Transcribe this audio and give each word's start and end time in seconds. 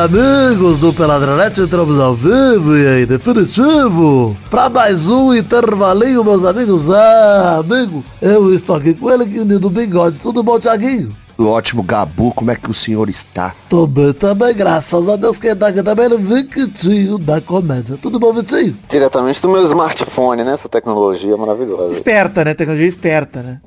amigos 0.00 0.78
do 0.78 0.94
Peladronete, 0.94 1.60
entramos 1.60 2.00
ao 2.00 2.14
vivo 2.14 2.74
e 2.74 2.86
aí, 2.86 3.06
definitivo, 3.06 4.34
pra 4.48 4.70
mais 4.70 5.06
um 5.06 5.34
intervalinho, 5.34 6.24
meus 6.24 6.42
amigos. 6.42 6.90
Ah, 6.90 7.58
amigo, 7.58 8.02
eu 8.22 8.52
estou 8.54 8.76
aqui 8.76 8.94
com 8.94 9.10
ele, 9.10 9.44
do 9.58 9.68
bigode. 9.68 10.18
Tudo 10.20 10.42
bom, 10.42 10.58
Thiaguinho? 10.58 11.14
Ótimo, 11.38 11.82
Gabu, 11.82 12.34
como 12.34 12.50
é 12.50 12.56
que 12.56 12.70
o 12.70 12.74
senhor 12.74 13.08
está? 13.08 13.54
Tô 13.68 13.86
bem 13.86 14.12
também, 14.12 14.54
graças 14.54 15.08
a 15.08 15.16
Deus. 15.16 15.38
Quem 15.38 15.56
tá 15.56 15.68
aqui 15.68 15.82
também 15.82 16.04
é 16.06 16.14
o 16.14 16.18
Vitinho 16.18 17.16
da 17.16 17.40
comédia. 17.40 17.96
Tudo 17.96 18.20
bom, 18.20 18.32
Vitinho? 18.34 18.76
Diretamente 18.90 19.40
do 19.40 19.48
meu 19.48 19.64
smartphone, 19.64 20.44
né? 20.44 20.52
Essa 20.52 20.68
tecnologia 20.68 21.34
maravilhosa. 21.38 21.92
Esperta, 21.92 22.44
né? 22.44 22.52
Tecnologia 22.52 22.86
esperta, 22.86 23.42
né? 23.42 23.58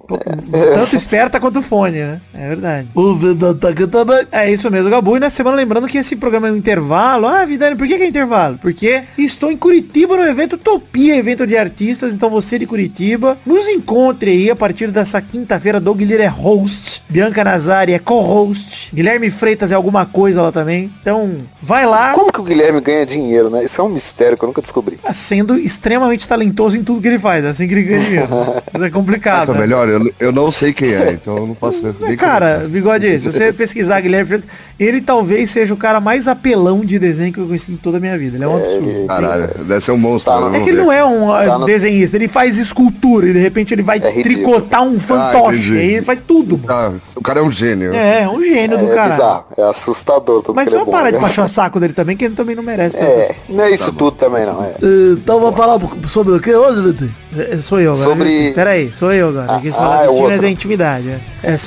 Tanto 0.76 0.95
esperta 0.95 1.40
quanto 1.40 1.63
fone, 1.63 1.98
né? 1.98 2.21
É 2.43 2.47
verdade. 2.49 2.88
O 2.93 3.15
tá 3.55 3.70
aqui 3.70 3.88
também. 3.88 4.27
É 4.29 4.51
isso 4.51 4.70
mesmo, 4.70 4.89
Gabu. 4.89 5.15
E 5.15 5.20
na 5.20 5.29
semana 5.29 5.55
lembrando 5.55 5.88
que 5.88 5.97
esse 5.97 6.13
programa 6.13 6.49
é 6.49 6.51
um 6.51 6.57
intervalo. 6.57 7.25
Ah, 7.25 7.45
Vidani, 7.45 7.77
por 7.77 7.88
que, 7.88 7.95
que 7.95 8.03
é 8.03 8.07
intervalo? 8.07 8.59
Porque 8.61 9.03
estou 9.17 9.49
em 9.49 9.55
Curitiba 9.55 10.17
no 10.17 10.23
evento 10.23 10.53
Utopia, 10.53 11.15
evento 11.15 11.48
de 11.48 11.55
artistas. 11.55 12.13
Então 12.13 12.29
você 12.29 12.59
de 12.59 12.65
Curitiba, 12.65 13.37
nos 13.45 13.70
encontre 13.70 14.31
aí 14.31 14.51
a 14.51 14.55
partir 14.57 14.91
dessa 14.91 15.21
quinta-feira. 15.21 15.79
Doug 15.79 16.01
Lira 16.01 16.23
é 16.23 16.27
host, 16.27 17.01
Bianca 17.07 17.45
Nazari 17.45 17.93
é 17.93 17.99
co-host, 17.99 18.93
Guilherme 18.93 19.31
Freitas 19.31 19.71
é 19.71 19.75
alguma 19.75 20.05
coisa 20.05 20.41
lá 20.41 20.51
também. 20.51 20.91
Então, 20.99 21.43
vai 21.62 21.85
lá. 21.85 22.12
Como 22.12 22.31
que 22.31 22.41
o 22.41 22.43
Guilherme 22.43 22.81
ganha 22.81 23.05
dinheiro, 23.05 23.49
né? 23.49 23.63
Isso 23.63 23.79
é 23.79 23.84
um 23.85 23.90
mistério 23.90 24.37
que 24.37 24.43
eu 24.43 24.48
nunca 24.48 24.62
descobri. 24.62 24.98
Tá 24.98 25.13
Sendo 25.13 25.57
extremamente 25.57 26.27
talentoso 26.27 26.75
em 26.75 26.84
tudo 26.84 27.01
que 27.01 27.07
ele 27.07 27.20
faz, 27.20 27.46
é 27.46 27.49
assim 27.49 27.70
que 27.70 27.73
ele 27.73 27.84
ganha 27.84 28.03
dinheiro. 28.03 28.27
Isso 28.73 28.84
é 28.84 28.90
complicado. 28.90 29.48
Fica 29.48 29.53
né? 29.53 29.59
melhor, 29.62 29.87
eu, 29.87 30.13
eu 30.20 30.31
não 30.34 30.51
sei 30.51 30.73
quem 30.73 30.93
é, 30.93 31.13
então 31.13 31.37
eu 31.37 31.48
não 31.48 31.55
posso 31.55 31.84
Mas, 31.84 31.96
nem 31.99 32.18
Cara, 32.18 32.32
bigode, 32.70 33.20
se 33.20 33.31
você 33.31 33.51
pesquisar 33.53 34.01
Guilherme 34.01 34.27
Freitas, 34.27 34.48
ele 34.79 35.01
talvez 35.01 35.49
seja 35.49 35.73
o 35.73 35.77
cara 35.77 35.99
mais 35.99 36.27
apelão 36.27 36.81
de 36.81 36.98
desenho 36.99 37.31
que 37.34 37.40
eu 37.40 37.45
conheci 37.45 37.71
em 37.71 37.77
toda 37.77 37.98
a 37.98 37.99
minha 37.99 38.17
vida. 38.17 38.37
Ele 38.37 38.43
é 38.43 38.48
um 38.48 38.57
absurdo. 38.57 38.90
ele- 38.90 39.07
Caralho, 39.07 39.49
deve 39.65 39.81
ser 39.81 39.91
um 39.91 39.98
monstro. 39.98 40.34
Tá, 40.34 40.40
eu 40.40 40.53
É 40.55 40.59
que 40.62 40.70
ele 40.70 40.77
não 40.77 40.91
é 40.91 41.03
um 41.05 41.31
ah, 41.31 41.45
Tá 41.45 41.59
no- 41.59 41.65
desenhista, 41.65 42.17
ele 42.17 42.27
faz 42.27 42.57
escultura 42.57 43.27
e 43.27 43.34
de 43.34 43.40
repente 43.40 43.73
ele 43.73 43.84
vai 43.84 43.98
É 43.98 44.12
tricotar 44.21 44.84
um 44.84 44.99
fantoche. 44.99 45.57
entendi. 45.57 45.77
aí 45.79 45.93
ele 45.95 46.05
faz 46.05 46.20
tudo. 46.27 46.59
Ah, 46.67 46.91
o 47.15 47.21
cara 47.21 47.40
é 47.40 47.43
um 47.43 47.51
gênio. 47.51 47.93
É, 47.93 48.23
é 48.23 48.29
um 48.29 48.41
gênio 48.41 48.77
do 48.77 48.91
É, 48.91 48.95
cara. 48.95 49.12
bizarro, 49.12 49.45
é 49.57 49.63
assustador. 49.63 50.43
Mas 50.55 50.73
é 50.73 50.77
bom, 50.77 50.85
parar 50.85 51.09
de 51.12 51.15
né? 51.18 51.21
baixar 51.21 51.45
o 51.45 51.47
saco 51.47 51.79
dele 51.79 51.93
também, 51.93 52.18
que 52.18 52.25
ele 52.25 52.35
também 52.35 52.55
não 52.55 52.63
merece 52.63 52.97
É, 52.97 53.21
assim. 53.23 53.34
não 53.49 53.63
é 53.63 53.71
isso 53.71 53.91
tudo 53.93 54.12
também 54.12 54.45
não, 54.45 54.63
é. 54.63 54.73
Então 55.13 55.40
vamos 55.40 55.57
falar 55.57 55.79
sobre 56.07 56.34
o 56.34 56.40
que 56.40 56.53
hoje, 56.53 56.81
Vitinho? 56.81 57.15
É, 57.35 57.57
Sou 57.62 57.79
eu 57.79 57.93
agora. 57.93 58.09
Sobre-. 58.09 58.51
Peraí, 58.53 58.91
sou 58.93 59.12
eu 59.12 59.29
agora. 59.29 59.45
Ah, 59.53 59.55
Aqui 59.57 59.70
ah, 59.77 60.05
é 60.29 60.34
é 60.35 60.37
da 60.37 60.49
intimidade. 60.49 61.09
É, 61.09 61.53
É 61.53 61.57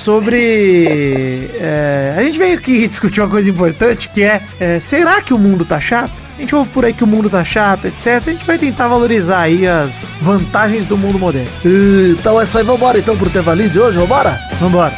sobre. 0.57 1.51
é, 1.61 2.15
a 2.17 2.23
gente 2.23 2.39
veio 2.39 2.59
aqui 2.59 2.87
discutir 2.87 3.21
uma 3.21 3.29
coisa 3.29 3.51
importante 3.51 4.09
que 4.09 4.23
é, 4.23 4.43
é, 4.59 4.81
será 4.81 5.21
que 5.21 5.35
o 5.35 5.39
mundo 5.39 5.65
tá 5.65 5.81
chato? 5.81 6.13
A 6.37 6.41
gente 6.41 6.55
ouve 6.55 6.69
por 6.71 6.85
aí 6.85 6.93
que 6.93 7.03
o 7.03 7.07
mundo 7.07 7.31
tá 7.31 7.43
chato, 7.43 7.87
etc. 7.87 8.23
A 8.27 8.31
gente 8.31 8.45
vai 8.45 8.59
tentar 8.59 8.89
valorizar 8.89 9.41
aí 9.41 9.67
as 9.67 10.13
vantagens 10.21 10.85
do 10.85 10.97
mundo 10.97 11.19
moderno. 11.19 11.49
Então 11.65 12.39
é 12.39 12.45
isso 12.45 12.59
aí, 12.59 12.65
vambora 12.65 12.99
então 12.99 13.17
pro 13.17 13.27
intervalinho 13.27 13.71
de 13.71 13.81
hoje, 13.81 13.99
vambora? 13.99 14.39
Vambora. 14.61 14.95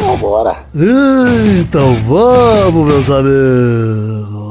Vambora. 0.00 0.56
Então 1.60 1.94
vamos, 2.04 2.86
meus 2.86 3.10
amigos. 3.10 4.47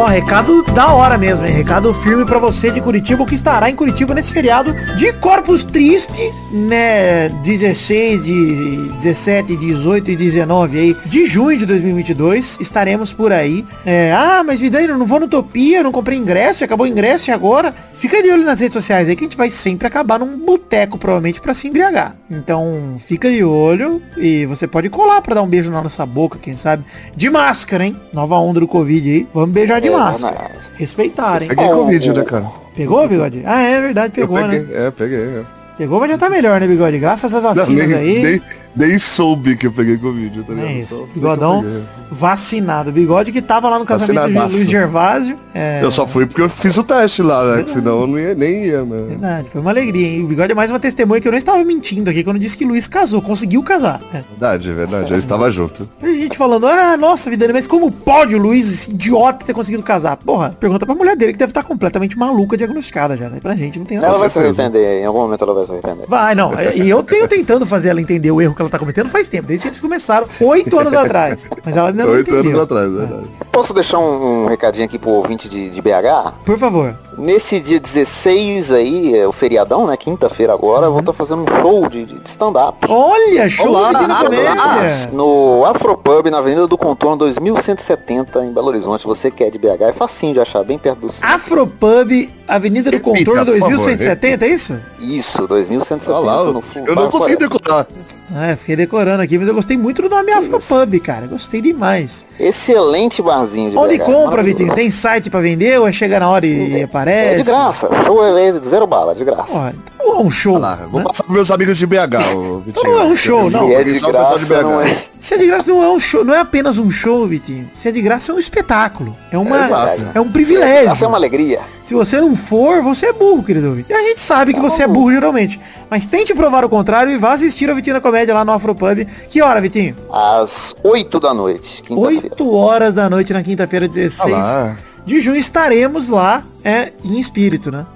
Ó, 0.00 0.06
recado 0.06 0.62
da 0.62 0.94
hora 0.94 1.18
mesmo, 1.18 1.44
hein? 1.44 1.52
Recado 1.52 1.92
firme 1.92 2.24
pra 2.24 2.38
você 2.38 2.70
de 2.70 2.80
Curitiba, 2.80 3.26
que 3.26 3.34
estará 3.34 3.68
em 3.68 3.76
Curitiba 3.76 4.14
nesse 4.14 4.32
feriado 4.32 4.74
de 4.96 5.12
Corpus 5.12 5.62
Triste, 5.62 6.32
né? 6.50 7.28
16, 7.28 8.24
de 8.24 8.76
17, 8.94 9.54
18 9.58 10.10
e 10.10 10.16
19 10.16 10.78
aí 10.78 10.96
de 11.04 11.26
junho 11.26 11.58
de 11.58 11.66
2022. 11.66 12.56
Estaremos 12.62 13.12
por 13.12 13.30
aí. 13.30 13.62
É, 13.84 14.10
ah, 14.14 14.42
mas 14.42 14.58
Vidani, 14.58 14.88
eu 14.88 14.96
não 14.96 15.04
vou 15.04 15.20
no 15.20 15.26
Utopia, 15.26 15.82
não 15.82 15.92
comprei 15.92 16.16
ingresso, 16.16 16.64
acabou 16.64 16.86
o 16.86 16.88
ingresso 16.88 17.28
e 17.28 17.32
agora? 17.34 17.74
Fica 17.92 18.22
de 18.22 18.30
olho 18.30 18.46
nas 18.46 18.58
redes 18.58 18.72
sociais 18.72 19.06
aí 19.06 19.14
que 19.14 19.24
a 19.24 19.26
gente 19.28 19.36
vai 19.36 19.50
sempre 19.50 19.86
acabar 19.86 20.18
num 20.18 20.38
boteco, 20.38 20.96
provavelmente, 20.96 21.42
pra 21.42 21.52
se 21.52 21.68
embriagar. 21.68 22.16
Então, 22.30 22.94
fica 22.96 23.28
de 23.28 23.44
olho 23.44 24.00
e 24.16 24.46
você 24.46 24.66
pode 24.66 24.88
colar 24.88 25.20
pra 25.20 25.34
dar 25.34 25.42
um 25.42 25.46
beijo 25.46 25.70
na 25.70 25.82
nossa 25.82 26.06
boca, 26.06 26.38
quem 26.38 26.56
sabe. 26.56 26.86
De 27.14 27.28
máscara, 27.28 27.84
hein? 27.84 27.94
Nova 28.14 28.38
onda 28.38 28.60
do 28.60 28.66
Covid 28.66 29.10
aí. 29.10 29.28
Vamos 29.34 29.50
beijar 29.50 29.78
de 29.78 29.89
É 29.90 29.96
máscara. 29.96 30.38
verdade. 30.38 30.60
Respeitar, 30.74 31.42
hein? 31.42 31.48
Peguei 31.48 31.68
Covid, 31.68 32.10
o- 32.10 32.14
né, 32.14 32.24
cara? 32.24 32.46
Pegou, 32.74 33.08
bigode? 33.08 33.42
Ah, 33.44 33.60
é 33.60 33.80
verdade, 33.80 34.12
pegou, 34.14 34.38
eu 34.38 34.48
peguei, 34.48 34.60
né? 34.66 34.86
é, 34.86 34.90
peguei. 34.90 35.18
é. 35.20 35.59
Pegou, 35.80 35.98
mas 35.98 36.10
já 36.10 36.18
tá 36.18 36.28
melhor, 36.28 36.60
né, 36.60 36.66
bigode? 36.66 36.98
Graças 36.98 37.32
às 37.32 37.42
Não, 37.42 37.54
vacinas 37.54 37.88
nem, 37.88 37.96
aí. 37.96 38.22
nem, 38.22 38.42
nem 38.76 38.98
soube 38.98 39.56
que 39.56 39.66
eu 39.66 39.72
peguei 39.72 39.96
Covid, 39.96 40.42
tá 40.42 40.52
ligado? 40.52 40.68
É 40.68 40.72
isso. 40.74 41.08
Bigodão 41.14 41.64
vacinado. 42.10 42.92
Bigode 42.92 43.32
que 43.32 43.40
tava 43.40 43.70
lá 43.70 43.78
no 43.78 43.86
casamento 43.86 44.28
de. 44.28 44.56
Luiz 44.56 44.68
Gervásio. 44.68 45.38
É, 45.54 45.82
Eu 45.82 45.90
só 45.90 46.06
fui 46.06 46.26
porque 46.26 46.42
eu 46.42 46.48
fiz 46.48 46.76
o 46.76 46.84
teste 46.84 47.22
lá, 47.22 47.56
né? 47.56 47.62
Que 47.62 47.70
senão 47.70 48.02
eu 48.02 48.06
não 48.06 48.18
ia, 48.18 48.34
nem 48.34 48.66
ia, 48.66 48.82
né? 48.82 49.04
Verdade, 49.08 49.48
foi 49.48 49.60
uma 49.60 49.70
alegria, 49.70 50.06
hein? 50.06 50.24
O 50.24 50.26
Bigode 50.26 50.52
é 50.52 50.54
mais 50.54 50.70
uma 50.70 50.78
testemunha 50.78 51.20
que 51.20 51.26
eu 51.26 51.32
não 51.32 51.38
estava 51.38 51.64
mentindo 51.64 52.10
aqui 52.10 52.22
quando 52.22 52.38
disse 52.38 52.56
que 52.58 52.64
Luiz 52.64 52.86
casou, 52.86 53.22
conseguiu 53.22 53.62
casar. 53.62 54.02
É. 54.12 54.22
Verdade, 54.30 54.72
verdade. 54.72 55.12
Eu 55.12 55.18
estava 55.18 55.50
junto. 55.50 55.88
Tem 56.00 56.14
gente 56.14 56.36
falando, 56.36 56.66
ah, 56.66 56.96
nossa, 56.96 57.30
Vidani, 57.30 57.52
mas 57.52 57.66
como 57.66 57.90
pode 57.90 58.34
o 58.34 58.38
Luiz, 58.38 58.68
esse 58.68 58.90
idiota, 58.90 59.46
ter 59.46 59.54
conseguido 59.54 59.82
casar? 59.82 60.16
Porra, 60.16 60.54
pergunta 60.60 60.84
pra 60.84 60.94
mulher 60.94 61.16
dele 61.16 61.32
que 61.32 61.38
deve 61.38 61.50
estar 61.50 61.62
completamente 61.62 62.18
maluca, 62.18 62.56
diagnosticada 62.56 63.16
já, 63.16 63.28
né? 63.28 63.38
Pra 63.40 63.54
gente 63.56 63.78
não 63.78 63.86
tem 63.86 63.96
nada. 63.98 64.08
Ela 64.08 64.18
vai 64.18 64.28
se 64.28 64.38
arrepender, 64.38 65.00
em 65.00 65.06
algum 65.06 65.20
momento 65.20 65.42
ela 65.42 65.54
vai 65.54 65.66
se 65.70 65.74
arrepender. 65.86 66.06
Vai, 66.08 66.34
não. 66.34 66.50
E 66.74 66.88
eu 66.88 67.02
tenho 67.02 67.26
tentando 67.28 67.64
fazer 67.66 67.88
ela 67.90 68.00
entender 68.00 68.30
o 68.30 68.40
erro 68.40 68.54
que 68.54 68.62
ela 68.62 68.70
tá 68.70 68.78
cometendo 68.78 69.08
faz 69.08 69.28
tempo, 69.28 69.46
desde 69.48 69.62
que 69.64 69.68
eles 69.68 69.80
começaram, 69.80 70.26
oito 70.40 70.78
anos 70.78 70.94
atrás. 70.94 71.48
Mas 71.64 71.76
ela 71.76 71.88
ainda 71.88 72.04
não 72.04 72.12
Oito 72.12 72.30
entendeu. 72.30 72.50
anos 72.50 72.62
atrás, 72.62 72.90
verdade. 72.92 73.22
Posso 73.50 73.72
deixar 73.74 73.98
um, 73.98 74.44
um 74.44 74.46
recadinho 74.46 74.84
aqui 74.86 74.98
pro 74.98 75.10
ouvinte 75.10 75.48
de, 75.48 75.70
de 75.70 75.80
BH? 75.82 76.34
Por 76.44 76.58
favor. 76.58 76.94
Nesse 77.18 77.60
dia 77.60 77.78
16 77.78 78.72
aí, 78.72 79.16
é 79.16 79.26
o 79.26 79.32
feriadão, 79.32 79.86
né? 79.86 79.96
Quinta-feira 79.96 80.52
agora, 80.54 80.86
eu 80.86 80.90
vou 80.90 81.00
estar 81.00 81.12
fazendo 81.12 81.42
um 81.42 81.60
show 81.60 81.88
de, 81.88 82.04
de 82.06 82.20
stand-up. 82.30 82.78
Olha, 82.88 83.48
show 83.48 83.68
Olá, 83.68 83.92
de 83.92 84.04
olá. 84.04 84.24
comédia. 84.24 85.10
No 85.12 85.64
Afropub, 85.66 86.30
na 86.30 86.38
Avenida 86.38 86.66
do 86.66 86.78
Contorno 86.78 87.16
2170, 87.18 88.44
em 88.44 88.52
Belo 88.52 88.68
Horizonte. 88.68 89.06
Você 89.06 89.30
que 89.30 89.44
é 89.44 89.50
de 89.50 89.58
BH, 89.58 89.82
é 89.88 89.92
facinho 89.92 90.32
de 90.34 90.40
achar, 90.40 90.64
bem 90.64 90.78
perto 90.78 91.00
do 91.00 91.12
centro. 91.12 91.28
Afropub, 91.28 92.10
Avenida 92.48 92.90
do 92.90 92.96
Repita, 92.96 93.18
Contorno 93.18 93.44
por 93.52 93.58
favor, 93.58 93.68
2170, 93.76 94.44
é 94.44 94.48
isso? 94.48 94.80
Isso, 94.98 95.46
2170 95.50 96.12
Olha 96.12 96.24
lá, 96.24 96.52
no 96.52 96.60
fundo. 96.60 96.88
eu 96.88 96.94
não 96.94 97.10
consegui 97.10 97.36
decorar. 97.36 97.86
É, 98.34 98.54
fiquei 98.56 98.76
decorando 98.76 99.22
aqui, 99.22 99.38
mas 99.38 99.48
eu 99.48 99.54
gostei 99.54 99.76
muito 99.76 100.02
do 100.02 100.08
nome 100.08 100.30
Afropub, 100.32 101.00
cara. 101.00 101.26
Gostei 101.26 101.60
demais. 101.60 102.24
Excelente 102.38 103.20
barzinho 103.20 103.70
de 103.72 103.76
Onde 103.76 103.98
BH. 103.98 104.04
compra. 104.04 104.42
Vitinho? 104.42 104.74
Tem 104.74 104.90
site 104.90 105.28
pra 105.30 105.40
vender 105.40 105.78
ou 105.80 105.86
é 105.88 105.92
chegar 105.92 106.20
na 106.20 106.30
hora 106.30 106.46
e 106.46 106.80
É 106.80 106.84
aparece? 106.84 107.42
de 107.42 107.50
graça, 107.50 107.88
show 108.04 108.38
é 108.38 108.52
de 108.52 108.68
zero 108.68 108.86
bala, 108.86 109.14
de 109.14 109.24
graça. 109.24 109.46
Ó, 109.52 109.68
então 109.68 110.06
não 110.06 110.20
é 110.20 110.22
um 110.22 110.30
show. 110.30 110.58
Lá, 110.58 110.76
vou 110.90 111.00
né? 111.00 111.06
passar 111.06 111.24
pros 111.24 111.34
meus 111.34 111.50
amigos 111.50 111.76
de 111.78 111.86
BH, 111.86 112.18
Vitinho. 112.64 112.84
não 112.84 113.00
é 113.00 113.04
um 113.04 113.16
show, 113.16 113.50
não. 113.50 113.66
Se 113.68 113.74
é 113.74 113.84
de 113.84 113.92
pessoal 113.92 114.12
de 114.12 114.18
graça, 114.18 114.38
BH. 114.46 114.62
não 114.62 114.80
é. 114.80 115.04
Se 115.20 115.34
é 115.34 115.38
de 115.38 115.46
graça 115.46 115.70
não 115.70 115.82
é 115.82 115.88
um 115.90 116.00
show, 116.00 116.24
não 116.24 116.34
é 116.34 116.38
apenas 116.38 116.78
um 116.78 116.90
show, 116.90 117.26
Vitinho. 117.26 117.68
Se 117.74 117.88
é 117.88 117.92
de 117.92 118.00
graça 118.00 118.32
é 118.32 118.34
um 118.34 118.38
espetáculo. 118.38 119.14
É 119.30 119.36
uma, 119.36 119.64
Exato. 119.66 120.02
é 120.14 120.20
um 120.20 120.30
privilégio. 120.30 120.90
Essa 120.90 121.04
é 121.04 121.08
uma 121.08 121.18
alegria. 121.18 121.60
Se 121.82 121.92
você 121.94 122.18
não 122.20 122.34
for, 122.36 122.80
você 122.80 123.06
é 123.06 123.12
burro, 123.12 123.42
querido. 123.42 123.84
E 123.88 123.92
a 123.92 123.98
gente 124.02 124.20
sabe 124.20 124.54
que 124.54 124.60
você 124.60 124.84
é 124.84 124.86
burro 124.86 125.10
geralmente. 125.12 125.60
Mas 125.90 126.06
tente 126.06 126.32
provar 126.34 126.64
o 126.64 126.68
contrário 126.70 127.12
e 127.12 127.18
vá 127.18 127.32
assistir 127.34 127.68
a 127.68 127.74
Vitinho 127.74 127.94
na 127.96 128.00
Comédia 128.00 128.19
lá 128.26 128.44
no 128.44 128.52
Afropub. 128.52 129.06
Que 129.28 129.40
hora, 129.42 129.60
Vitinho? 129.60 129.94
Às 130.12 130.74
8 130.82 131.20
da 131.20 131.32
noite, 131.34 131.82
quinta-feira. 131.82 132.26
8 132.26 132.54
horas 132.54 132.94
da 132.94 133.08
noite 133.10 133.32
na 133.32 133.42
quinta-feira, 133.42 133.86
16 133.88 134.24
Olha 134.34 134.36
lá. 134.42 134.76
de 135.06 135.20
junho. 135.20 135.36
Estaremos 135.36 136.08
lá 136.08 136.42
é, 136.64 136.92
em 137.04 137.18
espírito, 137.18 137.70
né? 137.72 137.86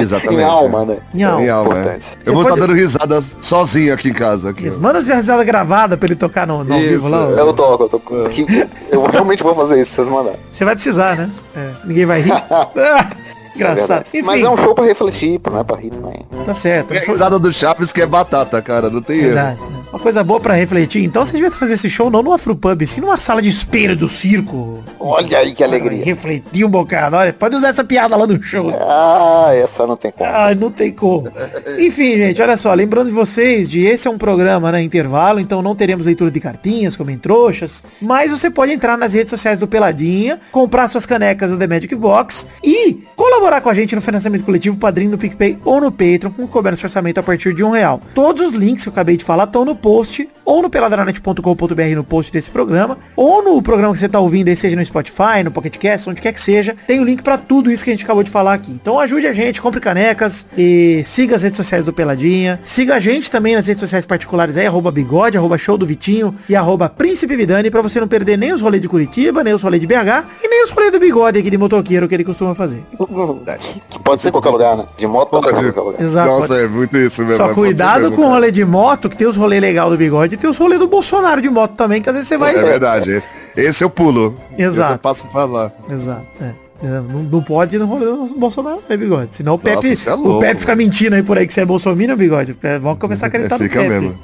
Exatamente. 0.00 0.40
Em 0.40 0.44
alma, 0.44 0.84
né? 0.84 0.98
Em 1.14 1.22
alma. 1.22 1.42
Em 1.44 1.48
alma, 1.48 1.78
é. 1.78 1.98
Eu 2.26 2.32
vou 2.34 2.42
estar 2.42 2.54
pode- 2.56 2.60
dando 2.66 2.74
risada 2.76 3.22
sozinho 3.40 3.94
aqui 3.94 4.08
em 4.08 4.12
casa. 4.12 4.50
Aqui, 4.50 4.66
Isso. 4.66 4.78
ó. 4.78 4.82
Manda 4.82 5.00
sua 5.02 5.14
risada 5.14 5.44
gravada 5.44 5.96
pra 5.96 6.06
ele 6.08 6.16
tocar 6.16 6.46
no, 6.46 6.64
no 6.64 6.74
vivo 6.78 7.08
lá. 7.08 7.26
ó. 7.28 7.30
Eu 7.30 7.52
toco, 7.52 7.84
eu 7.84 7.88
toco. 7.88 8.28
Que- 8.30 8.44
Eu 8.90 9.04
realmente 9.06 9.42
vou 9.42 9.54
fazer 9.54 9.80
isso, 9.80 9.90
se 9.90 9.96
vocês 9.96 10.08
mandarem. 10.08 10.38
Você 10.52 10.64
vai 10.64 10.74
precisar, 10.74 11.16
né? 11.16 11.30
É, 11.56 11.70
ninguém 11.84 12.04
vai 12.04 12.20
rir. 12.20 12.32
Ah, 13.52 13.56
Engraçado. 13.56 13.88
verdade. 13.88 14.06
Enfim, 14.14 14.26
Mas 14.26 14.42
é 14.42 14.48
um 14.48 14.56
show 14.56 14.74
pra 14.74 14.84
refletir, 14.84 15.40
não 15.50 15.58
é 15.60 15.64
pra 15.64 15.76
rir 15.76 15.90
também. 15.90 16.26
tá 16.44 16.54
certo. 16.54 16.92
é 16.92 16.94
um 16.94 16.98
A 16.98 17.02
show- 17.02 17.12
risada 17.14 17.38
do 17.38 17.52
Chaves 17.52 17.92
que 17.92 18.00
é 18.00 18.06
batata, 18.06 18.60
cara. 18.62 18.88
Não 18.88 19.02
tem 19.02 19.18
erro. 19.18 19.26
Verdade. 19.34 19.60
Né? 19.92 19.98
coisa 19.98 20.24
boa 20.24 20.40
pra 20.40 20.54
refletir. 20.54 21.04
Então 21.04 21.24
você 21.24 21.32
devia 21.32 21.50
fazer 21.50 21.74
esse 21.74 21.88
show 21.88 22.10
não 22.10 22.22
numa 22.22 22.36
Afropub, 22.36 22.86
sim 22.86 23.00
numa 23.00 23.16
sala 23.16 23.42
de 23.42 23.48
espelho 23.48 23.96
do 23.96 24.08
circo. 24.08 24.82
Olha 24.98 25.38
aí 25.38 25.52
que 25.52 25.62
alegria. 25.62 26.04
Refletir 26.04 26.64
um 26.64 26.68
bocado. 26.68 27.16
Olha, 27.16 27.32
pode 27.32 27.56
usar 27.56 27.68
essa 27.68 27.84
piada 27.84 28.16
lá 28.16 28.26
no 28.26 28.42
show. 28.42 28.72
Ah, 28.80 29.50
essa 29.54 29.86
não 29.86 29.96
tem 29.96 30.10
como. 30.10 30.30
Ah, 30.30 30.54
não 30.54 30.70
tem 30.70 30.90
como. 30.92 31.30
Enfim, 31.78 32.16
gente, 32.16 32.42
olha 32.42 32.56
só, 32.56 32.72
lembrando 32.74 33.06
de 33.06 33.12
vocês 33.12 33.68
de 33.68 33.84
esse 33.84 34.08
é 34.08 34.10
um 34.10 34.18
programa, 34.18 34.72
né, 34.72 34.82
intervalo, 34.82 35.40
então 35.40 35.62
não 35.62 35.74
teremos 35.74 36.06
leitura 36.06 36.30
de 36.30 36.40
cartinhas, 36.40 36.96
como 36.96 37.10
em 37.10 37.18
trouxas, 37.18 37.82
mas 38.00 38.30
você 38.30 38.50
pode 38.50 38.72
entrar 38.72 38.96
nas 38.96 39.12
redes 39.12 39.30
sociais 39.30 39.58
do 39.58 39.68
Peladinha, 39.68 40.40
comprar 40.50 40.88
suas 40.88 41.06
canecas 41.06 41.50
do 41.50 41.58
The 41.58 41.66
Magic 41.66 41.94
Box 41.94 42.46
e 42.62 43.04
colaborar 43.16 43.60
com 43.60 43.68
a 43.68 43.74
gente 43.74 43.94
no 43.94 44.00
financiamento 44.00 44.44
coletivo, 44.44 44.76
padrinho 44.76 45.10
no 45.10 45.18
PicPay 45.18 45.58
ou 45.64 45.80
no 45.80 45.90
Patreon, 45.90 46.30
com 46.30 46.46
cobertura 46.46 46.72
de 46.76 46.84
orçamento 46.86 47.18
a 47.18 47.22
partir 47.22 47.54
de 47.54 47.62
um 47.62 47.70
real. 47.70 48.00
Todos 48.14 48.46
os 48.46 48.54
links 48.54 48.84
que 48.84 48.88
eu 48.88 48.92
acabei 48.92 49.16
de 49.16 49.24
falar 49.24 49.44
estão 49.44 49.64
no 49.64 49.76
post, 49.82 50.20
ou 50.44 50.62
no 50.62 50.70
peladranet.com.br 50.70 51.94
no 51.94 52.04
post 52.04 52.32
desse 52.32 52.50
programa, 52.50 52.98
ou 53.16 53.42
no 53.42 53.60
programa 53.62 53.92
que 53.92 53.98
você 53.98 54.06
está 54.06 54.20
ouvindo 54.20 54.48
aí, 54.48 54.56
seja 54.56 54.76
no 54.76 54.84
Spotify, 54.84 55.42
no 55.44 55.50
Pocket 55.50 55.76
Cast, 55.76 56.08
onde 56.08 56.20
quer 56.20 56.32
que 56.32 56.40
seja, 56.40 56.76
tem 56.86 57.00
o 57.00 57.04
link 57.04 57.22
para 57.22 57.38
tudo 57.38 57.70
isso 57.70 57.84
que 57.84 57.90
a 57.90 57.92
gente 57.94 58.04
acabou 58.04 58.22
de 58.22 58.30
falar 58.30 58.54
aqui. 58.54 58.72
Então 58.72 58.98
ajude 58.98 59.26
a 59.26 59.32
gente, 59.32 59.60
compre 59.60 59.80
canecas 59.80 60.46
e 60.56 61.02
siga 61.04 61.36
as 61.36 61.42
redes 61.42 61.56
sociais 61.56 61.84
do 61.84 61.92
Peladinha. 61.92 62.60
Siga 62.64 62.96
a 62.96 63.00
gente 63.00 63.30
também 63.30 63.54
nas 63.54 63.66
redes 63.66 63.80
sociais 63.80 64.06
particulares 64.06 64.56
aí, 64.56 64.66
arroba 64.66 64.90
bigode, 64.90 65.36
arroba 65.36 65.58
show 65.58 65.76
do 65.76 65.86
Vitinho 65.86 66.34
e 66.48 66.56
arroba 66.56 66.88
príncipe 66.88 67.36
Vidani, 67.36 67.70
pra 67.70 67.82
você 67.82 68.00
não 68.00 68.08
perder 68.08 68.36
nem 68.36 68.52
os 68.52 68.60
rolês 68.60 68.80
de 68.80 68.88
Curitiba, 68.88 69.42
nem 69.42 69.54
os 69.54 69.62
rolês 69.62 69.80
de 69.80 69.86
BH 69.86 70.26
e 70.42 70.48
nem 70.48 70.64
os 70.64 70.70
rolês 70.70 70.92
do 70.92 70.98
bigode 70.98 71.38
aqui 71.38 71.50
de 71.50 71.58
motoqueiro 71.58 72.08
que 72.08 72.14
ele 72.14 72.24
costuma 72.24 72.54
fazer. 72.54 72.82
Pode 74.04 74.20
ser 74.20 74.28
em 74.28 74.32
qualquer 74.32 74.50
lugar, 74.50 74.76
né? 74.76 74.84
De 74.96 75.06
moto 75.06 75.30
pode 75.30 75.46
ser 75.46 75.52
em 75.52 75.54
Pode. 75.54 75.72
qualquer 75.72 75.90
lugar. 75.90 76.02
Exato. 76.02 76.28
Nossa, 76.28 76.54
é 76.56 76.66
muito 76.66 76.96
isso 76.96 77.22
mesmo. 77.22 77.36
Só 77.36 77.44
pode 77.44 77.54
ser 77.54 77.60
cuidado 77.60 78.00
mesmo, 78.02 78.16
com 78.16 78.22
o 78.22 78.28
rolê 78.28 78.50
de 78.50 78.64
moto, 78.64 79.08
que 79.08 79.16
tem 79.16 79.26
os 79.26 79.36
rolês 79.36 79.62
legal 79.62 79.88
do 79.88 79.96
bigode 79.96 80.31
e 80.34 80.36
tem 80.38 80.48
os 80.50 80.56
rolês 80.58 80.80
do 80.80 80.86
Bolsonaro 80.88 81.40
de 81.40 81.48
moto 81.50 81.72
também, 81.76 82.00
que 82.02 82.08
às 82.08 82.14
vezes 82.14 82.28
você 82.28 82.36
vai. 82.38 82.54
É 82.54 82.62
verdade. 82.62 83.22
Esse 83.56 83.84
eu 83.84 83.90
pulo. 83.90 84.36
Exato. 84.56 84.88
Esse 84.90 84.94
eu 84.94 84.98
passo 84.98 85.26
pra 85.28 85.44
lá. 85.44 85.72
Exato. 85.90 86.26
É. 86.40 86.54
É, 86.84 86.88
Não, 86.88 87.22
não 87.22 87.40
pode 87.40 87.76
ir 87.76 87.78
no 87.78 87.86
rolê 87.86 88.06
do 88.06 88.34
Bolsonaro, 88.36 88.82
né, 88.88 88.96
bigode? 88.96 89.36
Senão 89.36 89.54
o 89.54 89.58
Pepe, 89.58 89.92
isso 89.92 90.10
é 90.10 90.14
o 90.14 90.16
louco, 90.20 90.40
Pepe 90.40 90.58
fica 90.62 90.74
mentindo 90.74 91.14
aí 91.14 91.22
por 91.22 91.38
aí 91.38 91.46
que 91.46 91.52
você 91.54 91.60
é 91.60 91.64
bolsominion, 91.64 92.16
bigode. 92.16 92.56
Vamos 92.80 92.98
começar 92.98 93.26
a 93.26 93.28
acreditar 93.28 93.56
no 93.58 93.62
Fica 93.62 93.78
Pepe. 93.82 93.88
mesmo. 93.88 94.18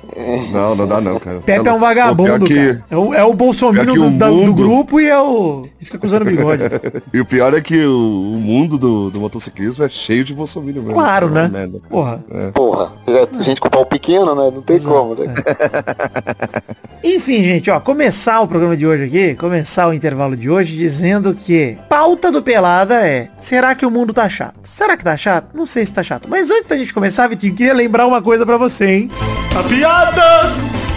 Não, 0.53 0.75
não 0.75 0.87
dá 0.87 1.01
não, 1.01 1.19
cara. 1.19 1.41
Pepe 1.41 1.65
Tá 1.65 1.71
é 1.71 1.73
um 1.73 1.79
vagabundo, 1.79 2.45
que- 2.45 2.55
cara. 2.75 2.85
É 2.91 2.97
o, 2.97 3.15
é 3.15 3.25
o 3.25 3.33
que 3.33 3.87
do, 3.95 4.07
o 4.07 4.11
da- 4.11 4.29
do 4.29 4.35
mundo- 4.35 4.55
grupo 4.63 5.01
e 5.01 5.09
é 5.09 5.19
o... 5.19 5.67
e 5.81 5.85
fica 5.85 5.97
acusando 5.97 6.25
o 6.25 6.29
bigode. 6.29 6.63
E 7.13 7.21
o 7.21 7.25
pior 7.27 7.55
é 7.55 7.61
que 7.61 7.85
o, 7.85 8.33
o 8.35 8.39
mundo 8.41 8.77
do, 8.79 9.11
do 9.11 9.21
motociclismo 9.21 9.85
é 9.85 9.89
cheio 9.89 10.25
de 10.25 10.35
bolsominion 10.35 10.83
mesmo. 10.83 10.95
Claro, 10.95 11.27
É 11.29 11.31
né? 11.31 11.49
merda. 11.49 11.81
Porra. 11.89 12.25
Porra, 12.55 12.93
a 13.39 13.43
gente 13.43 13.61
com 13.61 13.69
o 13.69 13.71
pau 13.71 13.87
pequeno, 13.87 14.35
né? 14.35 14.51
Não 14.55 14.63
tem 14.63 14.79
como, 14.81 15.15
né? 15.15 15.33
Enfim, 17.03 17.45
gente, 17.45 17.71
ó, 17.71 17.79
começar 17.79 18.41
o 18.41 18.49
programa 18.49 18.77
de 18.77 18.87
hoje 18.87 19.05
aqui, 19.05 19.35
começar 19.37 19.87
o 19.89 19.93
intervalo 19.95 20.37
de 20.37 20.51
hoje 20.51 20.77
dizendo 20.77 21.33
que 21.33 21.79
pauta 21.89 22.31
do 22.33 22.43
Pelada 22.43 22.95
é, 23.07 23.29
será 23.39 23.75
que 23.75 23.87
o 23.87 23.91
mundo 23.91 24.13
tá 24.13 24.29
chato? 24.29 24.55
Será 24.65 24.97
que 24.97 25.05
tá 25.05 25.17
chato? 25.17 25.49
Não 25.55 25.65
sei 25.65 25.87
se 25.87 25.93
tá 25.93 26.03
chato. 26.03 26.29
Mas 26.29 26.51
antes 26.51 26.67
da 26.69 26.77
gente 26.77 26.93
começar, 26.93 27.29
Vitinho, 27.29 27.55
queria 27.55 27.73
lembrar 27.75 28.07
uma 28.07 28.21
coisa 28.21 28.45
pra 28.45 28.57
você, 28.57 28.87
hein? 28.87 29.11
A 29.59 29.63
piada! 29.63 30.53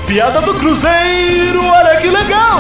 Piada 0.08 0.42
do 0.42 0.54
Cruzeiro, 0.56 1.64
olha 1.64 1.96
que 2.02 2.08
legal! 2.08 2.60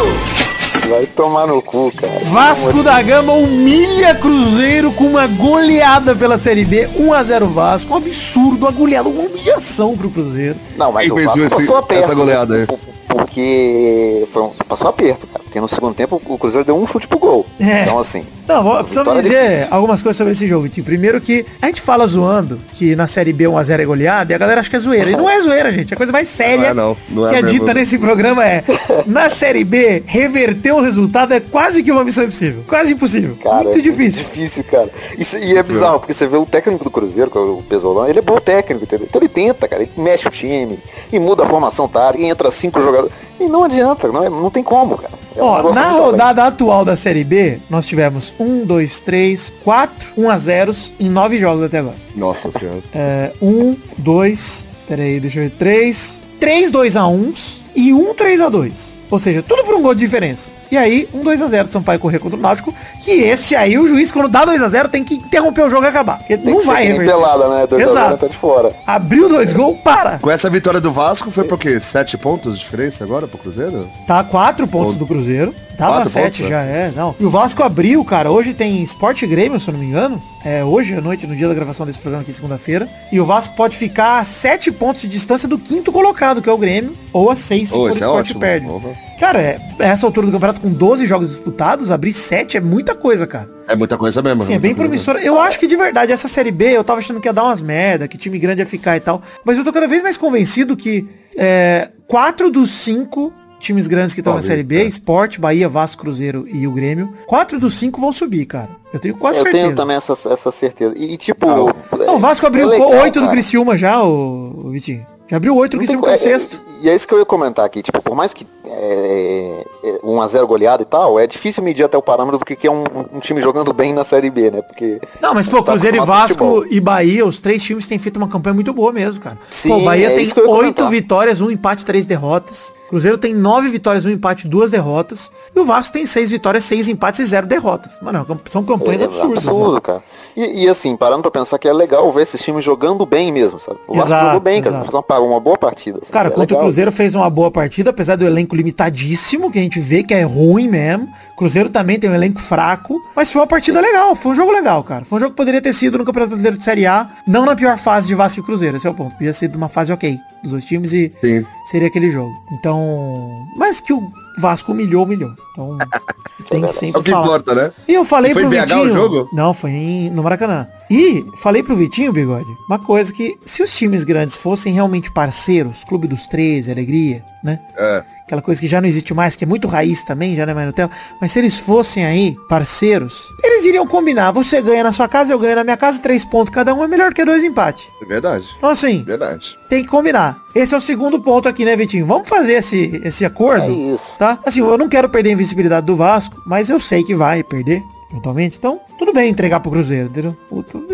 Vai 0.90 1.06
tomar 1.06 1.48
no 1.48 1.62
cu, 1.62 1.92
cara. 1.96 2.20
Vasco 2.26 2.84
da 2.84 3.02
Gama 3.02 3.34
humilha 3.34 4.14
Cruzeiro 4.16 4.92
com 4.92 5.06
uma 5.06 5.26
goleada 5.28 6.16
pela 6.16 6.38
Série 6.38 6.66
B, 6.66 6.88
1x0 7.00 7.46
Vasco, 7.54 7.94
um 7.94 7.98
absurdo, 7.98 8.66
uma 8.66 8.72
goleada, 8.72 9.08
uma 9.10 9.24
humilhação 9.24 9.96
pro 9.98 10.10
Cruzeiro. 10.10 10.60
Não, 10.78 10.92
mas 10.92 11.04
Quem 11.10 11.12
o 11.14 11.24
Vasco 11.26 11.40
esse- 11.40 11.50
passou 11.56 11.78
aperto. 11.78 12.04
essa 12.04 12.14
goleada 12.14 12.56
aí? 12.56 12.68
Por- 13.12 13.26
Porque 13.26 14.28
foi 14.32 14.42
um, 14.44 14.50
passou 14.68 14.88
aperto, 14.90 15.28
cara. 15.28 15.44
Porque 15.44 15.60
no 15.60 15.68
segundo 15.68 15.94
tempo 15.94 16.22
o 16.26 16.38
Cruzeiro 16.38 16.66
deu 16.66 16.76
um 16.78 16.86
chute 16.88 17.08
pro 17.08 17.18
gol. 17.20 17.46
É. 17.60 17.84
Então, 17.84 18.00
assim. 18.00 18.24
Não, 18.48 18.64
vou- 18.64 18.78
precisamos 18.84 19.22
dizer 19.24 19.44
difícil. 19.50 19.68
algumas 19.72 20.02
coisas 20.02 20.18
sobre 20.18 20.34
esse 20.34 20.48
jogo, 20.48 20.64
Vitinho. 20.64 20.86
Primeiro 20.86 21.22
que 21.22 21.46
a 21.62 21.68
gente 21.68 21.82
fala 21.82 22.06
zoando 22.08 22.58
que 22.72 22.96
na 22.96 23.08
Série 23.08 23.32
B 23.32 23.46
1x0 23.46 23.80
é 23.82 23.86
goleada 23.86 24.32
e 24.34 24.36
a 24.36 24.38
galera 24.38 24.60
acha 24.62 24.70
que 24.70 24.76
é 24.76 24.80
zoeira. 24.80 25.12
E 25.12 25.16
não 25.16 25.30
é 25.30 25.42
zoeira, 25.42 25.72
gente. 25.72 25.94
A 25.94 25.98
coisa 25.98 26.12
mais 26.12 26.28
séria 26.28 26.74
Não 26.74 26.84
é 26.84 26.88
não, 26.88 26.98
não 27.10 27.28
é 27.28 27.30
que 27.32 27.36
é 27.38 27.42
mesmo. 27.44 27.60
dita 27.60 27.74
nesse 27.74 27.98
programa 28.00 28.46
é 28.46 28.64
na 29.06 29.30
Série 29.30 29.64
B, 29.64 30.04
reverter 30.06 30.74
o 30.74 30.82
resultado 30.82 31.34
é 31.34 31.40
quase 31.40 31.82
que 31.84 31.92
uma 31.92 32.04
missão 32.04 32.24
impossível. 32.24 32.64
Quase 32.68 32.94
impossível. 32.94 33.38
Cara, 33.42 33.64
Muito 33.66 33.78
é 33.80 33.82
difícil. 33.82 34.24
difícil, 34.24 34.64
cara. 34.66 34.90
Isso, 35.18 35.38
e 35.38 35.56
é 35.58 35.64
bizarro, 35.64 36.00
porque 36.00 36.14
você 36.14 36.28
vê 36.28 36.38
o 36.38 36.46
técnico 36.46 36.84
do 36.84 36.92
Cruzeiro, 36.92 37.30
que 37.32 37.38
é 37.38 37.42
o 37.42 37.64
Pesolão, 37.68 38.08
ele 38.08 38.20
é 38.20 38.22
bom 38.22 38.40
técnico, 38.40 38.84
entendeu? 38.84 39.08
Então 39.10 39.22
ele 39.22 39.30
tenta, 39.30 39.68
cara, 39.68 39.84
ele 39.84 39.92
mexe 39.98 40.28
o 40.28 40.32
time, 40.32 40.78
e 41.12 41.20
muda 41.20 41.44
a 41.44 41.46
formação 41.48 41.88
tática, 41.88 42.24
e 42.24 42.28
entra 42.28 42.50
cinco 42.52 42.80
jogadores. 42.82 43.01
E 43.40 43.46
não 43.48 43.64
adianta, 43.64 44.08
não, 44.10 44.24
é- 44.24 44.30
não 44.30 44.50
tem 44.52 44.62
como, 44.64 44.98
cara. 44.98 45.14
É 45.36 45.42
um 45.42 45.46
Ó, 45.46 45.74
na 45.74 45.90
além. 45.92 46.02
rodada 46.02 46.44
atual 46.46 46.84
da 46.86 46.96
Série 46.98 47.24
B, 47.24 47.58
nós 47.70 47.86
tivemos 47.86 48.34
1, 48.40 48.66
2, 48.66 49.00
3, 49.00 49.52
4 49.64 50.14
1x0 50.18 50.92
em 51.00 51.10
9 51.10 51.40
jogos 51.40 51.64
até 51.64 51.80
agora. 51.80 51.96
Nossa 52.16 52.52
senhora. 52.52 52.80
É, 52.94 53.32
1, 53.42 53.76
2, 53.98 54.68
peraí, 54.88 55.20
deixa 55.20 55.40
eu 55.40 55.44
ver, 55.46 55.52
3, 55.52 56.22
3 56.40 56.72
2x1 56.72 57.62
e 57.76 57.94
1 57.94 58.14
3x2. 58.14 58.98
Ou 59.10 59.20
seja, 59.20 59.42
tudo 59.42 59.64
por 59.64 59.76
um 59.76 59.82
gol 59.82 59.94
de 59.96 60.02
diferença. 60.02 60.52
E 60.72 60.78
aí, 60.78 61.08
um 61.14 61.20
2x0 61.22 61.68
de 61.68 61.74
Sampaio 61.74 62.00
correr 62.00 62.18
contra 62.20 62.38
o 62.40 62.42
Náutico. 62.42 62.74
E 63.06 63.12
esse 63.12 63.56
aí, 63.58 63.78
o 63.78 63.86
juiz, 63.86 64.10
quando 64.12 64.30
dá 64.30 64.46
2x0, 64.46 64.88
tem 64.90 65.04
que 65.04 65.16
interromper 65.16 65.64
o 65.66 65.70
jogo 65.70 65.84
e 65.84 65.88
acabar. 65.90 66.18
Porque 66.20 66.38
Tem 66.38 66.46
não 66.54 66.60
que 66.60 66.66
ser 66.66 66.72
vai 66.72 66.86
que 66.86 66.92
reverter. 66.94 67.14
pelada, 67.14 67.48
né? 67.50 67.68
Dois 67.68 67.84
a 67.84 67.88
zero, 67.88 68.00
Exato. 68.00 68.18
tá 68.18 68.28
de 68.28 68.38
fora. 68.38 68.72
Abriu 68.88 69.28
dois 69.28 69.52
gols, 69.52 69.78
para. 69.84 70.18
Com 70.20 70.32
essa 70.32 70.50
vitória 70.50 70.80
do 70.80 70.92
Vasco, 70.94 71.30
foi 71.30 71.44
por 71.44 71.60
quê? 71.60 71.80
Sete 71.82 72.18
pontos 72.18 72.54
de 72.54 72.60
diferença 72.64 73.04
agora 73.04 73.28
pro 73.28 73.38
Cruzeiro? 73.38 73.86
Tá 74.08 74.24
quatro 74.24 74.66
pontos 74.66 74.96
do 74.96 75.06
Cruzeiro. 75.06 75.54
Tava 75.78 75.94
Quatro 75.96 76.10
sete 76.12 76.38
pontos, 76.44 76.50
já, 76.50 76.62
é. 76.62 76.92
Não. 76.96 77.16
E 77.20 77.26
o 77.26 77.30
Vasco 77.30 77.64
abriu, 77.64 78.06
cara. 78.06 78.30
Hoje 78.32 78.54
tem 78.54 78.82
Sport 78.84 79.24
e 79.24 79.28
Grêmio, 79.28 79.60
se 79.60 79.68
eu 79.68 79.74
não 79.74 79.80
me 79.80 79.88
engano. 79.88 80.22
É 80.46 80.64
hoje 80.64 80.94
à 80.96 81.02
noite, 81.02 81.26
no 81.28 81.36
dia 81.36 81.48
da 81.48 81.54
gravação 81.54 81.86
desse 81.86 82.00
programa 82.00 82.22
aqui, 82.22 82.32
segunda-feira. 82.32 82.88
E 83.12 83.20
o 83.20 83.26
Vasco 83.26 83.56
pode 83.56 83.76
ficar 83.76 84.20
a 84.20 84.26
sete 84.26 84.72
pontos 84.72 85.02
de 85.02 85.08
distância 85.08 85.48
do 85.50 85.58
quinto 85.58 85.92
colocado, 85.92 86.42
que 86.42 86.50
é 86.50 86.54
o 86.54 86.58
Grêmio. 86.58 86.94
Ou 87.12 87.30
a 87.32 87.36
seis, 87.36 87.70
se 87.70 87.76
Ô, 87.76 87.80
for 87.80 87.84
o 87.86 87.88
é 87.90 87.92
Sport 87.92 88.16
ótimo. 88.20 88.40
perde. 88.40 88.68
Porra. 88.68 88.90
Cara, 89.22 89.40
é, 89.40 89.60
essa 89.78 90.08
altura 90.08 90.26
do 90.26 90.34
campeonato, 90.34 90.60
com 90.60 90.72
12 90.72 91.06
jogos 91.06 91.30
disputados, 91.30 91.92
abrir 91.92 92.12
sete 92.12 92.58
é 92.58 92.60
muita 92.60 92.96
coisa, 92.96 93.28
cara. 93.28 93.48
É 93.68 93.76
muita 93.76 93.96
coisa 93.96 94.20
mesmo. 94.20 94.42
Assim, 94.42 94.56
é 94.56 94.58
bem 94.58 94.74
promissora. 94.74 95.22
Eu 95.22 95.40
acho 95.40 95.60
que 95.60 95.68
de 95.68 95.76
verdade, 95.76 96.12
essa 96.12 96.28
Série 96.28 96.50
B, 96.50 96.76
eu 96.76 96.84
tava 96.84 96.98
achando 96.98 97.22
que 97.22 97.28
ia 97.28 97.32
dar 97.32 97.44
umas 97.44 97.62
merda, 97.62 98.08
que 98.08 98.18
time 98.18 98.40
grande 98.40 98.64
ia 98.64 98.66
ficar 98.66 98.98
e 98.98 99.00
tal. 99.00 99.22
Mas 99.46 99.60
eu 99.60 99.64
tô 99.64 99.72
cada 99.72 99.88
vez 99.88 100.02
mais 100.02 100.18
convencido 100.18 100.76
que 100.76 101.08
é, 101.38 101.92
quatro 102.08 102.50
dos 102.50 102.72
cinco 102.72 103.32
times 103.60 103.86
grandes 103.86 104.16
que 104.16 104.22
estão 104.22 104.34
na 104.34 104.42
Série 104.42 104.64
B, 104.64 104.82
é. 104.82 104.86
Sport, 104.86 105.38
Bahia, 105.38 105.70
Vasco, 105.70 106.02
Cruzeiro 106.02 106.48
e 106.52 106.66
o 106.66 106.72
Grêmio, 106.72 107.14
quatro 107.28 107.60
dos 107.60 107.76
cinco 107.76 108.02
vão 108.02 108.12
subir, 108.12 108.48
cara. 108.48 108.70
Eu 108.92 109.00
tenho 109.00 109.16
quase 109.16 109.38
Eu 109.38 109.44
certeza. 109.44 109.64
tenho 109.66 109.76
também 109.76 109.98
essa, 109.98 110.14
essa 110.14 110.52
certeza. 110.52 110.96
E, 110.98 111.16
tipo. 111.16 111.46
Não, 111.46 112.16
o 112.16 112.20
Vasco 112.20 112.48
abriu 112.48 112.66
é 112.66 112.72
legal, 112.72 112.90
oito 112.90 113.20
do 113.20 113.26
cara. 113.28 113.34
Criciúma 113.34 113.78
já, 113.78 114.04
o, 114.04 114.72
Vitinho. 114.72 115.06
Já 115.32 115.38
abriu 115.38 115.56
oito 115.56 115.80
que 115.80 115.90
é 115.90 115.96
o 115.98 116.02
co- 116.02 116.10
é- 116.10 116.18
sexto. 116.18 116.60
E 116.82 116.90
é 116.90 116.94
isso 116.96 117.08
que 117.08 117.14
eu 117.14 117.20
ia 117.20 117.26
comentar 117.26 117.64
aqui, 117.64 117.82
tipo, 117.82 118.02
por 118.02 118.14
mais 118.16 118.34
que 118.34 118.46
é, 118.66 119.66
é, 119.84 120.00
1x0 120.04 120.46
goleada 120.46 120.82
e 120.84 120.86
tal, 120.86 121.18
é 121.18 121.26
difícil 121.26 121.64
medir 121.64 121.86
até 121.86 121.96
o 121.98 122.02
parâmetro 122.02 122.38
do 122.40 122.44
que 122.44 122.54
que 122.56 122.68
é 122.68 122.72
um, 122.72 122.84
um 123.14 123.20
time 123.22 123.40
jogando 123.40 123.72
bem 123.72 123.94
na 123.94 124.04
Série 124.04 124.30
B, 124.30 124.52
né? 124.52 124.62
Porque. 124.62 125.00
Não, 125.22 125.34
mas 125.34 125.48
pô, 125.48 125.62
tá 125.64 125.72
Cruzeiro 125.72 125.96
e 125.98 126.00
Vasco 126.06 126.66
e 126.70 126.82
Bahia, 126.82 127.26
os 127.26 127.40
três 127.40 127.64
times 127.64 127.88
têm 127.88 127.98
feito 127.98 128.18
uma 128.18 128.28
campanha 128.28 128.54
muito 128.56 128.74
boa 128.74 128.92
mesmo, 128.92 129.22
cara. 129.22 129.38
Sim, 129.52 129.70
pô, 129.70 129.76
o 129.78 129.84
Bahia 129.86 130.12
é 130.12 130.16
tem 130.18 130.44
oito 130.48 130.90
vitórias, 130.90 131.40
um 131.40 131.50
empate, 131.50 131.86
três 131.86 132.06
derrotas. 132.06 132.74
Cruzeiro 132.90 133.18
tem 133.18 133.34
nove 133.34 133.70
vitórias, 133.70 134.04
um 134.04 134.10
empate, 134.10 134.46
duas 134.50 134.70
derrotas. 134.72 135.32
E 135.56 135.60
o 135.60 135.64
Vasco 135.64 135.94
tem 135.94 136.06
seis 136.06 136.30
vitórias, 136.30 136.66
seis 136.66 136.90
empates 136.90 137.22
e 137.22 137.26
zero 137.26 137.48
derrotas. 137.48 137.98
Mano, 138.02 138.26
são 138.50 138.64
campanhas 138.66 139.02
É, 139.04 139.06
absurdas. 139.06 139.48
absurdo, 139.48 139.74
né? 139.76 139.80
cara. 139.80 140.04
E, 140.36 140.64
e, 140.64 140.70
assim, 140.70 140.96
parando 140.96 141.22
pra 141.22 141.32
pensar 141.32 141.58
que 141.60 141.68
é 141.68 141.74
legal 141.74 142.12
ver 142.12 142.24
esses 142.24 142.42
times 142.42 142.64
jogando 142.64 143.06
bem 143.06 143.32
mesmo, 143.32 143.60
sabe? 143.60 143.80
O 143.88 143.96
Vasco 143.96 144.10
jogou 144.26 144.40
bem, 144.40 144.62
cara. 144.62 144.78
exato. 144.78 144.92
Fez 144.92 145.04
uma, 145.10 145.20
uma 145.30 145.40
boa 145.40 145.58
partida. 145.58 146.00
sabe? 146.00 146.12
Cara, 146.12 146.28
É 146.28 146.32
contra 146.32 146.44
o 146.56 146.58
legal. 146.58 146.62
Cruzeiro 146.64 146.92
fez 146.92 147.16
uma 147.16 147.30
boa 147.30 147.52
partida, 147.52 147.90
apesar 147.90 148.16
do 148.16 148.26
elenco 148.26 148.56
limitadíssimo, 148.56 149.52
que 149.52 149.60
a 149.60 149.62
gente 149.62 149.80
vê 149.80 150.04
que 150.04 150.14
é 150.14 150.24
ruim 150.24 150.68
mesmo. 150.68 151.08
Cruzeiro 151.38 151.70
também 151.70 152.00
tem 152.00 152.10
um 152.10 152.14
elenco 152.16 152.40
fraco, 152.40 153.02
mas 153.16 153.32
foi 153.32 153.42
uma 153.42 153.48
partida 153.48 153.82
legal, 153.82 154.16
foi 154.16 154.32
um 154.32 154.36
jogo 154.36 154.52
legal, 154.52 154.84
cara. 154.84 155.04
Foi 155.06 155.18
um 155.18 155.20
jogo 155.20 155.32
que 155.32 155.38
poderia 155.38 155.62
ter 155.62 155.74
sido 155.74 155.98
no 155.98 156.06
Campeonato 156.06 156.30
Brasileiro 156.30 156.58
de 156.58 156.64
Série 156.64 156.86
A, 156.86 157.10
não 157.28 157.46
na 157.46 157.56
pior 157.56 157.78
fase 157.78 158.08
de 158.08 158.16
Vasco 158.16 158.40
e 158.40 158.44
Cruzeiro, 158.44 158.78
esse 158.78 158.86
é 158.88 158.90
o 158.90 158.94
ponto. 158.94 159.14
Podia 159.16 159.34
ser 159.34 159.48
de 159.48 159.58
uma 159.58 159.70
fase 159.70 159.92
ok 159.92 160.18
dos 160.44 160.52
dois 160.52 160.66
times 160.66 160.94
e 160.94 161.12
Sim. 161.22 161.46
seria 161.66 161.88
aquele 161.88 162.10
jogo. 162.12 162.32
Então, 162.54 163.46
mas 163.58 163.80
que 163.82 163.92
o 163.94 164.02
Vasco 164.42 164.72
humilhou, 164.74 165.04
humilhou. 165.06 165.32
Então, 165.52 165.78
tem 166.50 166.64
É 166.66 166.68
sempre 166.74 167.00
o 167.00 167.04
que 167.04 167.12
falar. 167.12 167.26
importa, 167.26 167.56
né? 167.56 167.72
E 167.88 167.94
eu 167.94 168.04
falei 168.04 168.34
Foi 168.34 168.42
pro 168.42 168.52
BH 168.52 168.58
o 168.58 168.66
Vitinho... 168.66 168.94
jogo? 168.94 169.30
Não, 169.32 169.54
foi 169.54 169.72
em, 169.72 170.10
no 170.10 170.22
Maracanã. 170.24 170.68
E 170.92 171.26
falei 171.38 171.64
pro 171.64 171.74
Vitinho, 171.74 172.12
Bigode, 172.12 172.50
uma 172.68 172.78
coisa 172.78 173.14
que 173.14 173.38
se 173.46 173.64
os 173.64 173.72
times 173.72 174.04
grandes 174.04 174.36
fossem 174.36 174.74
realmente 174.74 175.10
parceiros, 175.10 175.86
Clube 175.86 176.06
dos 176.06 176.28
13, 176.28 176.70
Alegria, 176.70 177.24
né? 177.42 177.62
É. 177.78 178.04
Aquela 178.26 178.42
coisa 178.42 178.60
que 178.60 178.68
já 178.68 178.82
não 178.82 178.90
existe 178.90 179.14
mais, 179.14 179.38
que 179.38 179.46
é 179.46 179.48
muito 179.48 179.70
raiz 179.70 180.04
também, 180.04 180.36
já 180.36 180.46
não 180.46 180.52
é 180.52 180.54
mais 180.54 180.68
Nutella. 180.68 180.92
Mas 181.22 181.32
se 181.32 181.40
eles 181.40 181.58
fossem 181.58 182.06
aí 182.06 182.36
parceiros, 182.50 183.30
eles 183.42 183.64
iriam 183.64 183.88
combinar. 183.88 184.32
Você 184.32 184.62
ganha 184.62 184.84
na 184.84 184.92
sua 184.92 185.08
casa, 185.08 185.32
eu 185.32 185.40
ganho 185.40 185.56
na 185.56 185.64
minha 185.64 185.78
casa, 185.78 185.98
três 186.00 186.26
pontos 186.26 186.54
cada 186.54 186.74
um 186.76 186.84
é 186.84 186.88
melhor 186.90 187.14
que 187.14 187.24
dois 187.24 187.42
empates. 187.42 187.86
É 188.02 188.06
verdade. 188.06 188.46
Então 188.58 188.70
assim, 188.70 189.02
Verdade. 189.04 189.58
tem 189.70 189.84
que 189.84 189.90
combinar. 189.90 190.42
Esse 190.54 190.76
é 190.76 190.78
o 190.78 190.82
segundo 190.82 191.22
ponto 191.22 191.48
aqui, 191.48 191.64
né, 191.64 191.74
Vitinho? 191.78 192.06
Vamos 192.06 192.28
fazer 192.28 192.54
esse, 192.56 193.00
esse 193.04 193.24
acordo, 193.24 193.64
É 193.72 193.94
isso. 193.96 194.12
tá? 194.20 194.38
Assim, 194.46 194.60
eu 194.60 194.78
não 194.78 194.90
quero 194.90 195.08
perder 195.08 195.30
a 195.30 195.34
invencibilidade 195.34 195.86
do 195.86 195.96
Vasco, 195.96 196.42
mas 196.46 196.70
eu 196.70 196.82
sei 196.82 197.02
que 197.04 197.16
vai 197.16 197.44
perder, 197.44 197.82
eventualmente. 198.12 198.58
Então, 198.58 198.80
tudo 198.98 199.14
bem 199.14 199.30
entregar 199.30 199.60
pro 199.60 199.72
Cruzeiro, 199.72 200.10
entendeu? 200.10 200.38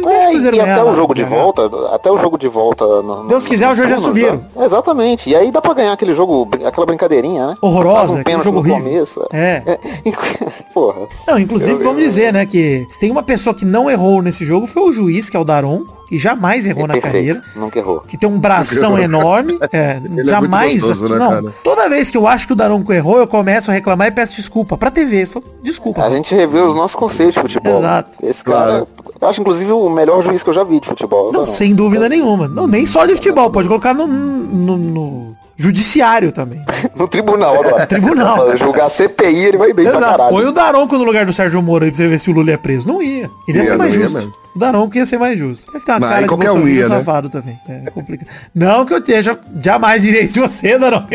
O- 0.03 0.07
o 0.07 0.09
É, 0.09 0.29
Cruzeiro 0.31 0.55
e 0.55 0.59
ganhar 0.59 0.73
até 0.81 0.83
o 0.91 0.95
jogo 0.95 1.13
de 1.13 1.21
jogar. 1.21 1.35
volta, 1.35 1.69
até 1.93 2.11
o 2.11 2.17
jogo 2.19 2.37
de 2.37 2.47
volta. 2.47 2.85
No, 2.85 3.23
no- 3.23 3.27
Deus 3.27 3.47
quiser, 3.47 3.69
os 3.71 3.77
jogos 3.77 3.91
já 3.91 3.97
subiram. 3.97 4.39
Exatamente. 4.59 5.29
E 5.29 5.35
aí 5.35 5.51
dá 5.51 5.61
pra 5.61 5.73
ganhar 5.73 5.93
aquele 5.93 6.13
jogo, 6.13 6.47
aquela 6.65 6.85
brincadeirinha, 6.85 7.47
né? 7.47 7.55
Horrorosa, 7.61 8.13
um 8.13 8.23
pênalti 8.23 8.45
jogo 8.45 8.61
no 8.63 8.73
horrível. 8.73 8.83
começo. 8.91 9.27
É. 9.33 9.61
Porra. 10.73 11.07
Não, 11.27 11.39
inclusive, 11.39 11.71
Eu- 11.73 11.83
vamos 11.83 12.01
eu- 12.01 12.07
dizer, 12.07 12.33
né, 12.33 12.45
que 12.45 12.85
se 12.89 12.99
tem 12.99 13.11
uma 13.11 13.23
pessoa 13.23 13.53
que 13.53 13.65
não 13.65 13.89
errou 13.89 14.21
nesse 14.21 14.45
jogo 14.45 14.67
foi 14.67 14.83
o 14.83 14.93
juiz, 14.93 15.29
que 15.29 15.37
é 15.37 15.39
o 15.39 15.43
Daron, 15.43 15.83
que 16.07 16.17
jamais 16.17 16.65
errou 16.65 16.85
É 16.85 16.87
na 16.87 16.93
perfeito. 16.93 17.13
carreira. 17.13 17.41
Nunca 17.55 17.79
errou. 17.79 17.99
Que 18.01 18.17
tem 18.17 18.29
um 18.29 18.39
bração 18.39 18.97
enorme. 18.99 19.57
É, 19.73 19.77
é 19.77 20.23
jamais. 20.25 20.73
muito 20.73 20.87
gostoso, 20.87 21.09
né, 21.13 21.19
não, 21.19 21.29
cara? 21.29 21.53
toda 21.63 21.89
vez 21.89 22.09
que 22.09 22.17
eu 22.17 22.25
acho 22.27 22.47
que 22.47 22.53
o 22.53 22.55
Daronco 22.55 22.93
errou, 22.93 23.17
eu 23.17 23.27
começo 23.27 23.69
a 23.69 23.73
reclamar 23.73 24.07
e 24.07 24.11
peço 24.11 24.35
desculpa. 24.35 24.77
Pra 24.77 24.89
TV. 24.91 25.25
Falo, 25.25 25.43
Desculpa. 25.61 26.03
A 26.03 26.09
gente 26.09 26.33
revê 26.33 26.59
os 26.61 26.75
nossos 26.75 26.95
conceitos 26.95 27.33
de 27.35 27.41
futebol. 27.41 27.79
Exato. 27.79 28.09
Esse 28.23 28.43
cara, 28.43 28.85
eu 29.19 29.27
acho 29.27 29.41
inclusive 29.41 29.71
o 29.71 29.86
melhor 29.89 30.23
juiz 30.23 30.43
que 30.43 30.49
eu 30.49 30.53
já 30.53 30.63
vi 30.63 30.79
de 30.79 30.87
futebol. 30.87 31.31
Não, 31.31 31.45
Não, 31.47 31.51
sem 31.53 31.73
dúvida 31.75 32.07
nenhuma. 32.09 32.47
Não, 32.47 32.67
nem 32.67 32.85
só 32.85 33.05
de 33.05 33.15
futebol. 33.15 33.49
Pode 33.49 33.67
colocar 33.67 33.93
no, 33.93 34.05
no- 34.07 34.77
no 34.77 35.35
judiciário 35.57 36.31
também. 36.31 36.63
No 36.95 37.07
tribunal 37.07 37.53
agora. 37.63 37.85
Tribunal. 37.87 38.45
Pra 38.47 38.55
Julgar 38.57 38.89
CPI, 38.89 39.45
ele 39.45 39.57
vai 39.57 39.71
bem 39.73 39.85
pra 39.85 39.97
Exato. 39.97 40.11
caralho. 40.17 40.29
Põe 40.35 40.45
o 40.45 40.51
Daronco 40.51 40.97
no 40.97 41.03
lugar 41.03 41.25
do 41.25 41.33
Sérgio 41.33 41.61
Moro 41.61 41.85
aí 41.85 41.91
pra 41.91 41.97
você 41.97 42.07
ver 42.07 42.19
se 42.19 42.29
o 42.29 42.33
Lula 42.33 42.51
é 42.51 42.57
preso. 42.57 42.87
Não 42.87 43.01
ia. 43.01 43.29
Ele 43.47 43.57
ia, 43.59 43.63
Ia, 43.63 43.69
ser 43.71 43.77
mais 43.77 43.93
ia 43.93 44.01
justo. 44.01 44.17
mesmo. 44.17 44.33
O 44.55 44.59
Daronco 44.59 44.97
ia 44.97 45.05
ser 45.05 45.17
mais 45.19 45.37
justo. 45.37 45.69
Ele 45.71 45.83
tem 45.83 45.93
uma 45.95 45.99
Mas 45.99 46.09
cara 46.11 46.27
qualquer 46.27 46.51
um 46.51 46.67
ia, 46.67 46.89
né? 46.89 46.97
safado 46.97 47.29
também. 47.29 47.59
É 47.69 47.89
complicado. 47.91 48.27
Não 48.55 48.85
que 48.85 48.93
eu 48.93 48.97
esteja, 48.99 49.39
jamais 49.61 50.03
irei 50.05 50.25
de 50.27 50.39
você, 50.39 50.77
Daronco. 50.79 51.07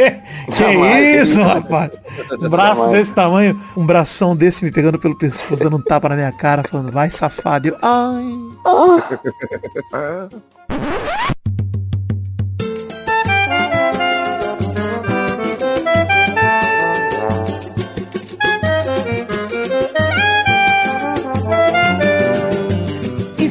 Que, 0.53 0.53
Jamais. 0.53 1.29
isso, 1.29 1.43
rapaz? 1.43 1.91
Um 2.41 2.49
braço 2.49 2.83
Jamais. 2.83 2.99
desse 2.99 3.13
tamanho, 3.13 3.61
um 3.77 3.85
bração 3.87 4.37
desse 4.37 4.65
me 4.65 4.71
pegando 4.71 4.99
pelo 4.99 5.17
pescoço, 5.17 5.63
dando 5.65 5.77
um 5.79 5.83
tapa 5.83 6.09
na 6.09 6.15
minha 6.15 6.33
cara, 6.33 6.63
falando, 6.63 6.91
vai 6.93 7.11
safado. 7.11 7.67
E 7.69 7.71
Eu, 7.71 7.77
ai. 7.83 8.25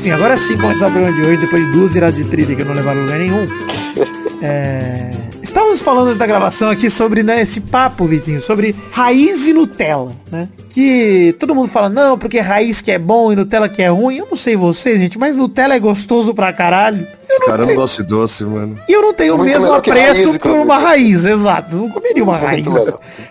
Enfim, 0.01 0.10
agora 0.10 0.36
sim 0.36 0.58
começar 0.58 0.88
o 0.88 0.91
programa 0.91 1.15
de 1.15 1.22
hoje, 1.22 1.38
depois 1.38 1.63
de 1.63 1.72
duas 1.74 1.93
viradas 1.93 2.15
de 2.15 2.24
trilha 2.25 2.55
que 2.55 2.63
não 2.63 2.74
levaram 2.74 3.01
a 3.01 3.03
lugar 3.03 3.20
nenhum. 3.20 3.46
É, 4.43 5.12
Estávamos 5.43 5.81
falando 5.81 6.08
antes 6.08 6.17
da 6.17 6.25
gravação 6.25 6.72
aqui 6.72 6.89
sobre 6.89 7.22
né, 7.22 7.43
esse 7.43 7.62
papo, 7.62 8.05
Vitinho, 8.05 8.41
sobre 8.41 8.75
raiz 8.91 9.46
e 9.46 9.53
Nutella, 9.53 10.12
né? 10.31 10.50
Que 10.67 11.36
todo 11.39 11.53
mundo 11.53 11.67
fala, 11.67 11.89
não, 11.89 12.17
porque 12.17 12.39
raiz 12.39 12.81
que 12.81 12.89
é 12.89 12.98
bom 12.98 13.31
e 13.31 13.36
Nutella 13.36 13.70
que 13.70 13.84
é 13.84 13.89
ruim. 13.89 14.17
Eu 14.17 14.27
não 14.27 14.36
sei 14.36 14.55
vocês, 14.55 14.98
gente, 14.98 15.20
mas 15.20 15.36
Nutella 15.36 15.75
é 15.75 15.79
gostoso 15.79 16.34
pra 16.34 16.51
caralho. 16.51 17.08
Eu 17.31 17.38
Os 17.39 17.45
caras 17.45 17.59
não 17.59 17.65
tenho- 17.67 17.79
gostam 17.79 18.05
de 18.05 18.09
doce, 18.09 18.43
mano. 18.43 18.77
e 18.88 18.91
eu 18.91 19.01
não 19.01 19.13
tenho 19.13 19.35
o 19.35 19.38
mesmo 19.43 19.81
que 19.81 19.89
apreço 19.89 20.38
por 20.38 20.51
uma 20.51 20.77
raiz, 20.77 21.25
exato. 21.25 21.75
Não 21.75 21.89
comeria 21.89 22.23
uma 22.23 22.38
raiz. 22.38 22.65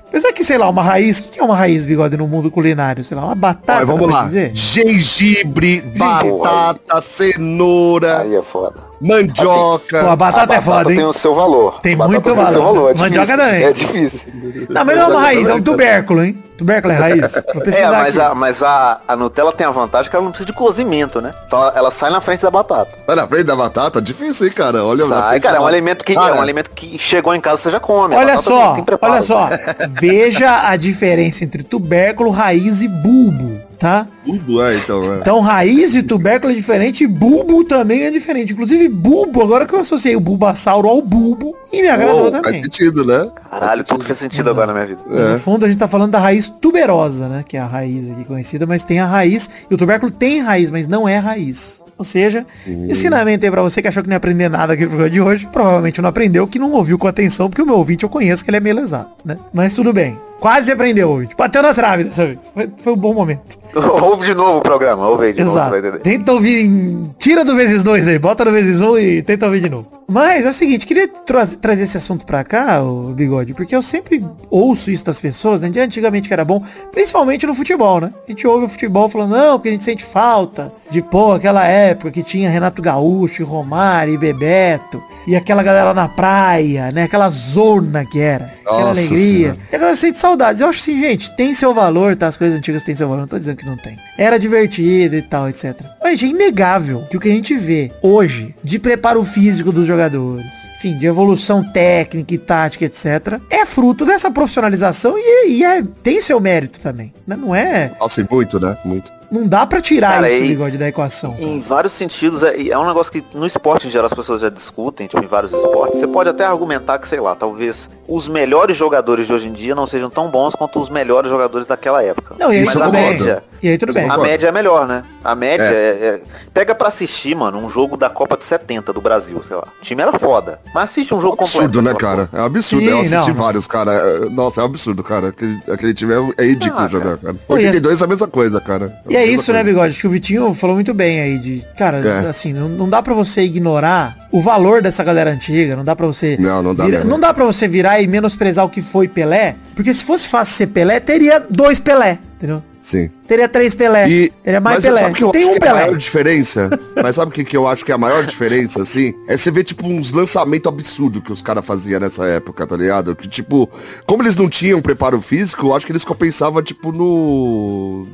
Apesar 0.09 0.33
que, 0.33 0.42
sei 0.42 0.57
lá, 0.59 0.69
uma 0.69 0.83
raiz, 0.83 1.19
o 1.21 1.25
que 1.25 1.38
é 1.38 1.42
uma 1.42 1.54
raiz, 1.54 1.85
bigode, 1.85 2.16
no 2.16 2.26
mundo 2.26 2.50
culinário? 2.50 3.04
Sei 3.04 3.16
lá, 3.16 3.25
uma 3.26 3.35
batata, 3.35 3.78
Olha, 3.78 3.87
vamos 3.87 4.12
lá. 4.12 4.25
dizer? 4.25 4.50
Gengibre, 4.54 5.83
batata, 5.97 7.00
cenoura, 7.00 8.21
Aí 8.23 8.35
é 8.35 8.42
foda. 8.42 8.75
mandioca. 9.00 10.00
Pô, 10.02 10.09
a 10.11 10.16
batata, 10.16 10.54
é 10.54 10.61
foda, 10.61 10.85
tem 10.87 10.99
hein? 10.99 11.04
o 11.04 11.12
seu 11.12 11.35
valor. 11.35 11.78
Tem 11.80 11.95
A 11.95 11.97
batata 11.97 12.12
muito 12.21 12.25
tem 12.25 12.33
o 12.45 12.50
seu 12.52 12.62
valor. 12.62 12.90
É 12.90 12.95
Mandioca 12.99 13.37
também. 13.37 13.62
É 13.64 13.73
difícil. 13.73 14.21
Não, 14.69 14.85
mas 14.85 14.97
não 14.97 15.02
é 15.04 15.07
uma 15.09 15.21
raiz, 15.21 15.49
é 15.49 15.54
um 15.54 15.62
tubérculo, 15.62 16.23
hein? 16.25 16.42
Tubérculo 16.61 16.93
é 16.93 16.97
raiz. 16.97 17.33
É, 17.73 17.88
mas, 17.90 18.19
aqui. 18.19 18.31
a, 18.31 18.35
mas 18.35 18.62
a, 18.62 19.00
a 19.09 19.17
Nutella 19.17 19.50
tem 19.52 19.67
a 19.67 19.71
vantagem 19.71 20.11
que 20.11 20.14
ela 20.17 20.25
não 20.25 20.31
precisa 20.31 20.47
de 20.47 20.52
cozimento, 20.52 21.21
né? 21.21 21.33
Então 21.47 21.73
ela, 21.75 21.90
sai 21.90 22.11
na 22.11 22.21
frente 22.21 22.43
da 22.43 22.50
batata. 22.50 22.90
Tá 23.07 23.17
na 23.17 23.26
frente 23.26 23.45
da 23.45 23.57
batata? 23.57 24.00
Difícil, 24.02 24.47
hein, 24.47 24.52
cara? 24.52 24.85
Olha 24.85 25.07
Sai, 25.07 25.40
cara, 25.40 25.57
é 25.57 25.61
um 25.61 25.67
alimento 25.67 26.05
que 26.05 26.12
é 26.12 26.14
Cara, 26.17 26.35
um 26.35 26.40
alimento 26.40 26.71
que 26.71 26.99
chegou 26.99 27.35
em 27.35 27.40
casa 27.40 27.62
você 27.62 27.71
já 27.71 27.81
come. 27.81 28.14
Olha 28.14 28.37
só, 28.37 28.67
tem- 28.67 28.75
tem 28.76 28.85
preparo. 28.85 29.14
olha 29.14 29.23
só. 29.23 29.49
Veja 29.88 30.69
a 30.69 30.76
diferença 30.76 31.45
entre 31.45 31.62
tubérculo, 31.62 32.31
raiz 32.31 32.83
e 32.83 32.88
bulbo, 32.88 33.61
tá? 33.80 34.06
Tudo 34.26 34.62
é, 34.62 34.76
então, 34.76 35.12
é. 35.14 35.16
Então 35.16 35.40
raiz 35.40 35.94
e 35.94 36.02
tubérculo 36.02 36.52
é 36.52 36.54
diferente 36.56 37.02
e 37.02 37.06
bulbo 37.06 37.64
também 37.64 38.02
é 38.02 38.10
diferente. 38.10 38.52
Inclusive 38.52 38.88
bulbo, 38.88 39.42
agora 39.42 39.66
que 39.66 39.75
eu 39.75 39.80
associei 39.80 40.14
o 40.14 40.20
bulbasauro 40.20 40.87
ao 40.87 41.00
bulbo, 41.00 41.56
e 41.72 41.80
me 41.80 41.88
agradou 41.88 42.30
faz 42.30 42.42
também. 42.42 42.62
sentido, 42.62 43.04
né? 43.04 43.26
Caralho, 43.50 43.82
tudo 43.82 44.04
fez 44.04 44.18
sentido 44.18 44.50
agora 44.50 44.66
na 44.66 44.75
minha 44.75 44.87
vida. 44.87 45.00
É. 45.10 45.32
No 45.32 45.40
fundo 45.40 45.64
a 45.64 45.68
gente 45.68 45.78
tá 45.78 45.88
falando 45.88 46.10
da 46.10 46.18
raiz 46.18 46.46
tuberosa, 46.60 47.26
né? 47.26 47.42
Que 47.46 47.56
é 47.56 47.60
a 47.60 47.66
raiz 47.66 48.10
aqui 48.10 48.25
conhecida, 48.25 48.66
mas 48.66 48.84
tem 48.84 49.00
a 49.00 49.06
raiz. 49.06 49.49
E 49.70 49.75
o 49.75 49.78
tubérculo 49.78 50.12
tem 50.12 50.40
raiz, 50.40 50.70
mas 50.70 50.87
não 50.87 51.08
é 51.08 51.16
raiz. 51.16 51.82
Ou 51.96 52.04
seja, 52.04 52.46
ensinamento 52.66 53.44
aí 53.44 53.50
pra 53.50 53.62
você 53.62 53.82
que 53.82 53.88
achou 53.88 54.02
que 54.02 54.08
não 54.08 54.14
ia 54.14 54.18
aprender 54.18 54.49
nada 54.49 54.75
aqui 54.75 54.82
no 54.82 54.88
programa 54.88 55.10
de 55.10 55.20
hoje. 55.20 55.49
Provavelmente 55.50 56.00
não 56.02 56.08
aprendeu, 56.08 56.46
que 56.46 56.58
não 56.58 56.72
ouviu 56.72 56.99
com 56.99 57.06
atenção, 57.06 57.49
porque 57.49 57.62
o 57.62 57.66
meu 57.66 57.76
ouvinte 57.76 58.04
eu 58.04 58.10
conheço 58.10 58.44
que 58.44 58.50
ele 58.50 58.56
é 58.58 58.60
meio 58.60 58.76
lesado, 58.76 59.10
né? 59.25 59.38
Mas 59.52 59.75
tudo 59.75 59.92
bem. 59.92 60.18
Quase 60.40 60.73
aprendeu, 60.73 61.11
ouvinte. 61.11 61.37
Bateu 61.37 61.62
na 61.62 61.75
trave 61.75 62.04
dessa 62.04 62.25
vez. 62.26 62.38
Foi, 62.54 62.70
foi 62.82 62.92
um 62.94 62.97
bom 62.97 63.12
momento. 63.14 63.59
ouve 63.76 64.26
de 64.26 64.35
novo 64.35 64.59
o 64.59 64.62
programa, 64.62 65.06
ouve 65.06 65.26
aí 65.26 65.32
de 65.32 65.44
novo, 65.44 65.52
você 65.52 65.59
Exato. 65.59 65.70
vai 65.70 65.78
entender. 65.80 65.99
Tenta 66.00 66.32
ouvir 66.32 66.64
em... 66.64 67.14
Tira 67.18 67.44
do 67.44 67.54
vezes 67.54 67.82
dois 67.82 68.09
aí, 68.09 68.18
bota 68.18 68.44
no 68.44 68.50
vezes 68.50 68.80
um 68.80 68.99
e 68.99 69.23
tenta 69.23 69.47
ouvir 69.47 69.61
de 69.61 69.68
novo. 69.68 69.87
Mas 70.11 70.44
é 70.44 70.49
o 70.49 70.52
seguinte, 70.52 70.87
queria 70.87 71.06
tra- 71.06 71.47
trazer 71.47 71.85
esse 71.85 71.97
assunto 71.97 72.26
pra 72.26 72.42
cá, 72.42 72.82
o 72.82 73.12
Bigode, 73.14 73.54
porque 73.54 73.76
eu 73.76 73.82
sempre 73.82 74.25
ouço 74.50 74.90
isso 74.90 75.04
das 75.04 75.20
pessoas, 75.20 75.61
né? 75.61 75.68
De 75.68 75.78
antigamente 75.78 76.26
que 76.26 76.35
era 76.35 76.44
bom, 76.44 76.61
principalmente 76.90 77.47
no 77.47 77.54
futebol, 77.54 78.00
né? 78.00 78.12
A 78.26 78.30
gente 78.30 78.44
ouve 78.44 78.64
o 78.64 78.68
futebol 78.68 79.09
falando, 79.09 79.37
não, 79.37 79.52
porque 79.56 79.68
a 79.68 79.73
gente 79.73 79.85
sente 79.85 80.02
falta 80.02 80.73
de, 80.90 81.00
pô, 81.00 81.35
aquela 81.35 81.64
época 81.64 82.11
que 82.11 82.25
tinha 82.25 82.50
Renato 82.50 82.82
Gaúcho, 82.82 83.44
Romário 83.44 84.12
e 84.14 84.18
Bebeto, 84.18 85.00
e 85.28 85.37
aquela 85.37 85.62
galera 85.62 85.94
na 85.94 86.09
praia, 86.09 86.90
né? 86.90 87.04
Aquela 87.04 87.28
zona 87.30 88.04
que 88.04 88.20
era, 88.20 88.52
aquela 88.62 88.87
Nossa 88.88 89.00
alegria. 89.02 89.38
Senhora. 89.52 89.59
E 89.70 89.76
a 89.76 89.78
galera 89.78 89.97
sente 89.97 90.18
saudades. 90.30 90.60
Eu 90.60 90.68
acho 90.68 90.80
assim, 90.80 91.00
gente, 91.00 91.30
tem 91.32 91.54
seu 91.54 91.75
valor, 91.75 92.16
tá? 92.16 92.28
As 92.28 92.37
coisas 92.37 92.56
antigas 92.56 92.82
têm 92.82 92.94
seu 92.94 93.08
valor. 93.08 93.22
Não 93.22 93.28
tô 93.28 93.38
dizendo 93.38 93.56
que 93.56 93.66
não 93.66 93.76
tem. 93.76 93.96
Era 94.16 94.38
divertido 94.38 95.16
e 95.16 95.22
tal, 95.22 95.49
etc. 95.49 95.75
Mas, 96.02 96.18
gente, 96.18 96.34
é 96.34 96.37
inegável 96.37 97.04
que 97.10 97.16
o 97.16 97.20
que 97.20 97.28
a 97.28 97.32
gente 97.32 97.56
vê 97.56 97.90
hoje 98.02 98.54
de 98.62 98.78
preparo 98.78 99.25
físico 99.25 99.72
dos 99.72 99.87
jogadores, 99.87 100.46
enfim, 100.76 100.96
de 100.96 101.06
evolução 101.06 101.64
técnica 101.64 102.34
e 102.34 102.38
tática, 102.38 102.84
etc., 102.84 103.40
é 103.50 103.66
fruto 103.66 104.04
dessa 104.04 104.30
profissionalização 104.30 105.14
e, 105.16 105.49
e 105.56 105.64
é, 105.64 105.82
tem 106.02 106.20
seu 106.20 106.40
mérito 106.40 106.78
também. 106.80 107.12
né? 107.26 107.37
Não 107.37 107.54
é. 107.54 107.92
Nossa, 108.00 108.20
e 108.20 108.26
muito, 108.30 108.60
né? 108.60 108.76
Muito. 108.84 109.20
Não 109.30 109.44
dá 109.44 109.64
pra 109.66 109.80
tirar 109.80 110.14
Cara, 110.14 110.30
isso, 110.30 110.44
e- 110.44 110.49
bigode, 110.49 110.76
da 110.78 110.88
equação. 110.88 111.37
Em 111.38 111.60
vários 111.60 111.92
sentidos, 111.92 112.42
é, 112.42 112.68
é 112.68 112.78
um 112.78 112.87
negócio 112.87 113.12
que 113.12 113.25
no 113.34 113.46
esporte 113.46 113.87
em 113.87 113.90
geral 113.90 114.06
as 114.06 114.12
pessoas 114.14 114.40
já 114.40 114.49
discutem, 114.49 115.06
tipo, 115.06 115.22
em 115.22 115.26
vários 115.28 115.52
esportes. 115.52 116.00
Você 116.00 116.06
pode 116.06 116.28
até 116.30 116.44
argumentar 116.44 116.99
que, 116.99 117.08
sei 117.08 117.20
lá, 117.20 117.34
talvez 117.34 117.88
os 118.08 118.26
melhores 118.28 118.76
jogadores 118.76 119.26
de 119.26 119.32
hoje 119.32 119.49
em 119.49 119.52
dia 119.52 119.75
não 119.75 119.87
sejam 119.87 120.10
tão 120.10 120.28
bons 120.28 120.54
quanto 120.54 120.80
os 120.80 120.88
melhores 120.88 121.30
jogadores 121.30 121.66
daquela 121.66 122.02
época. 122.02 122.34
Não, 122.38 122.52
e 122.52 122.56
aí 122.56 122.62
Isso 122.62 122.72
tudo 122.72 122.82
a 122.82 122.87
concordo. 122.87 123.08
média, 123.25 123.44
E 123.62 123.68
aí 123.68 123.78
tudo 123.78 123.92
bem. 123.92 124.08
a 124.10 124.18
média 124.18 124.49
é 124.49 124.52
melhor, 124.52 124.87
né? 124.88 125.04
A 125.22 125.34
média 125.34 125.62
É. 125.64 125.68
é. 125.68 126.06
é- 126.06 126.20
Pega 126.52 126.75
pra 126.75 126.88
assistir, 126.88 127.37
mano, 127.37 127.58
um 127.58 127.70
jogo 127.70 127.96
da 127.96 128.10
Copa 128.10 128.37
de 128.37 128.44
70 128.44 128.92
do 128.92 129.00
Brasil, 129.00 129.40
sei 129.46 129.56
lá. 129.56 129.62
O 129.78 129.82
time 129.82 130.02
era 130.02 130.18
foda. 130.18 130.58
Mas 130.75 130.84
assiste 130.90 131.14
um 131.14 131.20
jogo 131.20 131.37
Absurdo, 131.40 131.78
completo. 131.78 131.82
né, 131.82 131.90
sei 131.96 132.08
lá, 132.08 132.16
cara? 132.26 132.28
É 132.32 132.42
um 132.42 132.46
absurdo. 132.46 132.84
Sim, 132.84 132.90
eu 132.90 132.99
assisti 132.99 133.16
não, 133.16 133.26
não. 133.28 133.34
vários, 133.34 133.66
cara. 133.68 134.28
Nossa, 134.30 134.60
é 134.60 134.64
um 134.64 134.66
absurdo, 134.66 135.04
cara. 135.04 135.28
Aquele, 135.28 135.60
aquele 135.70 135.94
time 135.94 136.12
é, 136.12 136.42
é 136.42 136.46
ridículo 136.49 136.82
Ah, 136.84 136.88
jogar, 136.88 137.18
cara. 137.18 137.37
Pô, 137.46 137.54
e 137.56 137.66
82 137.66 138.00
é 138.00 138.04
a 138.04 138.08
mesma 138.08 138.26
coisa, 138.26 138.60
cara. 138.60 139.00
E 139.08 139.16
é 139.21 139.27
isso, 139.27 139.53
né. 139.53 139.62
Bigode? 139.62 139.91
Acho 139.91 140.00
que 140.00 140.07
o 140.07 140.11
Vitinho 140.11 140.53
falou 140.55 140.75
muito 140.77 140.93
bem 140.95 141.21
aí 141.21 141.39
de, 141.39 141.65
cara, 141.79 141.99
É. 142.07 142.29
assim, 142.29 142.53
não, 142.53 142.69
não 142.69 142.89
dá 142.89 143.03
pra 143.03 143.15
você 143.15 143.43
ignorar 143.43 144.29
o 144.33 144.41
valor 144.41 144.83
dessa 144.83 145.03
galera 145.05 145.31
antiga, 145.31 145.77
não 145.77 145.85
dá 145.85 145.95
pra 145.97 146.07
você 146.07 146.37
Não, 146.39 146.62
não 146.62 146.75
dá 146.75 146.85
vira- 146.85 147.05
não 147.05 147.19
dá 147.21 147.33
para 147.35 147.45
você 147.45 147.67
virar 147.69 148.00
e 148.00 148.07
menosprezar 148.07 148.65
o 148.65 148.69
que 148.69 148.81
foi 148.81 149.09
Pelé, 149.09 149.57
porque 149.75 149.93
se 149.93 150.05
fosse 150.05 150.27
fácil 150.29 150.55
ser 150.57 150.67
Pelé, 150.69 151.00
teria 151.00 151.45
dois 151.50 151.81
Pelé, 151.81 152.19
entendeu? 152.37 152.62
Sim. 152.81 153.11
Teria 153.29 153.47
três 153.47 153.75
Pelé, 153.75 154.09
E, 154.09 154.31
teria 154.43 154.59
mais 154.59 154.77
mas 154.77 154.85
Pelé. 154.85 155.00
sabe 155.00 155.12
o 155.12 155.17
que 155.17 155.25
eu 155.25 155.31
Tem 155.33 155.43
acho 155.43 155.50
um 155.50 155.59
que 155.59 155.65
é 155.65 155.69
a 155.69 155.73
Pelé. 155.73 155.85
maior 155.85 155.97
diferença? 155.99 156.81
mas 157.03 157.15
sabe 157.17 157.31
o 157.31 157.35
que, 157.35 157.45
que 157.45 157.55
eu 157.57 157.67
acho 157.69 157.85
que 157.85 157.93
é 157.93 157.95
a 157.95 157.99
maior 157.99 158.25
diferença, 158.25 158.81
assim? 158.81 159.12
É 159.29 159.37
você 159.37 159.50
ver, 159.50 159.65
tipo, 159.65 159.87
uns 159.87 160.12
lançamentos 160.12 160.67
absurdos 160.73 161.23
que 161.23 161.31
os 161.31 161.43
caras 161.43 161.67
faziam 161.67 162.00
nessa 162.00 162.25
época, 162.25 162.67
tá 162.67 162.77
ligado? 162.77 163.15
Que, 163.15 163.29
tipo, 163.29 163.69
como 164.07 164.23
eles 164.23 164.35
não 164.35 164.49
tinham 164.49 164.81
preparo 164.81 165.21
físico, 165.21 165.67
eu 165.67 165.75
acho 165.75 165.85
que 165.85 165.93
eles 165.93 166.05
compensavam, 166.05 166.62
tipo, 166.62 166.91
no... 166.91 168.07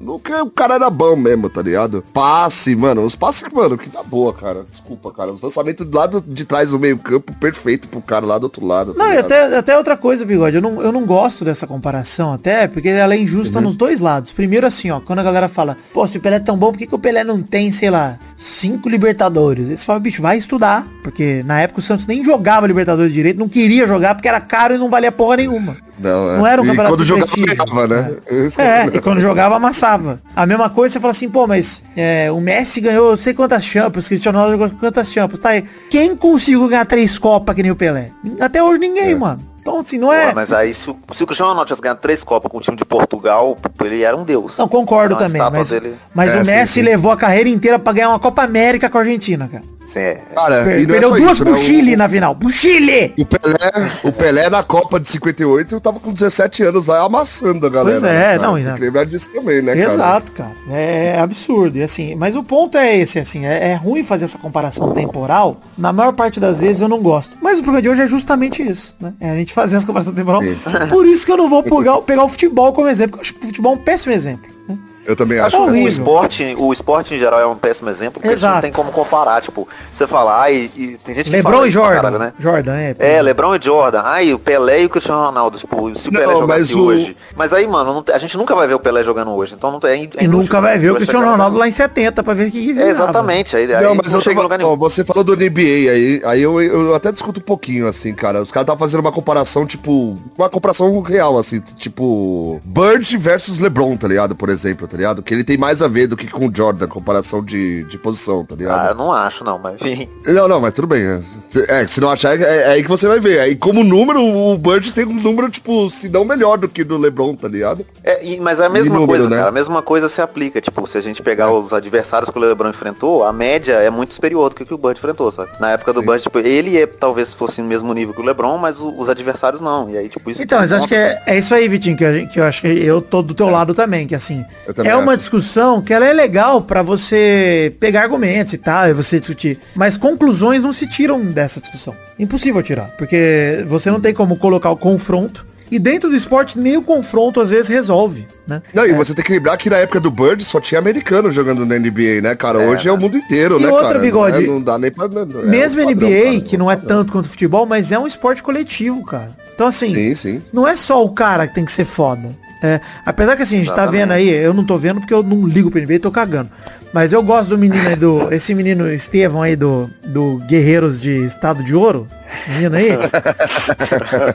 no 0.00 0.18
que 0.18 0.32
o 0.32 0.50
cara 0.50 0.74
era 0.74 0.90
bom 0.90 1.16
mesmo, 1.16 1.48
tá 1.48 1.62
ligado? 1.62 2.04
Passe, 2.12 2.74
mano, 2.76 3.02
os 3.04 3.14
passes, 3.14 3.44
mano, 3.52 3.76
que 3.78 3.88
tá 3.90 4.02
boa, 4.02 4.32
cara. 4.32 4.64
Desculpa, 4.68 5.10
cara. 5.12 5.32
Os 5.32 5.40
lançamentos 5.40 5.86
do 5.86 5.96
lado 5.96 6.22
de 6.26 6.44
trás 6.44 6.70
do 6.70 6.78
meio 6.78 6.98
campo, 6.98 7.32
perfeito 7.34 7.88
pro 7.88 8.00
cara 8.02 8.24
lá 8.26 8.38
do 8.38 8.44
outro 8.44 8.64
lado. 8.66 8.92
tá 8.94 8.98
Não, 8.98 9.06
e 9.06 9.16
ligado? 9.16 9.26
até, 9.26 9.56
até 9.56 9.78
outra 9.78 9.96
coisa, 9.96 10.24
Bigode, 10.24 10.56
eu 10.56 10.62
não, 10.62 10.82
eu 10.82 10.92
não 10.92 11.04
gosto 11.06 11.44
dessa 11.44 11.66
comparação 11.66 12.32
até, 12.32 12.68
porque 12.68 12.88
ela 12.88 13.14
é 13.14 13.18
injusta 13.18 13.58
Uhum. 13.58 13.64
nos 13.64 13.76
dois 13.76 14.00
lados. 14.00 14.32
Primeiro 14.32 14.66
assim, 14.66 14.90
ó, 14.90 15.00
quando 15.00 15.18
a 15.20 15.22
galera 15.22 15.48
fala, 15.48 15.76
pô, 15.92 16.06
se 16.06 16.18
o 16.18 16.20
Pelé 16.20 16.36
é 16.36 16.40
tão 16.40 16.56
bom, 16.56 16.70
por 16.72 16.78
que, 16.78 16.86
que 16.86 16.94
o 16.94 16.98
Pelé 16.98 17.24
não 17.24 17.40
tem, 17.42 17.70
sei 17.72 17.90
lá, 17.90 18.18
cinco 18.36 18.88
Libertadores? 18.88 19.66
Eles 19.66 19.82
falam, 19.84 20.00
bicho, 20.02 20.22
vai 20.22 20.36
estudar, 20.38 20.86
porque 21.02 21.42
na 21.44 21.60
época 21.60 21.80
o 21.80 21.82
Santos 21.82 22.06
nem 22.06 22.24
jogava 22.24 22.66
Libertadores 22.66 23.12
direito, 23.12 23.38
não 23.38 23.48
queria 23.48 23.86
jogar 23.86 24.14
porque 24.14 24.28
era 24.28 24.40
caro 24.40 24.74
e 24.74 24.78
não 24.78 24.88
valia 24.90 25.10
porra 25.12 25.36
nenhuma. 25.38 25.76
Não, 26.00 26.30
é. 26.30 26.38
Não 26.38 26.46
era 26.46 26.62
um 26.62 26.64
e 26.64 26.68
campeonato 26.68 26.94
quando 26.94 27.02
de 27.02 27.08
jogava, 27.08 27.26
prestígio. 27.30 27.64
ganhava, 27.66 27.86
né? 27.88 28.16
É, 28.58 28.96
e 28.96 29.00
quando 29.00 29.20
jogava, 29.20 29.56
amassava. 29.56 30.20
A 30.34 30.46
mesma 30.46 30.70
coisa, 30.70 30.94
você 30.94 31.00
fala 31.00 31.10
assim, 31.10 31.28
pô, 31.28 31.46
mas 31.46 31.84
é, 31.96 32.30
o 32.32 32.40
Messi 32.40 32.80
ganhou 32.80 33.16
sei 33.16 33.34
quantas 33.34 33.64
Champions, 33.64 34.06
o 34.06 34.08
Cristiano 34.08 34.38
Ronaldo 34.38 34.58
ganhou 34.58 34.78
quantas 34.80 35.12
Champions, 35.12 35.38
tá 35.40 35.50
aí. 35.50 35.64
Quem 35.90 36.16
conseguiu 36.16 36.66
ganhar 36.68 36.84
três 36.86 37.18
Copas 37.18 37.54
que 37.54 37.62
nem 37.62 37.70
o 37.70 37.76
Pelé? 37.76 38.10
Até 38.40 38.62
hoje 38.62 38.78
ninguém, 38.78 39.14
mano. 39.14 39.48
Então, 39.60 39.78
assim, 39.80 39.98
não 39.98 40.10
é... 40.10 40.32
Mas 40.32 40.50
aí 40.54 40.72
se 40.72 40.88
o, 40.88 40.96
se 41.12 41.22
o 41.22 41.26
Cristiano 41.26 41.50
Ronaldo 41.50 41.68
tivesse 41.68 41.82
ganhado 41.82 42.00
três 42.00 42.24
Copas 42.24 42.50
com 42.50 42.56
o 42.56 42.60
time 42.62 42.78
de 42.78 42.84
Portugal, 42.84 43.58
ele 43.84 44.02
era 44.02 44.16
um 44.16 44.22
deus. 44.24 44.56
Não, 44.56 44.66
concordo 44.66 45.16
a 45.16 45.18
também, 45.18 45.42
mas, 45.52 45.68
dele- 45.68 45.96
mas 46.14 46.34
É, 46.34 46.40
o 46.40 46.44
sim, 46.46 46.50
Messi 46.52 46.72
sim. 46.72 46.82
levou 46.82 47.12
a 47.12 47.16
carreira 47.16 47.46
inteira 47.50 47.78
pra 47.78 47.92
ganhar 47.92 48.08
uma 48.08 48.18
Copa 48.18 48.42
América 48.42 48.88
com 48.88 48.96
a 48.96 49.02
Argentina, 49.02 49.46
cara. 49.52 49.62
Sim, 49.92 49.98
é. 49.98 50.20
Cara, 50.34 50.56
e 50.78 50.84
é 50.84 50.86
perdeu 50.86 51.08
só 51.10 51.16
duas 51.16 51.32
isso, 51.32 51.42
pro 51.42 51.52
né? 51.52 51.58
O- 51.58 51.60
Chile 51.60 51.96
na 51.96 52.08
final. 52.08 52.34
Pro 52.36 52.48
Chile! 52.50 53.12
O 53.18 53.24
Pelé, 53.24 53.90
o 54.04 54.12
Pelé 54.12 54.48
na 54.48 54.62
Copa 54.62 55.00
de 55.00 55.08
58, 55.08 55.74
eu 55.74 55.80
tava 55.80 55.98
com 55.98 56.12
17 56.12 56.62
anos 56.62 56.86
lá 56.86 57.04
amassando 57.04 57.66
a 57.66 57.70
galera. 57.70 57.98
Pois 58.00 58.04
é, 58.04 58.14
né, 58.14 58.22
cara? 58.38 58.42
não, 58.42 58.54
Tem 58.54 58.74
que 58.74 58.80
lembrar 58.80 59.04
disso 59.04 59.30
também, 59.32 59.60
né, 59.62 59.74
cara? 59.74 59.92
Exato, 59.92 60.32
cara. 60.32 60.52
É 60.70 61.18
absurdo. 61.18 61.76
E 61.78 61.82
assim, 61.82 62.14
mas 62.14 62.36
o 62.36 62.42
ponto 62.44 62.78
é 62.78 62.96
esse, 62.98 63.18
assim, 63.18 63.44
é, 63.46 63.70
é 63.70 63.74
ruim 63.74 64.04
fazer 64.04 64.26
essa 64.26 64.38
comparação 64.38 64.92
temporal. 64.92 65.60
Na 65.76 65.92
maior 65.92 66.12
parte 66.12 66.38
das 66.38 66.60
vezes 66.60 66.80
eu 66.82 66.88
não 66.88 67.00
gosto. 67.00 67.36
Mas 67.42 67.58
o 67.58 67.62
programa 67.62 67.82
de 67.82 67.88
hoje 67.88 68.02
é 68.02 68.06
justamente 68.06 68.62
isso, 68.62 68.96
né? 69.00 69.12
É 69.20 69.30
a 69.30 69.34
gente 69.34 69.52
fazer 69.52 69.76
essa 69.76 69.86
comparação 69.86 70.12
temporal. 70.14 70.40
Por 70.88 71.04
isso 71.06 71.26
que 71.26 71.32
eu 71.32 71.36
não 71.36 71.50
vou 71.50 71.62
pegar, 71.64 71.98
pegar 72.02 72.24
o 72.24 72.28
futebol 72.28 72.72
como 72.72 72.86
exemplo, 72.88 73.18
porque 73.18 73.20
eu 73.20 73.22
acho 73.22 73.34
que 73.34 73.44
o 73.44 73.46
futebol 73.48 73.72
é 73.72 73.76
um 73.76 73.78
péssimo 73.78 74.12
exemplo. 74.12 74.48
né? 74.68 74.78
Eu 75.06 75.16
também 75.16 75.38
Acho 75.40 75.56
acho. 75.56 75.72
que 75.72 75.80
o 75.82 75.88
esporte, 75.88 76.54
o 76.58 76.72
esporte 76.72 77.14
em 77.14 77.18
geral 77.18 77.40
é 77.40 77.46
um 77.46 77.56
péssimo 77.56 77.88
exemplo, 77.88 78.14
porque 78.14 78.28
a 78.28 78.30
gente 78.30 78.38
Exato. 78.40 78.54
não 78.54 78.60
tem 78.60 78.72
como 78.72 78.92
comparar, 78.92 79.40
tipo, 79.40 79.66
você 79.92 80.06
falar, 80.06 80.42
ai, 80.42 80.70
e 80.76 80.98
tem 81.02 81.14
gente 81.14 81.24
que 81.24 81.30
Lebron 81.36 81.52
fala 81.52 81.66
e 81.66 81.70
Jordan. 81.70 81.94
caralho, 81.96 82.18
né? 82.18 82.32
Jordan, 82.38 82.76
é. 82.76 82.96
É, 82.98 83.22
Lebron 83.22 83.54
e 83.56 83.60
Jordan. 83.62 84.02
Ai, 84.04 84.32
o 84.34 84.38
Pelé 84.38 84.82
e 84.82 84.86
o 84.86 84.88
Cristiano 84.90 85.24
Ronaldo. 85.24 85.58
Tipo, 85.58 85.94
se 85.96 86.08
o 86.08 86.12
Não, 86.12 86.20
Pelé 86.20 86.32
jogasse 86.34 86.60
mas 86.60 86.74
o- 86.74 86.84
hoje. 86.84 87.16
Mas 87.36 87.52
aí, 87.52 87.66
mano, 87.66 87.94
não 87.94 88.14
a 88.14 88.18
gente 88.18 88.36
nunca 88.36 88.54
vai 88.54 88.66
ver 88.68 88.74
o 88.74 88.78
Pelé 88.80 89.02
jogando 89.02 89.30
hoje. 89.32 89.54
Então 89.54 89.70
não 89.70 89.80
tem. 89.80 89.90
é 89.90 89.96
E 90.22 90.24
inútil, 90.24 90.30
nunca 90.42 90.60
vai 90.60 90.78
ver 90.78 90.90
o 90.90 90.96
Cristiano 90.96 91.24
chegar- 91.24 91.32
Ronaldo 91.32 91.56
lá 91.58 91.66
em 91.66 91.72
70 91.72 92.22
pra 92.22 92.34
ver 92.34 92.48
o 92.48 92.50
que, 92.50 92.78
É, 92.80 92.88
exatamente. 92.88 93.56
Aí, 93.56 93.72
aí 93.74 93.82
Não, 93.84 93.94
mas 93.94 94.12
eu 94.12 94.20
chega 94.20 94.32
em 94.32 94.36
tava, 94.48 94.54
lugar 94.56 94.62
ó, 94.64 94.76
você 94.76 95.04
falou 95.04 95.24
do 95.24 95.34
NBA 95.34 95.60
aí, 95.90 96.22
aí 96.24 96.42
eu, 96.42 96.60
eu 96.60 96.94
até 96.94 97.10
discuto 97.10 97.40
um 97.40 97.44
pouquinho, 97.44 97.86
assim, 97.88 98.12
cara. 98.14 98.40
Os 98.42 98.52
caras 98.52 98.64
estavam 98.64 98.78
fazendo 98.78 99.00
uma 99.00 99.12
comparação, 99.12 99.66
tipo, 99.66 100.18
uma 100.36 100.48
comparação 100.50 101.00
real, 101.00 101.38
assim, 101.38 101.60
tipo, 101.76 102.60
Bird 102.64 103.16
versus 103.16 103.58
LeBron, 103.58 103.96
tá 103.96 104.06
ligado? 104.06 104.34
Por 104.36 104.48
exemplo, 104.50 104.89
tá 104.90 104.96
ligado? 104.96 105.22
Que 105.22 105.32
ele 105.32 105.44
tem 105.44 105.56
mais 105.56 105.80
a 105.80 105.88
ver 105.88 106.06
do 106.08 106.16
que 106.16 106.26
com 106.26 106.46
o 106.48 106.50
Jordan, 106.54 106.86
comparação 106.88 107.42
de, 107.44 107.84
de 107.84 107.96
posição, 107.96 108.44
tá 108.44 108.56
ligado? 108.56 108.86
Ah, 108.86 108.88
eu 108.90 108.94
não 108.94 109.12
acho, 109.12 109.44
não, 109.44 109.58
mas 109.58 109.74
enfim. 109.80 110.08
Não, 110.26 110.46
não, 110.48 110.60
mas 110.60 110.74
tudo 110.74 110.86
bem. 110.86 111.02
É, 111.02 111.20
Se- 111.48 111.64
é, 111.70 111.86
se 111.86 112.00
não 112.00 112.10
achar, 112.10 112.38
é, 112.40 112.42
é 112.42 112.66
aí 112.68 112.82
que 112.82 112.88
você 112.88 113.06
vai 113.08 113.18
ver. 113.20 113.40
Aí, 113.40 113.56
como 113.56 113.82
número, 113.82 114.22
o 114.22 114.56
Bird 114.56 114.92
tem 114.92 115.04
um 115.06 115.12
número, 115.14 115.50
tipo, 115.50 115.88
se 115.90 116.08
não 116.08 116.24
melhor 116.24 116.56
do 116.58 116.68
que 116.68 116.84
do 116.84 116.96
LeBron, 116.96 117.34
tá 117.34 117.48
ligado? 117.48 117.84
É, 118.04 118.24
e- 118.24 118.40
mas 118.40 118.60
é 118.60 118.66
a 118.66 118.68
mesma 118.68 118.94
número, 118.94 119.06
coisa, 119.08 119.28
né? 119.28 119.36
cara. 119.36 119.48
A 119.48 119.52
mesma 119.52 119.82
coisa 119.82 120.08
se 120.08 120.20
aplica. 120.20 120.60
Tipo, 120.60 120.86
se 120.86 120.96
a 120.98 121.00
gente 121.00 121.22
pegar 121.22 121.50
os 121.52 121.72
adversários 121.72 122.30
que 122.30 122.38
o 122.38 122.40
LeBron 122.40 122.70
enfrentou, 122.70 123.24
a 123.24 123.32
média 123.32 123.74
é 123.74 123.90
muito 123.90 124.14
superior 124.14 124.48
do 124.50 124.56
que 124.56 124.62
o 124.62 124.66
que 124.66 124.74
o 124.74 124.78
Bud 124.78 124.96
enfrentou, 124.98 125.30
sabe? 125.32 125.50
Na 125.60 125.70
época 125.72 125.92
do 125.92 126.00
Sim. 126.00 126.06
Bud, 126.06 126.22
tipo, 126.22 126.38
ele 126.38 126.78
é, 126.80 126.86
talvez 126.86 127.32
fosse 127.34 127.60
no 127.60 127.66
mesmo 127.68 127.92
nível 127.92 128.14
que 128.14 128.20
o 128.20 128.24
LeBron, 128.24 128.56
mas 128.58 128.78
o- 128.80 128.94
os 128.98 129.08
adversários 129.08 129.60
não. 129.60 129.90
E 129.90 129.98
aí, 129.98 130.08
tipo, 130.08 130.30
isso... 130.30 130.42
Então, 130.42 130.58
mas 130.58 130.72
acho 130.72 130.86
que 130.88 130.94
é, 130.94 131.22
é 131.26 131.38
isso 131.38 131.54
aí, 131.54 131.66
Vitinho, 131.68 131.96
que, 131.96 132.04
eu- 132.04 132.28
que 132.28 132.40
eu 132.40 132.44
acho 132.44 132.60
que 132.62 132.68
eu 132.68 133.00
tô 133.00 133.20
do 133.22 133.34
teu 133.34 133.48
lado 133.50 133.74
também, 133.74 134.06
que 134.06 134.14
assim, 134.14 134.44
Eu 134.66 134.74
também 134.82 134.92
é 134.92 134.96
uma 134.96 135.12
acho. 135.12 135.18
discussão 135.20 135.80
que 135.82 135.92
ela 135.92 136.06
é 136.06 136.12
legal 136.12 136.62
pra 136.62 136.82
você 136.82 137.74
pegar 137.80 138.02
argumentos 138.02 138.52
e 138.52 138.58
tal, 138.58 138.88
e 138.88 138.92
você 138.92 139.18
discutir, 139.18 139.58
mas 139.74 139.96
conclusões 139.96 140.62
não 140.62 140.72
se 140.72 140.86
tiram 140.86 141.20
dessa 141.26 141.60
discussão. 141.60 141.94
Impossível 142.18 142.62
tirar, 142.62 142.94
porque 142.98 143.64
você 143.68 143.90
não 143.90 144.00
tem 144.00 144.12
como 144.12 144.36
colocar 144.36 144.70
o 144.70 144.76
confronto, 144.76 145.46
e 145.70 145.78
dentro 145.78 146.10
do 146.10 146.16
esporte 146.16 146.58
nem 146.58 146.76
o 146.76 146.82
confronto 146.82 147.40
às 147.40 147.50
vezes 147.50 147.68
resolve, 147.68 148.26
né? 148.44 148.60
Não, 148.74 148.84
e 148.84 148.92
você 148.92 149.14
tem 149.14 149.24
que 149.24 149.32
lembrar 149.32 149.56
que 149.56 149.70
na 149.70 149.76
época 149.76 150.00
do 150.00 150.10
Bird 150.10 150.42
só 150.44 150.60
tinha 150.60 150.80
americano 150.80 151.30
jogando 151.30 151.64
na 151.64 151.78
NBA, 151.78 152.20
né, 152.20 152.34
cara? 152.34 152.58
Hoje 152.58 152.88
é 152.88 152.92
o 152.92 152.96
mundo 152.98 153.16
inteiro, 153.16 153.56
E 153.60 153.62
né, 153.62 153.68
outra, 153.68 153.86
cara? 153.86 153.98
Bigode, 154.00 154.32
Não, 154.38 154.42
é- 154.42 154.46
não 154.46 154.60
dá 154.62 154.76
nem 154.78 154.90
pra... 154.90 155.04
é 155.04 155.46
Mesmo 155.46 155.84
padrão, 155.84 156.08
NBA, 156.08 156.24
cara, 156.24 156.40
que 156.40 156.58
não 156.58 156.68
é 156.68 156.74
tanto 156.74 157.12
quanto 157.12 157.28
futebol, 157.28 157.66
mas 157.66 157.92
é 157.92 157.98
um 157.98 158.06
esporte 158.06 158.42
coletivo, 158.42 159.04
cara. 159.04 159.30
Então 159.54 159.68
assim, 159.68 159.94
Sim, 159.94 160.14
sim. 160.16 160.42
não 160.52 160.66
é 160.66 160.74
só 160.74 161.04
o 161.04 161.10
cara 161.10 161.46
que 161.46 161.54
tem 161.54 161.64
que 161.64 161.70
ser 161.70 161.84
foda. 161.84 162.30
É, 162.62 162.80
apesar 163.06 163.36
que 163.36 163.42
assim, 163.42 163.60
a 163.60 163.62
gente 163.62 163.74
tá 163.74 163.86
vendo 163.86 164.12
aí, 164.12 164.28
eu 164.28 164.52
não 164.52 164.64
tô 164.64 164.76
vendo 164.76 165.00
porque 165.00 165.14
eu 165.14 165.22
não 165.22 165.46
ligo 165.46 165.70
pro 165.70 165.80
NBA 165.80 165.94
e 165.94 165.98
tô 165.98 166.10
cagando. 166.10 166.50
Mas 166.92 167.12
eu 167.12 167.22
gosto 167.22 167.50
do 167.50 167.58
menino 167.58 167.88
aí 167.88 167.96
do. 167.96 168.28
Esse 168.34 168.54
menino 168.54 168.92
Estevão 168.92 169.42
aí 169.42 169.54
do, 169.54 169.88
do 170.04 170.38
Guerreiros 170.48 171.00
de 171.00 171.24
Estado 171.24 171.62
de 171.62 171.74
Ouro. 171.74 172.08
Esse 172.34 172.50
menino 172.50 172.76
aí. 172.76 172.90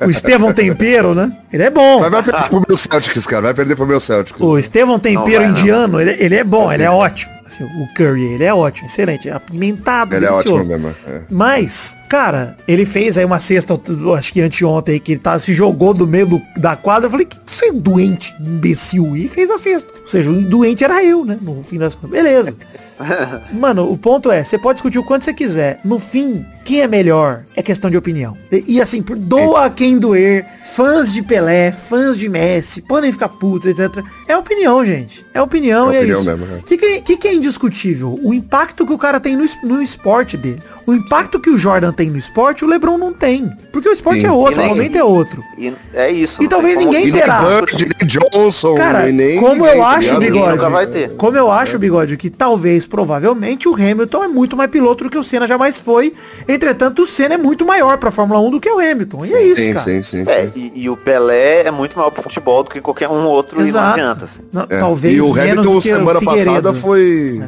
o 0.06 0.10
Estevão 0.10 0.54
Tempero, 0.54 1.14
né? 1.14 1.32
Ele 1.52 1.64
é 1.64 1.70
bom. 1.70 2.00
Mas 2.00 2.12
vai 2.12 2.24
perder 2.24 2.50
pro 2.50 2.64
meu 2.68 2.78
Celtics, 2.78 3.28
cara. 3.28 3.42
Vai 3.44 3.54
perder 3.54 3.76
pro 3.76 3.86
meu 3.86 4.00
Celtics. 4.00 4.40
O 4.40 4.58
Estevão 4.58 4.98
Tempero 4.98 5.44
vai, 5.44 5.48
não. 5.48 5.60
indiano, 5.60 6.02
ele, 6.02 6.16
ele 6.18 6.36
é 6.36 6.44
bom, 6.44 6.66
Assim. 6.68 6.76
ele 6.76 6.84
é 6.84 6.90
ótimo. 6.90 7.36
Assim, 7.56 7.64
o 7.82 7.88
Curry, 7.94 8.34
ele 8.34 8.44
é 8.44 8.54
ótimo, 8.54 8.88
excelente. 8.88 9.30
É 9.30 9.34
apimentado, 9.34 10.16
Ele 10.16 10.26
é 10.26 10.30
delicioso. 10.30 10.60
ótimo 10.60 10.78
mesmo. 10.80 10.96
é. 11.08 11.22
Mas, 11.30 11.98
cara, 12.10 12.58
ele 12.68 12.86
fez 12.86 13.18
aí 13.18 13.26
uma 13.26 13.40
cesta, 13.40 13.80
acho 14.18 14.34
que 14.34 14.42
anteontem, 14.42 14.94
aí, 14.96 15.00
que 15.00 15.14
ele 15.14 15.20
tá, 15.20 15.38
se 15.40 15.54
jogou 15.54 15.94
do 15.94 16.06
meio 16.08 16.26
do- 16.28 16.42
da 16.58 16.76
quadra. 16.76 17.08
Eu 17.08 17.12
falei, 17.12 17.26
que 17.26 17.38
você 17.46 17.68
é 17.68 17.72
doente, 17.72 18.34
imbecil. 18.40 19.16
E 19.16 19.28
fez 19.28 19.50
a 19.50 19.58
cesta. 19.58 19.94
Ou 20.02 20.08
seja, 20.08 20.30
o 20.30 20.42
doente 20.42 20.84
era 20.84 21.04
eu, 21.04 21.24
né? 21.26 21.38
No 21.42 21.64
fim 21.64 21.78
das 21.78 21.96
contas. 21.96 22.12
Beleza. 22.12 22.56
Mano, 23.52 23.92
o 23.92 23.98
ponto 23.98 24.32
é, 24.32 24.44
você 24.44 24.58
pode 24.58 24.78
discutir 24.78 25.00
o 25.00 25.04
quanto 25.04 25.24
você 25.26 25.34
quiser. 25.34 25.80
No 25.84 26.00
fim, 26.00 26.46
quem 26.64 26.82
é 26.82 26.88
melhor 26.88 27.44
é 27.56 27.62
questão 27.62 27.92
de 27.92 27.98
opinião. 27.98 28.38
E, 28.52 28.76
e 28.76 28.82
assim, 28.82 29.02
por- 29.02 29.18
doa 29.18 29.70
quem 29.70 29.98
doer. 29.98 30.46
Fãs 30.64 31.12
de 31.12 31.22
Pelé, 31.22 31.72
fãs 31.72 32.18
de 32.18 32.30
Messi, 32.30 32.82
podem 32.82 33.12
ficar 33.12 33.30
putos, 33.30 33.68
etc. 33.68 34.04
É 34.28 34.38
opinião, 34.38 34.84
gente. 34.86 35.26
É 35.34 35.42
opinião 35.42 35.92
É 35.92 35.96
e 35.96 35.98
é 35.98 36.00
opinião 36.00 36.20
isso. 36.22 36.30
mesmo, 36.30 36.46
é. 36.56 36.60
O 36.60 36.64
que, 36.64 36.78
que, 36.78 37.02
que 37.02 37.18
que 37.18 37.28
é 37.28 37.34
indiscutível? 37.46 38.20
O 38.24 38.34
impacto 38.34 38.86
que 38.86 38.94
o 38.94 38.98
cara 38.98 39.20
tem 39.20 39.36
no, 39.36 39.46
no 39.64 39.82
esporte 39.82 40.36
dele. 40.36 40.60
O 40.86 40.94
impacto 40.94 41.40
que 41.40 41.50
o 41.50 41.58
Jordan 41.58 41.92
tem 41.92 42.10
no 42.10 42.18
esporte, 42.18 42.64
o 42.64 42.68
LeBron 42.68 42.98
não 42.98 43.12
tem. 43.14 43.50
Porque 43.72 43.90
o 43.90 43.92
esporte 43.92 44.22
Sim. 44.22 44.28
é 44.28 44.32
outro, 44.32 44.54
E 44.54 44.56
o 44.56 44.60
nem- 44.60 44.70
momento 44.70 44.96
é 44.98 45.04
outro. 45.04 45.42
E 45.58 45.74
é 45.94 46.12
isso. 46.12 46.42
E 46.44 46.48
talvez 46.48 46.78
ninguém 46.78 47.08
E 47.08 47.12
terá. 47.12 47.42
Bird, 47.42 47.90
Johnson, 48.06 48.76
Cara, 48.76 49.10
e 49.10 49.12
nem 49.12 49.40
como 49.40 49.66
eu 49.66 49.72
ninguém, 49.76 49.82
tá 49.82 49.90
acho? 49.90 50.18
Bigode, 50.20 50.52
Nunca 50.56 50.70
vai 50.70 50.88
ter. 50.88 51.10
como 51.16 51.38
eu 51.38 51.52
acho, 51.52 51.80
Bigode, 51.80 52.18
que 52.18 52.30
talvez, 52.30 52.86
provavelmente, 52.86 53.68
o 53.68 53.74
Hamilton 53.74 54.24
é 54.24 54.28
muito 54.28 54.56
mais 54.56 54.70
piloto 54.70 55.04
do 55.06 55.10
que 55.10 55.18
o 55.18 55.24
Senna 55.24 55.48
jamais 55.48 55.80
foi. 55.80 56.14
Entretanto, 56.48 57.02
o 57.04 57.08
Senna 57.08 57.36
é 57.36 57.38
muito 57.38 57.66
maior 57.66 57.98
pra 57.98 58.12
Fórmula 58.12 58.40
1 58.42 58.52
do 58.52 58.60
que 58.62 58.70
o 58.70 58.80
Hamilton. 58.80 59.26
E 59.26 59.34
é 59.34 59.44
isso, 59.44 59.62
Sim, 59.62 59.74
cara. 59.74 59.86
sim, 59.86 60.04
sim, 60.04 60.24
É, 60.28 60.48
sim. 60.48 60.72
e, 60.76 60.82
e 60.84 60.90
o 60.90 60.96
Pelé 60.98 61.64
é 61.64 61.72
muito 61.72 61.98
maior 61.98 62.12
pro 62.12 62.22
futebol 62.24 62.64
do 62.64 62.70
que 62.70 62.80
qualquer 62.82 63.10
um 63.10 63.26
outro 63.26 63.58
e 63.58 63.62
não 63.62 63.68
Exato. 63.68 64.00
adianta. 64.00 64.26
Assim. 64.26 64.42
Não, 64.52 64.64
É. 64.70 64.78
Talvez 64.78 65.18
e 65.18 65.22
o 65.22 65.32
Hamilton 65.34 65.82
semana 65.82 66.22
passada 66.22 66.44
Figueiredo. 66.44 66.74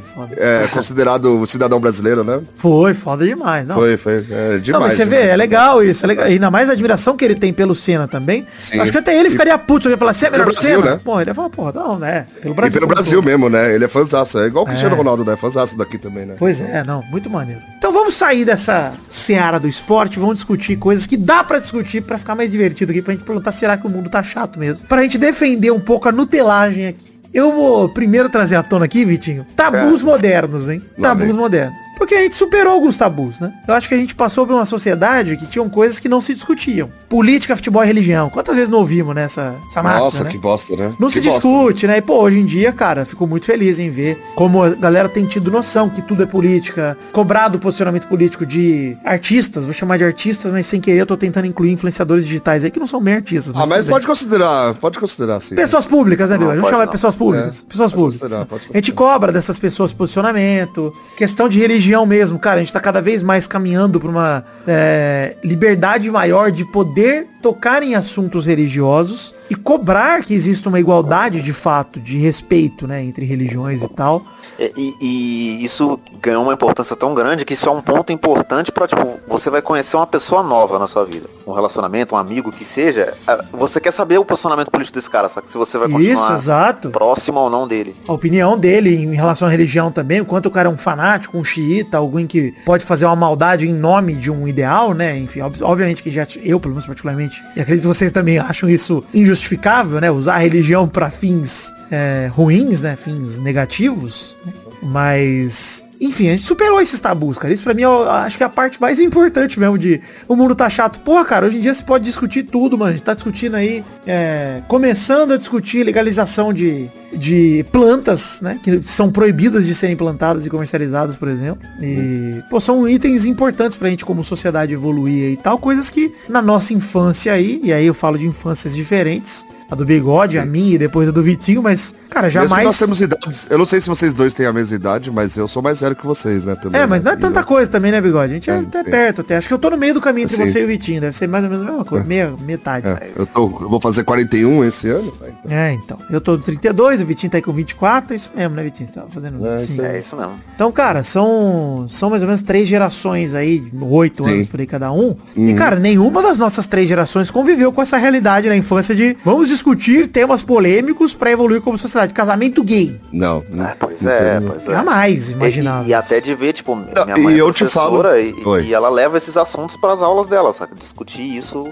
Foi 0.02 0.28
É 0.38 0.64
é, 0.64 0.68
considerado 0.68 1.46
cidadão 1.48 1.80
brasileiro, 1.80 2.24
né? 2.24 2.42
Foi, 2.56 2.94
foda 2.94 3.26
demais. 3.26 3.68
Não. 3.68 3.76
Foi, 3.76 3.98
foi. 3.98 4.26
É, 4.30 4.58
demais. 4.58 4.68
Não, 4.70 4.80
mas 4.82 4.94
você 4.94 5.06
vê, 5.06 5.16
demais. 5.18 5.32
é 5.32 5.36
legal 5.38 5.84
isso, 5.84 6.06
é 6.06 6.08
legal. 6.08 6.26
Ainda 6.26 6.50
mais 6.52 6.70
a 6.70 6.74
admiração 6.74 7.16
que 7.18 7.24
ele 7.26 7.36
tem 7.36 7.54
pelo 7.54 7.76
Senna 7.76 8.08
também. 8.08 8.46
Sim. 8.60 8.80
Acho 8.80 8.92
que 8.92 8.98
até 8.98 9.18
ele 9.18 9.30
ficaria 9.30 9.58
puto 9.58 9.84
se 9.84 9.90
ele 9.90 9.98
falar, 9.98 10.14
você 10.14 10.28
é 10.28 10.30
Pelo 10.30 10.44
melhor 10.46 10.54
que 10.54 10.60
o 10.60 10.62
Brasil, 10.64 10.80
Senna? 10.82 10.96
né? 10.96 11.02
Pô, 11.04 11.22
ele 11.22 11.30
ia 11.30 11.36
falar, 11.36 11.50
porra, 11.50 11.72
não, 11.74 12.00
né? 12.00 12.26
Pelo 12.42 12.54
E 12.54 12.56
Brasil. 12.56 12.74
pelo 12.80 12.88
como 12.88 12.96
Brasil 12.96 13.20
todo. 13.22 13.26
mesmo, 13.26 13.50
né? 13.50 13.74
Ele 13.76 13.86
é 13.86 13.88
fãzaço. 13.88 14.40
É 14.40 14.48
igual 14.48 14.64
o 14.64 14.68
Cristiano 14.68 14.96
É. 14.96 14.98
Ronaldo, 14.98 15.24
né? 15.26 15.36
Fãzaço 15.36 15.78
daqui 15.78 15.98
também, 15.98 16.26
né? 16.26 16.36
Pois 16.38 16.60
é, 16.62 16.84
não, 16.84 17.02
muito 17.04 17.30
maneiro. 17.30 17.62
Então 17.78 17.92
vamos 17.92 18.16
sair 18.16 18.46
dessa 18.46 18.94
seara 19.10 19.60
do 19.60 19.68
esporte, 19.68 20.20
vamos 20.20 20.36
discutir 20.36 20.76
coisas 20.78 21.06
que 21.06 21.18
dá 21.18 21.44
pra 21.44 21.60
discutir 21.60 22.02
pra 22.02 22.18
ficar 22.18 22.36
mais 22.36 22.52
divertido 22.52 22.92
aqui, 22.92 23.02
pra 23.02 23.14
gente 23.14 23.24
perguntar 23.24 23.52
será 23.52 23.78
que 23.78 23.86
o 23.86 23.90
mundo 23.90 24.10
tá 24.10 24.22
chato 24.24 24.60
mesmo. 24.60 24.86
Pra 24.88 25.02
gente 25.04 25.18
defender 25.18 25.72
um 25.72 25.80
pouco 25.80 26.08
a 26.08 26.12
nutelagem 26.12 26.88
aqui. 26.88 27.17
Eu 27.34 27.52
vou 27.52 27.90
primeiro 27.90 28.30
trazer 28.30 28.56
à 28.56 28.64
tona 28.64 28.86
aqui, 28.86 29.06
Vitinho, 29.06 29.46
tabus 29.56 30.02
modernos, 30.02 30.70
hein? 30.70 30.82
Lá 30.98 31.10
Tabus 31.10 31.28
vem. 31.28 31.36
modernos. 31.36 31.87
Por 31.98 32.08
Porque 32.08 32.16
a 32.16 32.24
gente 32.24 32.36
superou 32.36 32.72
alguns 32.72 32.98
tabus, 32.98 33.42
né? 33.42 33.54
Eu 33.68 33.74
acho 33.74 33.90
que 33.90 33.94
a 33.94 33.98
gente 33.98 34.16
passou 34.16 34.48
por 34.48 34.54
uma 34.54 34.66
sociedade 34.66 35.36
que 35.36 35.46
tinham 35.46 35.68
coisas 35.70 36.00
que 36.00 36.08
não 36.08 36.22
se 36.22 36.34
discutiam. 36.34 36.90
Política, 37.10 37.54
futebol 37.54 37.84
e 37.84 37.88
religião. 37.88 38.30
Quantas 38.30 38.56
vezes 38.56 38.70
não 38.70 38.80
ouvimos 38.80 39.14
nessa 39.14 39.56
essa 39.70 39.84
massa, 39.84 40.00
Nossa, 40.00 40.24
né? 40.24 40.30
que 40.30 40.38
bosta, 40.38 40.76
né? 40.78 40.94
Não 40.98 41.10
que 41.10 41.16
se 41.16 41.22
bosta. 41.22 41.42
discute, 41.42 41.86
né? 41.86 41.98
E, 41.98 42.02
pô, 42.02 42.22
hoje 42.22 42.40
em 42.40 42.46
dia, 42.46 42.72
cara, 42.72 43.04
fico 43.04 43.28
muito 43.28 43.46
feliz 43.46 43.78
em 43.78 43.90
ver 43.90 44.24
como 44.36 44.64
a 44.64 44.70
galera 44.70 45.10
tem 45.10 45.26
tido 45.26 45.52
noção 45.52 45.90
que 45.90 46.02
tudo 46.02 46.24
é 46.24 46.26
política, 46.26 46.98
cobrado 47.12 47.58
o 47.58 47.60
posicionamento 47.60 48.08
político 48.08 48.46
de 48.46 48.96
artistas, 49.04 49.66
vou 49.66 49.74
chamar 49.74 49.98
de 49.98 50.06
artistas, 50.06 50.50
mas 50.50 50.66
sem 50.66 50.80
querer 50.80 51.02
eu 51.02 51.06
tô 51.06 51.18
tentando 51.18 51.46
incluir 51.46 51.74
influenciadores 51.74 52.26
digitais 52.26 52.64
aí 52.64 52.72
que 52.72 52.80
não 52.80 52.88
são 52.88 53.02
bem 53.02 53.16
artistas. 53.16 53.54
Ah, 53.54 53.66
mas 53.66 53.80
tudo 53.80 53.88
bem. 53.88 53.92
pode 53.96 54.08
considerar, 54.08 54.74
pode 54.76 54.98
considerar, 54.98 55.42
sim. 55.42 55.56
Pessoas 55.56 55.86
públicas, 55.86 56.30
né, 56.30 56.38
Não, 56.38 56.46
Bill? 56.46 56.56
Vamos 56.56 56.70
chamar 56.70 56.88
pessoas 56.88 57.16
públicas. 57.16 57.66
É, 57.66 57.70
pessoas 57.70 57.92
públicas. 57.92 58.22
considerar, 58.22 58.46
pode 58.46 58.68
A 58.74 58.78
gente 58.78 58.94
cobra 58.94 59.32
dessas 59.34 59.60
pessoas 59.60 59.92
posicionamento, 59.92 60.94
questão 61.18 61.50
de 61.50 61.60
religião 61.60 61.87
mesmo, 62.06 62.40
cara. 62.40 62.58
A 62.58 62.60
gente 62.60 62.74
tá 62.74 62.80
cada 62.80 63.02
vez 63.02 63.22
mais 63.22 63.48
caminhando 63.48 64.00
pra 64.00 64.10
uma 64.10 64.46
é, 64.68 65.36
liberdade 65.44 66.10
maior 66.10 66.52
de 66.52 66.66
poder 66.66 67.28
tocar 67.42 67.84
em 67.84 67.96
assuntos 67.96 68.46
religiosos 68.46 69.34
e 69.50 69.56
cobrar 69.56 70.22
que 70.24 70.34
exista 70.34 70.70
uma 70.70 70.80
igualdade 70.80 71.42
de 71.42 71.54
fato, 71.54 72.00
de 72.00 72.18
respeito, 72.18 72.88
né, 72.88 73.04
entre 73.04 73.26
religiões 73.26 73.82
e 73.84 73.88
tal. 73.88 74.24
E, 74.60 74.96
e- 75.00 75.64
isso 75.64 76.00
ganhou 76.22 76.44
uma 76.44 76.54
importância 76.54 76.96
tão 76.96 77.14
grande 77.14 77.46
que 77.46 77.54
isso 77.54 77.68
é 77.68 77.72
um 77.72 77.82
ponto 77.82 78.12
importante 78.12 78.72
pra, 78.72 78.88
tipo, 78.88 79.20
você 79.28 79.50
vai 79.50 79.62
conhecer 79.62 79.96
uma 79.96 80.08
pessoa 80.08 80.42
nova 80.44 80.80
na 80.80 80.88
sua 80.88 81.06
vida. 81.06 81.28
Um 81.46 81.54
relacionamento, 81.54 82.16
um 82.16 82.18
amigo, 82.18 82.52
que 82.52 82.66
seja. 82.66 83.14
Você 83.54 83.80
quer 83.80 83.92
saber 83.92 84.18
o 84.18 84.26
posicionamento 84.26 84.70
político 84.72 84.98
desse 84.98 85.10
cara, 85.10 85.30
sabe? 85.30 85.50
Se 85.50 85.58
você 85.58 85.78
vai 85.78 85.88
Isso, 85.88 85.98
continuar 85.98 86.34
exato. 86.34 86.90
próximo 86.90 87.40
ou 87.40 87.50
não 87.50 87.68
dele. 87.68 87.96
a 88.08 88.14
opinião 88.14 88.58
dele 88.58 88.96
em 88.96 89.14
relação 89.16 89.48
à 89.48 89.52
religião 89.52 89.92
também, 89.92 90.20
o 90.22 90.26
quanto 90.26 90.48
o 90.48 90.52
cara 90.52 90.68
é 90.68 90.72
um 90.72 90.78
fanático, 90.78 91.38
um 91.38 91.44
xiita, 91.44 91.98
alguém 91.98 92.26
que 92.28 92.54
pode 92.66 92.84
fazer 92.84 93.06
uma 93.06 93.16
maldade 93.16 93.68
em 93.68 93.74
nome 93.74 94.14
de 94.16 94.32
um 94.32 94.48
ideal, 94.48 94.94
né? 94.94 95.18
Enfim, 95.18 95.42
ob- 95.42 95.62
obviamente 95.62 96.02
que 96.04 96.10
já 96.12 96.26
eu, 96.44 96.60
pelo 96.60 96.74
menos 96.74 96.86
particularmente, 96.86 97.42
e 97.56 97.62
acredito 97.62 97.84
que 97.84 97.88
vocês 97.96 98.12
também 98.12 98.40
acham 98.40 98.68
isso 98.70 99.04
injustificável, 99.38 100.02
né? 100.02 100.12
Usar 100.12 100.36
a 100.36 100.40
religião 100.40 100.88
para 100.88 101.10
fins 101.10 101.74
é, 101.92 102.30
ruins, 102.34 102.82
né? 102.82 102.96
Fins 102.96 103.38
negativos, 103.38 104.38
né? 104.46 104.54
Mas 104.82 105.86
enfim, 106.00 106.28
a 106.28 106.32
gente 106.32 106.46
superou 106.46 106.80
esses 106.80 107.00
tabus, 107.00 107.38
cara. 107.38 107.54
Isso 107.54 107.64
pra 107.64 107.74
mim 107.74 107.82
eu 107.82 108.10
acho 108.10 108.38
que 108.38 108.44
é 108.44 108.46
a 108.46 108.50
parte 108.50 108.80
mais 108.80 109.00
importante 109.00 109.60
mesmo 109.60 109.78
de 109.78 110.00
o 110.28 110.36
mundo 110.36 110.56
tá 110.56 110.70
chato. 110.70 111.00
Porra, 111.00 111.26
cara, 111.26 111.48
hoje 111.48 111.58
em 111.58 111.60
dia 111.60 111.74
você 111.74 111.84
pode 111.84 112.04
discutir 112.04 112.44
tudo, 112.44 112.78
mano. 112.78 112.92
A 112.92 112.96
gente 112.96 113.04
tá 113.04 113.14
discutindo 113.14 113.56
aí, 113.56 113.84
é, 114.06 114.62
começando 114.68 115.34
a 115.34 115.38
discutir 115.38 115.84
legalização 115.84 116.54
de, 116.54 116.90
de 117.12 117.66
plantas, 117.72 118.40
né? 118.42 118.60
Que 118.62 118.82
são 118.84 119.12
proibidas 119.12 119.66
de 119.66 119.74
serem 119.74 119.96
plantadas 119.96 120.46
e 120.46 120.50
comercializadas, 120.50 121.16
por 121.16 121.28
exemplo. 121.28 121.68
E, 121.82 122.44
pô, 122.50 122.60
são 122.60 122.88
itens 122.88 123.26
importantes 123.26 123.78
pra 123.78 123.90
gente 123.90 124.06
como 124.06 124.24
sociedade 124.24 124.74
evoluir 124.74 125.32
e 125.32 125.38
tal. 125.38 125.58
Coisas 125.58 125.90
que 125.90 126.14
na 126.30 126.42
nossa 126.42 126.74
infância 126.74 127.34
aí, 127.34 127.60
e 127.64 127.74
aí 127.74 127.86
eu 127.86 127.94
falo 127.94 128.20
de 128.20 128.28
infâncias 128.28 128.76
diferentes, 128.76 129.46
a 129.70 129.76
do 129.76 129.86
bigode, 129.86 130.38
a 130.40 130.46
minha 130.46 130.76
e 130.76 130.78
depois 130.78 131.08
a 131.10 131.12
do 131.12 131.22
Vitinho, 131.22 131.62
mas, 131.62 131.94
cara, 132.10 132.28
Mesmo 132.28 132.42
que 132.42 132.48
jamais... 132.48 132.66
nós 132.66 132.80
temos 132.80 133.02
idades. 133.02 133.48
Eu 133.50 133.58
não 133.58 133.66
sei 133.66 133.82
se 133.82 133.88
vocês 133.90 134.14
dois 134.14 134.34
têm 134.34 134.46
a 134.46 134.54
mesma 134.54 134.76
idade, 134.76 135.12
mas 135.12 135.36
eu 135.36 135.48
sou 135.48 135.62
mais 135.62 135.80
velho 135.82 135.96
que 135.96 136.06
vocês, 136.06 136.44
né? 136.46 136.56
Também, 136.56 136.82
É, 136.82 136.86
mas 136.88 137.02
não 137.04 137.12
é 137.12 137.16
né? 137.16 137.22
tanta 137.22 137.44
coisa 137.44 137.70
também, 137.70 137.92
né, 137.92 138.00
Bigode? 138.02 138.32
A 138.32 138.36
gente 138.36 138.50
é, 138.50 138.54
É, 138.56 138.60
até 138.60 138.84
perto 138.84 139.22
até. 139.22 139.38
Acho 139.38 139.48
que 139.48 139.54
eu 139.54 139.58
tô 139.60 139.70
no 139.70 139.78
meio 139.78 139.94
do 139.94 140.02
caminho 140.02 140.26
entre 140.26 140.38
Sim. 140.38 140.48
você 140.52 140.62
e 140.62 140.64
o 140.64 140.68
Vitinho. 140.68 141.02
Deve 141.02 141.16
ser 141.16 141.28
mais 141.28 141.44
ou 141.44 141.50
menos 141.50 141.64
a 141.64 141.70
mesma 141.70 141.86
coisa. 141.86 142.06
Meia, 142.06 142.34
metade. 142.42 142.88
É, 142.88 143.12
eu, 143.16 143.26
tô, 143.26 143.42
eu 143.62 143.70
vou 143.70 143.80
fazer 143.80 144.04
41 144.04 144.64
esse 144.66 144.90
ano. 144.90 145.14
né? 145.22 145.30
Então, 145.40 145.52
É, 145.52 145.74
então. 145.74 145.98
Eu 146.10 146.22
tô 146.22 146.38
com 146.38 146.44
32, 146.44 147.02
o 147.02 147.06
Vitinho 147.06 147.30
tá 147.32 147.38
aí 147.38 147.42
com 147.42 147.52
24. 147.52 148.16
Isso 148.16 148.30
mesmo, 148.36 148.56
né, 148.56 148.64
Vitinho? 148.64 148.88
Você 148.88 148.96
tava 148.96 149.08
fazendo 149.10 149.46
É, 149.46 149.58
25. 149.58 149.72
isso 149.74 149.82
É 149.82 150.00
isso 150.00 150.16
mesmo. 150.16 150.34
Então, 150.56 150.72
cara, 150.72 151.04
são, 151.04 151.86
são 151.88 152.10
mais 152.10 152.22
ou 152.22 152.28
menos 152.28 152.42
três 152.42 152.68
gerações 152.68 153.34
aí, 153.34 153.64
oito 153.82 154.26
anos 154.26 154.48
por 154.48 154.60
aí 154.60 154.66
cada 154.66 154.92
um. 154.92 155.16
E, 155.36 155.48
Uhum. 155.50 155.56
cara, 155.56 155.78
nenhuma 155.78 156.22
das 156.22 156.40
nossas 156.40 156.68
três 156.68 156.88
gerações 156.88 157.30
conviveu 157.32 157.72
com 157.72 157.82
essa 157.82 157.98
realidade 157.98 158.48
na 158.50 158.56
infância 158.56 158.96
de 158.96 159.16
vamos 159.26 159.48
discutir 159.58 160.08
temas 160.08 160.42
polêmicos 160.42 161.14
pra 161.14 161.32
evoluir 161.32 161.62
como 161.62 161.78
sociedade. 161.78 162.14
Casamento 162.14 162.64
gay. 162.64 163.00
não. 163.12 163.44
É, 163.66 163.76
pois 163.80 164.02
não 164.02 164.12
é, 164.12 164.40
pois 164.42 164.68
é. 164.68 164.72
Jamais 164.72 165.30
E- 165.30 165.34
imaginava. 165.34 165.84
E, 165.86 165.90
e 165.90 165.94
até 165.94 166.20
de 166.22 166.34
ver, 166.36 166.54
tipo, 166.54 166.76
minha 166.76 167.18
e 167.18 167.22
mãe 167.22 167.36
é 167.36 167.42
eu 167.42 167.52
te 167.52 167.66
falo- 167.66 168.04
e, 168.16 168.68
e 168.68 168.74
ela 168.74 168.90
leva 168.90 169.18
esses 169.18 169.36
assuntos 169.36 169.76
para 169.76 169.94
as 169.94 170.02
aulas 170.02 170.28
dela, 170.28 170.54
saca? 170.54 170.76
Discutir 170.76 171.22
isso. 171.38 171.66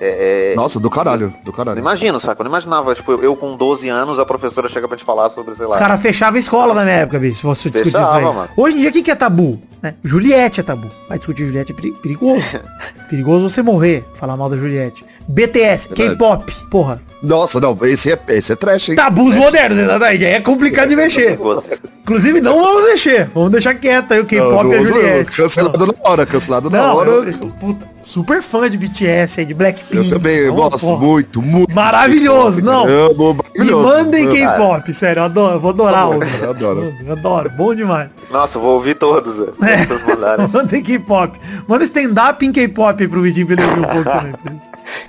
É, 0.00 0.52
é- 0.52 0.56
Nossa, 0.56 0.80
do 0.80 0.90
caralho, 0.90 1.28
do 1.28 1.34
eu 1.34 1.42
não 1.46 1.52
caralho. 1.52 1.78
imagino, 1.78 2.18
saca? 2.20 2.40
Eu 2.40 2.44
não 2.44 2.50
imaginava, 2.50 2.94
tipo, 2.94 3.12
eu 3.12 3.36
com 3.36 3.56
12 3.56 3.88
anos, 3.88 4.18
a 4.18 4.26
professora 4.26 4.68
chega 4.68 4.88
pra 4.88 4.96
te 4.96 5.04
falar 5.04 5.30
sobre, 5.30 5.54
sei 5.54 5.66
lá. 5.66 5.72
Os 5.74 5.78
caras 5.78 6.00
fechavam 6.02 6.34
a 6.36 6.38
escola 6.38 6.74
na 6.74 6.82
minha 6.82 6.96
época, 6.96 7.18
bicho, 7.18 7.36
se 7.36 7.42
fosse 7.42 7.70
discutir 7.70 7.92
Fechava, 7.92 8.18
isso 8.18 8.28
aí. 8.28 8.34
mano. 8.34 8.48
Hoje 8.56 8.76
em 8.76 8.80
dia, 8.80 8.90
o 8.90 8.92
que, 8.92 9.02
que 9.02 9.10
é 9.10 9.14
tabu? 9.14 9.60
Né? 9.80 9.94
Juliette 10.02 10.60
é 10.60 10.62
tabu. 10.62 10.90
Vai 11.08 11.18
discutir 11.18 11.46
Juliette 11.46 11.70
é 11.72 11.74
peri- 11.74 11.92
perigoso. 11.92 12.44
perigoso 13.08 13.48
você 13.48 13.62
morrer, 13.62 14.04
falar 14.14 14.36
mal 14.36 14.50
da 14.50 14.56
Juliette. 14.56 15.04
BTS. 15.28 15.88
K-pop, 15.90 16.52
porra. 16.70 17.00
Nossa, 17.24 17.58
não, 17.60 17.76
esse 17.82 18.12
é, 18.12 18.18
esse 18.28 18.52
é 18.52 18.56
trash, 18.56 18.90
hein? 18.90 18.96
Tabus 18.96 19.34
modernos, 19.34 19.78
exatamente. 19.78 20.24
Aí 20.24 20.32
é 20.34 20.40
complicado 20.40 20.88
de 20.88 20.96
mexer. 20.96 21.38
Inclusive, 22.02 22.40
não 22.42 22.62
vamos 22.62 22.84
mexer. 22.84 23.30
Vamos 23.34 23.50
deixar 23.50 23.74
quieto 23.74 24.12
aí 24.12 24.18
o 24.20 24.22
Não, 24.22 24.28
K-pop 24.28 24.68
e 24.68 24.74
a 24.74 24.76
não, 24.78 24.86
Juliette. 24.86 25.30
Cancelado 25.32 25.86
na 25.86 25.94
hora, 26.04 26.26
cancelado 26.26 26.68
na 26.68 26.78
Não, 26.86 26.96
hora. 26.96 27.08
eu, 27.08 27.24
eu- 27.28 27.32
puta, 27.58 27.88
super 28.02 28.42
fã 28.42 28.68
de 28.68 28.76
BTS 28.76 29.40
aí, 29.40 29.46
de 29.46 29.54
Blackpink. 29.54 30.10
Eu 30.10 30.10
também 30.18 30.42
Então, 30.42 30.54
gosto 30.54 30.80
porra. 30.80 31.00
muito, 31.00 31.40
muito. 31.40 31.74
Maravilhoso, 31.74 32.62
não. 32.62 32.86
Amo, 32.86 33.32
Me 33.32 33.42
maravilhoso. 33.64 33.88
mandem 33.88 34.24
Eu- 34.24 34.32
K-pop, 34.32 34.92
sério, 34.92 35.20
eu 35.20 35.24
adoro, 35.24 35.54
eu 35.56 35.60
vou 35.60 35.70
adorar 35.70 36.10
o. 36.10 36.22
Eu 36.22 36.50
adoro. 36.50 36.94
Eu 37.06 37.12
adoro, 37.12 37.50
bom 37.56 37.74
demais. 37.74 38.10
Nossa, 38.30 38.58
eu 38.58 38.62
vou 38.62 38.74
ouvir 38.74 38.96
todos, 38.96 39.38
velho. 39.38 39.54
É. 39.62 39.78
Se 39.78 39.86
vocês 39.86 40.02
mandarem. 40.06 40.46
Manda 40.52 40.76
em 40.76 40.82
K-pop. 40.82 41.40
Manda 41.66 41.84
stand-up 41.84 42.44
em 42.44 42.52
K-pop 42.52 43.08
pro 43.08 43.22
Vidinho 43.22 43.46
pra 43.46 43.54
ele 43.56 43.64
ouvir 43.64 43.80
um 43.80 43.84
pouco 43.84 44.04
também. 44.10 44.34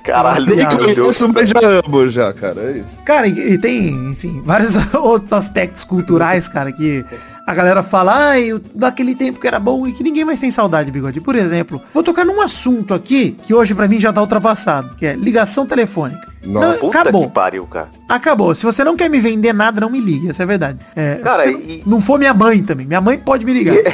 Caralho, 0.06 0.46
Nem 0.46 0.64
Nossa, 0.64 0.78
meu 0.78 0.86
Deus. 0.96 1.18
conheço, 1.18 1.34
mas 1.34 1.50
já 1.50 1.60
amo 1.86 2.10
já, 2.10 2.32
cara. 2.34 2.62
É 2.62 2.78
isso. 2.84 3.02
Cara, 3.04 3.28
e, 3.28 3.54
e 3.54 3.58
tem, 3.58 3.90
enfim, 4.12 4.42
vários 4.46 4.76
outros 4.94 5.34
aspectos 5.34 5.84
culturais, 5.84 6.48
cara, 6.48 6.72
que 6.72 7.04
a 7.48 7.54
galera 7.54 7.82
fala, 7.84 8.14
ai, 8.30 8.46
eu- 8.52 8.62
daquele 8.74 9.16
tempo 9.16 9.40
que 9.40 9.48
era 9.48 9.60
bom 9.60 9.86
e 9.88 9.92
que 9.94 10.04
ninguém 10.04 10.24
mais 10.26 10.40
tem 10.40 10.50
saudade, 10.52 10.92
bigode. 10.92 11.20
Por 11.22 11.36
exemplo, 11.36 11.82
vou 11.94 12.04
tocar 12.04 12.24
num 12.26 12.42
assunto 12.42 12.94
aqui 12.94 13.38
que 13.42 13.54
hoje 13.54 13.74
pra 13.76 13.88
mim 13.88 14.00
já 14.00 14.12
tá 14.14 14.22
ultrapassado, 14.22 14.96
que 14.96 15.06
é 15.06 15.16
ligação 15.16 15.66
telefônica. 15.66 16.34
Nossa. 16.46 16.68
Não, 16.74 16.80
Puta 16.80 17.00
acabou. 17.02 17.28
que 17.28 17.34
pariu, 17.34 17.66
cara. 17.66 17.90
Acabou. 18.08 18.54
Se 18.54 18.64
você 18.64 18.84
não 18.84 18.96
quer 18.96 19.10
me 19.10 19.20
vender 19.20 19.52
nada, 19.54 19.82
não 19.82 19.90
me 19.90 20.00
ligue. 20.00 20.30
Essa 20.30 20.44
é 20.44 20.46
a 20.46 20.48
verdade. 20.48 20.78
É, 20.96 21.16
Cara, 21.16 21.44
se 21.44 21.50
e- 21.54 21.84
não 21.88 22.00
for 22.00 22.20
minha 22.20 22.36
mãe 22.36 22.62
também. 22.62 22.86
Minha 22.86 23.02
mãe 23.02 23.18
pode 23.18 23.44
me 23.46 23.54
ligar. 23.54 23.76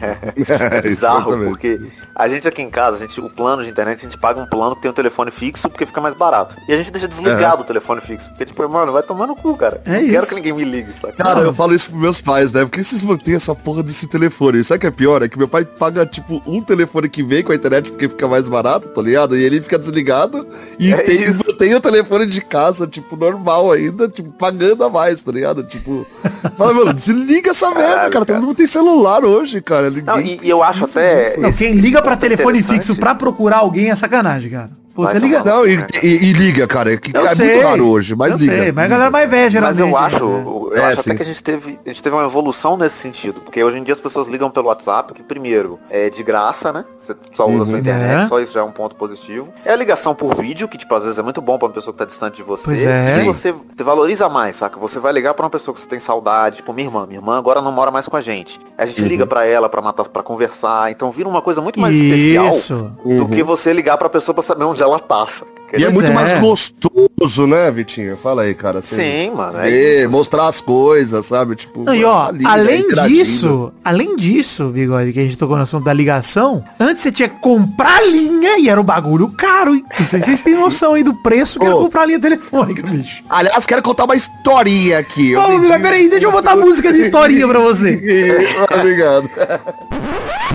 É 0.00 0.82
bizarro, 0.82 1.20
Exatamente. 1.30 1.48
porque 1.50 1.80
a 2.20 2.28
gente 2.28 2.46
aqui 2.46 2.62
em 2.62 2.70
casa, 2.70 2.96
a 2.96 3.00
gente, 3.00 3.20
o 3.20 3.28
plano 3.30 3.62
de 3.62 3.68
internet, 3.70 3.98
a 3.98 4.02
gente 4.02 4.18
paga 4.18 4.40
um 4.40 4.46
plano 4.46 4.76
que 4.76 4.82
tem 4.82 4.90
um 4.90 4.94
telefone 4.94 5.30
fixo 5.30 5.68
porque 5.68 5.86
fica 5.86 6.00
mais 6.00 6.14
barato. 6.14 6.54
E 6.68 6.72
a 6.72 6.76
gente 6.76 6.90
deixa 6.90 7.08
desligado 7.08 7.62
o 7.62 7.64
telefone 7.64 8.00
fixo. 8.00 8.28
Porque, 8.30 8.46
tipo, 8.46 8.68
mano, 8.68 8.92
vai 8.92 9.02
tomar 9.02 9.26
no 9.26 9.34
cu, 9.36 9.56
cara. 9.56 9.80
É 9.86 9.90
não 9.92 10.00
isso. 10.00 10.10
quero 10.12 10.26
que 10.26 10.34
ninguém 10.36 10.52
me 10.52 10.64
ligue, 10.64 10.92
sabe? 10.92 11.14
Cara, 11.14 11.40
eu 11.40 11.52
falo 11.54 11.74
isso 11.74 11.88
pros 11.90 12.00
meus 12.00 12.20
pais, 12.20 12.52
né? 12.52 12.60
Por 12.62 12.70
que 12.70 12.84
vocês 12.84 13.02
mantêm 13.02 13.34
essa 13.36 13.54
porra 13.54 13.82
desse 13.82 14.06
telefone? 14.06 14.62
Sabe 14.64 14.78
o 14.78 14.80
que 14.80 14.86
é 14.86 14.90
pior? 14.90 15.22
É 15.22 15.28
que 15.28 15.38
meu 15.38 15.48
pai 15.48 15.64
paga, 15.64 16.04
tipo, 16.06 16.42
um 16.46 16.60
telefone 16.62 17.08
que 17.08 17.22
vem 17.22 17.42
com 17.42 17.52
a 17.52 17.54
internet 17.54 17.90
porque 17.90 18.08
fica 18.08 18.28
mais 18.28 18.46
barato, 18.48 18.88
tá 18.88 19.00
ligado? 19.02 19.36
E 19.36 19.42
ele 19.42 19.60
fica 19.60 19.78
desligado 19.78 20.46
e 20.78 20.92
É 20.92 20.96
tem, 20.98 21.30
mantém 21.32 21.74
o 21.74 21.80
telefone 21.80 22.26
de 22.26 22.40
casa, 22.40 22.86
tipo, 22.86 23.16
normal 23.16 23.72
ainda, 23.72 24.08
tipo, 24.08 24.30
pagando 24.32 24.84
a 24.84 24.88
mais, 24.90 25.22
tá 25.22 25.32
ligado? 25.32 25.62
Tipo, 25.64 26.06
fala, 26.56 26.74
mano, 26.74 26.92
desliga 26.92 27.50
essa 27.50 27.70
merda, 27.70 27.82
Caralho, 27.82 28.12
cara. 28.12 28.24
Todo 28.24 28.26
cara. 28.34 28.40
mundo 28.40 28.54
tem 28.56 28.66
celular 28.66 29.24
hoje, 29.24 29.60
cara. 29.62 29.88
Ninguém 29.90 30.04
Não, 30.04 30.20
e- 30.20 30.40
e 30.42 30.48
eu 30.50 30.62
acho 30.62 30.84
até-. 30.84 31.36
Não, 31.38 31.48
esse- 31.48 31.58
quem 31.58 31.74
liga 31.74 32.02
pra 32.02 32.09
é 32.14 32.16
telefone 32.16 32.62
fixo 32.62 32.96
pra 32.96 33.14
procurar 33.14 33.58
alguém 33.58 33.90
é 33.90 33.94
sacanagem, 33.96 34.50
cara. 34.50 34.70
Pô, 35.00 35.06
você 35.08 35.18
liga. 35.18 35.42
Não, 35.44 35.66
e, 35.66 35.78
e- 36.02 36.06
e 36.06 36.32
liga, 36.32 36.66
cara. 36.66 36.92
É, 36.92 36.96
que 36.96 37.16
Eu 37.16 37.26
é 37.26 37.34
sei, 37.34 37.54
muito 37.54 37.66
raro 37.66 37.88
hoje, 37.88 38.14
mas 38.14 38.32
eu 38.32 38.38
liga. 38.38 38.62
sei, 38.62 38.72
mas 38.72 38.84
a 38.84 38.88
galera 38.88 39.10
mais 39.10 39.30
velha, 39.30 39.42
Mas 39.44 39.52
geralmente. 39.52 39.80
eu 39.80 39.96
acho, 39.96 40.24
né? 40.26 40.44
eu 40.46 40.70
É, 40.76 40.84
acho 40.92 41.00
até 41.00 41.14
que 41.14 41.22
a 41.22 41.26
gente 41.26 41.42
teve, 41.42 41.78
a 41.84 41.88
gente 41.88 42.02
teve 42.02 42.14
uma 42.16 42.24
evolução 42.24 42.76
nesse 42.76 42.96
sentido, 42.96 43.40
porque 43.40 43.62
hoje 43.62 43.78
em 43.78 43.82
dia 43.82 43.94
as 43.94 44.00
pessoas 44.00 44.28
ligam 44.28 44.50
pelo 44.50 44.68
WhatsApp, 44.68 45.12
que 45.14 45.22
primeiro 45.22 45.78
é 45.90 46.10
de 46.10 46.22
graça, 46.22 46.72
né? 46.72 46.84
Você 47.00 47.14
só 47.32 47.48
usa 47.48 47.62
a 47.62 47.66
sua 47.66 47.78
internet, 47.78 48.24
É. 48.24 48.28
só 48.28 48.40
isso 48.40 48.52
já 48.52 48.60
é 48.60 48.62
um 48.62 48.70
ponto 48.72 48.94
positivo. 48.96 49.48
É 49.64 49.72
a 49.72 49.76
ligação 49.76 50.14
por 50.14 50.34
vídeo, 50.34 50.68
que 50.68 50.76
tipo 50.78 50.94
às 50.94 51.02
vezes 51.02 51.18
é 51.18 51.22
muito 51.22 51.40
bom 51.40 51.58
pra 51.58 51.68
uma 51.68 51.74
pessoa 51.74 51.92
que 51.92 51.98
tá 51.98 52.04
distante 52.04 52.36
de 52.36 52.42
você. 52.42 52.64
Pois 52.64 52.82
é. 52.84 53.22
E 53.22 53.24
você 53.26 53.52
te 53.76 53.82
valoriza 53.82 54.28
mais, 54.28 54.56
saca? 54.56 54.78
Você 54.78 54.98
vai 54.98 55.12
ligar 55.12 55.34
pra 55.34 55.44
uma 55.44 55.50
pessoa 55.50 55.74
que 55.74 55.80
você 55.80 55.88
tem 55.88 56.00
saudade, 56.00 56.56
tipo 56.56 56.72
minha 56.72 56.86
irmã, 56.88 57.06
minha 57.06 57.18
irmã 57.20 57.38
agora 57.38 57.60
não 57.60 57.72
mora 57.72 57.90
mais 57.90 58.06
com 58.08 58.16
a 58.16 58.20
gente. 58.20 58.60
A 58.76 58.86
gente 58.86 59.02
liga 59.02 59.26
pra 59.26 59.44
ela 59.46 59.68
pra 59.68 59.80
matar, 59.82 60.04
para 60.08 60.22
conversar, 60.22 60.90
então 60.90 61.10
vira 61.10 61.28
uma 61.28 61.42
coisa 61.42 61.60
muito 61.60 61.78
mais 61.80 61.94
especial 61.94 62.48
Isso. 62.50 62.90
do 63.04 63.28
que 63.28 63.42
você 63.42 63.72
ligar 63.72 63.96
pra 63.98 64.08
pessoa 64.08 64.34
pra 64.34 64.42
saber 64.42 64.64
onde 64.64 64.82
ela 64.82 64.89
tá. 64.98 65.26
saca? 65.26 65.60
E 65.78 65.84
é 65.84 65.88
muito 65.88 66.10
é. 66.10 66.14
mais 66.14 66.32
gostoso, 66.40 67.46
né, 67.46 67.70
Vitinho? 67.70 68.16
Fala 68.16 68.42
aí, 68.42 68.54
cara. 68.54 68.80
assim, 68.80 68.96
Sim, 68.96 69.30
mano, 69.34 69.58
é 69.58 69.70
ver, 69.70 70.08
mostrar 70.08 70.48
as 70.48 70.60
coisas, 70.60 71.26
sabe? 71.26 71.54
Tipo, 71.54 71.84
Não, 71.84 71.94
e 71.94 72.04
ó, 72.04 72.22
tá 72.22 72.28
ali, 72.28 72.44
né, 72.44 72.50
além 72.50 72.88
disso, 72.88 73.72
além 73.84 74.16
disso, 74.16 74.68
Bigode, 74.68 75.12
que 75.12 75.20
a 75.20 75.22
gente 75.22 75.38
tocou 75.38 75.56
no 75.56 75.62
assunto 75.62 75.84
da 75.84 75.92
ligação, 75.92 76.64
antes 76.78 77.02
você 77.02 77.12
tinha 77.12 77.28
que 77.28 77.38
comprar 77.40 78.02
linha 78.04 78.58
e 78.58 78.68
era 78.68 78.80
um 78.80 78.84
bagulho 78.84 79.28
caro, 79.28 79.74
hein? 79.74 79.84
Não 79.98 80.06
sei 80.06 80.20
se 80.20 80.26
vocês 80.26 80.40
têm 80.40 80.54
noção 80.54 80.94
aí 80.94 81.02
do 81.02 81.14
preço 81.14 81.58
que 81.58 81.64
era 81.64 81.76
Ô. 81.76 81.82
comprar 81.82 82.06
linha 82.06 82.20
telefônica, 82.20 82.82
bicho. 82.82 83.22
Aliás, 83.28 83.66
quero 83.66 83.82
contar 83.82 84.04
uma 84.04 84.16
historinha 84.16 84.98
aqui. 84.98 85.36
Ô, 85.36 85.58
Bigode, 85.58 85.82
peraí, 85.82 86.08
deixa 86.08 86.26
eu 86.26 86.32
botar 86.32 86.56
música 86.56 86.92
de 86.92 87.00
historinha 87.00 87.46
pra 87.46 87.60
você. 87.60 87.90
Obrigado. 88.74 89.30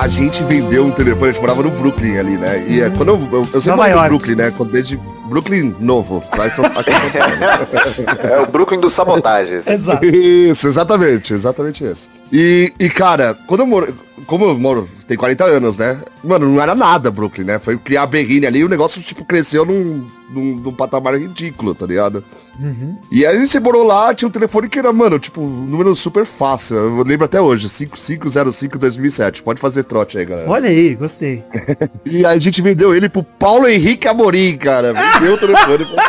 a 0.00 0.06
gente 0.06 0.42
vendeu 0.44 0.86
um 0.86 0.90
telefone, 0.92 1.30
a 1.30 1.32
gente 1.32 1.40
morava 1.40 1.62
no 1.62 1.70
Brooklyn 1.70 2.18
ali, 2.18 2.38
né? 2.38 2.64
E 2.68 2.80
é, 2.80 2.90
quando 2.90 3.08
eu, 3.08 3.28
eu, 3.32 3.48
eu 3.52 3.60
sempre 3.60 3.80
moro 3.80 4.02
no. 4.02 4.08
Brooklyn, 4.08 4.34
né? 4.36 4.52
Quando 4.56 4.70
desde 4.70 4.96
Brooklyn 5.28 5.74
novo. 5.80 6.22
Lá 6.36 6.46
em 6.46 6.50
São, 6.50 6.64
aqui 6.64 6.90
em 6.90 7.00
São 7.00 7.10
Paulo. 7.10 8.28
É 8.30 8.40
o 8.40 8.46
Brooklyn 8.46 8.80
dos 8.80 8.92
sabotagens. 8.92 9.66
Exato. 9.66 10.04
Isso, 10.04 10.68
exatamente, 10.68 11.32
exatamente 11.32 11.84
isso. 11.84 12.08
E, 12.32 12.72
e, 12.78 12.88
cara, 12.88 13.36
quando 13.46 13.60
eu 13.60 13.66
moro. 13.66 14.07
Como 14.26 14.44
eu 14.44 14.58
moro, 14.58 14.88
tem 15.06 15.16
40 15.16 15.44
anos, 15.44 15.76
né? 15.76 16.00
Mano, 16.22 16.48
não 16.48 16.60
era 16.60 16.74
nada 16.74 17.10
Brooklyn, 17.10 17.44
né? 17.44 17.58
Foi 17.58 17.76
criar 17.76 18.02
a 18.02 18.06
berrine 18.06 18.46
ali 18.46 18.60
e 18.60 18.64
o 18.64 18.68
negócio, 18.68 19.00
tipo, 19.02 19.24
cresceu 19.24 19.64
num, 19.64 20.06
num, 20.30 20.56
num 20.56 20.72
patamar 20.72 21.14
ridículo, 21.14 21.74
tá 21.74 21.86
ligado? 21.86 22.24
E 23.10 23.24
aí 23.24 23.46
você 23.46 23.60
morou 23.60 23.84
lá, 23.84 24.12
tinha 24.12 24.28
um 24.28 24.32
telefone 24.32 24.68
que 24.68 24.78
era, 24.78 24.92
mano, 24.92 25.18
tipo, 25.18 25.40
um 25.40 25.64
número 25.64 25.94
super 25.94 26.24
fácil. 26.24 26.76
Eu 26.76 27.04
lembro 27.04 27.24
até 27.24 27.40
hoje, 27.40 27.68
5505-2007. 27.68 29.42
Pode 29.42 29.60
fazer 29.60 29.84
trote 29.84 30.18
aí, 30.18 30.24
galera. 30.24 30.50
Olha 30.50 30.68
aí, 30.68 30.94
gostei. 30.94 31.44
E 32.04 32.24
aí 32.24 32.36
a 32.36 32.38
gente 32.38 32.62
vendeu 32.62 32.94
ele 32.94 33.08
pro 33.08 33.22
Paulo 33.22 33.68
Henrique 33.68 34.08
Amorim, 34.08 34.56
cara. 34.56 34.92
Vendeu 34.92 35.34
o 35.34 35.38
telefone. 35.38 35.86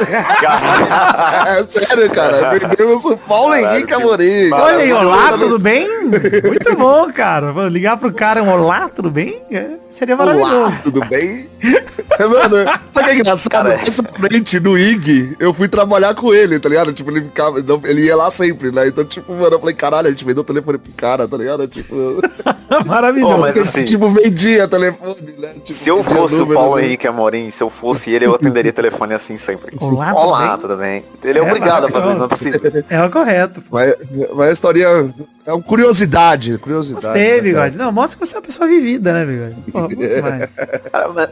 é 1.48 1.64
sério, 1.68 2.10
cara. 2.10 2.58
Vendemos 2.58 3.02
pro 3.02 3.18
Paulo 3.18 3.52
Caralho, 3.52 3.72
Henrique 3.72 3.88
que 3.88 3.94
Amorim. 3.94 4.52
Olha 4.52 4.78
aí, 4.78 4.92
olá, 4.92 5.38
tudo 5.38 5.60
bem? 5.60 5.88
Muito 6.06 6.76
bom, 6.78 7.12
cara. 7.12 7.52
Vou 7.52 7.68
ligar 7.68 7.98
pro 8.00 8.12
cara 8.14 8.42
um 8.42 8.50
olá, 8.50 8.90
tudo 8.90 9.12
bem? 9.12 9.42
É, 9.52 9.72
seria 9.90 10.16
maravilhoso. 10.16 10.56
Olá, 10.56 10.80
tudo 10.82 11.02
bem? 11.08 11.50
Mano, 12.20 12.58
sabe 12.92 13.00
o 13.00 13.04
que 13.04 13.10
é 13.12 13.16
engraçado? 13.16 13.70
Frente, 14.18 14.60
no 14.60 14.78
IG, 14.78 15.38
eu 15.40 15.54
fui 15.54 15.68
trabalhar 15.68 16.14
com 16.16 16.34
ele, 16.34 16.60
tá 16.60 16.68
ligado? 16.68 16.92
Tipo, 16.92 17.12
ele 17.12 17.22
ficava, 17.22 17.60
ele 17.86 18.06
ia 18.06 18.16
lá 18.16 18.30
sempre, 18.30 18.72
né? 18.72 18.88
Então, 18.88 19.06
tipo, 19.06 19.32
mano, 19.32 19.56
eu 19.56 19.60
falei, 19.60 19.74
caralho, 19.76 20.08
a 20.08 20.10
gente 20.10 20.26
vendeu 20.26 20.42
o 20.42 20.46
telefone 20.46 20.78
pro 20.78 20.92
cara, 20.94 21.28
tá 21.28 21.38
ligado? 21.38 21.66
Tipo, 21.68 21.96
maravilhoso. 22.86 23.34
Pô, 23.36 23.40
mas 23.40 23.58
assim- 23.58 23.84
tipo 23.84 24.10
vendia 24.10 24.68
telefone, 24.68 25.16
né? 25.38 25.54
Tipo, 25.64 25.74
Se 25.74 25.90
eu 25.90 26.04
fosse 26.04 26.42
o 26.42 26.48
Paulo 26.48 26.76
né? 26.78 26.86
Henrique 26.86 27.08
Amorim, 27.08 27.50
se 27.52 27.64
eu 27.64 27.70
fosse 27.70 28.12
ele, 28.12 28.26
eu 28.26 28.36
atenderia 28.36 28.74
telefone 28.74 29.14
assim 29.14 29.38
sempre. 29.38 29.78
Olá, 29.80 30.14
Olá, 30.14 30.58
tudo 30.58 30.70
tudo 30.70 30.78
bem? 30.78 31.06
Ele 31.24 31.40
é, 31.40 31.42
É 31.42 31.46
obrigado 31.46 31.86
a 31.86 31.90
fazer, 31.90 32.16
não 32.16 32.26
é 32.26 32.28
possível. 32.28 32.62
É 32.90 33.04
o 33.04 33.10
correto. 33.10 33.64
Mas, 33.72 33.96
mas 34.36 34.50
a 34.50 34.52
história 34.52 35.14
é 35.50 35.54
uma 35.54 35.64
curiosidade, 35.64 36.58
curiosidade. 36.58 37.06
Gostei, 37.08 37.38
tá 37.38 37.42
bigode. 37.44 37.78
Não, 37.78 37.92
mostra 37.92 38.18
que 38.20 38.26
você 38.26 38.36
é 38.36 38.40
uma 38.40 38.46
pessoa 38.46 38.68
vivida, 38.68 39.14
né, 39.14 39.26
bigode? 39.26 39.72
Porra, 39.72 39.88
muito 39.88 40.00
mais. 40.24 40.56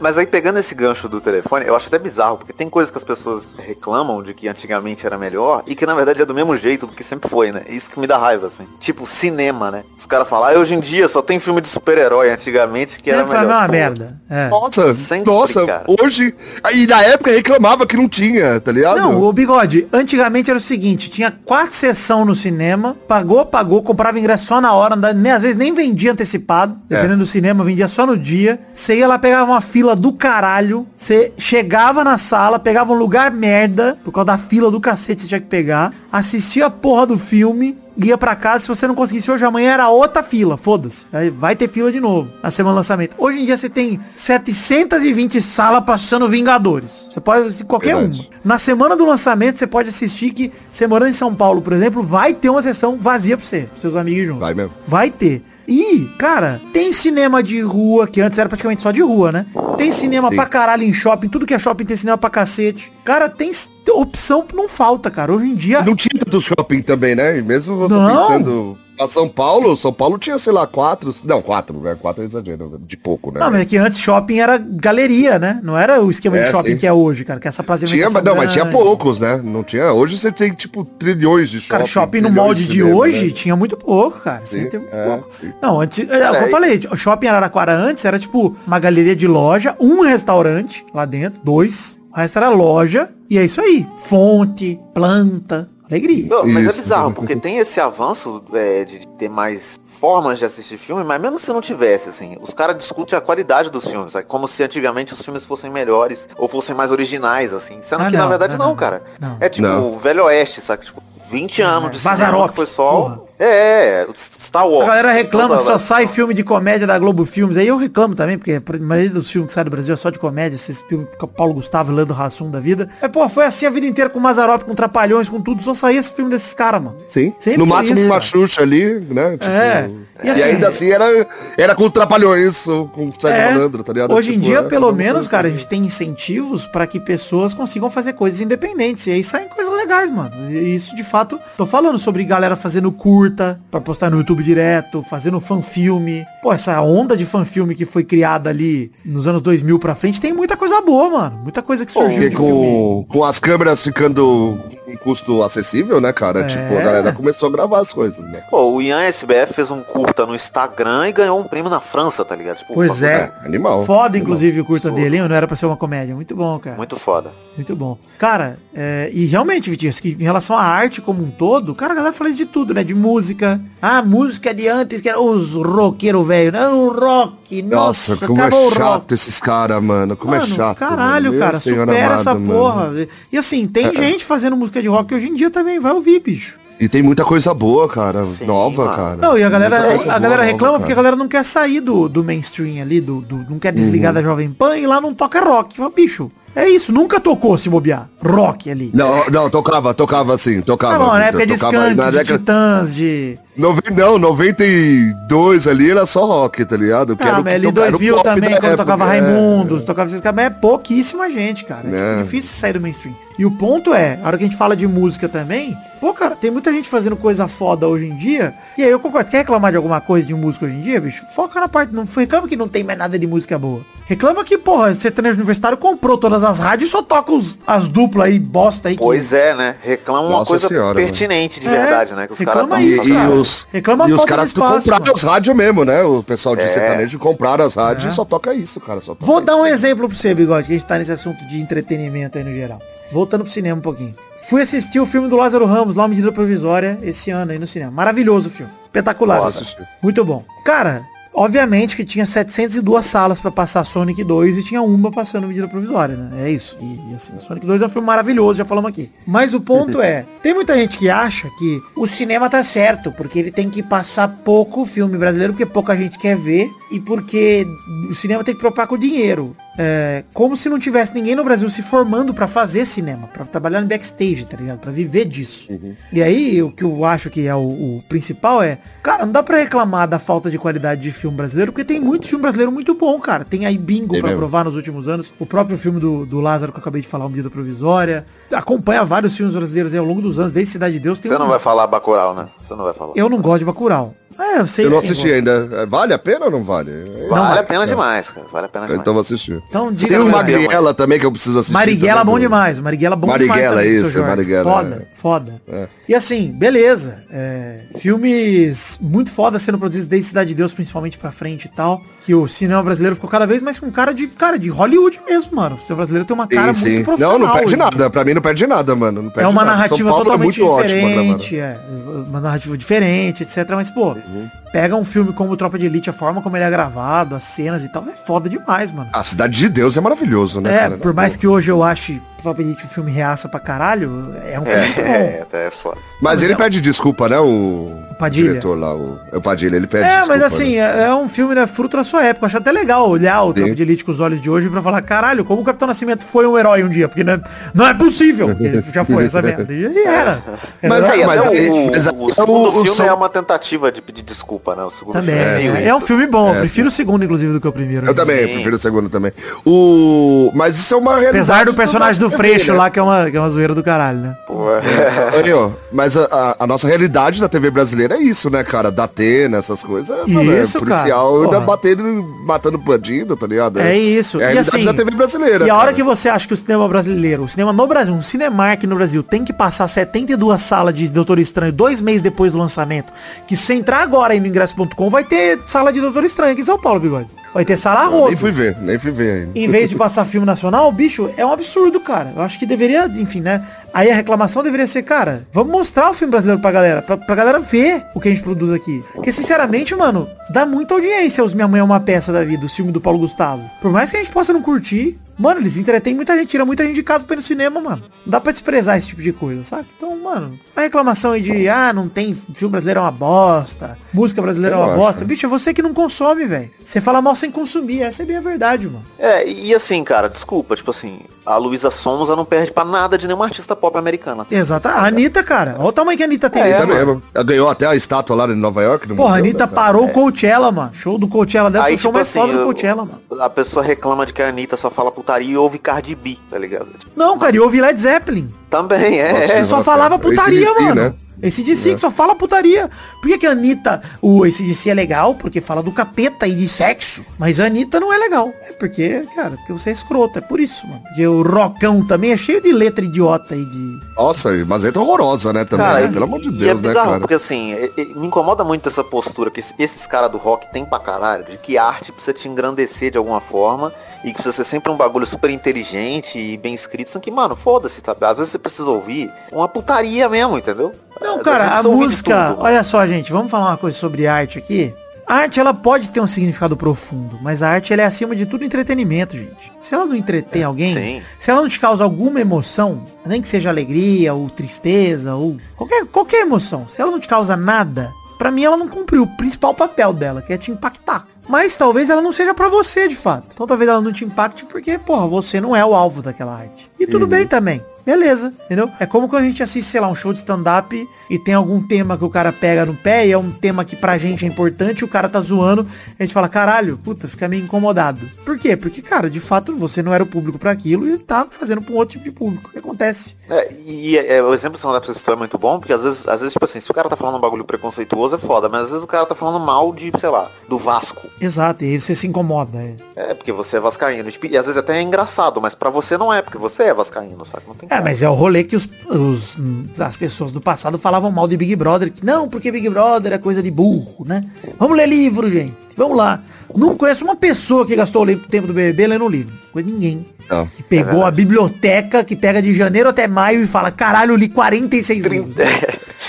Mas- 0.00 0.18
aí 0.18 0.26
pegando 0.26 0.58
esse 0.58 0.74
gancho 0.74 1.08
do 1.08 1.20
telefone, 1.20 1.64
eu 1.66 1.76
acho 1.76 1.86
até 1.86 1.98
bizarro, 1.98 2.38
porque 2.38 2.52
tem 2.52 2.68
coisas 2.68 2.90
que 2.90 2.98
as 2.98 3.04
pessoas 3.04 3.48
reclamam 3.58 4.22
de 4.22 4.34
que 4.34 4.48
antigamente 4.48 5.06
era 5.06 5.16
melhor 5.16 5.62
e 5.66 5.74
que 5.76 5.86
na 5.86 5.94
verdade 5.94 6.22
é 6.22 6.24
do 6.24 6.34
mesmo 6.34 6.56
jeito 6.56 6.86
do 6.86 6.92
que 6.92 7.04
sempre 7.04 7.28
foi, 7.30 7.52
né? 7.52 7.62
Isso 7.68 7.90
que 7.90 8.00
me 8.00 8.06
dá 8.06 8.18
raiva, 8.18 8.46
assim. 8.48 8.64
Tipo, 8.80 9.06
cinema, 9.06 9.70
né? 9.70 9.84
Os 9.98 10.06
caras 10.06 10.28
falam, 10.28 10.48
ah, 10.48 10.58
hoje 10.58 10.74
em 10.74 10.80
dia 10.80 11.06
só 11.08 11.22
tem 11.22 11.38
filme 11.38 11.60
de 11.60 11.68
super-herói 11.68 12.30
antigamente 12.30 12.98
que 13.00 13.10
era 13.10 13.18
Sempre 13.20 13.30
foi 13.32 13.38
a 13.38 13.42
melhor. 13.42 13.60
mesma 13.60 13.66
Pô, 13.68 13.72
merda. 13.72 14.20
É. 14.28 14.48
Nossa, 14.48 14.94
Sempre, 14.94 15.30
nossa, 15.32 15.66
cara. 15.66 15.84
hoje. 16.02 16.34
E 16.74 16.86
na 16.86 17.02
época 17.02 17.30
reclamava 17.30 17.86
que 17.86 17.96
não 17.96 18.08
tinha, 18.08 18.60
tá 18.60 18.72
ligado? 18.72 18.96
Não, 18.98 19.22
o 19.22 19.32
bigode, 19.32 19.86
antigamente 19.92 20.50
era 20.50 20.58
o 20.58 20.62
seguinte, 20.62 21.10
tinha 21.10 21.30
quatro 21.44 21.74
sessão 21.74 22.24
no 22.24 22.34
cinema, 22.34 22.96
pagou, 23.06 23.44
pagou, 23.46 23.82
comprava 23.82 24.07
ingresso 24.16 24.46
só 24.46 24.60
na 24.60 24.72
hora, 24.72 24.94
nem, 25.12 25.32
às 25.32 25.42
vezes 25.42 25.56
nem 25.56 25.72
vendia 25.74 26.12
antecipado, 26.12 26.76
É. 26.88 26.94
dependendo 26.94 27.18
do 27.20 27.26
cinema, 27.26 27.64
vendia 27.64 27.88
só 27.88 28.06
no 28.06 28.16
dia. 28.16 28.58
Você 28.72 28.96
ia 28.98 29.08
lá, 29.08 29.18
pegava 29.18 29.50
uma 29.50 29.60
fila 29.60 29.96
do 29.96 30.12
caralho, 30.12 30.86
você 30.96 31.32
chegava 31.36 32.04
na 32.04 32.16
sala, 32.16 32.58
pegava 32.58 32.92
um 32.92 32.96
lugar 32.96 33.30
merda, 33.30 33.98
por 34.04 34.12
causa 34.12 34.26
da 34.26 34.38
fila 34.38 34.70
do 34.70 34.80
cacete 34.80 35.16
que 35.16 35.22
você 35.22 35.28
tinha 35.28 35.40
que 35.40 35.46
pegar, 35.48 35.92
assistia 36.12 36.66
a 36.66 36.70
porra 36.70 37.06
do 37.06 37.18
filme, 37.18 37.76
ia 38.06 38.16
pra 38.16 38.36
casa, 38.36 38.64
se 38.64 38.68
você 38.68 38.86
não 38.86 38.94
conseguisse 38.94 39.30
hoje, 39.30 39.44
amanhã 39.44 39.72
era 39.72 39.88
outra 39.88 40.22
fila, 40.22 40.56
foda-se. 40.56 41.06
Vai 41.32 41.56
ter 41.56 41.68
fila 41.68 41.90
de 41.90 42.00
novo, 42.00 42.30
na 42.42 42.50
semana 42.50 42.74
do 42.74 42.76
lançamento. 42.76 43.16
Hoje 43.18 43.40
em 43.40 43.44
dia 43.44 43.56
você 43.56 43.68
tem 43.68 43.98
720 44.14 45.40
salas 45.42 45.84
passando 45.84 46.28
Vingadores. 46.28 47.08
Você 47.10 47.20
pode 47.20 47.46
assistir 47.46 47.64
qualquer 47.64 47.96
Verdade. 47.96 48.28
uma. 48.32 48.38
Na 48.44 48.58
semana 48.58 48.96
do 48.96 49.04
lançamento, 49.04 49.58
você 49.58 49.66
pode 49.66 49.88
assistir 49.88 50.30
que, 50.30 50.52
você 50.70 50.86
morando 50.86 51.10
em 51.10 51.12
São 51.12 51.34
Paulo, 51.34 51.60
por 51.60 51.72
exemplo, 51.72 52.02
vai 52.02 52.32
ter 52.34 52.48
uma 52.48 52.62
sessão 52.62 52.96
vazia 52.98 53.36
pra 53.36 53.44
você, 53.44 53.62
pros 53.62 53.80
seus 53.80 53.96
amigos 53.96 54.26
juntos. 54.26 54.40
Vai 54.40 54.54
mesmo. 54.54 54.72
Vai 54.86 55.10
ter. 55.10 55.42
E, 55.68 56.10
cara, 56.16 56.62
tem 56.72 56.90
cinema 56.92 57.42
de 57.42 57.60
rua, 57.60 58.08
que 58.08 58.22
antes 58.22 58.38
era 58.38 58.48
praticamente 58.48 58.80
só 58.80 58.90
de 58.90 59.02
rua, 59.02 59.30
né? 59.30 59.46
Tem 59.76 59.92
cinema 59.92 60.30
Sim. 60.30 60.36
pra 60.36 60.46
caralho 60.46 60.82
em 60.82 60.94
shopping, 60.94 61.28
tudo 61.28 61.44
que 61.44 61.52
é 61.52 61.58
shopping 61.58 61.84
tem 61.84 61.94
cinema 61.96 62.16
pra 62.16 62.30
cacete. 62.30 62.90
Cara, 63.04 63.28
tem 63.28 63.50
opção 63.90 64.46
não 64.54 64.66
falta, 64.66 65.10
cara. 65.10 65.30
Hoje 65.30 65.46
em 65.46 65.54
dia. 65.54 65.82
Não 65.82 65.94
tinha 65.94 66.24
tanto 66.24 66.40
shopping 66.40 66.80
também, 66.80 67.14
né? 67.14 67.42
Mesmo 67.42 67.76
você 67.76 67.94
Não. 67.94 68.28
pensando. 68.28 68.78
A 68.98 69.06
São 69.06 69.28
Paulo, 69.28 69.76
São 69.76 69.92
Paulo 69.92 70.18
tinha, 70.18 70.38
sei 70.38 70.52
lá, 70.52 70.66
quatro. 70.66 71.14
Não, 71.24 71.40
quatro, 71.40 71.78
né? 71.80 71.96
Quatro 72.00 72.22
é 72.22 72.26
exagero, 72.26 72.80
de 72.86 72.96
pouco, 72.96 73.30
né? 73.32 73.40
Não, 73.40 73.50
mas 73.50 73.62
é 73.62 73.64
que 73.64 73.76
antes 73.76 73.98
shopping 73.98 74.38
era 74.38 74.58
galeria, 74.58 75.38
né? 75.38 75.60
Não 75.62 75.78
era 75.78 76.02
o 76.02 76.10
esquema 76.10 76.36
de 76.36 76.44
É, 76.44 76.50
shopping 76.50 76.70
sim. 76.70 76.78
que 76.78 76.86
é 76.86 76.92
hoje, 76.92 77.24
cara. 77.24 77.38
Que 77.38 77.46
é 77.46 77.50
essa 77.50 77.62
tinha, 77.62 77.66
pavimentação 77.68 78.12
mas, 78.12 78.24
não, 78.24 78.36
mas 78.36 78.52
tinha 78.52 78.66
poucos, 78.66 79.20
né? 79.20 79.40
Não 79.42 79.62
tinha. 79.62 79.92
Hoje 79.92 80.18
você 80.18 80.32
tem, 80.32 80.52
tipo, 80.52 80.84
trilhões 80.84 81.50
de 81.50 81.60
shopping. 81.60 81.70
Cara, 81.70 81.86
shopping 81.86 82.20
no 82.22 82.30
molde 82.30 82.66
de 82.66 82.78
cinema, 82.78 82.96
hoje 82.96 83.26
né? 83.26 83.30
tinha 83.30 83.56
muito 83.56 83.76
pouco, 83.76 84.20
cara. 84.20 84.44
Sim, 84.44 84.62
muito 84.62 84.82
é, 84.90 85.04
pouco. 85.06 85.26
sim. 85.30 85.52
Não, 85.62 85.80
antes, 85.80 86.10
é, 86.10 86.30
o 86.30 86.36
que 86.38 86.44
eu 86.44 86.50
falei, 86.50 86.80
o 86.90 86.96
shopping 86.96 87.26
Araraquara 87.28 87.72
antes 87.74 88.04
era 88.04 88.18
tipo 88.18 88.56
uma 88.66 88.78
galeria 88.78 89.14
de 89.14 89.26
loja, 89.26 89.76
um 89.78 90.02
restaurante 90.02 90.84
lá 90.92 91.04
dentro, 91.04 91.40
dois. 91.44 92.00
O 92.12 92.16
resto 92.18 92.38
era 92.38 92.48
loja, 92.48 93.10
e 93.30 93.38
é 93.38 93.44
isso 93.44 93.60
aí. 93.60 93.86
Fonte, 93.98 94.80
planta, 94.94 95.68
alegria. 95.90 96.26
Não, 96.28 96.44
mas 96.46 96.66
Isso. 96.66 96.70
é 96.80 96.82
bizarro, 96.82 97.12
porque 97.12 97.34
tem 97.36 97.58
esse 97.58 97.80
avanço 97.80 98.42
é, 98.52 98.84
de 98.84 99.06
ter 99.08 99.28
mais 99.28 99.78
formas 99.86 100.38
de 100.38 100.44
assistir 100.44 100.78
filme, 100.78 101.02
mas 101.02 101.20
mesmo 101.20 101.38
se 101.38 101.52
não 101.52 101.60
tivesse, 101.60 102.08
assim, 102.08 102.36
os 102.40 102.54
caras 102.54 102.76
discutem 102.76 103.18
a 103.18 103.20
qualidade 103.20 103.70
dos 103.70 103.86
filmes, 103.86 104.12
sabe? 104.12 104.26
como 104.26 104.46
se 104.46 104.62
antigamente 104.62 105.12
os 105.12 105.22
filmes 105.22 105.44
fossem 105.44 105.70
melhores 105.70 106.28
ou 106.36 106.46
fossem 106.48 106.74
mais 106.74 106.90
originais, 106.90 107.52
assim. 107.52 107.78
Sendo 107.82 108.02
Ah, 108.02 108.06
que 108.10 108.16
não, 108.16 108.24
na 108.24 108.28
verdade 108.28 108.52
não, 108.52 108.58
não, 108.58 108.66
não, 108.68 108.76
cara. 108.76 109.02
não. 109.18 109.36
É 109.40 109.48
tipo 109.48 109.66
o 109.66 109.98
Velho 109.98 110.24
Oeste, 110.24 110.60
sabe? 110.60 110.84
Tipo, 110.86 111.02
20 111.30 111.62
anos 111.62 111.92
de 111.92 111.98
cinema 111.98 112.48
que 112.48 112.54
foi 112.54 112.66
só... 112.66 112.90
porra. 112.90 113.27
É, 113.38 113.46
é, 113.46 114.06
Star 114.16 114.68
Wars. 114.68 114.84
A 114.84 114.88
galera 114.88 115.12
reclama 115.12 115.56
que 115.58 115.62
só 115.62 115.78
sai 115.78 116.06
filme 116.06 116.34
de 116.34 116.42
comédia 116.42 116.86
da 116.86 116.98
Globo 116.98 117.24
Filmes. 117.24 117.56
Aí 117.56 117.68
eu 117.68 117.76
reclamo 117.76 118.14
também, 118.14 118.36
porque 118.36 118.52
a 118.54 118.62
maioria 118.80 119.10
dos 119.10 119.30
filmes 119.30 119.48
que 119.48 119.54
saem 119.54 119.64
do 119.64 119.70
Brasil 119.70 119.94
é 119.94 119.96
só 119.96 120.10
de 120.10 120.18
comédia. 120.18 120.56
Esses 120.56 120.80
filmes 120.82 121.08
com 121.18 121.26
Paulo 121.28 121.54
Gustavo 121.54 121.92
e 121.92 121.94
Leandro 121.94 122.20
Hassum 122.20 122.50
da 122.50 122.58
vida. 122.58 122.88
É, 123.00 123.06
pô, 123.06 123.28
foi 123.28 123.44
assim 123.44 123.66
a 123.66 123.70
vida 123.70 123.86
inteira 123.86 124.10
com 124.10 124.18
Mazarop, 124.18 124.62
com 124.64 124.74
Trapalhões, 124.74 125.28
com 125.28 125.40
tudo. 125.40 125.62
Só 125.62 125.72
saía 125.74 126.00
esse 126.00 126.12
filme 126.12 126.30
desses 126.30 126.52
caras, 126.52 126.82
mano. 126.82 126.96
Sim. 127.06 127.32
Sempre 127.38 127.58
no 127.58 127.66
máximo 127.66 127.98
isso, 127.98 128.08
uma. 128.08 128.20
Xuxa 128.20 128.62
ali, 128.62 129.00
né? 129.08 129.32
Tipo, 129.32 129.44
É. 129.44 129.90
E 130.20 130.26
E, 130.26 130.30
assim- 130.30 130.42
ainda 130.42 130.66
assim 130.68 130.90
era, 130.90 131.28
era 131.56 131.74
com 131.76 131.88
Trapalhões, 131.88 132.66
ou 132.66 132.88
com 132.88 133.08
Sérgio 133.12 133.28
É, 133.40 133.52
Malandro, 133.54 133.84
tá 133.84 133.92
ligado? 133.92 134.12
Hoje 134.12 134.30
em 134.30 134.32
Tipo, 134.32 134.44
dia, 134.46 134.58
é, 134.58 134.62
pelo 134.62 134.90
menos, 134.92 135.28
cara, 135.28 135.46
a 135.46 135.50
gente 135.50 135.64
tem 135.68 135.80
incentivos 135.84 136.66
pra 136.66 136.88
que 136.88 136.98
pessoas 136.98 137.54
consigam 137.54 137.88
fazer 137.88 138.14
coisas 138.14 138.40
independentes. 138.40 139.06
E 139.06 139.12
aí 139.12 139.22
saem 139.22 139.46
coisas 139.48 139.72
legais, 139.88 140.10
mano. 140.10 140.50
E 140.50 140.74
isso, 140.74 140.94
de 140.94 141.02
fato, 141.02 141.40
tô 141.56 141.64
falando 141.64 141.98
sobre 141.98 142.22
galera 142.24 142.54
fazendo 142.54 142.92
curta 142.92 143.58
pra 143.70 143.80
postar 143.80 144.10
no 144.10 144.18
YouTube 144.18 144.42
direto, 144.42 145.02
fazendo 145.02 145.40
fanfilme. 145.40 146.24
Pô, 146.42 146.52
essa 146.52 146.80
onda 146.82 147.16
de 147.16 147.24
fanfilme 147.24 147.74
que 147.74 147.86
foi 147.86 148.04
criada 148.04 148.50
ali 148.50 148.92
nos 149.04 149.26
anos 149.26 149.40
2000 149.40 149.78
pra 149.78 149.94
frente, 149.94 150.20
tem 150.20 150.32
muita 150.32 150.56
coisa 150.56 150.82
boa, 150.82 151.08
mano. 151.08 151.38
Muita 151.42 151.62
coisa 151.62 151.86
que 151.86 151.92
surgiu 151.92 152.30
com, 152.32 153.06
com 153.08 153.24
as 153.24 153.40
câmeras 153.40 153.82
ficando 153.82 154.58
em 154.88 154.96
custo 154.96 155.42
acessível, 155.42 156.00
né, 156.00 156.12
cara? 156.12 156.40
É. 156.40 156.44
Tipo, 156.44 156.76
a 156.78 156.80
galera 156.82 157.12
começou 157.12 157.48
a 157.48 157.52
gravar 157.52 157.80
as 157.80 157.92
coisas, 157.92 158.24
né? 158.26 158.42
Pô, 158.50 158.72
o 158.72 158.82
Ian 158.82 159.02
SBF 159.02 159.52
fez 159.54 159.70
um 159.70 159.80
curta 159.82 160.24
no 160.26 160.34
Instagram 160.34 161.08
e 161.08 161.12
ganhou 161.12 161.38
um 161.38 161.44
prêmio 161.44 161.70
na 161.70 161.80
França, 161.80 162.24
tá 162.24 162.34
ligado? 162.34 162.58
Tipo, 162.58 162.74
Pois 162.74 163.02
é. 163.02 163.32
É, 163.42 163.46
animal. 163.46 163.84
Foda, 163.84 164.16
inclusive, 164.16 164.60
o 164.60 164.64
curta 164.64 164.88
Absurdo. 164.88 165.02
dele, 165.04 165.18
hein? 165.18 165.28
Não 165.28 165.34
era 165.36 165.46
pra 165.46 165.56
ser 165.56 165.66
uma 165.66 165.76
comédia. 165.76 166.14
Muito 166.14 166.34
bom, 166.34 166.58
cara. 166.58 166.76
Muito 166.76 166.96
foda. 166.96 167.30
Muito 167.56 167.74
bom. 167.76 167.98
Cara, 168.18 168.58
é, 168.74 169.10
e 169.12 169.24
realmente, 169.26 169.68
Vitinho, 169.70 169.92
que 169.92 170.16
em 170.18 170.22
relação 170.24 170.56
à 170.56 170.62
arte 170.62 171.00
como 171.00 171.22
um 171.22 171.30
todo, 171.30 171.74
cara, 171.74 171.92
a 171.92 171.96
galera 171.96 172.12
fala 172.14 172.30
isso 172.30 172.38
de 172.38 172.46
tudo, 172.46 172.72
né? 172.72 172.82
De 172.84 172.94
música. 172.94 173.60
Ah, 173.82 174.02
música 174.02 174.54
de 174.54 174.68
antes, 174.68 175.00
que 175.00 175.08
era 175.08 175.20
os 175.20 175.52
roqueiros 175.52 176.26
velho, 176.26 176.52
né? 176.52 176.68
O 176.68 176.88
rock, 176.92 177.62
nossa, 177.62 178.12
Nossa, 178.12 178.26
como 178.26 178.40
é 178.42 178.50
chato 178.50 178.78
rock. 178.78 179.14
esses 179.14 179.40
caras, 179.40 179.82
mano. 179.82 180.16
Como 180.16 180.32
Mano, 180.32 180.44
é 180.44 180.46
chato. 180.56 180.78
caralho, 180.78 181.30
mano. 181.32 181.38
Cara, 181.40 181.58
supera 181.58 181.82
amado, 181.82 182.20
essa 182.20 182.34
mano. 182.34 182.46
porra. 182.52 182.92
E 183.32 183.38
assim, 183.38 183.66
tem 183.66 183.94
gente 183.94 184.24
fazendo 184.24 184.56
música 184.56 184.77
de 184.82 184.88
rock 184.88 185.14
hoje 185.14 185.28
em 185.28 185.34
dia 185.34 185.50
também, 185.50 185.78
vai 185.78 185.92
ouvir, 185.92 186.20
bicho. 186.20 186.58
E 186.80 186.88
tem 186.88 187.02
muita 187.02 187.24
coisa 187.24 187.52
boa, 187.52 187.88
cara. 187.88 188.24
Sim, 188.24 188.44
nova, 188.46 188.84
mano. 188.84 188.96
cara. 188.96 189.16
Não, 189.16 189.36
e 189.36 189.42
a 189.42 189.48
galera, 189.50 189.78
a 189.78 189.96
boa, 189.96 190.04
galera 190.20 190.28
nova, 190.28 190.42
reclama 190.44 190.78
porque 190.78 190.92
a 190.92 190.96
galera 190.96 191.16
não 191.16 191.26
quer 191.26 191.44
sair 191.44 191.80
do, 191.80 192.08
do 192.08 192.22
mainstream 192.22 192.80
ali, 192.80 193.00
do, 193.00 193.20
do- 193.20 193.44
não 193.50 193.58
quer 193.58 193.70
Uhum. 193.70 193.74
desligar 193.80 194.12
da 194.14 194.22
Jovem 194.22 194.48
Pan 194.50 194.76
e 194.78 194.86
lá 194.86 195.00
não 195.00 195.12
toca 195.12 195.40
rock. 195.40 195.76
Fala, 195.76 195.90
bicho, 195.90 196.30
É 196.60 196.68
isso, 196.68 196.90
nunca 196.92 197.20
tocou 197.20 197.56
se 197.56 197.68
bobear. 197.68 198.08
Rock 198.20 198.68
ali. 198.68 198.90
Não, 198.92 199.26
não, 199.30 199.48
tocava, 199.48 199.94
tocava 199.94 200.34
assim, 200.34 200.60
tocava. 200.60 200.98
Tá 200.98 201.04
bom, 201.04 201.12
na 201.12 201.24
época 201.26 201.46
de 201.46 201.54
Skank, 201.54 201.90
de 201.90 201.94
década- 201.94 202.24
Titãs, 202.24 202.94
de... 202.96 203.38
Não, 203.56 204.18
92 204.18 205.66
ali 205.66 205.90
era 205.90 206.06
só 206.06 206.24
rock, 206.26 206.64
tá 206.64 206.76
ligado? 206.76 207.16
Que 207.16 207.22
Ah, 207.24 207.40
mas 207.44 207.54
ali 207.54 207.64
tocava- 207.66 207.86
era 207.86 207.96
o 207.96 207.98
2000 207.98 208.14
pop 208.14 208.24
também, 208.24 208.50
quando 208.50 208.64
época, 208.64 208.76
tocava 208.76 209.04
é. 209.04 209.08
Raimundos, 209.20 209.82
tocava 209.84 210.08
esses 210.08 210.20
caras, 210.20 210.38
é 210.44 210.50
pouquíssima 210.50 211.28
gente, 211.30 211.64
cara. 211.64 211.88
É, 211.88 211.90
tipo, 211.90 211.96
É. 212.20 212.22
difícil 212.22 212.50
sair 212.56 212.72
do 212.74 212.80
mainstream. 212.80 213.14
E 213.38 213.44
o 213.44 213.50
ponto 213.50 213.92
é, 213.94 214.18
a 214.22 214.26
hora 214.26 214.38
que 214.38 214.44
a 214.44 214.46
gente 214.46 214.56
fala 214.56 214.76
de 214.76 214.86
música 214.86 215.28
também, 215.28 215.76
pô, 216.00 216.12
cara, 216.12 216.34
tem 216.36 216.50
muita 216.50 216.72
gente 216.72 216.88
fazendo 216.88 217.16
coisa 217.16 217.46
foda 217.48 217.86
hoje 217.88 218.06
em 218.06 218.16
dia, 218.16 218.54
e 218.76 218.82
aí 218.82 218.90
eu 218.90 218.98
concordo, 219.00 219.30
quer 219.30 219.38
reclamar 219.38 219.70
de 219.72 219.76
alguma 219.76 220.00
coisa 220.00 220.26
de 220.26 220.34
música 220.34 220.66
hoje 220.66 220.76
em 220.76 220.80
dia, 220.80 221.00
bicho? 221.00 221.24
Foca 221.34 221.60
na 221.60 221.68
parte, 221.68 221.92
não 221.92 222.04
reclama 222.04 222.46
que 222.48 222.56
não 222.56 222.68
tem 222.68 222.82
mais 222.84 222.98
nada 222.98 223.18
de 223.18 223.26
música 223.26 223.58
boa. 223.58 223.82
Reclama 224.06 224.42
que, 224.44 224.56
porra, 224.56 224.94
sertanejo 224.94 225.36
universitário 225.36 225.76
comprou 225.76 226.16
todas 226.16 226.42
as 226.42 226.47
rádios 226.56 226.88
e 226.88 226.92
só 226.92 227.02
toca 227.02 227.32
os, 227.32 227.58
as 227.66 227.86
duplas 227.88 228.26
aí, 228.28 228.38
bosta 228.38 228.88
aí. 228.88 228.96
que- 228.96 229.02
Pois 229.02 229.32
é, 229.32 229.54
né? 229.54 229.76
Reclama 229.82 230.20
uma 230.22 230.30
Nossa 230.38 230.46
coisa 230.50 230.68
senhora, 230.68 230.94
pertinente 230.94 231.60
de 231.60 231.66
É, 231.68 231.70
verdade, 231.70 232.14
né? 232.14 232.26
Que 232.26 232.32
os 232.32 232.38
caras 232.38 232.62
reclama 232.62 232.80
E, 232.82 232.92
isso, 232.94 233.08
e 233.08 233.12
cara. 233.12 233.30
os, 233.30 233.66
Reclama 233.70 234.08
e 234.08 234.12
os 234.14 234.24
caras 234.24 234.52
compraram 234.52 234.80
mano. 234.86 235.12
as 235.14 235.22
rádios 235.22 235.54
mesmo, 235.56 235.84
né? 235.84 236.02
O 236.02 236.22
pessoal 236.22 236.56
de 236.56 236.62
É. 236.62 236.68
sertanejo 236.68 237.18
compraram 237.18 237.64
as 237.66 237.74
rádios 237.74 238.06
É. 238.06 238.08
e 238.08 238.12
só 238.12 238.24
toca 238.24 238.54
isso, 238.54 238.80
cara. 238.80 239.00
Só 239.02 239.14
toca 239.14 239.26
Vou 239.26 239.36
isso. 239.36 239.44
dar 239.46 239.56
um 239.56 239.66
exemplo 239.66 240.08
pra 240.08 240.16
você, 240.16 240.32
Bigode, 240.34 240.66
que 240.66 240.72
a 240.72 240.76
gente 240.78 240.86
tá 240.86 240.98
nesse 240.98 241.12
assunto 241.12 241.44
de 241.46 241.60
entretenimento 241.60 242.38
aí 242.38 242.44
no 242.44 242.52
geral. 242.52 242.80
Voltando 243.12 243.42
pro 243.42 243.52
cinema 243.52 243.78
um 243.78 243.82
pouquinho. 243.82 244.14
Fui 244.48 244.62
assistir 244.62 245.00
o 245.00 245.04
filme 245.06 245.28
do 245.28 245.36
Lázaro 245.36 245.66
Ramos, 245.66 245.94
lá, 245.96 246.02
uma 246.04 246.08
medida 246.08 246.30
provisória, 246.32 246.98
esse 247.02 247.30
ano 247.30 247.52
aí 247.52 247.58
no 247.58 247.66
cinema. 247.66 247.90
Maravilhoso 247.90 248.48
o 248.48 248.50
filme. 248.50 248.72
Espetacular. 248.82 249.40
Foda. 249.40 249.66
Muito 250.02 250.24
bom. 250.24 250.42
Cara, 250.64 251.02
obviamente 251.32 251.96
que 251.96 252.04
tinha 252.04 252.26
702 252.26 253.06
salas 253.06 253.40
pra 253.40 253.50
passar 253.50 253.84
Sonic 253.84 254.22
2 254.24 254.58
e 254.58 254.64
tinha 254.64 254.82
uma 254.82 255.10
passando 255.10 255.46
medida 255.46 255.68
provisória, 255.68 256.16
né? 256.16 256.48
É 256.48 256.50
isso. 256.50 256.76
E, 256.80 257.10
e, 257.10 257.14
assim, 257.14 257.38
Sonic 257.38 257.66
2 257.66 257.82
é 257.82 257.86
um 257.86 257.88
filme 257.88 258.06
maravilhoso, 258.06 258.58
já 258.58 258.64
falamos 258.64 258.90
aqui. 258.90 259.10
Mas 259.26 259.54
o 259.54 259.60
ponto 259.60 260.00
é, 260.00 260.26
tem 260.42 260.54
muita 260.54 260.76
gente 260.76 260.98
que 260.98 261.08
acha 261.08 261.48
que 261.58 261.80
o 261.96 262.06
cinema 262.06 262.48
tá 262.48 262.62
certo, 262.62 263.12
porque 263.12 263.38
ele 263.38 263.50
tem 263.50 263.68
que 263.68 263.82
passar 263.82 264.28
pouco 264.28 264.84
filme 264.84 265.16
brasileiro, 265.16 265.52
porque 265.52 265.66
pouca 265.66 265.96
gente 265.96 266.18
quer 266.18 266.36
ver, 266.36 266.68
e 266.90 267.00
porque 267.00 267.66
o 268.10 268.14
cinema 268.14 268.44
tem 268.44 268.54
que 268.54 268.60
preocupar 268.60 268.86
com 268.86 268.94
o 268.94 268.98
dinheiro. 268.98 269.56
É, 269.80 270.24
como 270.34 270.56
se 270.56 270.68
não 270.68 270.76
tivesse 270.78 271.14
ninguém 271.14 271.36
no 271.36 271.44
Brasil 271.44 271.70
se 271.70 271.82
formando 271.82 272.34
pra 272.34 272.48
fazer 272.48 272.84
cinema, 272.84 273.28
pra 273.28 273.44
trabalhar 273.44 273.80
no 273.80 273.86
backstage, 273.86 274.44
tá 274.44 274.56
ligado? 274.56 274.80
Pra 274.80 274.90
viver 274.90 275.24
disso. 275.24 275.68
E 276.12 276.20
aí, 276.20 276.60
o 276.60 276.72
que 276.72 276.82
eu 276.82 277.04
acho 277.04 277.30
que 277.30 277.46
é 277.46 277.54
o, 277.54 277.60
o 277.60 278.04
principal 278.08 278.60
é, 278.60 278.78
cara, 279.02 279.24
não 279.24 279.32
dá 279.32 279.40
pra 279.42 279.58
reclamar 279.58 280.08
da 280.08 280.18
falta 280.18 280.50
de 280.50 280.58
qualidade 280.58 281.00
de 281.00 281.12
filme 281.12 281.36
brasileiro, 281.36 281.70
porque 281.70 281.84
tem 281.84 282.00
muito 282.00 282.26
filme 282.26 282.42
brasileiro 282.42 282.72
muito 282.72 282.92
bom, 282.94 283.20
cara. 283.20 283.44
Tem 283.44 283.66
aí 283.66 283.78
Bingo 283.78 284.12
Tem 284.14 284.20
pra 284.20 284.30
mesmo. 284.30 284.40
provar 284.40 284.64
nos 284.64 284.74
últimos 284.74 285.06
anos. 285.06 285.32
O 285.38 285.46
próprio 285.46 285.78
filme 285.78 286.00
do, 286.00 286.26
do 286.26 286.40
Lázaro 286.40 286.72
que 286.72 286.78
eu 286.78 286.82
acabei 286.82 287.00
de 287.00 287.06
falar, 287.06 287.26
o 287.26 287.28
Medida 287.30 287.48
Provisória. 287.48 288.26
Acompanha 288.52 289.04
vários 289.04 289.36
filmes 289.36 289.54
brasileiros 289.54 289.92
aí 289.94 289.98
ao 290.00 290.04
longo 290.04 290.20
dos 290.20 290.40
anos, 290.40 290.50
desde 290.50 290.72
Cidade 290.72 290.94
de 290.94 291.00
Deus. 291.00 291.20
Tem 291.20 291.30
Você 291.30 291.36
um- 291.36 291.40
não 291.40 291.48
vai 291.48 291.60
falar 291.60 291.86
Bacurau, 291.86 292.34
né? 292.34 292.48
Você 292.66 292.74
não 292.74 292.82
vai 292.82 292.94
falar. 292.94 293.12
Eu 293.14 293.28
não 293.30 293.40
gosto 293.40 293.60
de 293.60 293.64
Bacurau. 293.64 294.12
É, 294.38 294.60
eu 294.60 294.66
sei. 294.66 294.86
Eu 294.86 294.90
não 294.90 294.98
é, 294.98 295.00
assisti 295.00 295.32
ainda. 295.32 295.68
É, 295.72 295.86
Vale 295.86 296.14
a 296.14 296.18
pena 296.18 296.44
ou 296.44 296.50
não 296.50 296.62
vale? 296.62 297.04
Vale 297.28 297.42
Não, 297.42 297.60
a 297.60 297.62
pena 297.64 297.86
demais, 297.86 298.30
cara. 298.30 298.46
Vale 298.52 298.66
a 298.66 298.68
pena 298.68 298.86
demais. 298.86 299.00
Então 299.00 299.12
vou 299.12 299.20
assistir. 299.20 299.60
Então 299.68 299.92
diga 299.92 300.14
Tem 300.14 300.18
o. 300.18 300.30
Marighella 300.30 300.94
também 300.94 301.18
que 301.18 301.26
eu 301.26 301.32
preciso 301.32 301.58
assistir. 301.58 301.72
Marighella 301.72 302.20
também, 302.20 302.34
bom 302.34 302.38
demais. 302.38 302.78
Marighella 302.78 303.16
bom 303.16 303.26
Marighella, 303.26 303.82
demais. 303.82 303.84
também, 303.84 304.08
isso. 304.08 304.22
Marighella, 304.22 304.72
Foda, 304.72 305.06
é. 305.10 305.17
Foda. 305.18 305.60
É. 305.68 305.88
E 306.08 306.14
assim, 306.14 306.50
beleza. 306.52 307.24
é, 307.30 307.80
filmes 307.98 308.98
muito 309.02 309.30
foda 309.30 309.58
sendo 309.58 309.78
produzidos 309.78 310.08
desde 310.08 310.28
Cidade 310.28 310.48
de 310.50 310.54
Deus, 310.54 310.72
principalmente 310.72 311.18
pra 311.18 311.30
frente 311.32 311.64
e 311.66 311.68
tal. 311.68 312.02
Que 312.24 312.34
o 312.34 312.46
cinema 312.46 312.82
brasileiro 312.82 313.16
ficou 313.16 313.28
cada 313.28 313.46
vez 313.46 313.60
mais 313.62 313.78
com 313.78 313.90
cara 313.90 314.12
de, 314.12 314.26
cara, 314.28 314.58
de 314.58 314.68
Hollywood 314.68 315.20
mesmo, 315.26 315.56
mano. 315.56 315.76
O 315.76 315.80
cinema 315.80 315.96
brasileiro 315.96 316.26
tem 316.26 316.34
uma 316.34 316.46
cara 316.46 316.72
Sim, 316.74 316.80
muito 316.84 316.98
sim. 316.98 317.04
profissional. 317.04 317.38
Não, 317.38 317.46
não 317.46 317.52
perde 317.52 317.66
hoje 317.66 317.76
nada. 317.76 318.10
Pra 318.10 318.24
mim 318.24 318.34
não 318.34 318.42
perde 318.42 318.66
nada, 318.66 318.94
mano. 318.94 319.22
Não 319.22 319.30
É 319.30 319.32
perde 319.32 319.50
uma 319.50 319.64
nada. 319.64 319.76
narrativa 319.76 320.08
é 320.08 320.12
totalmente 320.12 320.60
muito 320.60 320.66
ótima, 320.72 321.00
né, 321.00 321.08
diferente, 321.08 321.58
é, 321.58 321.80
uma 322.28 322.40
narrativa 322.40 322.78
diferente, 322.78 323.42
etc. 323.42 323.66
Mas, 323.70 323.90
pô, 323.90 324.12
Uhum. 324.12 324.48
Pega 324.72 324.94
um 324.96 325.04
filme 325.04 325.32
como 325.32 325.56
Tropa 325.56 325.78
de 325.78 325.86
Elite, 325.86 326.10
a 326.10 326.12
forma 326.12 326.40
como 326.42 326.56
ele 326.56 326.64
é 326.64 326.70
gravado, 326.70 327.34
as 327.34 327.44
cenas 327.44 327.84
e 327.84 327.88
tal, 327.88 328.04
é 328.04 328.16
foda 328.16 328.48
demais, 328.48 328.90
mano. 328.90 329.10
A 329.12 329.22
Cidade 329.22 329.56
de 329.56 329.68
Deus 329.68 329.96
é 329.96 330.00
maravilhoso, 330.00 330.60
né? 330.60 330.74
É, 330.74 330.78
cara? 330.80 330.96
por 330.98 331.12
mais 331.14 331.36
que 331.36 331.46
hoje 331.46 331.70
eu 331.70 331.82
ache 331.82 332.20
Tropa 332.42 332.62
de 332.62 332.68
Elite 332.70 332.84
um 332.86 332.88
filme 332.88 333.10
reaça 333.10 333.48
pra 333.48 333.58
caralho, 333.58 334.32
é 334.46 334.60
um 334.60 334.64
filme 334.64 334.80
muito 334.86 334.96
bom. 335.02 335.06
É, 335.08 335.40
até 335.42 335.66
é 335.66 335.70
foda. 335.72 335.96
Mas 336.20 336.34
Mas 336.34 336.42
ele 336.44 336.52
é- 336.52 336.56
pede 336.56 336.80
desculpa, 336.80 337.28
né? 337.28 337.36
O, 337.38 337.90
Padilha. 338.18 338.48
diretor 338.50 338.78
lá, 338.78 338.94
o, 338.94 339.18
é 339.32 339.36
o 339.36 339.40
Padilha, 339.40 339.74
ele 339.76 339.86
pede 339.88 340.04
É, 340.04 340.18
desculpa. 340.18 340.34
mas 340.34 340.42
assim, 340.42 340.76
né? 340.76 341.02
é, 341.02 341.06
é 341.08 341.14
um 341.14 341.28
filme, 341.28 341.54
né, 341.54 341.66
fruto 341.66 341.96
da 341.96 342.04
sua 342.04 342.24
época. 342.24 342.44
Eu 342.44 342.46
acho 342.46 342.56
até 342.58 342.70
legal 342.70 343.08
olhar 343.08 343.42
o 343.42 343.48
Sim. 343.48 343.54
Tropa 343.54 343.74
de 343.74 343.82
Elite 343.82 344.04
com 344.04 344.12
os 344.12 344.20
olhos 344.20 344.40
de 344.40 344.48
hoje 344.48 344.68
pra 344.70 344.80
falar, 344.82 345.02
caralho, 345.02 345.44
como 345.44 345.62
o 345.62 345.64
Capitão 345.64 345.88
Nascimento 345.88 346.24
foi 346.24 346.46
um 346.46 346.56
herói 346.56 346.84
um 346.84 346.88
dia, 346.88 347.08
porque 347.08 347.24
não 347.24 347.32
é, 347.34 347.40
não 347.74 347.86
é 347.88 347.94
possível. 347.94 348.50
Ele 348.60 348.84
já 348.92 349.04
foi 349.04 349.26
essa 349.26 349.42
merda. 349.42 349.72
E 349.72 349.84
ele 349.84 350.00
era. 350.00 350.40
Mas 350.82 351.04
Era 351.08 351.16
é, 351.20 351.26
mas 351.26 351.46
aí- 351.46 351.70
o, 351.70 351.86
mas 351.90 352.06
o 352.06 352.34
segundo 352.34 352.70
o- 352.70 352.80
o 352.80 352.84
filme 352.84 353.08
é 353.08 353.12
uma 353.12 353.28
tentativa 353.28 353.90
de 353.90 354.00
pedir 354.00 354.22
desculpa, 354.22 354.57
né? 354.76 354.82
O 354.84 354.90
segundo 354.90 355.12
Também. 355.12 355.36
filme 355.62 355.78
É, 355.82 355.88
é 355.88 355.94
um 355.94 356.00
filme 356.00 356.26
bom. 356.26 356.54
É, 356.54 356.60
prefiro 356.60 356.88
o 356.88 356.90
segundo, 356.90 357.24
inclusive, 357.24 357.52
do 357.52 357.60
que 357.60 357.68
o 357.68 357.72
primeiro. 357.72 358.06
Eu 358.06 358.14
também, 358.14 358.46
Sim. 358.46 358.52
prefiro 358.54 358.76
o 358.76 358.78
segundo 358.78 359.08
também. 359.08 359.32
O... 359.64 360.50
Mas 360.54 360.76
isso 360.78 360.94
é 360.94 360.96
uma 360.96 361.12
realidade. 361.12 361.36
Apesar 361.38 361.64
do 361.64 361.74
personagem 361.74 362.20
do 362.20 362.24
nosso 362.26 362.36
Freixo 362.36 362.72
né? 362.72 362.78
lá, 362.78 362.90
que 362.90 362.98
é, 362.98 363.02
uma, 363.02 363.30
que 363.30 363.36
é 363.36 363.40
uma 363.40 363.50
zoeira 363.50 363.74
do 363.74 363.82
caralho, 363.82 364.18
né? 364.18 364.36
Pô, 364.46 364.70
é. 364.72 364.80
Aí, 365.44 365.52
ó, 365.52 365.70
mas 365.92 366.16
a, 366.16 366.24
a- 366.30 366.56
a 366.60 366.66
nossa 366.66 366.86
realidade 366.88 367.40
da 367.40 367.48
TV 367.48 367.70
brasileira 367.70 368.16
é 368.16 368.22
isso, 368.22 368.50
né, 368.50 368.64
cara? 368.64 368.90
Da 368.90 369.04
Atena, 369.04 369.58
essas 369.58 369.82
coisas. 369.82 370.16
mano, 370.26 370.52
é 370.52 370.62
Isso, 370.62 370.78
policial 370.78 371.32
cara, 371.34 371.44
ainda 371.44 371.60
batendo, 371.60 372.04
matando 372.44 372.78
bandido, 372.78 373.36
tá 373.36 373.46
ligado? 373.46 373.78
É 373.80 373.96
isso. 373.96 374.40
É 374.40 374.46
a 374.46 374.50
E 374.50 374.54
realidade 374.54 374.76
assim, 374.76 374.84
da 374.84 374.94
TV 374.94 375.10
brasileira. 375.16 375.66
E 375.66 375.70
a 375.70 375.74
hora 375.74 375.84
cara. 375.86 375.96
que 375.96 376.02
você 376.02 376.28
acha 376.28 376.46
que 376.46 376.54
o 376.54 376.56
cinema 376.56 376.88
brasileiro, 376.88 377.44
o 377.44 377.48
cinema 377.48 377.72
no 377.72 377.86
Brasil, 377.86 378.12
um 378.14 378.22
Cinemark 378.22 378.82
no 378.84 378.96
Brasil, 378.96 379.22
tem 379.22 379.44
que 379.44 379.52
passar 379.52 379.86
72 379.88 380.60
salas 380.60 380.94
de 380.94 381.08
Doutor 381.08 381.38
Estranho 381.38 381.72
dois 381.72 382.00
meses 382.00 382.22
depois 382.22 382.52
do 382.52 382.58
lançamento, 382.58 383.12
que 383.46 383.56
se 383.56 383.72
entrar 383.74 384.02
agora 384.02 384.38
no 384.38 384.46
ingresso.com, 384.48 385.10
vai 385.10 385.24
ter 385.24 385.60
sala 385.66 385.92
de 385.92 386.00
Doutor 386.00 386.24
Estranho 386.24 386.52
aqui 386.52 386.62
em 386.62 386.64
São 386.64 386.80
Paulo, 386.80 387.00
bigode. 387.00 387.28
Vai 387.54 387.64
ter 387.64 387.76
sala 387.76 388.00
a 388.00 388.04
Eu 388.04 388.10
rodo. 388.10 388.28
Nem 388.28 388.36
fui 388.36 388.50
ver, 388.50 388.76
nem 388.80 388.98
fui 388.98 389.10
ver 389.10 389.32
ainda. 389.32 389.58
Em 389.58 389.68
vez 389.68 389.88
de 389.88 389.96
passar 389.96 390.24
filme 390.24 390.46
nacional, 390.46 390.90
bicho, 390.92 391.30
é 391.36 391.44
um 391.44 391.52
absurdo, 391.52 392.00
cara. 392.00 392.32
Eu 392.36 392.42
acho 392.42 392.58
que 392.58 392.66
deveria, 392.66 393.06
enfim, 393.06 393.40
né? 393.40 393.64
Aí 393.92 394.10
a 394.10 394.14
reclamação 394.14 394.62
deveria 394.62 394.86
ser, 394.86 395.02
cara, 395.02 395.46
vamos 395.52 395.72
mostrar 395.72 396.10
o 396.10 396.14
filme 396.14 396.30
brasileiro 396.30 396.60
pra 396.60 396.70
galera, 396.70 397.02
pra, 397.02 397.16
pra 397.16 397.34
galera 397.34 397.60
ver 397.60 398.04
o 398.14 398.20
que 398.20 398.28
a 398.28 398.30
gente 398.30 398.42
produz 398.42 398.72
aqui. 398.72 399.02
Porque, 399.14 399.32
sinceramente, 399.32 399.94
mano, 399.94 400.28
dá 400.50 400.66
muita 400.66 400.94
audiência 400.94 401.42
os 401.42 401.54
Minha 401.54 401.68
Mãe 401.68 401.80
é 401.80 401.84
uma 401.84 402.00
Peça 402.00 402.32
da 402.32 402.44
Vida, 402.44 402.66
o 402.66 402.68
filme 402.68 402.92
do 402.92 403.00
Paulo 403.00 403.18
Gustavo. 403.18 403.68
Por 403.80 403.90
mais 403.90 404.10
que 404.10 404.16
a 404.16 404.20
gente 404.20 404.30
possa 404.30 404.52
não 404.52 404.62
curtir, 404.62 405.18
mano, 405.38 405.60
eles 405.60 405.76
entretêm 405.76 406.14
muita 406.14 406.36
gente, 406.36 406.48
tira 406.48 406.64
muita 406.64 406.84
gente 406.84 406.94
de 406.94 407.02
casa 407.02 407.24
pra 407.24 407.34
ir 407.34 407.36
no 407.36 407.42
cinema, 407.42 407.80
mano. 407.80 408.02
Não 408.24 408.30
dá 408.30 408.40
pra 408.40 408.52
desprezar 408.52 408.98
esse 408.98 409.08
tipo 409.08 409.22
de 409.22 409.32
coisa, 409.32 409.62
sabe? 409.64 409.86
Então, 409.96 410.18
mano, 410.18 410.58
a 410.74 410.80
reclamação 410.82 411.32
aí 411.32 411.40
de, 411.42 411.68
ah, 411.68 411.92
não 411.92 412.08
tem 412.08 412.34
filme 412.34 412.72
brasileiro 412.72 413.00
é 413.00 413.02
uma 413.02 413.10
bosta, 413.12 413.98
música 414.12 414.42
brasileira 414.42 414.76
é 414.76 414.78
Eu 414.78 414.82
uma 414.82 414.88
acho. 414.92 414.98
bosta. 414.98 415.24
Bicho, 415.24 415.46
é 415.46 415.48
você 415.48 415.72
que 415.72 415.82
não 415.82 415.94
consome, 415.94 416.46
velho. 416.46 416.70
Você 416.84 417.00
fala 417.00 417.22
mal 417.22 417.34
sem 417.34 417.50
consumir, 417.50 418.02
essa 418.02 418.22
é 418.22 418.26
bem 418.26 418.36
a 418.36 418.40
verdade, 418.40 418.88
mano. 418.88 419.04
É, 419.18 419.46
e 419.48 419.74
assim, 419.74 420.02
cara, 420.04 420.28
desculpa, 420.28 420.74
tipo 420.76 420.90
assim, 420.90 421.20
a 421.48 421.56
Luísa 421.56 421.90
Sonza 421.90 422.36
não 422.36 422.44
perde 422.44 422.70
pra 422.72 422.84
nada 422.84 423.16
de 423.16 423.26
nenhuma 423.26 423.46
artista 423.46 423.74
pop 423.74 423.96
americana. 423.98 424.46
Exato. 424.50 424.86
A 424.88 425.06
Anitta, 425.06 425.42
cara. 425.42 425.76
Olha 425.78 425.88
o 425.88 425.92
tamanho 425.92 426.16
que 426.16 426.22
a 426.22 426.26
Anitta 426.26 426.50
tem. 426.50 426.62
É, 426.62 426.78
mano. 426.80 426.94
mesmo. 426.94 427.22
Ela 427.34 427.44
ganhou 427.44 427.68
até 427.70 427.86
a 427.86 427.94
estátua 427.94 428.36
lá 428.36 428.46
em 428.46 428.54
Nova 428.54 428.82
York. 428.82 429.08
No 429.08 429.16
Porra, 429.16 429.28
a 429.28 429.38
museu, 429.38 429.44
Anitta 429.44 429.66
né, 429.66 429.72
parou 429.74 430.04
o 430.04 430.10
Coachella, 430.10 430.70
mano. 430.70 430.90
Show 430.92 431.18
do 431.18 431.26
Coachella 431.28 431.70
dela 431.70 431.84
foi 431.84 431.92
Aí, 431.92 431.96
o 431.96 431.98
show 431.98 432.10
tipo 432.10 432.18
mais 432.18 432.28
assim, 432.28 432.40
foda 432.40 432.52
do 432.58 432.64
Coachella, 432.64 433.04
mano. 433.04 433.42
a 433.42 433.48
pessoa 433.50 433.84
reclama 433.84 434.26
de 434.26 434.32
que 434.32 434.42
a 434.42 434.48
Anitta 434.48 434.76
só 434.76 434.90
fala 434.90 435.10
putaria 435.10 435.50
e 435.50 435.56
ouve 435.56 435.78
Cardi 435.78 436.14
B, 436.14 436.36
tá 436.50 436.58
ligado? 436.58 436.88
Tipo, 436.98 437.12
Não, 437.16 437.38
cara, 437.38 437.56
eu 437.56 437.62
ouvi 437.64 437.80
Led 437.80 437.98
Zeppelin. 437.98 438.48
também, 438.68 439.20
é. 439.20 439.32
Nossa, 439.32 439.52
é. 439.52 439.56
Ele 439.56 439.64
só 439.64 439.82
falava 439.82 440.18
putaria, 440.18 440.72
mano. 440.74 440.94
né? 440.94 441.14
Esse 441.42 441.62
DC 441.62 441.94
que 441.94 442.00
só 442.00 442.10
fala 442.10 442.34
putaria. 442.34 442.88
Por 443.22 443.28
que, 443.30 443.38
que 443.38 443.46
a 443.46 443.52
Anitta, 443.52 444.02
o 444.20 444.42
ACDC 444.44 444.90
é 444.90 444.94
legal? 444.94 445.34
Porque 445.34 445.60
fala 445.60 445.82
do 445.82 445.92
capeta 445.92 446.46
e 446.46 446.54
de 446.54 446.68
sexo. 446.68 447.24
Mas 447.38 447.60
a 447.60 447.66
Anitta 447.66 448.00
não 448.00 448.12
é 448.12 448.18
legal. 448.18 448.52
É 448.62 448.72
porque, 448.72 449.26
cara, 449.34 449.50
porque 449.56 449.72
você 449.72 449.90
é 449.90 449.92
escroto. 449.92 450.38
É 450.38 450.40
por 450.42 450.58
isso, 450.58 450.86
mano. 450.86 451.00
Porque 451.04 451.26
o 451.26 451.42
rockão 451.42 452.04
também 452.06 452.32
é 452.32 452.36
cheio 452.36 452.60
de 452.60 452.72
letra 452.72 453.04
idiota 453.04 453.54
aí 453.54 453.64
de. 453.64 454.00
Nossa, 454.16 454.50
mas 454.66 454.84
é 454.84 454.90
horrorosa, 454.98 455.52
né, 455.52 455.64
também, 455.64 455.86
Cara, 455.86 456.00
né? 456.00 456.06
e- 456.06 456.12
Pelo 456.12 456.24
amor 456.24 456.40
de 456.40 456.48
e 456.48 456.52
Deus, 456.52 456.62
é 456.62 456.74
né, 456.74 456.80
bizarro, 456.80 457.06
cara? 457.08 457.20
porque 457.20 457.34
assim, 457.34 457.72
é- 457.72 457.90
é- 457.96 458.04
me 458.04 458.26
incomoda 458.26 458.64
muito 458.64 458.88
essa 458.88 459.04
postura 459.04 459.50
que 459.50 459.60
esse- 459.60 459.74
esses 459.78 460.06
caras 460.06 460.30
do 460.32 460.38
rock 460.38 460.70
tem 460.72 460.84
pra 460.84 460.98
caralho, 460.98 461.44
de 461.44 461.56
que 461.58 461.78
a 461.78 461.84
arte 461.84 462.10
precisa 462.10 462.32
te 462.32 462.48
engrandecer 462.48 463.10
de 463.12 463.18
alguma 463.18 463.40
forma 463.40 463.92
e 464.24 464.28
que 464.28 464.34
precisa 464.34 464.52
ser 464.52 464.64
sempre 464.64 464.90
um 464.90 464.96
bagulho 464.96 465.26
super 465.26 465.50
inteligente 465.50 466.38
e 466.38 466.56
bem 466.56 466.74
escrito, 466.74 467.10
só 467.10 467.18
que, 467.18 467.30
mano, 467.30 467.54
foda-se, 467.54 468.00
sabe? 468.04 468.24
Às 468.26 468.38
vezes 468.38 468.52
você 468.52 468.58
precisa 468.58 468.88
ouvir 468.88 469.32
uma 469.52 469.68
putaria 469.68 470.28
mesmo, 470.28 470.58
entendeu? 470.58 470.92
Não, 471.20 471.36
Às 471.38 471.42
cara, 471.42 471.78
a 471.78 471.82
música. 471.82 472.50
tudo. 472.50 472.62
Olha 472.62 472.82
só, 472.82 473.06
gente, 473.06 473.32
vamos 473.32 473.50
falar 473.50 473.68
uma 473.68 473.76
coisa 473.76 473.96
sobre 473.96 474.26
arte 474.26 474.58
aqui. 474.58 474.94
A 475.28 475.34
arte, 475.34 475.60
ela 475.60 475.74
pode 475.74 476.08
ter 476.08 476.22
um 476.22 476.26
significado 476.26 476.74
profundo, 476.74 477.38
mas 477.42 477.62
a 477.62 477.68
arte, 477.68 477.92
ela 477.92 478.00
é 478.00 478.06
acima 478.06 478.34
de 478.34 478.46
tudo 478.46 478.64
entretenimento, 478.64 479.36
gente. 479.36 479.70
Se 479.78 479.94
ela 479.94 480.06
não 480.06 480.16
entretém 480.16 480.62
alguém, 480.64 480.94
sim. 480.94 481.22
se 481.38 481.50
ela 481.50 481.60
não 481.60 481.68
te 481.68 481.78
causa 481.78 482.02
alguma 482.02 482.40
emoção, 482.40 483.04
nem 483.26 483.42
que 483.42 483.46
seja 483.46 483.68
alegria 483.68 484.32
ou 484.32 484.48
tristeza 484.48 485.34
ou 485.34 485.58
qualquer, 485.76 486.06
qualquer 486.06 486.40
emoção, 486.46 486.88
se 486.88 487.02
ela 487.02 487.10
não 487.10 487.20
te 487.20 487.28
causa 487.28 487.58
nada, 487.58 488.10
pra 488.38 488.50
mim 488.50 488.64
ela 488.64 488.76
não 488.76 488.88
cumpriu 488.88 489.24
o 489.24 489.36
principal 489.36 489.74
papel 489.74 490.12
dela, 490.12 490.40
que 490.40 490.52
é 490.52 490.58
te 490.58 490.70
impactar. 490.70 491.26
Mas 491.48 491.74
talvez 491.74 492.08
ela 492.08 492.22
não 492.22 492.32
seja 492.32 492.54
pra 492.54 492.68
você, 492.68 493.08
de 493.08 493.16
fato. 493.16 493.48
Então 493.52 493.66
talvez 493.66 493.90
ela 493.90 494.00
não 494.00 494.12
te 494.12 494.24
impacte 494.24 494.64
porque, 494.66 494.98
porra, 494.98 495.26
você 495.26 495.60
não 495.60 495.74
é 495.74 495.84
o 495.84 495.94
alvo 495.94 496.22
daquela 496.22 496.54
arte. 496.54 496.90
E 496.98 497.06
tudo 497.06 497.26
bem 497.26 497.46
também. 497.46 497.82
Beleza, 498.08 498.54
entendeu? 498.64 498.90
É 498.98 499.04
como 499.04 499.28
quando 499.28 499.42
a 499.42 499.46
gente 499.46 499.62
assiste, 499.62 499.90
sei 499.90 500.00
lá, 500.00 500.08
um 500.08 500.14
show 500.14 500.32
de 500.32 500.38
stand-up 500.38 501.06
e 501.28 501.38
tem 501.38 501.52
algum 501.52 501.78
tema 501.86 502.16
que 502.16 502.24
o 502.24 502.30
cara 502.30 502.50
pega 502.50 502.86
no 502.86 502.94
pé 502.94 503.26
e 503.26 503.32
é 503.32 503.36
um 503.36 503.50
tema 503.50 503.84
que 503.84 503.94
pra 503.94 504.16
gente 504.16 504.46
é 504.46 504.48
importante, 504.48 505.04
o 505.04 505.08
cara 505.08 505.28
tá 505.28 505.38
zoando, 505.42 505.86
a 506.18 506.22
gente 506.22 506.32
fala, 506.32 506.48
caralho, 506.48 506.96
puta, 506.96 507.28
fica 507.28 507.46
meio 507.46 507.62
incomodado. 507.62 508.26
Por 508.46 508.58
quê? 508.58 508.78
Porque, 508.78 509.02
cara, 509.02 509.28
de 509.28 509.38
fato, 509.40 509.76
você 509.76 510.02
não 510.02 510.14
era 510.14 510.24
o 510.24 510.26
público 510.26 510.58
pra 510.58 510.70
aquilo 510.70 511.06
e 511.06 511.18
tá 511.18 511.46
fazendo 511.50 511.82
pra 511.82 511.92
um 511.92 511.96
outro 511.96 512.12
tipo 512.12 512.24
de 512.24 512.30
público. 512.30 512.70
O 512.70 512.72
que 512.72 512.78
acontece? 512.78 513.36
É, 513.50 513.74
e 513.84 514.16
é, 514.16 514.42
o 514.42 514.54
exemplo 514.54 514.78
que 514.78 515.06
você 515.06 515.12
citou 515.12 515.34
é 515.34 515.36
muito 515.36 515.58
bom, 515.58 515.78
porque 515.78 515.92
às 515.92 516.02
vezes, 516.02 516.26
às 516.26 516.40
vezes, 516.40 516.54
tipo 516.54 516.64
assim, 516.64 516.80
se 516.80 516.90
o 516.90 516.94
cara 516.94 517.10
tá 517.10 517.16
falando 517.16 517.36
um 517.36 517.40
bagulho 517.40 517.64
preconceituoso 517.64 518.36
é 518.36 518.38
foda, 518.38 518.70
mas 518.70 518.84
às 518.84 518.88
vezes 518.88 519.04
o 519.04 519.06
cara 519.06 519.26
tá 519.26 519.34
falando 519.34 519.62
mal 519.62 519.92
de, 519.92 520.10
sei 520.18 520.30
lá, 520.30 520.50
do 520.66 520.78
Vasco. 520.78 521.28
Exato, 521.38 521.84
e 521.84 521.88
aí 521.88 522.00
você 522.00 522.14
se 522.14 522.26
incomoda. 522.26 522.78
É, 522.78 522.96
É, 523.14 523.34
porque 523.34 523.52
você 523.52 523.76
é 523.76 523.80
vascaíno. 523.80 524.30
E 524.44 524.56
às 524.56 524.64
vezes 524.64 524.78
até 524.78 524.96
é 524.96 525.02
engraçado, 525.02 525.60
mas 525.60 525.74
pra 525.74 525.90
você 525.90 526.16
não 526.16 526.32
é, 526.32 526.40
porque 526.40 526.56
você 526.56 526.84
é 526.84 526.94
vascaíno, 526.94 527.44
sabe? 527.44 527.64
Não 527.68 527.74
tem 527.74 527.86
É, 527.90 527.97
como. 527.98 528.08
mas 528.08 528.22
é 528.22 528.28
o 528.28 528.34
rolê 528.34 528.64
que 528.64 528.76
os, 528.76 528.88
os- 529.08 529.56
as 529.98 530.16
pessoas 530.16 530.50
do 530.52 530.60
passado 530.60 530.98
falavam 530.98 531.30
mal 531.30 531.46
de 531.46 531.56
Big 531.56 531.74
Brother. 531.76 532.10
Que 532.10 532.24
não, 532.24 532.48
porque 532.48 532.70
Big 532.70 532.88
Brother 532.88 533.32
é 533.32 533.38
coisa 533.38 533.62
de 533.62 533.70
burro, 533.70 534.24
né? 534.26 534.42
Vamos 534.78 534.96
ler 534.96 535.08
livro, 535.08 535.50
gente. 535.50 535.74
Vamos 535.96 536.16
lá. 536.16 536.42
Não 536.76 536.96
conheço 536.96 537.24
uma 537.24 537.34
pessoa 537.34 537.84
que 537.86 537.96
gastou 537.96 538.22
o 538.24 538.36
tempo 538.36 538.66
do 538.68 538.72
BBB 538.72 539.06
lendo 539.08 539.24
um 539.24 539.28
livro. 539.28 539.52
Não 539.52 539.72
conheço 539.72 539.92
ninguém. 539.92 540.26
Não. 540.48 540.66
Que 540.66 540.82
pegou 540.82 541.24
a 541.24 541.30
biblioteca, 541.30 542.22
que 542.22 542.36
pega 542.36 542.62
de 542.62 542.72
janeiro 542.74 543.08
até 543.08 543.26
maio 543.26 543.62
e 543.62 543.66
fala, 543.66 543.90
caralho, 543.90 544.32
eu 544.32 544.36
li 544.36 544.48
46 544.48 545.24
livros. 545.24 545.54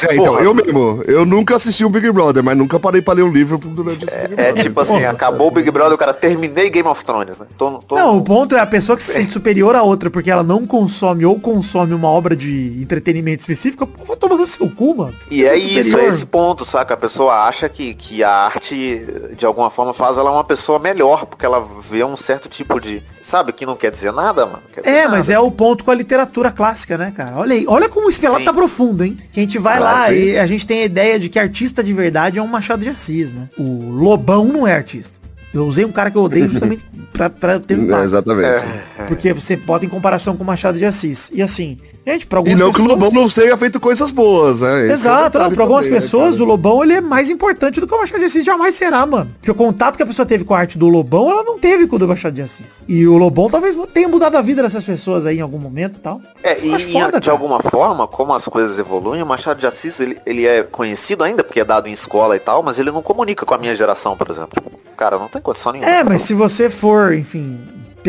É, 0.08 0.14
então, 0.16 0.34
Porra. 0.34 0.42
eu 0.44 0.54
mesmo, 0.54 1.04
eu 1.08 1.26
nunca 1.26 1.56
assisti 1.56 1.84
um 1.86 1.90
Big 1.90 2.10
Brother, 2.12 2.44
mas 2.44 2.58
nunca 2.58 2.80
parei 2.80 3.02
pra 3.02 3.14
ler 3.14 3.24
um 3.24 3.32
livro 3.32 3.58
durante 3.58 4.06
esse 4.06 4.18
Big 4.28 4.34
É 4.40 4.46
Brother. 4.46 4.64
tipo 4.64 4.80
assim, 4.82 5.06
acabou 5.06 5.48
o 5.48 5.52
Big 5.52 5.70
Brother, 5.72 5.94
o 5.94 5.98
cara 5.98 6.14
terminei 6.14 6.70
Game 6.70 6.88
of 6.88 7.04
Thrones, 7.04 7.38
né? 7.40 7.46
Tô, 7.58 7.72
tô- 7.80 7.96
Não, 7.96 8.18
o 8.18 8.24
ponto 8.24 8.56
é 8.56 8.60
a 8.60 8.66
pessoa 8.66 8.96
que 8.96 9.04
se 9.04 9.12
sente 9.14 9.32
superior 9.34 9.76
a 9.76 9.84
outra 9.84 10.10
porque 10.10 10.32
ela 10.32 10.44
não 10.44 10.66
consome 10.66 11.26
ou 11.26 11.40
consome 11.40 11.94
uma 11.94 12.08
obra 12.08 12.36
de 12.36 12.78
entretenimento 12.82 13.42
específica, 13.42 13.86
pô, 13.86 14.06
vai 14.06 14.16
tomar 14.18 14.36
no 14.36 14.48
seu 14.48 14.70
cu, 14.70 14.96
mano. 14.96 15.14
E 15.30 15.42
Você 15.42 15.48
é 15.48 15.58
isso, 15.58 15.80
é 15.80 15.84
superior. 15.84 16.14
esse 16.14 16.26
ponto, 16.26 16.66
saca? 16.66 16.94
A 16.94 16.98
pessoa 16.98 17.34
acha 17.48 17.68
que, 17.68 17.94
que 17.94 18.24
a 18.24 18.30
arte, 18.32 19.06
de 19.38 19.46
alguma 19.46 19.70
forma, 19.70 19.94
faz 19.94 20.18
ela 20.18 20.32
uma 20.32 20.44
pessoa 20.44 20.80
melhor, 20.80 21.26
porque 21.26 21.46
ela 21.46 21.66
vê 21.90 22.04
um 22.04 22.16
certo 22.16 22.48
tipo 22.50 22.80
de. 22.80 23.02
Sabe, 23.22 23.54
que 23.54 23.64
não 23.64 23.76
quer 23.76 23.92
dizer 23.92 24.12
nada, 24.12 24.44
mano. 24.46 24.60
Quer 24.74 24.82
dizer 24.82 24.96
É, 24.96 25.02
nada. 25.04 25.12
mas 25.18 25.30
é 25.30 25.40
o 25.40 25.52
ponto 25.52 25.84
com 25.84 25.92
a 25.92 25.94
literatura 25.96 26.52
clássica, 26.52 26.98
né, 26.98 27.14
cara? 27.16 27.36
Olha 27.38 27.54
aí, 27.54 27.64
olha 27.68 27.88
como 27.88 28.10
esse 28.10 28.20
velado 28.20 28.40
Sim. 28.40 28.46
tá 28.46 28.54
profundo, 28.54 29.04
hein? 29.04 29.18
Que 29.32 29.40
a 29.40 29.44
gente 29.44 29.60
vai 29.60 29.78
Ah, 29.78 29.82
lá 29.82 29.89
sim. 30.08 30.14
e 30.14 30.40
a 30.40 30.48
gente 30.48 30.66
tem 30.66 30.82
a 30.82 30.86
ideia 30.86 31.20
de 31.20 31.30
que 31.30 31.40
artista 31.40 31.84
de 31.84 31.94
verdade 31.94 32.40
é 32.40 32.42
um 32.42 32.48
Machado 32.48 32.84
de 32.84 32.90
Assis, 32.90 33.34
né? 33.34 33.50
O 33.58 33.92
Lobão 33.92 34.46
não 34.46 34.68
é 34.68 34.74
artista. 34.74 35.19
Eu 35.54 35.66
usei 35.66 35.84
um 35.84 35.92
cara 35.92 36.12
que 36.12 36.18
eu 36.18 36.22
odeio 36.22 36.48
justamente 36.50 36.86
pra, 37.12 37.30
pra 37.30 37.60
ter 37.60 37.78
um 37.78 37.96
É, 37.96 38.04
exatamente. 38.04 38.64
Porque 39.08 39.34
você 39.34 39.56
bota 39.56 39.86
em 39.86 39.90
comparação 39.90 40.36
com 40.36 40.44
o 40.44 40.48
Machado 40.48 40.78
de 40.78 40.86
Assis. 40.86 41.32
E 41.34 41.42
assim, 41.42 41.78
gente, 42.06 42.28
pra 42.28 42.38
E 42.38 42.40
algumas 42.40 42.60
não 42.60 42.72
que 42.72 42.82
o 42.82 42.84
pessoas... 42.84 43.04
Lobão 43.04 43.22
não 43.22 43.30
tenha 43.30 43.58
feito 43.58 43.80
coisas 43.80 44.12
boas, 44.12 44.62
né? 44.62 44.82
Esse 44.82 44.90
é 44.90 44.94
Exato, 44.94 45.20
não, 45.20 45.24
detalhe 45.24 45.56
pra 45.56 45.64
algumas 45.64 45.86
também, 45.86 46.00
né, 46.00 46.06
pessoas 46.06 46.32
cara? 46.36 46.44
o 46.44 46.46
Lobão 46.46 46.84
ele 46.84 46.94
é 46.94 47.02
mais 47.02 47.30
importante 47.30 47.80
do 47.80 47.88
que 47.88 47.94
o 47.94 47.98
Machado 47.98 48.20
de 48.20 48.26
Assis 48.26 48.46
jamais 48.46 48.76
será, 48.76 49.06
mano. 49.06 49.32
Porque 49.40 49.50
o 49.50 49.56
contato 49.56 49.98
que 49.98 50.04
a 50.04 50.06
pessoa 50.06 50.26
teve 50.26 50.44
com 50.44 50.54
a 50.54 50.60
arte 50.60 50.78
do 50.78 50.88
Lobão, 50.88 51.30
ela 51.32 51.44
não 51.44 51.58
teve 51.58 51.88
com 51.88 51.96
o 51.96 52.00
do 52.00 52.08
Machado 52.08 52.36
de 52.36 52.42
Assis. 52.42 52.84
E 52.88 53.08
o 53.08 53.18
Lobão 53.18 53.50
talvez 53.50 53.76
tenha 53.94 54.08
mudado 54.08 54.36
a 54.36 54.42
vida 54.42 54.62
dessas 54.62 54.84
pessoas 54.84 55.26
aí 55.26 55.40
em 55.40 55.42
algum 55.42 55.58
momento 55.58 55.96
e 55.98 56.00
tal. 56.00 56.22
É, 56.44 56.58
e 56.58 56.80
foda, 56.80 57.20
de 57.20 57.26
cara. 57.26 57.32
alguma 57.32 57.60
forma, 57.60 58.08
como 58.08 58.34
as 58.34 58.46
coisas 58.46 58.78
evoluem, 58.78 59.24
o 59.24 59.26
Machado 59.26 59.60
de 59.60 59.66
Assis, 59.66 60.00
ele, 60.00 60.18
ele 60.26 60.46
é 60.46 60.64
conhecido 60.64 61.24
ainda, 61.24 61.44
porque 61.44 61.60
é 61.60 61.66
dado 61.66 61.88
em 61.88 61.92
escola 61.92 62.36
e 62.36 62.40
tal, 62.40 62.62
mas 62.62 62.78
ele 62.78 62.92
não 62.92 63.02
comunica 63.02 63.46
com 63.46 63.54
a 63.54 63.58
minha 63.58 63.76
geração, 63.76 64.16
por 64.16 64.30
exemplo. 64.30 64.62
Cara, 65.00 65.18
não 65.18 65.30
tem 65.30 65.42
condição 65.42 65.72
nenhuma. 65.72 65.90
É, 65.90 66.04
mas 66.04 66.24
se 66.24 66.34
você 66.34 66.70
for, 66.70 67.14
enfim, 67.14 67.58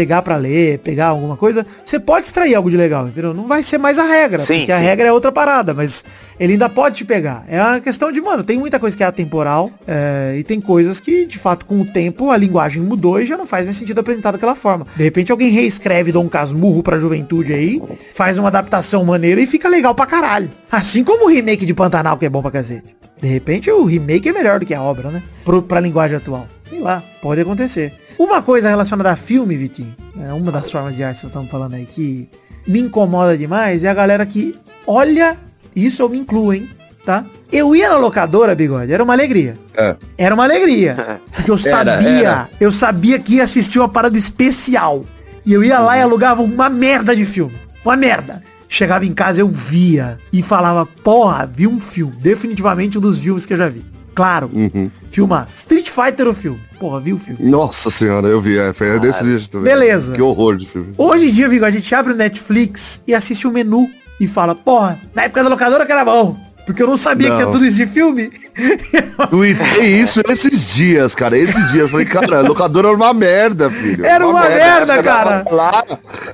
pegar 0.00 0.22
pra 0.22 0.36
ler, 0.36 0.78
pegar 0.78 1.08
alguma 1.08 1.36
coisa, 1.36 1.66
você 1.84 2.00
pode 2.00 2.24
extrair 2.24 2.54
algo 2.54 2.70
de 2.70 2.76
legal, 2.78 3.06
entendeu? 3.06 3.34
Não 3.34 3.46
vai 3.46 3.62
ser 3.62 3.76
mais 3.76 3.98
a 3.98 4.04
regra, 4.04 4.38
Sim, 4.38 4.60
porque 4.60 4.72
a 4.72 4.78
sim. 4.78 4.84
regra 4.84 5.08
é 5.08 5.12
outra 5.12 5.30
parada, 5.30 5.74
mas 5.74 6.02
ele 6.38 6.54
ainda 6.54 6.70
pode 6.70 6.96
te 6.96 7.04
pegar. 7.04 7.44
É 7.46 7.60
uma 7.62 7.80
questão 7.80 8.10
de, 8.10 8.18
mano, 8.18 8.42
tem 8.42 8.56
muita 8.56 8.78
coisa 8.78 8.96
que 8.96 9.02
é 9.02 9.06
atemporal 9.06 9.70
é, 9.86 10.36
e 10.38 10.42
tem 10.42 10.58
coisas 10.58 10.98
que, 10.98 11.26
de 11.26 11.36
fato, 11.36 11.66
com 11.66 11.82
o 11.82 11.84
tempo, 11.84 12.30
a 12.30 12.36
linguagem 12.38 12.82
mudou 12.82 13.20
e 13.20 13.26
já 13.26 13.36
não 13.36 13.44
faz 13.44 13.66
mais 13.66 13.76
sentido 13.76 13.98
apresentar 13.98 14.32
daquela 14.32 14.54
forma. 14.54 14.86
De 14.96 15.04
repente 15.04 15.30
alguém 15.30 15.50
reescreve 15.50 16.12
Dom 16.12 16.30
Casmurro 16.30 16.82
pra 16.82 16.98
juventude 16.98 17.52
aí, 17.52 17.82
faz 18.14 18.38
uma 18.38 18.48
adaptação 18.48 19.04
maneira 19.04 19.38
e 19.38 19.46
fica 19.46 19.68
legal 19.68 19.94
pra 19.94 20.06
caralho. 20.06 20.48
Assim 20.72 21.04
como 21.04 21.26
o 21.26 21.28
remake 21.28 21.66
de 21.66 21.74
Pantanal, 21.74 22.16
que 22.16 22.24
é 22.24 22.30
bom 22.30 22.40
pra 22.40 22.50
cacete. 22.50 22.96
De 23.20 23.28
repente 23.28 23.70
o 23.70 23.84
remake 23.84 24.30
é 24.30 24.32
melhor 24.32 24.60
do 24.60 24.64
que 24.64 24.72
a 24.72 24.80
obra, 24.80 25.10
né? 25.10 25.22
Pro, 25.44 25.60
pra 25.60 25.78
linguagem 25.78 26.16
atual. 26.16 26.46
Sei 26.70 26.80
lá, 26.80 27.02
pode 27.20 27.40
acontecer. 27.42 27.92
Uma 28.20 28.42
coisa 28.42 28.68
relacionada 28.68 29.10
a 29.12 29.16
filme, 29.16 29.56
Vitinho, 29.56 29.96
é 30.22 30.30
uma 30.30 30.52
das 30.52 30.70
formas 30.70 30.94
de 30.94 31.02
arte 31.02 31.20
que 31.20 31.22
nós 31.24 31.30
estamos 31.30 31.50
falando 31.50 31.72
aí, 31.72 31.86
que 31.86 32.28
me 32.66 32.78
incomoda 32.78 33.34
demais, 33.34 33.82
é 33.82 33.88
a 33.88 33.94
galera 33.94 34.26
que 34.26 34.54
olha, 34.86 35.38
isso 35.74 36.02
eu 36.02 36.08
me 36.10 36.18
incluo, 36.18 36.52
hein, 36.52 36.68
tá? 37.02 37.24
Eu 37.50 37.74
ia 37.74 37.88
na 37.88 37.96
locadora, 37.96 38.54
bigode, 38.54 38.92
era 38.92 39.02
uma 39.02 39.14
alegria. 39.14 39.56
É. 39.74 39.96
Era 40.18 40.34
uma 40.34 40.44
alegria. 40.44 41.18
Porque 41.34 41.50
eu 41.50 41.54
Era, 41.64 41.94
sabia, 41.94 42.28
era. 42.28 42.50
eu 42.60 42.70
sabia 42.70 43.18
que 43.18 43.36
ia 43.36 43.44
assistir 43.44 43.78
uma 43.78 43.88
parada 43.88 44.18
especial. 44.18 45.06
E 45.46 45.54
eu 45.54 45.64
ia 45.64 45.78
lá 45.78 45.96
e 45.96 46.02
alugava 46.02 46.42
uma 46.42 46.68
merda 46.68 47.16
de 47.16 47.24
filme. 47.24 47.54
Uma 47.82 47.96
merda. 47.96 48.42
Chegava 48.68 49.06
em 49.06 49.14
casa, 49.14 49.40
eu 49.40 49.48
via 49.48 50.18
e 50.30 50.42
falava, 50.42 50.84
porra, 50.84 51.46
vi 51.50 51.66
um 51.66 51.80
filme. 51.80 52.14
Definitivamente 52.20 52.98
um 52.98 53.00
dos 53.00 53.18
filmes 53.18 53.46
que 53.46 53.54
eu 53.54 53.56
já 53.56 53.70
vi. 53.70 53.82
Claro, 54.14 54.50
Uhum. 54.52 54.90
filmaço. 55.10 55.54
Street 55.56 55.88
Fighter 55.90 56.26
o 56.28 56.34
filme. 56.34 56.60
Porra, 56.78 57.00
vi 57.00 57.12
o 57.12 57.18
filme. 57.18 57.48
Nossa 57.50 57.90
senhora, 57.90 58.26
eu 58.28 58.40
vi, 58.40 58.58
é, 58.58 58.72
foi 58.72 58.98
desse 59.00 59.24
jeito 59.24 59.48
também. 59.50 59.72
Beleza. 59.72 60.12
Que 60.12 60.22
horror 60.22 60.56
de 60.56 60.66
filme. 60.66 60.92
Hoje 60.96 61.28
em 61.28 61.32
dia, 61.32 61.48
bigode, 61.48 61.76
a 61.76 61.80
gente 61.80 61.94
abre 61.94 62.12
o 62.12 62.16
Netflix 62.16 63.00
e 63.06 63.14
assiste 63.14 63.46
o 63.46 63.50
menu 63.50 63.88
e 64.20 64.26
fala, 64.26 64.54
porra, 64.54 64.98
na 65.14 65.22
época 65.24 65.42
da 65.42 65.48
locadora 65.48 65.86
que 65.86 65.92
era 65.92 66.04
bom. 66.04 66.36
Porque 66.66 66.82
eu 66.82 66.86
não 66.86 66.96
sabia 66.96 67.28
Não. 67.28 67.36
que 67.36 67.42
tinha 67.42 67.52
tudo 67.52 67.64
isso 67.64 67.76
de 67.76 67.86
filme. 67.86 68.30
Eu 69.20 69.26
tuitei 69.26 69.86
isso 69.86 70.20
esses 70.28 70.68
dias, 70.74 71.14
cara. 71.14 71.36
Esses 71.36 71.54
dias. 71.72 71.82
Eu 71.84 71.88
falei, 71.88 72.06
cara, 72.06 72.38
a 72.38 72.40
locadora 72.42 72.88
era 72.88 72.96
uma 72.96 73.12
merda, 73.12 73.70
filho. 73.70 74.04
Era 74.04 74.26
uma 74.26 74.42
merda, 74.48 74.94
Época 74.94 75.02
cara. 75.02 75.44
Lá, 75.50 75.82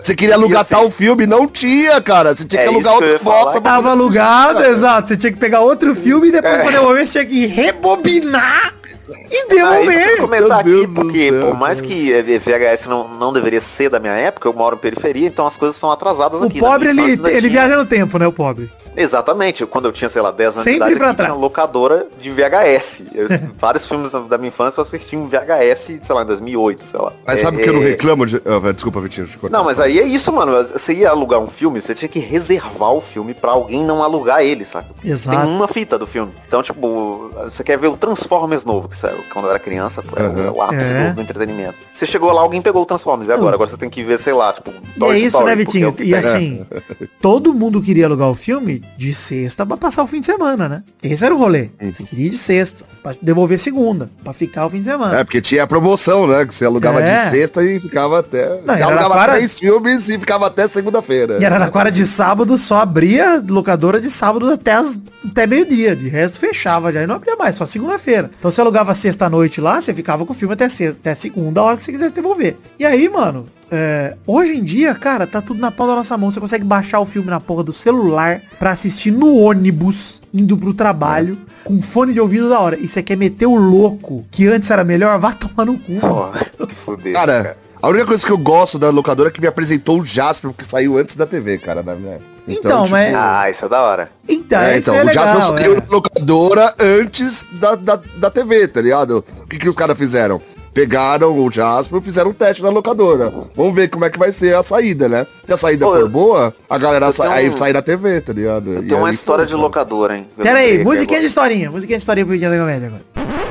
você 0.01 0.15
queria 0.15 0.35
alugar 0.35 0.61
assim- 0.63 0.75
tal 0.75 0.91
filme, 0.91 1.27
não 1.27 1.47
tinha, 1.47 2.01
cara. 2.01 2.35
Você 2.35 2.45
tinha 2.45 2.61
É 2.63 2.65
que 2.65 2.71
alugar 2.75 2.99
que 2.99 3.05
eu 3.05 3.33
outra 3.33 3.61
pra 3.61 3.71
Tava 3.73 3.91
alugado, 3.91 4.55
cara. 4.61 4.69
exato. 4.69 5.09
Você 5.09 5.17
tinha 5.17 5.33
que 5.33 5.39
pegar 5.39 5.61
outro 5.61 5.95
filme 5.95 6.29
e 6.29 6.33
depois 6.33 6.55
É. 6.55 6.63
pra 6.63 6.71
devolver 6.71 7.07
você 7.07 7.13
tinha 7.13 7.25
que 7.27 7.47
rebobinar 7.47 8.75
e 9.09 9.37
Ah, 9.43 9.47
devolver. 9.49 10.17
comentar 10.19 10.49
Meu 10.49 10.59
aqui, 10.59 10.71
Deus 10.71 10.91
porque 10.95 11.31
céu, 11.31 11.47
por 11.47 11.57
mais 11.59 11.81
que 11.81 12.13
eh, 12.13 12.23
VHS 12.39 12.87
não, 12.89 13.09
não 13.09 13.33
deveria 13.33 13.61
ser 13.61 13.89
da 13.89 14.01
minha 14.01 14.13
época, 14.15 14.49
eu 14.49 14.53
moro 14.53 14.77
em 14.77 14.79
periferia, 14.79 15.29
então 15.29 15.47
as 15.47 15.57
coisas 15.57 15.77
são 15.77 15.91
atrasadas 15.91 16.41
o 16.41 16.45
aqui. 16.45 16.61
Na 16.61 16.67
pobre, 16.69 16.93
minha 16.93 17.09
ele, 17.11 17.21
ele 17.31 17.49
viaja 17.49 17.77
no 17.77 17.87
tempo, 17.87 18.19
né, 18.19 18.27
o 18.27 18.33
pobre? 18.33 18.69
Exatamente, 18.97 19.65
quando 19.67 19.85
eu 19.87 19.93
tinha, 19.93 20.09
sei 20.09 20.23
lá, 20.23 20.31
10 20.31 20.49
anos 20.55 20.65
Sempre 20.65 20.89
de 20.89 20.95
idade, 20.97 21.15
pra 21.17 21.25
tinha 21.27 21.35
locadora 21.37 22.07
de 22.21 22.31
VHS. 22.31 23.03
Eu- 23.15 23.29
vários 23.59 23.87
filmes 23.87 24.11
da 24.13 24.39
minha 24.39 24.49
infância 24.49 24.81
eu 24.81 24.83
assisti 24.83 25.17
em 25.17 25.27
VHS, 25.27 25.99
sei 26.03 26.15
lá, 26.15 26.23
em 26.23 26.27
2008, 26.27 26.87
sei 26.89 27.01
lá. 27.01 27.13
Mas 27.27 27.39
É, 27.41 27.43
sabe 27.43 27.63
que 27.63 27.69
eu 27.69 27.75
não 27.75 27.83
é- 27.83 27.87
reclamo 27.89 28.27
de... 28.27 28.37
Ah, 28.45 28.73
desculpa, 28.73 29.01
Vitinho. 29.01 29.29
cortar. 29.39 29.57
Não, 29.57 29.65
mas 29.65 29.79
aí 29.81 29.99
é 30.01 30.05
isso, 30.05 30.33
mano. 30.33 30.53
Você 30.73 30.95
ia 30.95 31.11
alugar 31.11 31.41
um 31.41 31.49
filme, 31.49 31.81
você 31.83 31.95
tinha 31.95 32.09
que 32.09 32.19
reservar 32.19 32.93
o 32.93 33.01
filme 33.01 33.35
pra 33.35 33.51
alguém 33.53 33.85
não 33.85 34.03
alugar 34.03 34.41
ele, 34.43 34.65
saca? 34.65 34.89
Exato. 35.05 35.37
Tem 35.39 35.47
uma 35.49 35.69
fita 35.69 35.99
do 35.99 36.07
filme. 36.07 36.33
Então, 36.47 36.63
tipo, 36.63 37.31
você 37.45 37.63
quer 37.63 37.77
ver 37.79 37.89
o 37.89 37.97
Transformers 37.97 38.65
novo, 38.65 38.89
que 38.89 38.97
saiu 38.97 39.19
quando 39.33 39.45
eu 39.47 39.51
era 39.51 39.59
criança, 39.59 40.03
pô, 40.03 40.17
era 40.17 40.31
o- 40.31 40.33
Aham. 40.41 40.51
o 40.53 40.63
ápice 40.63 40.91
É. 40.91 41.09
do, 41.11 41.17
do 41.17 41.23
entretenimento. 41.23 41.75
Você 41.93 42.07
chegou 42.07 42.33
lá, 42.33 42.41
alguém 42.41 42.63
pegou 42.63 42.83
o 42.83 42.87
Transformers. 42.87 43.29
E 43.29 43.33
agora? 43.33 43.55
Agora 43.57 43.69
você 43.71 43.77
tem 43.77 43.91
que 43.91 44.03
ver, 44.03 44.19
sei 44.19 44.33
lá, 44.33 44.53
tipo, 44.53 44.71
E 44.71 45.05
é 45.05 45.19
isso, 45.19 45.41
né, 45.43 45.55
Vitinho? 45.55 45.95
é 45.99 46.03
E 46.03 46.15
assim, 46.15 46.65
todo 47.21 47.53
mundo 47.53 47.83
queria 47.83 48.07
alugar 48.07 48.29
o 48.31 48.35
filme 48.35 48.83
de 48.97 49.13
sexta 49.13 49.65
pra 49.67 49.77
passar 49.77 50.03
o 50.03 50.07
fim 50.07 50.21
de 50.21 50.27
semana, 50.27 50.69
né? 50.69 50.83
Esse 51.03 51.25
era 51.25 51.35
o 51.35 51.39
rolê. 51.39 51.69
Você 51.93 52.03
queria 52.03 52.27
ir 52.27 52.31
de 52.31 52.39
sexta, 52.39 52.85
pra 53.03 53.15
devolver 53.21 53.59
segunda, 53.59 54.11
pra 54.25 54.33
ficar 54.33 54.65
o 54.67 54.71
fim 54.71 54.79
de 54.79 54.85
semana. 54.85 55.19
É, 55.19 55.25
porque 55.25 55.41
tinha 55.41 55.63
a 55.65 55.67
promoção, 55.67 56.27
né? 56.27 56.47
Que 56.47 56.55
você 56.55 56.65
alugava 56.65 57.03
É. 57.03 57.27
de 57.27 57.31
sexta 57.31 57.63
e 57.63 57.79
ficava 57.79 58.21
até... 58.21 58.63
Não, 58.63 58.75
era 58.75 58.87
alugava 58.87 59.15
para- 59.15 59.33
três 59.35 59.59
filmes 59.59 60.09
e 60.09 60.19
ficava 60.19 60.47
até 60.47 60.67
segunda-feira. 60.67 61.39
E 61.41 61.45
Araraquara 61.45 61.91
de 61.91 62.07
sábado 62.07 62.57
só 62.57 62.79
abria 62.81 63.43
locadora 63.49 64.01
de 64.01 64.11
sábado 64.11 64.51
até, 64.51 64.73
as- 64.73 64.99
até 65.29 65.47
meio-dia. 65.47 65.95
De 65.95 66.09
resto 66.09 66.39
fechava 66.41 66.91
já 66.93 67.03
e 67.03 67.07
não 67.07 67.17
abria 67.17 67.37
mais, 67.37 67.57
só 67.57 67.67
segunda-feira. 67.67 68.31
Então 68.39 68.51
você 68.51 68.61
alugava 68.63 68.95
sexta-noite 68.95 69.61
lá, 69.61 69.81
você 69.81 69.93
ficava 69.93 70.25
com 70.25 70.33
o 70.33 70.37
filme 70.37 70.55
até 70.55 70.69
sexta, 70.69 70.99
até 71.01 71.15
segunda, 71.15 71.61
a 71.61 71.65
hora 71.65 71.77
que 71.77 71.85
você 71.85 71.93
quisesse 71.93 72.15
devolver. 72.15 72.57
E 72.79 72.85
aí, 72.87 73.09
mano, 73.09 73.47
é, 73.71 74.15
hoje 74.27 74.55
em 74.57 74.63
dia, 74.63 74.95
cara, 74.95 75.27
tá 75.27 75.41
tudo 75.43 75.61
na 75.61 75.71
palma 75.71 75.93
da 75.93 75.97
nossa 75.99 76.17
mão. 76.17 76.31
Você 76.31 76.41
consegue 76.41 76.65
baixar 76.65 77.01
o 77.01 77.07
filme 77.07 77.29
na 77.29 77.41
porra 77.41 77.63
do 77.65 77.73
celular 77.73 78.41
pra 78.59 78.71
assistir 78.71 79.11
no 79.11 79.35
ônibus, 79.37 80.23
indo 80.33 80.57
pro 80.57 80.73
trabalho, 80.75 81.37
com 81.65 81.81
fone 81.83 82.13
de 82.13 82.21
ouvido 82.21 82.49
da 82.49 82.61
hora. 82.61 82.79
E 82.79 82.87
você 82.87 83.03
quer 83.03 83.17
meter 83.17 83.47
o 83.47 83.55
louco, 83.57 84.25
que 84.31 84.47
antes 84.47 84.71
era 84.71 84.85
melhor, 84.85 85.19
vá 85.21 85.33
tomar 85.33 85.65
no 85.67 85.79
cu. 85.79 85.95
Pô, 86.01 86.31
se 86.69 86.75
fuder, 86.75 87.13
Cara, 87.13 87.57
a 87.83 87.89
única 87.89 88.07
coisa 88.07 88.25
que 88.25 88.33
eu 88.33 88.39
gosto 88.39 88.79
da 88.79 88.91
locadora 88.91 89.29
é 89.29 89.33
que 89.33 89.41
me 89.41 89.47
apresentou 89.47 90.01
o 90.01 90.05
Jasper, 90.07 90.51
porque 90.53 90.65
saiu 90.65 90.97
antes 90.99 91.17
da 91.17 91.27
TV, 91.27 91.59
cara, 91.59 91.83
na 91.83 91.95
minha 91.95 92.13
época. 92.15 92.37
Então, 92.49 92.87
mas- 92.87 93.13
Ah, 93.13 93.51
isso 93.51 93.65
é 93.65 93.69
da 93.69 93.83
hora. 93.83 94.09
Então, 94.29 94.61
É, 94.61 94.79
isso 94.79 94.91
então, 94.91 94.95
é 94.95 95.05
o 95.05 95.13
Jasper 95.13 95.35
legal, 95.35 95.59
saiu 95.59 95.73
é. 95.73 95.77
na 95.81 95.87
locadora 95.91 96.75
antes 96.79 97.45
da, 97.53 97.75
da, 97.75 98.01
da 98.17 98.31
TV, 98.31 98.69
tá 98.69 98.81
ligado? 98.81 99.25
O 99.43 99.47
que, 99.49 99.59
que 99.59 99.69
os 99.69 99.75
caras 99.75 99.99
fizeram? 99.99 100.41
Pegaram 100.77 101.39
o 101.39 101.51
Jasper 101.51 102.01
e 102.01 102.05
fizeram 102.05 102.31
um 102.31 102.35
teste 102.35 102.63
na 102.63 102.69
locadora. 102.69 103.33
Vamos 103.55 103.75
ver 103.75 103.89
como 103.89 104.05
é 104.05 104.11
que 104.11 104.19
vai 104.19 104.31
ser 104.31 104.55
a 104.55 104.63
saída, 104.63 105.09
né? 105.09 105.27
Se 105.47 105.53
a 105.55 105.57
saída 105.57 105.87
Pô, 105.87 105.93
for 105.93 106.01
eu- 106.01 106.09
boa, 106.11 106.55
a 106.69 106.77
galera 106.77 107.11
sai, 107.13 107.29
tenho 107.29 107.39
aí 107.39 107.49
um- 107.49 107.57
sai 107.57 107.73
na 107.73 107.81
TV, 107.81 108.21
tá 108.21 108.35
ligado? 108.35 108.75
Eu 108.75 108.83
E 108.83 108.87
tenho 108.87 109.01
uma 109.01 109.11
história 109.11 109.47
foi, 109.47 109.57
de 109.57 109.59
locadora, 109.59 110.19
hein? 110.19 110.27
Pera 110.37 110.59
aí, 110.59 110.85
musiquinha 110.85 111.21
de 111.21 111.27
historinha. 111.27 111.71
Musiquinha 111.71 111.97
de 111.97 112.03
historinha 112.03 112.27
pro 112.27 112.37
Dia 112.39 112.51
da 112.51 112.59
Comédia 112.59 112.89
agora. 112.89 113.46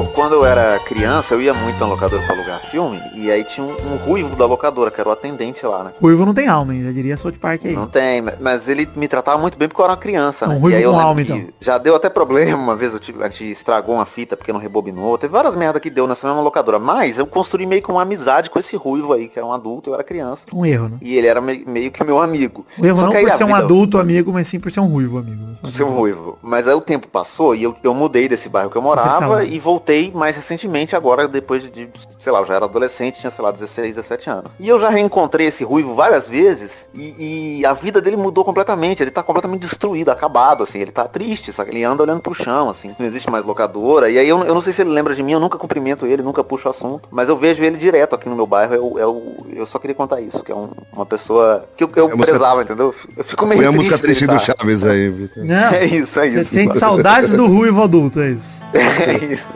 Pô, 0.00 0.06
quando 0.14 0.32
eu 0.34 0.46
era 0.46 0.78
criança, 0.78 1.34
eu 1.34 1.42
ia 1.42 1.52
muito 1.52 1.78
na 1.78 1.84
locadora 1.86 2.22
pra 2.22 2.34
alugar 2.34 2.58
filme, 2.60 2.98
e 3.14 3.30
aí 3.30 3.44
tinha 3.44 3.66
um, 3.66 3.70
um 3.72 3.96
ruivo 3.96 4.34
da 4.34 4.46
locadora, 4.46 4.90
que 4.90 4.98
era 4.98 5.06
o 5.10 5.12
atendente 5.12 5.66
lá, 5.66 5.84
né? 5.84 5.90
Ruivo 6.00 6.24
não 6.24 6.32
tem 6.32 6.48
alma, 6.48 6.74
hein? 6.74 6.84
Já 6.84 6.90
diria 6.90 7.16
South 7.18 7.32
Park 7.38 7.66
aí. 7.66 7.74
Não 7.74 7.86
tem, 7.86 8.22
mas 8.40 8.66
ele 8.66 8.88
me 8.96 9.06
tratava 9.06 9.36
muito 9.36 9.58
bem 9.58 9.68
porque 9.68 9.78
eu 9.78 9.84
era 9.84 9.92
uma 9.92 9.98
criança, 10.00 10.46
né? 10.46 10.54
Um 10.54 10.58
ruivo 10.58 10.74
e 10.74 10.78
aí 10.78 10.82
eu 10.84 10.92
com 10.92 11.00
alma, 11.00 11.20
então. 11.20 11.44
Já 11.60 11.76
deu 11.76 11.94
até 11.94 12.08
problema, 12.08 12.56
uma 12.56 12.74
vez 12.74 12.94
eu 12.94 12.98
tive- 12.98 13.22
a 13.22 13.28
gente 13.28 13.50
estragou 13.50 13.94
uma 13.96 14.06
fita 14.06 14.38
porque 14.38 14.50
não 14.54 14.58
rebobinou. 14.60 15.18
Teve 15.18 15.32
várias 15.34 15.54
merdas 15.54 15.82
que 15.82 15.90
deu 15.90 16.06
nessa 16.06 16.26
mesma 16.26 16.40
locadora. 16.42 16.78
Mas 16.78 17.18
eu 17.18 17.26
construí 17.26 17.66
meio 17.66 17.82
que 17.82 17.90
uma 17.90 18.00
amizade 18.00 18.48
com 18.48 18.58
esse 18.58 18.76
ruivo 18.76 19.12
aí, 19.12 19.28
que 19.28 19.38
era 19.38 19.46
um 19.46 19.52
adulto, 19.52 19.90
eu 19.90 19.94
era 19.94 20.02
criança. 20.02 20.46
Um 20.54 20.64
erro, 20.64 20.88
né? 20.88 20.96
E 21.02 21.14
ele 21.14 21.26
era 21.26 21.42
me- 21.42 21.62
meio 21.66 21.90
que 21.90 22.02
meu 22.02 22.22
amigo. 22.22 22.64
O 22.78 22.86
erro 22.86 23.00
Só 23.00 23.04
não 23.04 23.12
por 23.12 23.30
ser 23.32 23.44
um 23.44 23.54
adulto 23.54 23.98
amigo, 23.98 24.32
mas 24.32 24.48
sim 24.48 24.58
por 24.58 24.72
ser 24.72 24.80
um 24.80 24.86
ruivo 24.86 25.18
amigo. 25.18 25.42
ser 25.64 25.82
um 25.84 25.94
ruivo. 25.94 26.38
Mas 26.42 26.66
aí 26.66 26.74
o 26.74 26.80
tempo 26.80 27.06
passou 27.06 27.54
e 27.54 27.62
eu, 27.64 27.76
eu 27.84 27.92
mudei 27.92 28.26
desse 28.28 28.48
bairro 28.48 28.70
que 28.70 28.78
eu 28.78 28.82
morava 28.82 29.44
e 29.44 29.58
voltei 29.58 29.89
mais 30.14 30.36
recentemente, 30.36 30.94
agora 30.94 31.26
depois 31.28 31.62
de, 31.70 31.88
sei 32.18 32.32
lá, 32.32 32.40
eu 32.40 32.46
já 32.46 32.54
era 32.54 32.64
adolescente, 32.64 33.20
tinha, 33.20 33.30
sei 33.30 33.44
lá, 33.44 33.50
16, 33.50 33.96
17 33.96 34.30
anos. 34.30 34.44
E 34.58 34.68
eu 34.68 34.78
já 34.80 34.88
reencontrei 34.88 35.46
esse 35.48 35.64
ruivo 35.64 35.94
várias 35.94 36.26
vezes 36.26 36.88
e, 36.94 37.58
e 37.60 37.66
a 37.66 37.72
vida 37.72 38.00
dele 38.00 38.16
mudou 38.16 38.44
completamente. 38.44 39.02
Ele 39.02 39.10
tá 39.10 39.22
completamente 39.22 39.62
destruído, 39.62 40.10
acabado, 40.10 40.62
assim. 40.62 40.78
Ele 40.80 40.90
tá 40.92 41.06
triste, 41.08 41.52
sabe? 41.52 41.70
Ele 41.70 41.82
anda 41.84 42.02
olhando 42.02 42.20
pro 42.20 42.34
chão, 42.34 42.68
assim. 42.68 42.94
Não 42.98 43.06
existe 43.06 43.30
mais 43.30 43.44
locadora. 43.44 44.08
E 44.10 44.18
aí 44.18 44.28
eu, 44.28 44.38
eu 44.44 44.54
não 44.54 44.62
sei 44.62 44.72
se 44.72 44.82
ele 44.82 44.90
lembra 44.90 45.14
de 45.14 45.22
mim, 45.22 45.32
eu 45.32 45.40
nunca 45.40 45.58
cumprimento 45.58 46.06
ele, 46.06 46.22
nunca 46.22 46.42
puxo 46.44 46.68
o 46.68 46.70
assunto. 46.70 47.08
Mas 47.10 47.28
eu 47.28 47.36
vejo 47.36 47.62
ele 47.62 47.76
direto 47.76 48.14
aqui 48.14 48.28
no 48.28 48.36
meu 48.36 48.46
bairro. 48.46 48.74
Eu, 48.74 48.98
eu, 48.98 49.46
eu 49.56 49.66
só 49.66 49.78
queria 49.78 49.94
contar 49.94 50.20
isso, 50.20 50.42
que 50.44 50.52
é 50.52 50.54
um- 50.54 50.70
uma 50.92 51.06
pessoa 51.06 51.64
que 51.76 51.84
eu, 51.84 51.90
eu 51.96 52.10
É 52.10 52.16
prezava, 52.16 52.62
entendeu? 52.62 52.94
Eu 53.16 53.24
fico 53.24 53.46
meio 53.46 53.60
Põe 53.60 53.66
a 53.68 53.72
triste 53.72 53.90
música 53.90 53.98
triste 54.06 54.26
do 54.26 54.32
tá. 54.32 54.38
Chaves 54.38 54.84
aí, 54.84 55.08
Vitor. 55.08 55.44
Não, 55.44 55.70
É 55.72 55.84
isso, 55.84 56.20
é 56.20 56.28
você 56.30 56.40
isso. 56.40 56.54
sente 56.54 56.78
saudades 56.78 57.32
do 57.32 57.46
ruivo 57.46 57.82
adulto, 57.82 58.20
é 58.20 58.30
isso. 58.30 58.60
É 58.74 59.32
isso. 59.32 59.48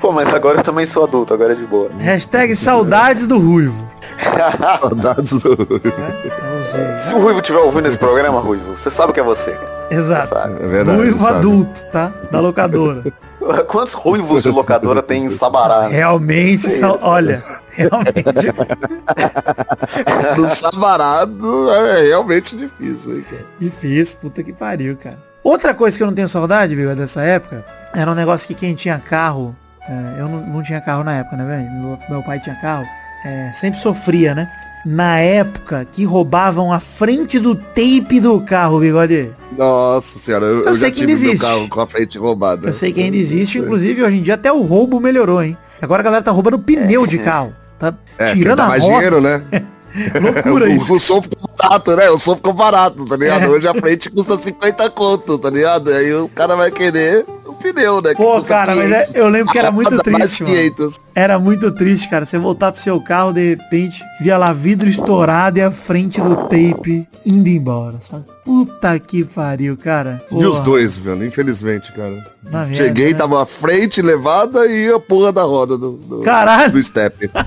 Pô, 0.00 0.12
mas 0.12 0.32
agora 0.32 0.58
eu 0.58 0.62
também 0.64 0.86
sou 0.86 1.04
adulto, 1.04 1.34
agora 1.34 1.52
é 1.52 1.56
de 1.56 1.66
boa. 1.66 1.90
Hashtag 1.98 2.54
saudades 2.56 3.26
do 3.26 3.38
ruivo. 3.38 3.88
Saudades 4.80 5.32
do... 5.42 5.50
né? 5.50 6.30
Pra 6.36 6.62
você. 6.62 6.98
Se 6.98 7.14
o 7.14 7.20
Ruivo 7.20 7.40
estiver 7.40 7.58
ouvindo 7.58 7.88
esse 7.88 7.96
programa, 7.96 8.38
Ruivo, 8.38 8.76
você 8.76 8.90
sabe 8.90 9.14
que 9.14 9.20
é 9.20 9.22
você, 9.22 9.52
cara. 9.52 9.86
Exato. 9.90 10.36
É 10.36 10.68
verdade, 10.68 10.98
ruivo 10.98 11.18
sabe? 11.18 11.38
adulto, 11.38 11.86
tá? 11.86 12.12
Da 12.30 12.38
locadora. 12.38 13.02
Quantos 13.66 13.94
ruivos 13.94 14.42
de 14.42 14.50
locadora 14.50 15.00
tem 15.02 15.24
em 15.24 15.30
Sabará? 15.30 15.88
né? 15.88 15.96
Realmente 15.96 16.68
são. 16.68 16.98
Olha, 17.00 17.42
realmente. 17.72 18.24
No 20.36 20.48
Sabarado 20.48 21.70
é 21.70 22.02
realmente 22.02 22.56
difícil, 22.56 23.16
hein, 23.16 23.24
cara. 23.28 23.46
Difícil, 23.58 24.18
puta 24.20 24.42
que 24.42 24.52
pariu, 24.52 24.96
cara. 24.96 25.18
Outra 25.42 25.72
coisa 25.72 25.96
que 25.96 26.02
eu 26.02 26.06
não 26.06 26.14
tenho 26.14 26.28
saudade, 26.28 26.76
viu, 26.76 26.94
dessa 26.94 27.22
época, 27.22 27.64
era 27.94 28.10
um 28.10 28.14
negócio 28.14 28.46
que 28.46 28.54
quem 28.54 28.74
tinha 28.74 28.98
carro, 28.98 29.54
é, 29.88 30.20
eu 30.20 30.28
não, 30.28 30.40
não 30.46 30.62
tinha 30.62 30.80
carro 30.80 31.02
na 31.04 31.14
época, 31.16 31.36
né, 31.36 31.44
velho? 31.44 31.70
Meu, 31.72 31.98
meu 32.08 32.22
pai 32.22 32.38
tinha 32.40 32.54
carro, 32.56 32.84
é, 33.24 33.50
sempre 33.52 33.80
sofria, 33.80 34.34
né? 34.34 34.50
Na 34.86 35.18
época 35.18 35.86
que 35.92 36.04
roubavam 36.04 36.72
a 36.72 36.80
frente 36.80 37.38
do 37.38 37.54
tape 37.54 38.18
do 38.20 38.40
carro, 38.40 38.80
bigode. 38.80 39.30
Nossa 39.56 40.18
senhora, 40.18 40.46
eu, 40.46 40.64
eu 40.64 40.74
sei 40.74 40.88
já 40.88 40.90
que 40.90 40.96
tive 41.00 41.12
ainda 41.12 41.22
meu 41.24 41.30
existe. 41.32 41.46
carro 41.46 41.68
com 41.68 41.80
a 41.82 41.86
frente 41.86 42.16
roubada. 42.18 42.68
Eu 42.68 42.72
sei 42.74 42.90
que 42.92 43.02
ainda 43.02 43.16
existe, 43.16 43.58
inclusive 43.58 44.02
hoje 44.02 44.16
em 44.16 44.22
dia 44.22 44.34
até 44.34 44.50
o 44.50 44.62
roubo 44.62 44.98
melhorou, 44.98 45.42
hein? 45.42 45.56
Agora 45.82 46.00
a 46.00 46.04
galera 46.04 46.22
tá 46.22 46.30
roubando 46.30 46.58
pneu 46.58 47.06
de 47.06 47.18
carro. 47.18 47.52
Tá 47.78 47.92
É, 48.18 48.32
tirando 48.32 48.60
a 48.60 48.68
mais 48.68 48.82
roda. 48.82 48.94
dinheiro, 48.94 49.20
né? 49.20 49.42
Loucura 50.20 50.64
o, 50.68 50.68
isso. 50.68 50.94
o 50.94 51.00
som 51.00 51.20
ficou 51.20 51.50
barato, 51.58 51.96
né? 51.96 52.08
O 52.10 52.18
som 52.18 52.36
ficou 52.36 52.52
barato, 52.54 53.04
tá 53.04 53.16
ligado? 53.16 53.42
É. 53.44 53.48
Hoje 53.48 53.68
a 53.68 53.74
frente 53.74 54.08
custa 54.10 54.36
50 54.38 54.88
conto, 54.90 55.36
tá 55.38 55.50
ligado? 55.50 55.90
Aí 55.90 56.14
o 56.14 56.28
cara 56.28 56.54
vai 56.56 56.70
querer 56.70 57.24
pneu, 57.60 58.00
né? 58.02 58.14
Pô, 58.14 58.42
cara, 58.42 58.74
mas 58.74 58.90
é- 58.90 59.00
500. 59.04 59.14
eu 59.14 59.28
lembro 59.28 59.52
que 59.52 59.58
era 59.58 59.70
muito 59.70 59.96
triste, 59.98 60.42
mano. 60.42 60.54
500. 60.56 60.98
Era 61.14 61.38
muito 61.38 61.70
triste, 61.70 62.08
cara. 62.08 62.24
Você 62.26 62.38
voltar 62.38 62.72
pro 62.72 62.80
seu 62.82 63.00
carro, 63.00 63.32
de 63.32 63.50
repente, 63.50 64.02
via 64.20 64.36
lá 64.38 64.52
vidro 64.52 64.88
estourado 64.88 65.58
e 65.58 65.62
a 65.62 65.70
frente 65.70 66.20
do 66.20 66.34
tape 66.36 67.06
indo 67.24 67.48
embora. 67.48 67.98
Sabe? 68.00 68.24
Puta 68.44 68.98
que 68.98 69.24
pariu, 69.24 69.76
cara. 69.76 70.22
E 70.30 70.34
os 70.34 70.56
Porra. 70.56 70.60
dois, 70.64 70.96
velho, 70.96 71.24
infelizmente, 71.24 71.92
cara. 71.92 72.24
Na 72.50 72.72
Cheguei, 72.72 73.12
né? 73.12 73.18
tava 73.18 73.42
a 73.42 73.46
frente 73.46 74.00
levada 74.00 74.66
e 74.66 74.90
a 74.90 74.98
porra 74.98 75.30
da 75.30 75.42
roda 75.42 75.76
do, 75.76 75.92
do, 75.92 76.20
Caralho. 76.20 76.72
do 76.72 76.82
step. 76.82 77.30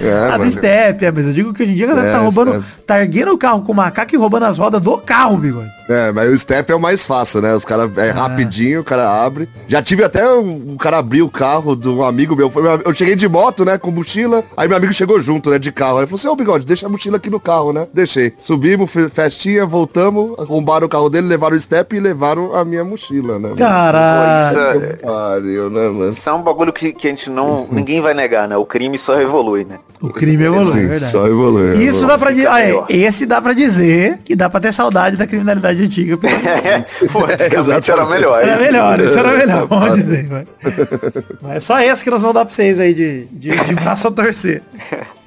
É, 0.00 0.12
A 0.12 0.36
do 0.38 0.50
step, 0.50 1.04
é, 1.04 1.12
mas 1.12 1.24
eu 1.24 1.32
digo 1.32 1.54
que 1.54 1.62
hoje 1.62 1.70
em 1.70 1.76
dia 1.76 1.84
a 1.84 1.88
galera 1.90 2.08
É, 2.08 2.10
tá 2.10 2.18
roubando, 2.18 2.50
step. 2.60 2.64
tá 2.84 3.00
erguendo 3.00 3.32
o 3.32 3.38
carro 3.38 3.62
com 3.62 3.70
o 3.70 3.74
macaco 3.76 4.12
e 4.12 4.18
roubando 4.18 4.42
as 4.46 4.58
rodas 4.58 4.80
do 4.82 4.98
carro, 4.98 5.36
bigode. 5.36 5.70
É, 5.88 6.10
mas 6.12 6.30
o 6.32 6.38
step 6.38 6.70
é 6.72 6.74
o 6.74 6.80
mais 6.80 7.04
fácil, 7.04 7.40
né? 7.42 7.54
Os 7.54 7.64
caras 7.64 7.90
é 7.98 8.10
rapidinho, 8.10 8.80
o 8.80 8.84
cara 8.84 9.22
abre. 9.24 9.48
Já 9.68 9.82
tive 9.82 10.02
até 10.02 10.26
um, 10.32 10.72
um 10.72 10.76
cara 10.76 10.98
abrir 10.98 11.22
o 11.22 11.28
carro 11.30 11.76
de 11.76 11.88
um 11.88 12.02
amigo 12.02 12.34
meu. 12.34 12.50
Eu 12.84 12.94
cheguei 12.94 13.14
de 13.14 13.28
moto, 13.28 13.64
né? 13.64 13.76
Com 13.76 13.90
mochila. 13.90 14.42
Aí 14.56 14.66
meu 14.66 14.76
amigo 14.76 14.92
chegou 14.92 15.20
junto, 15.20 15.50
né? 15.50 15.58
De 15.58 15.70
carro. 15.70 15.96
Aí 15.96 16.00
ele 16.00 16.06
falou 16.06 16.18
assim, 16.18 16.28
ô 16.28 16.36
bigode, 16.36 16.64
deixa 16.66 16.86
a 16.86 16.88
mochila 16.88 17.16
aqui 17.18 17.28
no 17.28 17.38
carro, 17.38 17.72
né? 17.72 17.86
Deixei. 17.92 18.32
Subimos, 18.38 18.90
fe- 18.90 19.08
festinha, 19.08 19.66
voltamos, 19.66 20.38
arrombaram 20.38 20.86
o 20.86 20.88
carro 20.88 21.10
dele, 21.10 21.26
levaram 21.26 21.56
o 21.56 21.60
step 21.60 21.94
e 21.94 22.00
levaram 22.00 22.54
a 22.56 22.64
minha 22.64 22.82
mochila, 22.84 23.38
né? 23.38 23.50
Caralho. 23.56 24.98
Pariu, 25.02 25.70
né, 25.70 25.88
mano? 25.88 26.10
Isso 26.10 26.28
é 26.28 26.32
um 26.32 26.42
bagulho 26.42 26.72
que, 26.72 26.92
que 26.92 27.06
a 27.06 27.10
gente 27.10 27.28
não. 27.30 27.66
ninguém 27.70 28.00
vai 28.00 28.14
negar, 28.14 28.48
né? 28.48 28.56
O 28.56 28.64
crime 28.64 28.98
só 28.98 29.20
evolui, 29.20 29.64
né? 29.64 29.78
O 30.00 30.10
crime 30.10 30.44
evolui, 30.44 30.60
é 30.70 30.72
Sim, 30.72 30.86
verdade. 30.86 31.12
só 31.12 31.26
evolui. 31.26 31.82
Isso 31.82 32.06
dá 32.06 32.18
pra 32.18 32.30
dizer, 32.30 32.48
ah, 32.48 32.60
é, 32.62 32.84
esse 32.88 33.24
dá 33.26 33.40
pra 33.40 33.52
dizer 33.52 34.18
que 34.24 34.36
dá 34.36 34.50
pra 34.50 34.60
ter 34.60 34.72
saudade 34.72 35.16
da 35.16 35.26
criminalidade 35.26 35.73
antiga. 35.82 36.16
porque 36.16 37.08
Pô, 37.12 37.24
antigamente 37.28 37.90
era 37.90 38.06
melhor. 38.06 38.42
Era 38.42 38.60
melhor, 38.60 39.00
isso 39.00 39.18
era 39.18 39.32
melhor, 39.32 39.66
vamos 39.68 39.94
dizer. 39.94 40.28
Mas 41.42 41.56
é 41.56 41.60
só 41.60 41.80
esse 41.80 42.04
que 42.04 42.10
nós 42.10 42.22
vamos 42.22 42.34
dar 42.34 42.44
pra 42.44 42.54
vocês 42.54 42.78
aí 42.78 42.94
de, 42.94 43.24
de, 43.26 43.50
de 43.50 43.74
braço 43.74 44.08
a 44.08 44.10
torcer. 44.10 44.62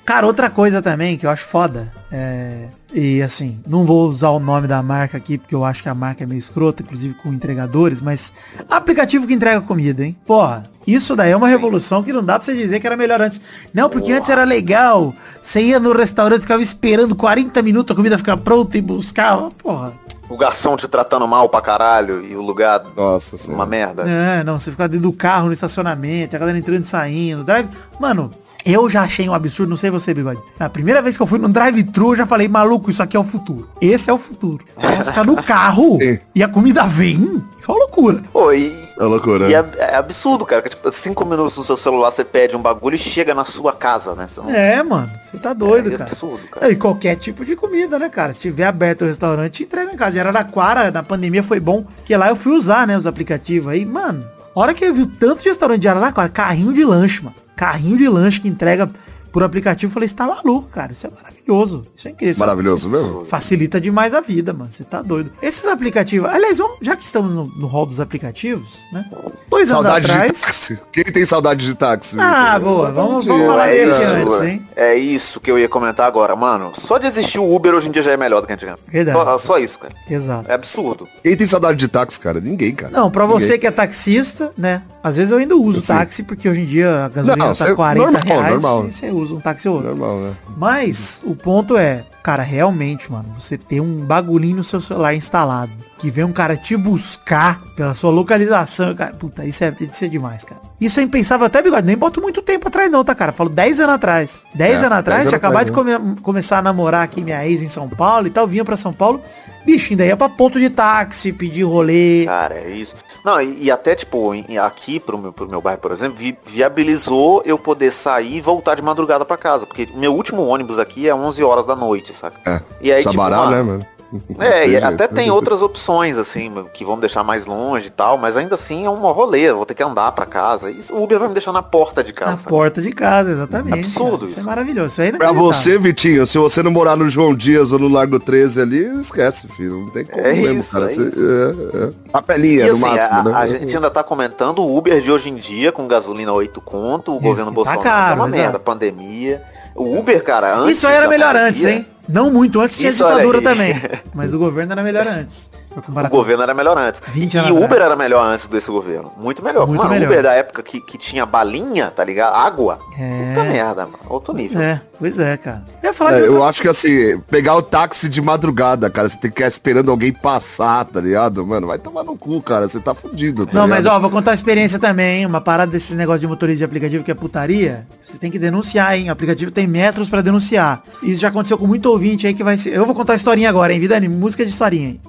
Cara, 0.07 0.25
outra 0.25 0.49
coisa 0.49 0.81
também 0.81 1.17
que 1.17 1.25
eu 1.25 1.29
acho 1.29 1.43
foda, 1.43 1.91
é, 2.09 2.67
e 2.93 3.21
assim, 3.21 3.59
não 3.67 3.83
vou 3.83 4.07
usar 4.07 4.29
o 4.29 4.39
nome 4.39 4.65
da 4.65 4.81
marca 4.81 5.17
aqui, 5.17 5.37
porque 5.37 5.53
eu 5.53 5.65
acho 5.65 5.83
que 5.83 5.89
a 5.89 5.93
marca 5.93 6.23
é 6.23 6.25
meio 6.25 6.39
escrota, 6.39 6.81
inclusive 6.81 7.13
com 7.15 7.33
entregadores, 7.33 8.01
mas 8.01 8.31
aplicativo 8.69 9.27
que 9.27 9.33
entrega 9.33 9.59
comida, 9.59 10.05
hein? 10.05 10.15
Porra, 10.25 10.63
isso 10.87 11.13
daí 11.13 11.31
é 11.31 11.35
uma 11.35 11.49
revolução 11.49 12.01
que 12.01 12.13
não 12.13 12.23
dá 12.23 12.35
pra 12.39 12.45
você 12.45 12.55
dizer 12.55 12.79
que 12.79 12.87
era 12.87 12.95
melhor 12.95 13.21
antes. 13.21 13.41
Não, 13.73 13.89
porque 13.89 14.13
antes 14.13 14.29
era 14.29 14.45
legal, 14.45 15.13
você 15.41 15.61
ia 15.61 15.77
no 15.77 15.91
restaurante, 15.91 16.41
ficava 16.41 16.61
esperando 16.61 17.13
40 17.13 17.61
minutos 17.61 17.91
a 17.91 17.95
comida 17.95 18.17
ficar 18.17 18.37
pronta 18.37 18.77
e 18.77 18.81
buscava, 18.81 19.51
porra. 19.51 19.91
O 20.29 20.35
garçom 20.35 20.75
te 20.75 20.87
tratando 20.87 21.27
mal 21.27 21.47
pra 21.47 21.61
caralho 21.61 22.23
e 22.25 22.35
o 22.35 22.41
lugar 22.41 22.83
Nossa 22.95 23.35
uma 23.35 23.43
senhora. 23.43 23.65
merda. 23.65 24.03
É, 24.09 24.43
não, 24.43 24.59
você 24.59 24.71
ficar 24.71 24.87
dentro 24.87 25.09
do 25.09 25.13
carro, 25.13 25.47
no 25.47 25.53
estacionamento, 25.53 26.35
a 26.35 26.39
galera 26.39 26.57
entrando 26.57 26.83
e 26.83 26.87
saindo. 26.87 27.43
Drive... 27.43 27.69
Mano, 27.99 28.31
eu 28.65 28.89
já 28.89 29.03
achei 29.03 29.29
um 29.29 29.33
absurdo, 29.33 29.69
não 29.69 29.77
sei 29.77 29.89
você, 29.89 30.13
bigode. 30.13 30.41
A 30.59 30.69
primeira 30.69 31.01
vez 31.01 31.15
que 31.15 31.23
eu 31.23 31.27
fui 31.27 31.39
num 31.39 31.49
drive-thru, 31.49 32.11
eu 32.11 32.15
já 32.17 32.25
falei, 32.25 32.49
maluco, 32.49 32.91
isso 32.91 33.01
aqui 33.01 33.15
é 33.15 33.19
o 33.19 33.23
futuro. 33.23 33.69
Esse 33.79 34.09
é 34.09 34.13
o 34.13 34.17
futuro. 34.17 34.65
Você 34.97 35.11
ficar 35.11 35.23
no 35.23 35.41
carro 35.41 35.97
e 36.35 36.43
a 36.43 36.47
comida 36.49 36.85
vem, 36.85 37.41
isso 37.59 37.69
é 37.69 37.71
uma 37.71 37.79
loucura. 37.79 38.21
Pô, 38.33 38.51
e. 38.51 38.86
É 38.99 39.03
loucura. 39.03 39.47
E 39.49 39.53
é, 39.53 39.65
é 39.77 39.95
absurdo, 39.95 40.45
cara. 40.45 40.61
Que, 40.61 40.69
tipo, 40.69 40.91
cinco 40.91 41.23
minutos 41.25 41.55
no 41.57 41.63
seu 41.63 41.77
celular 41.77 42.11
você 42.11 42.23
pede 42.23 42.55
um 42.55 42.61
bagulho 42.61 42.95
e 42.95 42.97
chega 42.97 43.33
na 43.35 43.45
sua 43.45 43.71
casa, 43.73 44.15
né? 44.15 44.25
Não- 44.37 44.49
É, 44.49 44.81
mano, 44.81 45.11
você 45.21 45.37
tá 45.37 45.53
doido, 45.53 45.89
É 45.89 45.97
cara. 45.97 46.03
absurdo, 46.09 46.47
cara. 46.51 46.67
É, 46.67 46.71
E 46.71 46.75
qualquer 46.75 47.15
tipo 47.15 47.45
de 47.45 47.55
comida, 47.55 47.99
né, 47.99 48.09
cara? 48.09 48.33
Se 48.33 48.41
tiver 48.41 48.65
aberto 48.65 49.03
o 49.03 49.05
restaurante, 49.05 49.63
entrega 49.63 49.91
em 49.91 49.95
casa. 49.97 50.17
E 50.17 50.19
Araraquara, 50.19 50.89
na 50.91 51.03
pandemia, 51.03 51.43
foi 51.43 51.59
bom, 51.59 51.85
que 52.05 52.15
lá 52.17 52.29
eu 52.29 52.35
fui 52.35 52.53
usar, 52.53 52.87
né, 52.87 52.97
os 52.97 53.05
aplicativos 53.05 53.67
aí. 53.71 53.85
Mano, 53.85 54.25
a 54.55 54.59
hora 54.59 54.73
que 54.73 54.83
eu 54.83 54.93
vi 54.93 55.03
o 55.03 55.07
tanto 55.07 55.43
de 55.43 55.49
restaurante 55.49 55.81
de 55.81 55.87
Araraquara, 55.87 56.29
carrinho 56.29 56.73
de 56.73 56.83
lanche, 56.83 57.23
mano. 57.23 57.35
Carrinho 57.55 57.97
de 57.97 58.07
lanche 58.09 58.39
que 58.41 58.47
entrega 58.47 58.89
por 59.37 59.43
aplicativo, 59.43 59.91
eu 59.91 59.93
falei, 59.93 60.09
você 60.09 60.15
tá 60.15 60.25
maluco, 60.25 60.67
cara. 60.69 60.93
Isso 60.93 61.05
é 61.05 61.11
maravilhoso. 61.11 61.85
Isso 61.95 62.07
é 62.07 62.11
incrível. 62.11 62.39
Maravilhoso 62.39 62.89
mesmo? 62.89 63.23
Facilita 63.23 63.79
demais 63.79 64.11
a 64.15 64.19
vida, 64.19 64.51
mano. 64.51 64.71
Você 64.71 64.83
tá 64.83 65.03
doido. 65.03 65.31
Esses 65.43 65.63
aplicativos. 65.67 66.27
Aliás, 66.27 66.57
vamos, 66.57 66.77
já 66.81 66.95
que 66.95 67.05
estamos 67.05 67.35
no, 67.35 67.45
no 67.45 67.67
hall 67.67 67.85
dos 67.85 67.99
aplicativos, 67.99 68.79
né? 68.91 69.05
Dois 69.47 69.71
anos 69.71 69.83
Saudade 69.83 70.07
de 70.07 70.11
atrás. 70.11 70.41
táxi. 70.41 70.79
Quem 70.91 71.03
tem 71.03 71.23
saudade 71.23 71.67
de 71.67 71.75
táxi? 71.75 72.15
Ah, 72.19 72.57
boa. 72.57 72.91
Vamos, 72.91 73.27
vamos 73.27 73.45
falar 73.45 73.67
desse 73.67 74.01
cara? 74.01 74.23
antes, 74.23 74.41
hein? 74.41 74.67
é 74.75 74.95
isso 74.95 75.39
que 75.39 75.51
eu 75.51 75.59
ia 75.59 75.69
comentar 75.69 76.07
agora, 76.07 76.35
mano. 76.35 76.71
Só 76.73 76.97
de 76.97 77.05
existir 77.05 77.37
o 77.37 77.55
Uber 77.55 77.75
hoje 77.75 77.89
em 77.89 77.91
dia 77.91 78.01
já 78.01 78.13
é 78.13 78.17
melhor 78.17 78.41
do 78.41 78.47
que 78.47 78.53
antigamente. 78.53 78.81
Verdade. 78.87 79.19
Só, 79.19 79.37
só 79.37 79.57
isso, 79.59 79.77
cara. 79.77 79.93
Exato. 80.09 80.49
É 80.49 80.55
absurdo. 80.55 81.07
Quem 81.21 81.37
tem 81.37 81.47
saudade 81.47 81.77
de 81.77 81.87
táxi, 81.87 82.19
cara? 82.19 82.41
Ninguém, 82.41 82.73
cara. 82.73 82.91
Não, 82.91 83.11
pra 83.11 83.27
você 83.27 83.45
Ninguém. 83.45 83.59
que 83.59 83.67
é 83.67 83.71
taxista, 83.71 84.51
né? 84.57 84.81
Às 85.03 85.15
vezes 85.17 85.31
eu 85.31 85.37
ainda 85.37 85.55
uso 85.55 85.79
Sim. 85.79 85.87
táxi, 85.87 86.23
porque 86.23 86.49
hoje 86.49 86.61
em 86.61 86.65
dia 86.65 87.05
a 87.05 87.09
gasolina 87.09 87.45
Não, 87.45 87.53
tá 87.53 87.65
cê- 87.67 87.75
40 87.75 88.11
normal, 88.11 88.21
reais 88.25 88.51
normal. 88.63 88.87
e 88.87 88.91
você 88.91 89.11
usa 89.11 89.26
um 89.31 89.39
táxi 89.39 89.67
ou 89.69 89.75
outro. 89.75 89.89
Normal, 89.95 90.19
né? 90.21 90.33
Mas 90.57 91.21
o 91.25 91.35
ponto 91.35 91.77
é, 91.77 92.03
Cara, 92.23 92.43
realmente, 92.43 93.09
mano, 93.09 93.29
você 93.39 93.57
ter 93.57 93.79
um 93.79 94.03
bagulhinho 94.03 94.57
no 94.57 94.63
seu 94.63 94.81
celular 94.81 95.15
instalado, 95.15 95.71
que 95.97 96.09
vem 96.11 96.25
um 96.25 96.33
cara 96.33 96.57
te 96.57 96.75
buscar 96.75 97.61
pela 97.73 97.93
sua 97.93 98.09
localização, 98.11 98.93
cara, 98.93 99.13
puta, 99.13 99.45
isso 99.45 99.63
é, 99.63 99.73
isso 99.79 100.03
é 100.03 100.09
demais, 100.09 100.43
cara. 100.43 100.59
Isso 100.81 100.99
é 100.99 101.03
impensável 101.03 101.45
até, 101.45 101.61
bigode, 101.61 101.87
nem 101.87 101.95
boto 101.97 102.19
muito 102.21 102.41
tempo 102.41 102.67
atrás 102.67 102.91
não, 102.91 103.01
tá, 103.01 103.15
cara? 103.15 103.31
Falo 103.31 103.49
10 103.49 103.79
anos 103.79 103.95
atrás. 103.95 104.43
10 104.53 104.83
É, 104.83 104.85
anos 104.87 104.97
atrás, 104.97 105.19
10 105.21 105.29
tinha 105.29 105.37
acabado 105.37 105.67
de 105.67 105.71
atrás, 105.71 105.97
come- 105.99 106.15
começar 106.21 106.57
a 106.57 106.61
namorar 106.61 107.03
aqui 107.03 107.23
minha 107.23 107.47
ex 107.47 107.61
em 107.61 107.67
São 107.67 107.87
Paulo 107.87 108.27
e 108.27 108.29
tal, 108.29 108.45
vinha 108.45 108.65
pra 108.65 108.75
São 108.75 108.91
Paulo, 108.91 109.21
bicho, 109.65 109.93
ainda 109.93 110.05
ia 110.05 110.17
pra 110.17 110.27
ponto 110.27 110.59
de 110.59 110.69
táxi, 110.69 111.31
pedir 111.31 111.63
rolê. 111.63 112.25
Cara, 112.25 112.55
é 112.55 112.71
isso. 112.71 112.93
Não, 113.23 113.41
e, 113.41 113.63
e 113.65 113.71
até, 113.71 113.95
tipo, 113.95 114.33
em- 114.33 114.57
aqui 114.57 114.99
pro 114.99 115.17
meu, 115.17 115.33
pro 115.33 115.47
meu 115.47 115.61
bairro, 115.61 115.79
por 115.81 115.91
exemplo, 115.91 116.17
vi- 116.17 116.37
viabilizou 116.45 117.41
eu 117.45 117.57
poder 117.57 117.91
sair 117.91 118.37
e 118.37 118.41
voltar 118.41 118.75
de 118.75 118.81
madrugada 118.81 119.25
pra 119.25 119.37
casa. 119.37 119.65
Porque 119.65 119.87
meu 119.93 120.13
último 120.13 120.45
ônibus 120.45 120.79
aqui 120.79 121.07
é 121.07 121.13
11 121.15 121.43
horas 121.43 121.65
da 121.65 121.75
noite, 121.75 122.13
saca? 122.13 122.37
É. 122.49 122.61
E 122.81 122.91
aí, 122.91 123.01
tipo, 123.01 123.13
Sabará, 123.13 123.37
mano, 123.37 123.51
né, 123.51 123.61
mano? 123.63 123.85
É, 124.39 124.67
e 124.69 124.77
até 124.77 125.07
tem 125.07 125.29
outras 125.31 125.61
opções, 125.61 126.17
assim, 126.17 126.51
que 126.73 126.85
vão 126.85 126.97
deixar 126.99 127.23
mais 127.23 127.45
longe 127.45 127.87
e 127.87 127.89
tal, 127.89 128.17
mas 128.17 128.37
ainda 128.37 128.55
assim 128.55 128.85
é 128.85 128.89
uma 128.89 129.11
rolê, 129.11 129.41
eu 129.49 129.57
vou 129.57 129.65
ter 129.65 129.73
que 129.73 129.83
andar 129.83 130.11
pra 130.13 130.25
casa. 130.25 130.69
Isso, 130.71 130.93
o 130.93 131.03
Uber 131.03 131.19
vai 131.19 131.27
me 131.27 131.33
deixar 131.33 131.51
na 131.51 131.61
porta 131.61 132.03
de 132.03 132.13
casa. 132.13 132.31
Na 132.31 132.37
sabe? 132.37 132.49
porta 132.49 132.81
de 132.81 132.91
casa, 132.91 133.31
exatamente. 133.31 133.79
Absurdo 133.79 134.11
cara. 134.19 134.25
Isso 134.29 134.37
é 134.37 134.39
isso. 134.39 134.45
maravilhoso. 134.47 134.87
Isso 134.87 135.01
aí 135.01 135.11
não 135.11 135.19
Pra 135.19 135.31
você, 135.31 135.77
Vitinho, 135.77 136.25
se 136.27 136.37
você 136.37 136.61
não 136.63 136.71
morar 136.71 136.95
no 136.95 137.09
João 137.09 137.35
Dias 137.35 137.71
ou 137.71 137.79
no 137.79 137.87
Largo 137.87 138.19
13 138.19 138.61
ali, 138.61 138.83
esquece, 138.99 139.47
filho. 139.49 139.81
Não 139.81 139.89
tem 139.89 140.05
como 140.05 140.25
É 140.25 140.33
mesmo, 140.33 140.59
isso, 140.59 140.71
cara. 140.71 140.85
é 140.85 140.89
Você- 140.89 141.01
é, 141.01 141.85
é. 141.85 141.89
A 142.13 142.21
pelinha, 142.21 142.65
E 142.65 142.69
no 142.69 142.73
assim, 142.75 142.81
máximo, 142.85 143.19
a, 143.19 143.23
né? 143.23 143.31
a 143.33 143.47
gente 143.47 143.75
ainda 143.75 143.89
tá 143.89 144.03
comentando 144.03 144.59
o 144.59 144.77
Uber 144.77 145.01
de 145.01 145.11
hoje 145.11 145.29
em 145.29 145.35
dia, 145.35 145.71
com 145.71 145.87
gasolina 145.87 146.31
8 146.31 146.61
conto, 146.61 147.11
o 147.13 147.15
Isso, 147.15 147.23
governo 147.23 147.51
tá 147.51 147.55
Bolsonaro 147.55 147.81
caro, 147.83 148.07
tá 148.17 148.21
uma 148.21 148.27
exato. 148.27 148.41
merda, 148.41 148.59
pandemia. 148.59 149.41
O 149.75 149.99
Uber, 149.99 150.23
cara, 150.23 150.57
antes 150.57 150.77
Isso 150.77 150.87
aí 150.87 150.95
era 150.95 151.07
melhor 151.07 151.33
pandemia, 151.33 151.49
antes, 151.49 151.65
hein? 151.65 151.85
Não 152.07 152.31
muito, 152.31 152.61
antes 152.61 152.77
tinha 152.77 152.89
Isso, 152.89 153.03
ditadura 153.03 153.41
também. 153.41 153.73
Mas 154.13 154.33
o 154.33 154.39
governo 154.39 154.71
era 154.71 154.83
melhor 154.83 155.07
antes. 155.07 155.49
O 155.77 156.09
governo 156.09 156.43
era 156.43 156.53
melhor 156.53 156.77
antes. 156.77 157.01
20 157.07 157.33
e 157.35 157.51
o 157.51 157.63
Uber 157.63 157.81
era 157.81 157.95
melhor 157.95 158.23
antes 158.25 158.47
desse 158.47 158.69
governo. 158.71 159.11
Muito 159.17 159.43
melhor. 159.43 159.67
Muito 159.67 159.79
mano, 159.79 159.89
melhor. 159.91 160.07
Uber 160.11 160.23
da 160.23 160.33
época 160.33 160.63
que, 160.63 160.81
que 160.81 160.97
tinha 160.97 161.25
balinha, 161.25 161.91
tá 161.91 162.03
ligado? 162.03 162.33
Água. 162.35 162.79
É. 162.97 163.33
Puta 163.33 163.43
merda, 163.47 163.85
mano. 163.85 163.97
Outro 164.09 164.33
nível. 164.33 164.59
É, 164.61 164.81
pois 164.99 165.19
é, 165.19 165.37
cara. 165.37 165.63
Eu 165.83 165.87
ia 165.89 165.93
falar 165.93 166.13
É, 166.13 166.19
de 166.21 166.25
eu 166.25 166.43
acho 166.43 166.61
que 166.61 166.67
assim, 166.67 167.19
pegar 167.29 167.55
o 167.55 167.61
táxi 167.61 168.09
de 168.09 168.21
madrugada, 168.21 168.89
cara, 168.89 169.07
você 169.09 169.17
tem 169.17 169.29
que 169.29 169.37
ficar 169.37 169.47
esperando 169.47 169.91
alguém 169.91 170.11
passar, 170.11 170.85
tá 170.85 170.99
ligado? 170.99 171.45
Mano, 171.45 171.67
vai 171.67 171.77
tomar 171.77 172.03
no 172.03 172.17
cu, 172.17 172.41
cara, 172.41 172.67
você 172.67 172.79
tá 172.79 172.93
fudido, 172.93 173.45
tá 173.45 173.53
Não, 173.53 173.67
mas 173.67 173.79
ligado? 173.83 173.95
ó, 173.95 173.99
vou 173.99 174.09
contar 174.09 174.31
uma 174.31 174.35
experiência 174.35 174.79
também, 174.79 175.19
hein? 175.19 175.25
Uma 175.25 175.41
parada 175.41 175.71
desses 175.71 175.95
negócios 175.95 176.21
de 176.21 176.27
motorista 176.27 176.57
de 176.59 176.63
aplicativo 176.65 177.03
que 177.03 177.11
é 177.11 177.15
putaria. 177.15 177.85
Você 178.03 178.17
tem 178.17 178.31
que 178.31 178.39
denunciar, 178.39 178.97
hein? 178.97 179.09
O 179.09 179.11
aplicativo 179.11 179.51
tem 179.51 179.67
metros 179.67 180.09
pra 180.09 180.21
denunciar. 180.21 180.81
Isso 181.03 181.21
já 181.21 181.27
aconteceu 181.27 181.57
com 181.57 181.67
muito 181.67 181.85
ouvinte 181.87 182.25
aí 182.25 182.33
que 182.33 182.43
vai 182.43 182.57
ser. 182.57 182.73
Eu 182.75 182.85
vou 182.85 182.95
contar 182.95 183.13
a 183.13 183.15
historinha 183.15 183.49
agora, 183.49 183.73
hein? 183.73 183.79
Vidani, 183.79 184.07
música 184.07 184.43
de 184.45 184.51
historinha, 184.51 184.89
hein? 184.89 185.01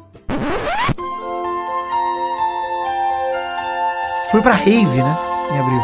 Fui 4.30 4.42
pra 4.42 4.52
rave, 4.52 5.02
né? 5.02 5.16
Em 5.52 5.58
abril. 5.58 5.80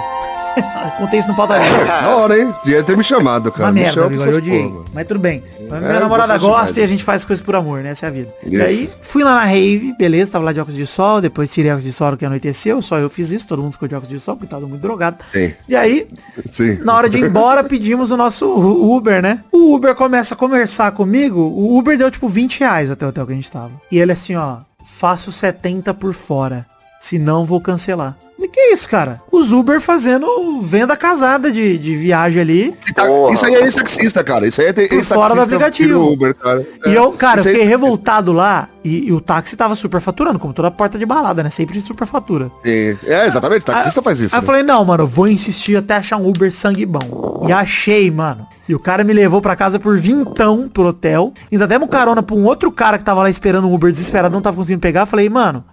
Contei 0.98 1.18
isso 1.18 1.26
no 1.28 1.34
pauta 1.34 1.58
livre. 1.58 1.84
Da 1.84 2.14
hora, 2.14 2.38
hein? 2.38 2.52
Devia 2.62 2.82
ter 2.84 2.96
me 2.96 3.02
chamado, 3.02 3.50
cara. 3.50 3.64
Uma 3.64 3.72
Me 3.72 3.80
merda, 3.80 4.06
Vigor, 4.08 4.28
eu 4.28 4.36
odiei. 4.38 4.68
porra. 4.68 4.84
Mas 4.94 5.06
tudo 5.08 5.18
bem. 5.18 5.42
Minha 5.58 5.76
É, 5.96 5.98
namorada 5.98 6.34
gosto 6.34 6.46
gosta 6.48 6.66
demais. 6.66 6.76
e 6.76 6.82
a 6.82 6.86
gente 6.86 7.02
faz 7.02 7.24
coisas 7.24 7.44
por 7.44 7.56
amor, 7.56 7.80
né? 7.82 7.90
Essa 7.90 8.06
é 8.06 8.08
a 8.08 8.12
vida. 8.12 8.32
E 8.44 8.54
Isso. 8.54 8.62
aí, 8.64 8.90
fui 9.02 9.24
lá 9.24 9.34
na 9.36 9.44
rave, 9.46 9.92
beleza, 9.98 10.30
tava 10.30 10.44
lá 10.44 10.52
de 10.52 10.60
óculos 10.60 10.76
de 10.76 10.86
sol, 10.86 11.20
depois 11.20 11.52
tirei 11.52 11.72
óculos 11.72 11.84
de 11.84 11.92
sol 11.92 12.12
no 12.12 12.16
que 12.16 12.24
anoiteceu, 12.24 12.80
só 12.82 12.98
eu 12.98 13.10
fiz 13.10 13.32
isso, 13.32 13.48
todo 13.48 13.62
mundo 13.62 13.72
ficou 13.72 13.88
de 13.88 13.94
óculos 13.96 14.08
de 14.10 14.20
sol, 14.20 14.36
porque 14.36 14.48
tava 14.48 14.68
muito 14.68 14.82
drogado. 14.82 15.24
Sim. 15.32 15.52
E 15.68 15.74
aí, 15.74 16.06
Sim. 16.52 16.78
na 16.84 16.94
hora 16.94 17.08
de 17.08 17.18
ir 17.18 17.24
embora, 17.24 17.64
pedimos 17.64 18.12
o 18.12 18.16
nosso 18.16 18.46
Uber, 18.46 19.20
né? 19.20 19.40
O 19.50 19.74
Uber 19.74 19.94
começa 19.96 20.34
a 20.34 20.36
conversar 20.36 20.92
comigo, 20.92 21.40
o 21.40 21.76
Uber 21.76 21.98
deu 21.98 22.10
tipo 22.12 22.28
20 22.28 22.60
reais 22.60 22.90
até 22.92 23.04
o 23.04 23.08
hotel 23.08 23.26
que 23.26 23.32
a 23.32 23.36
gente 23.36 23.50
tava. 23.50 23.72
E 23.90 23.98
ele 23.98 24.12
assim, 24.12 24.36
ó, 24.36 24.58
faço 24.84 25.32
70 25.32 25.92
por 25.94 26.12
fora, 26.12 26.64
senão 27.04 27.44
vou 27.44 27.60
cancelar. 27.60 28.16
E 28.38 28.48
que 28.48 28.60
isso, 28.72 28.88
cara? 28.88 29.22
Os 29.30 29.52
Uber 29.52 29.80
fazendo 29.80 30.60
venda 30.60 30.96
casada 30.96 31.50
de, 31.50 31.78
de 31.78 31.96
viagem 31.96 32.40
ali. 32.42 32.74
Tá- 32.94 33.06
Porra. 33.06 33.32
Isso 33.32 33.46
aí 33.46 33.54
é 33.54 33.62
ex-taxista, 33.62 34.22
cara. 34.24 34.46
Isso 34.46 34.60
aí 34.60 34.66
é 34.66 34.70
ex-taxista 34.70 35.14
fora 35.14 35.34
do 35.34 35.40
aplicativo. 35.40 35.98
o 36.00 36.12
Uber, 36.12 36.34
cara. 36.34 36.66
E 36.84 36.90
É. 36.90 36.98
eu, 36.98 37.12
cara, 37.12 37.40
eu 37.40 37.40
é 37.40 37.42
fiquei 37.44 37.60
ex-taxista. 37.62 37.68
revoltado 37.68 38.32
lá 38.32 38.68
e, 38.84 39.06
e 39.08 39.12
o 39.12 39.20
táxi 39.20 39.56
tava 39.56 39.74
superfaturando, 39.74 40.38
como 40.38 40.52
toda 40.52 40.70
porta 40.70 40.98
de 40.98 41.06
balada, 41.06 41.42
né? 41.42 41.48
Sempre 41.48 41.80
superfatura. 41.80 42.50
Sim. 42.64 42.96
É, 43.06 43.26
exatamente. 43.26 43.62
Taxista 43.64 44.02
faz 44.02 44.20
isso. 44.20 44.34
Aí 44.34 44.38
eu 44.38 44.42
né? 44.42 44.46
falei, 44.46 44.62
não, 44.62 44.84
mano, 44.84 45.04
eu 45.04 45.08
vou 45.08 45.26
insistir 45.28 45.76
até 45.76 45.94
achar 45.96 46.16
um 46.18 46.28
Uber 46.28 46.52
sangue 46.52 46.84
bom. 46.84 47.46
E 47.48 47.52
achei, 47.52 48.10
mano. 48.10 48.46
E 48.68 48.74
o 48.74 48.78
cara 48.80 49.04
me 49.04 49.12
levou 49.12 49.40
pra 49.40 49.56
casa 49.56 49.78
por 49.78 49.96
vintão 49.96 50.68
pro 50.68 50.88
hotel. 50.88 51.32
Ainda 51.50 51.66
demos 51.66 51.88
carona 51.88 52.22
pra 52.22 52.34
um 52.34 52.44
outro 52.44 52.70
cara 52.72 52.98
que 52.98 53.04
tava 53.04 53.22
lá 53.22 53.30
esperando 53.30 53.68
um 53.68 53.72
Uber 53.74 53.90
desesperado, 53.92 54.34
não 54.34 54.42
tava 54.42 54.56
conseguindo 54.56 54.80
pegar. 54.80 55.06
Falei, 55.06 55.28
mano, 55.30 55.64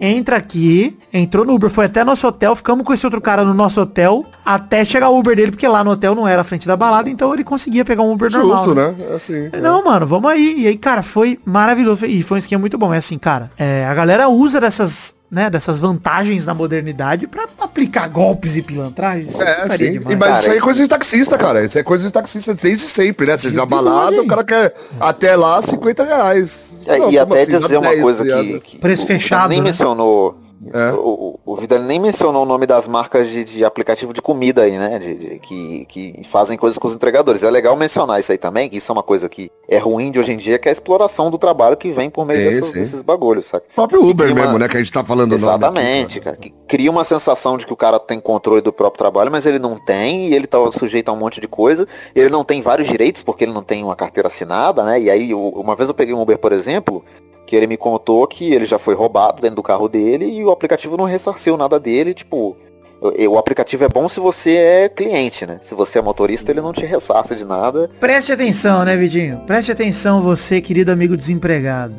entra 0.00 0.36
aqui. 0.36 0.98
Entrou 1.12 1.44
no 1.44 1.54
Uber, 1.54 1.70
foi 1.70 1.86
até 1.86 2.04
nosso 2.04 2.26
hotel. 2.26 2.54
Ficamos 2.54 2.84
com 2.84 2.94
esse 2.94 3.04
outro 3.06 3.20
cara 3.20 3.44
no 3.44 3.54
nosso 3.54 3.80
hotel 3.80 4.24
até 4.44 4.84
chegar 4.84 5.08
o 5.08 5.18
Uber 5.18 5.36
dele, 5.36 5.50
porque 5.50 5.66
lá 5.66 5.82
no 5.82 5.90
hotel 5.92 6.14
não 6.14 6.26
era 6.26 6.42
a 6.42 6.44
frente 6.44 6.66
da 6.66 6.76
balada, 6.76 7.10
então 7.10 7.32
ele 7.34 7.44
conseguia 7.44 7.84
pegar 7.84 8.02
um 8.02 8.12
Uber 8.12 8.30
normal. 8.30 8.56
Justo, 8.56 8.74
né? 8.74 8.94
É 9.10 9.14
Assim. 9.14 9.50
Não, 9.60 9.84
mano, 9.84 10.06
vamos 10.06 10.30
aí. 10.30 10.60
E 10.60 10.66
aí, 10.66 10.76
cara, 10.76 11.02
foi 11.02 11.38
maravilhoso. 11.44 12.06
E 12.06 12.22
foi 12.22 12.36
um 12.36 12.38
esquema 12.38 12.60
muito 12.60 12.78
bom. 12.78 12.92
É 12.94 12.98
assim, 12.98 13.18
cara, 13.18 13.50
é, 13.58 13.86
a 13.86 13.94
galera 13.94 14.28
usa 14.28 14.60
dessas, 14.60 15.14
né, 15.30 15.48
dessas 15.48 15.78
vantagens 15.78 16.44
da 16.44 16.52
modernidade 16.52 17.26
pra 17.26 17.46
aplicar 17.60 18.08
golpes 18.08 18.56
e 18.56 18.62
pilantragens. 18.62 19.40
É, 19.40 19.68
sim. 19.70 19.92
demais. 19.92 20.12
E, 20.12 20.16
mas 20.16 20.28
Cara, 20.28 20.40
isso 20.40 20.50
aí 20.50 20.56
é 20.56 20.60
coisa 20.60 20.82
de 20.82 20.88
taxista, 20.88 21.38
cara. 21.38 21.64
Isso 21.64 21.78
é 21.78 21.82
coisa 21.82 22.06
de 22.06 22.12
taxista 22.12 22.54
desde 22.54 22.88
sempre, 22.88 23.26
né? 23.26 23.38
Você 23.38 23.50
balada, 23.64 24.20
o 24.20 24.26
cara 24.26 24.42
quer 24.42 24.74
até 24.98 25.36
lá 25.36 25.62
50 25.62 26.04
reais. 26.04 26.70
É, 26.86 26.98
Não, 26.98 27.10
e 27.12 27.18
como 27.18 27.34
até 27.34 27.42
assim? 27.42 27.58
Dizer 27.58 27.76
uma 27.76 27.90
10, 27.90 28.00
coisa 28.00 28.24
tá 28.24 28.42
que, 28.42 28.60
que 28.60 28.78
Preço 28.78 29.04
o 29.04 29.06
fechado, 29.06 29.50
nem 29.50 29.58
né? 29.58 29.64
mencionou. 29.64 30.49
É. 30.72 30.92
O, 30.92 31.38
o, 31.44 31.56
Vidal 31.56 31.78
nem 31.78 31.98
mencionou 31.98 32.42
o 32.42 32.46
nome 32.46 32.66
das 32.66 32.86
marcas 32.86 33.28
de, 33.30 33.44
de 33.44 33.64
aplicativo 33.64 34.12
de 34.12 34.20
comida 34.20 34.62
aí, 34.62 34.76
né? 34.78 34.98
De, 34.98 35.14
de- 35.14 35.38
que, 35.38 35.84
que 35.86 36.22
fazem 36.24 36.58
coisas 36.58 36.76
com 36.76 36.86
os 36.86 36.94
entregadores. 36.94 37.42
É 37.42 37.50
legal 37.50 37.74
mencionar 37.76 38.20
isso 38.20 38.30
aí 38.30 38.36
também, 38.36 38.68
que 38.68 38.76
isso 38.76 38.90
é 38.90 38.94
uma 38.94 39.02
coisa 39.02 39.26
que 39.28 39.50
é 39.66 39.78
ruim 39.78 40.10
de 40.10 40.18
hoje 40.18 40.32
em 40.32 40.36
dia, 40.36 40.58
que 40.58 40.68
é 40.68 40.70
a 40.70 40.72
exploração 40.72 41.30
do 41.30 41.38
trabalho 41.38 41.76
que 41.78 41.90
vem 41.92 42.10
por 42.10 42.26
meio 42.26 42.60
desses, 42.60 43.00
bagulhos, 43.00 43.46
saca? 43.46 43.64
O 43.72 43.74
próprio 43.74 44.04
Uber 44.06 44.26
uma- 44.32 44.34
mesmo, 44.34 44.58
né? 44.58 44.68
Que 44.68 44.76
a 44.76 44.80
gente 44.80 44.92
tá 44.92 45.02
falando 45.02 45.30
nome 45.30 45.44
aqui, 45.44 45.46
Exatamente, 45.54 46.20
cara. 46.20 46.36
Que 46.36 46.50
cria 46.68 46.90
uma 46.90 47.04
sensação 47.04 47.56
de 47.56 47.64
que 47.66 47.72
o 47.72 47.76
cara 47.76 47.98
tem 47.98 48.20
controle 48.20 48.60
do 48.60 48.72
próprio 48.72 48.98
trabalho, 48.98 49.30
mas 49.32 49.46
ele 49.46 49.58
não 49.58 49.78
tem, 49.78 50.28
e 50.28 50.34
ele 50.34 50.46
tá 50.46 50.58
sujeito 50.72 51.08
a 51.08 51.12
um 51.12 51.16
monte 51.16 51.40
de 51.40 51.48
coisa. 51.48 51.88
Ele 52.14 52.28
não 52.28 52.44
tem 52.44 52.60
vários 52.60 52.86
direitos, 52.86 53.22
porque 53.22 53.44
ele 53.44 53.52
não 53.52 53.62
tem 53.62 53.82
uma 53.82 53.96
carteira 53.96 54.28
assinada, 54.28 54.84
né? 54.84 55.00
E 55.00 55.10
aí, 55.10 55.32
uma 55.32 55.74
vez 55.74 55.88
eu 55.88 55.94
peguei 55.94 56.14
um 56.14 56.20
Uber, 56.20 56.36
por 56.38 56.52
exemplo, 56.52 57.02
que 57.50 57.56
ele 57.56 57.66
me 57.66 57.76
contou 57.76 58.24
que 58.28 58.52
ele 58.54 58.64
já 58.64 58.78
foi 58.78 58.94
roubado 58.94 59.42
dentro 59.42 59.56
do 59.56 59.62
carro 59.64 59.88
dele 59.88 60.24
e 60.24 60.44
o 60.44 60.52
aplicativo 60.52 60.96
não 60.96 61.04
ressarciu 61.04 61.56
nada 61.56 61.80
dele, 61.80 62.14
tipo. 62.14 62.56
o- 63.00 63.36
aplicativo 63.36 63.82
é 63.82 63.88
bom 63.88 64.08
se 64.08 64.20
você 64.20 64.52
é 64.54 64.88
cliente, 64.88 65.44
né? 65.44 65.58
Se 65.64 65.74
você 65.74 65.98
é 65.98 66.02
motorista, 66.02 66.52
ele 66.52 66.60
não 66.60 66.72
te 66.72 66.86
ressarce 66.86 67.34
de 67.34 67.44
nada. 67.44 67.90
Preste 67.98 68.30
atenção, 68.32 68.84
né, 68.84 68.96
Vidinho? 68.96 69.38
Preste 69.48 69.72
atenção, 69.72 70.22
você, 70.22 70.60
querido 70.60 70.92
amigo 70.92 71.16
desempregado. 71.16 71.92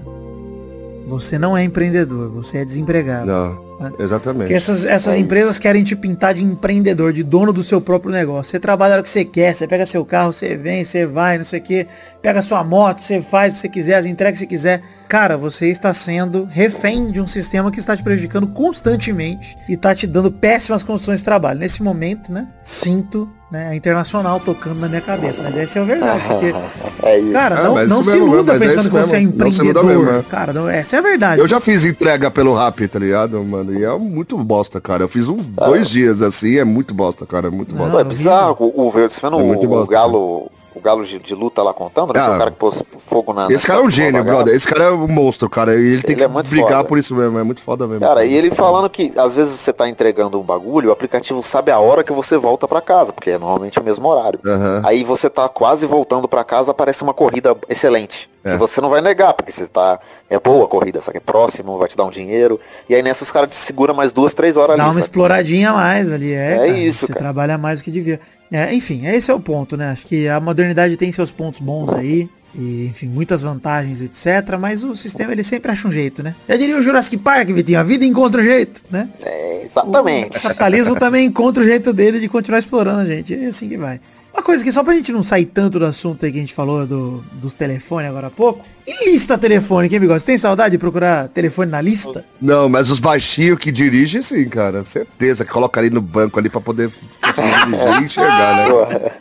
Você 1.07 1.37
não 1.37 1.57
é 1.57 1.63
empreendedor, 1.65 2.29
você 2.29 2.59
é 2.59 2.63
desempregado. 2.65 3.25
Não, 3.25 3.70
Porque 3.89 4.03
exatamente. 4.03 4.53
essas, 4.53 4.85
essas 4.85 5.13
É 5.13 5.15
isso. 5.17 5.25
empresas 5.25 5.59
querem 5.59 5.83
te 5.83 5.95
pintar 5.95 6.33
de 6.33 6.43
empreendedor, 6.43 7.13
de 7.13 7.23
dono 7.23 7.51
do 7.51 7.63
seu 7.63 7.81
próprio 7.81 8.11
negócio. 8.11 8.51
Você 8.51 8.59
trabalha 8.59 8.93
hora 8.93 9.03
que 9.03 9.09
você 9.09 9.25
quer, 9.25 9.53
você 9.53 9.67
pega 9.67 9.85
seu 9.85 10.05
carro, 10.05 10.33
você 10.33 10.55
vem, 10.55 10.85
você 10.85 11.05
vai, 11.05 11.37
não 11.37 11.45
sei 11.45 11.59
o 11.59 11.63
que, 11.63 11.87
pega 12.21 12.41
sua 12.41 12.63
moto, 12.63 13.01
você 13.01 13.21
faz 13.21 13.51
o 13.51 13.55
que 13.55 13.61
você 13.61 13.69
quiser, 13.69 13.95
as 13.95 14.05
entregas 14.05 14.39
que 14.39 14.45
você 14.45 14.49
quiser. 14.49 14.81
Cara, 15.07 15.37
você 15.37 15.67
está 15.67 15.93
sendo 15.93 16.45
refém 16.45 17.11
de 17.11 17.19
um 17.19 17.27
sistema 17.27 17.71
que 17.71 17.79
está 17.79 17.97
te 17.97 18.03
prejudicando 18.03 18.47
constantemente 18.47 19.57
e 19.67 19.73
está 19.73 19.93
te 19.93 20.07
dando 20.07 20.31
péssimas 20.31 20.83
condições 20.83 21.19
de 21.19 21.25
trabalho. 21.25 21.59
Nesse 21.59 21.83
momento, 21.83 22.31
né, 22.31 22.47
sinto 22.63 23.29
né, 23.51 23.67
a 23.69 23.75
internacional 23.75 24.39
tocando 24.39 24.79
na 24.79 24.87
minha 24.87 25.01
cabeça. 25.01 25.43
Mas 25.43 25.57
essa 25.57 25.79
é 25.79 25.81
a 25.81 25.85
verdade, 25.85 26.23
porque, 26.27 26.53
É 27.03 27.19
isso. 27.19 27.31
cara, 27.33 27.59
Ah, 27.59 27.63
não, 27.63 27.73
mas 27.73 27.89
não 27.89 28.01
isso 28.01 28.09
se 28.11 28.15
mesmo, 28.17 28.33
iluda 28.33 28.53
é 28.55 28.59
pensando 28.59 28.79
isso 28.79 28.89
que 28.89 28.95
você 28.95 29.15
é 29.15 29.19
mesmo. 29.19 29.33
Não 29.37 29.47
empreendedor. 29.47 29.85
mesmo, 29.85 30.09
é. 30.09 30.23
Cara, 30.23 30.53
não, 30.53 30.69
essa 30.69 30.95
é 30.95 30.99
a 30.99 31.01
verdade. 31.01 31.41
Eu 31.41 31.47
já 31.47 31.59
fiz 31.59 31.83
entrega 31.83 32.29
pelo 32.31 32.55
Rap, 32.55 32.87
tá 32.87 32.99
ligado, 32.99 33.43
mano? 33.43 33.73
E 33.77 33.83
é 33.83 33.97
muito 33.97 34.37
bosta, 34.37 34.79
cara. 34.79 35.03
Eu 35.03 35.07
fiz 35.09 35.27
um, 35.27 35.37
Ah. 35.57 35.65
dois 35.65 35.89
dias 35.89 36.21
assim, 36.21 36.57
é 36.57 36.63
muito 36.63 36.93
bosta, 36.93 37.25
cara. 37.25 37.47
É 37.47 37.51
muito 37.51 37.71
Não, 37.75 37.79
bosta. 37.89 37.93
Pô, 37.93 37.99
é 37.99 38.03
bizarro. 38.03 38.55
O, 38.59 38.87
o, 38.87 38.91
você 38.91 39.09
vendo 39.21 39.39
É 39.39 39.43
muito 39.43 39.63
o, 39.63 39.65
o 39.65 39.69
bosta, 39.69 39.91
galo, 39.93 40.51
o 40.73 40.79
galo 40.79 41.05
de, 41.05 41.19
de 41.19 41.35
luta 41.35 41.61
lá 41.61 41.73
contando, 41.73 42.13
né? 42.13 42.19
Ah, 42.21 42.31
é 42.31 42.35
o 42.35 42.37
cara 42.37 42.51
que 42.51 42.57
pôs 42.57 42.81
fogo 43.07 43.33
na. 43.33 43.47
Esse 43.51 43.67
na- 43.67 43.73
cara 43.73 43.79
é 43.83 43.87
um 43.87 43.89
gênio, 43.89 44.23
brother. 44.23 44.55
Esse 44.55 44.67
cara 44.67 44.85
é 44.85 44.91
um 44.91 45.07
monstro, 45.07 45.49
cara. 45.49 45.75
E 45.75 45.93
ele 45.93 46.01
tem 46.01 46.15
Ele 46.15 46.23
é 46.23 46.27
que 46.27 46.33
muito 46.33 46.49
brigar 46.49 46.77
foda. 46.77 46.83
por 46.85 46.97
isso 46.97 47.13
mesmo. 47.13 47.37
É 47.37 47.43
muito 47.43 47.61
foda 47.61 47.85
mesmo. 47.85 47.99
Cara, 48.01 48.23
e 48.23 48.33
ele 48.33 48.51
falando 48.51 48.89
que 48.89 49.11
às 49.17 49.33
vezes 49.33 49.59
você 49.59 49.73
tá 49.73 49.89
entregando 49.89 50.39
um 50.39 50.43
bagulho, 50.43 50.89
o 50.89 50.93
aplicativo 50.93 51.43
sabe 51.43 51.71
a 51.71 51.79
hora 51.79 52.03
que 52.03 52.13
você 52.13 52.37
volta 52.37 52.67
pra 52.67 52.79
casa, 52.79 53.11
porque 53.11 53.31
é 53.31 53.37
normalmente 53.37 53.79
o 53.79 53.83
mesmo 53.83 54.07
horário. 54.07 54.39
Aham. 54.45 54.81
Aí 54.85 55.03
você 55.03 55.29
tá 55.29 55.49
quase 55.49 55.85
voltando 55.85 56.27
pra 56.27 56.43
casa, 56.45 56.71
aparece 56.71 57.03
uma 57.03 57.13
corrida 57.13 57.55
excelente. 57.67 58.30
É. 58.43 58.55
E 58.55 58.57
você 58.57 58.81
não 58.81 58.89
vai 58.89 59.01
negar, 59.01 59.33
porque 59.33 59.51
você 59.51 59.67
tá. 59.67 59.99
É 60.29 60.39
boa 60.39 60.65
a 60.65 60.67
corrida, 60.67 61.01
sabe? 61.01 61.17
É 61.17 61.19
próximo, 61.19 61.77
vai 61.77 61.87
te 61.87 61.95
dar 61.95 62.05
um 62.05 62.09
dinheiro. 62.09 62.59
E 62.89 62.95
aí 62.95 63.03
nessa 63.03 63.23
os 63.23 63.31
caras 63.31 63.49
te 63.49 63.55
seguram 63.55 63.93
mais 63.93 64.11
duas, 64.11 64.33
três 64.33 64.57
horas 64.57 64.77
Dá 64.77 64.83
ali. 64.83 64.89
uma 64.89 64.93
sabe? 64.93 65.01
exploradinha 65.05 65.69
a 65.69 65.73
mais 65.73 66.11
ali, 66.11 66.33
é. 66.33 66.53
É 66.53 66.55
cara, 66.55 66.67
isso, 66.69 67.05
Você 67.05 67.13
cara. 67.13 67.19
trabalha 67.19 67.57
mais 67.57 67.79
do 67.79 67.83
que 67.83 67.91
devia. 67.91 68.19
É, 68.51 68.73
enfim, 68.73 69.05
esse 69.07 69.29
é 69.29 69.33
o 69.33 69.39
ponto, 69.39 69.77
né? 69.77 69.91
Acho 69.91 70.05
que 70.05 70.27
a 70.27 70.39
modernidade 70.39 70.97
tem 70.97 71.11
seus 71.11 71.31
pontos 71.31 71.59
bons 71.59 71.93
aí. 71.93 72.29
E, 72.53 72.87
enfim, 72.87 73.07
muitas 73.07 73.41
vantagens, 73.41 74.01
etc. 74.01 74.57
Mas 74.59 74.83
o 74.83 74.93
sistema, 74.93 75.31
ele 75.31 75.43
sempre 75.43 75.71
acha 75.71 75.87
um 75.87 75.91
jeito, 75.91 76.21
né? 76.21 76.35
Já 76.49 76.57
diria 76.57 76.77
o 76.77 76.81
Jurassic 76.81 77.15
Park, 77.17 77.47
Vitinho, 77.49 77.79
a 77.79 77.83
vida 77.83 78.03
encontra 78.03 78.41
um 78.41 78.43
jeito, 78.43 78.81
né? 78.91 79.07
É, 79.23 79.63
exatamente. 79.63 80.37
O 80.37 80.41
capitalismo 80.41 80.95
também 80.95 81.27
encontra 81.27 81.63
o 81.63 81.65
jeito 81.65 81.93
dele 81.93 82.19
de 82.19 82.27
continuar 82.27 82.59
explorando 82.59 82.99
a 83.01 83.05
gente. 83.05 83.33
É 83.33 83.47
assim 83.47 83.69
que 83.69 83.77
vai. 83.77 84.01
Uma 84.33 84.41
coisa 84.41 84.63
que 84.63 84.71
só 84.71 84.83
pra 84.83 84.93
gente 84.93 85.11
não 85.11 85.23
sair 85.23 85.45
tanto 85.45 85.77
do 85.77 85.85
assunto 85.85 86.25
aí 86.25 86.31
que 86.31 86.37
a 86.37 86.41
gente 86.41 86.53
falou 86.53 86.85
do, 86.87 87.23
dos 87.33 87.53
telefones 87.53 88.09
agora 88.09 88.27
há 88.27 88.29
pouco. 88.29 88.65
E 88.87 89.11
lista 89.11 89.37
telefônica, 89.37 89.93
hein, 89.93 89.99
Bigode? 89.99 90.21
Você 90.21 90.25
tem 90.27 90.37
saudade 90.37 90.71
de 90.71 90.77
procurar 90.77 91.27
telefone 91.27 91.69
na 91.69 91.81
lista? 91.81 92.25
Não, 92.41 92.67
mas 92.67 92.89
os 92.89 92.99
baixinhos 92.99 93.59
que 93.59 93.71
dirigem, 93.71 94.21
sim, 94.21 94.47
cara. 94.47 94.83
Certeza 94.85 95.45
que 95.45 95.51
coloca 95.51 95.79
ali 95.79 95.89
no 95.89 96.01
banco 96.01 96.39
ali 96.39 96.49
pra 96.49 96.61
poder 96.61 96.89
conseguir 97.21 97.47
dirigir 97.65 98.01
e 98.01 98.05
enxergar, 98.05 98.69
né? 98.69 99.11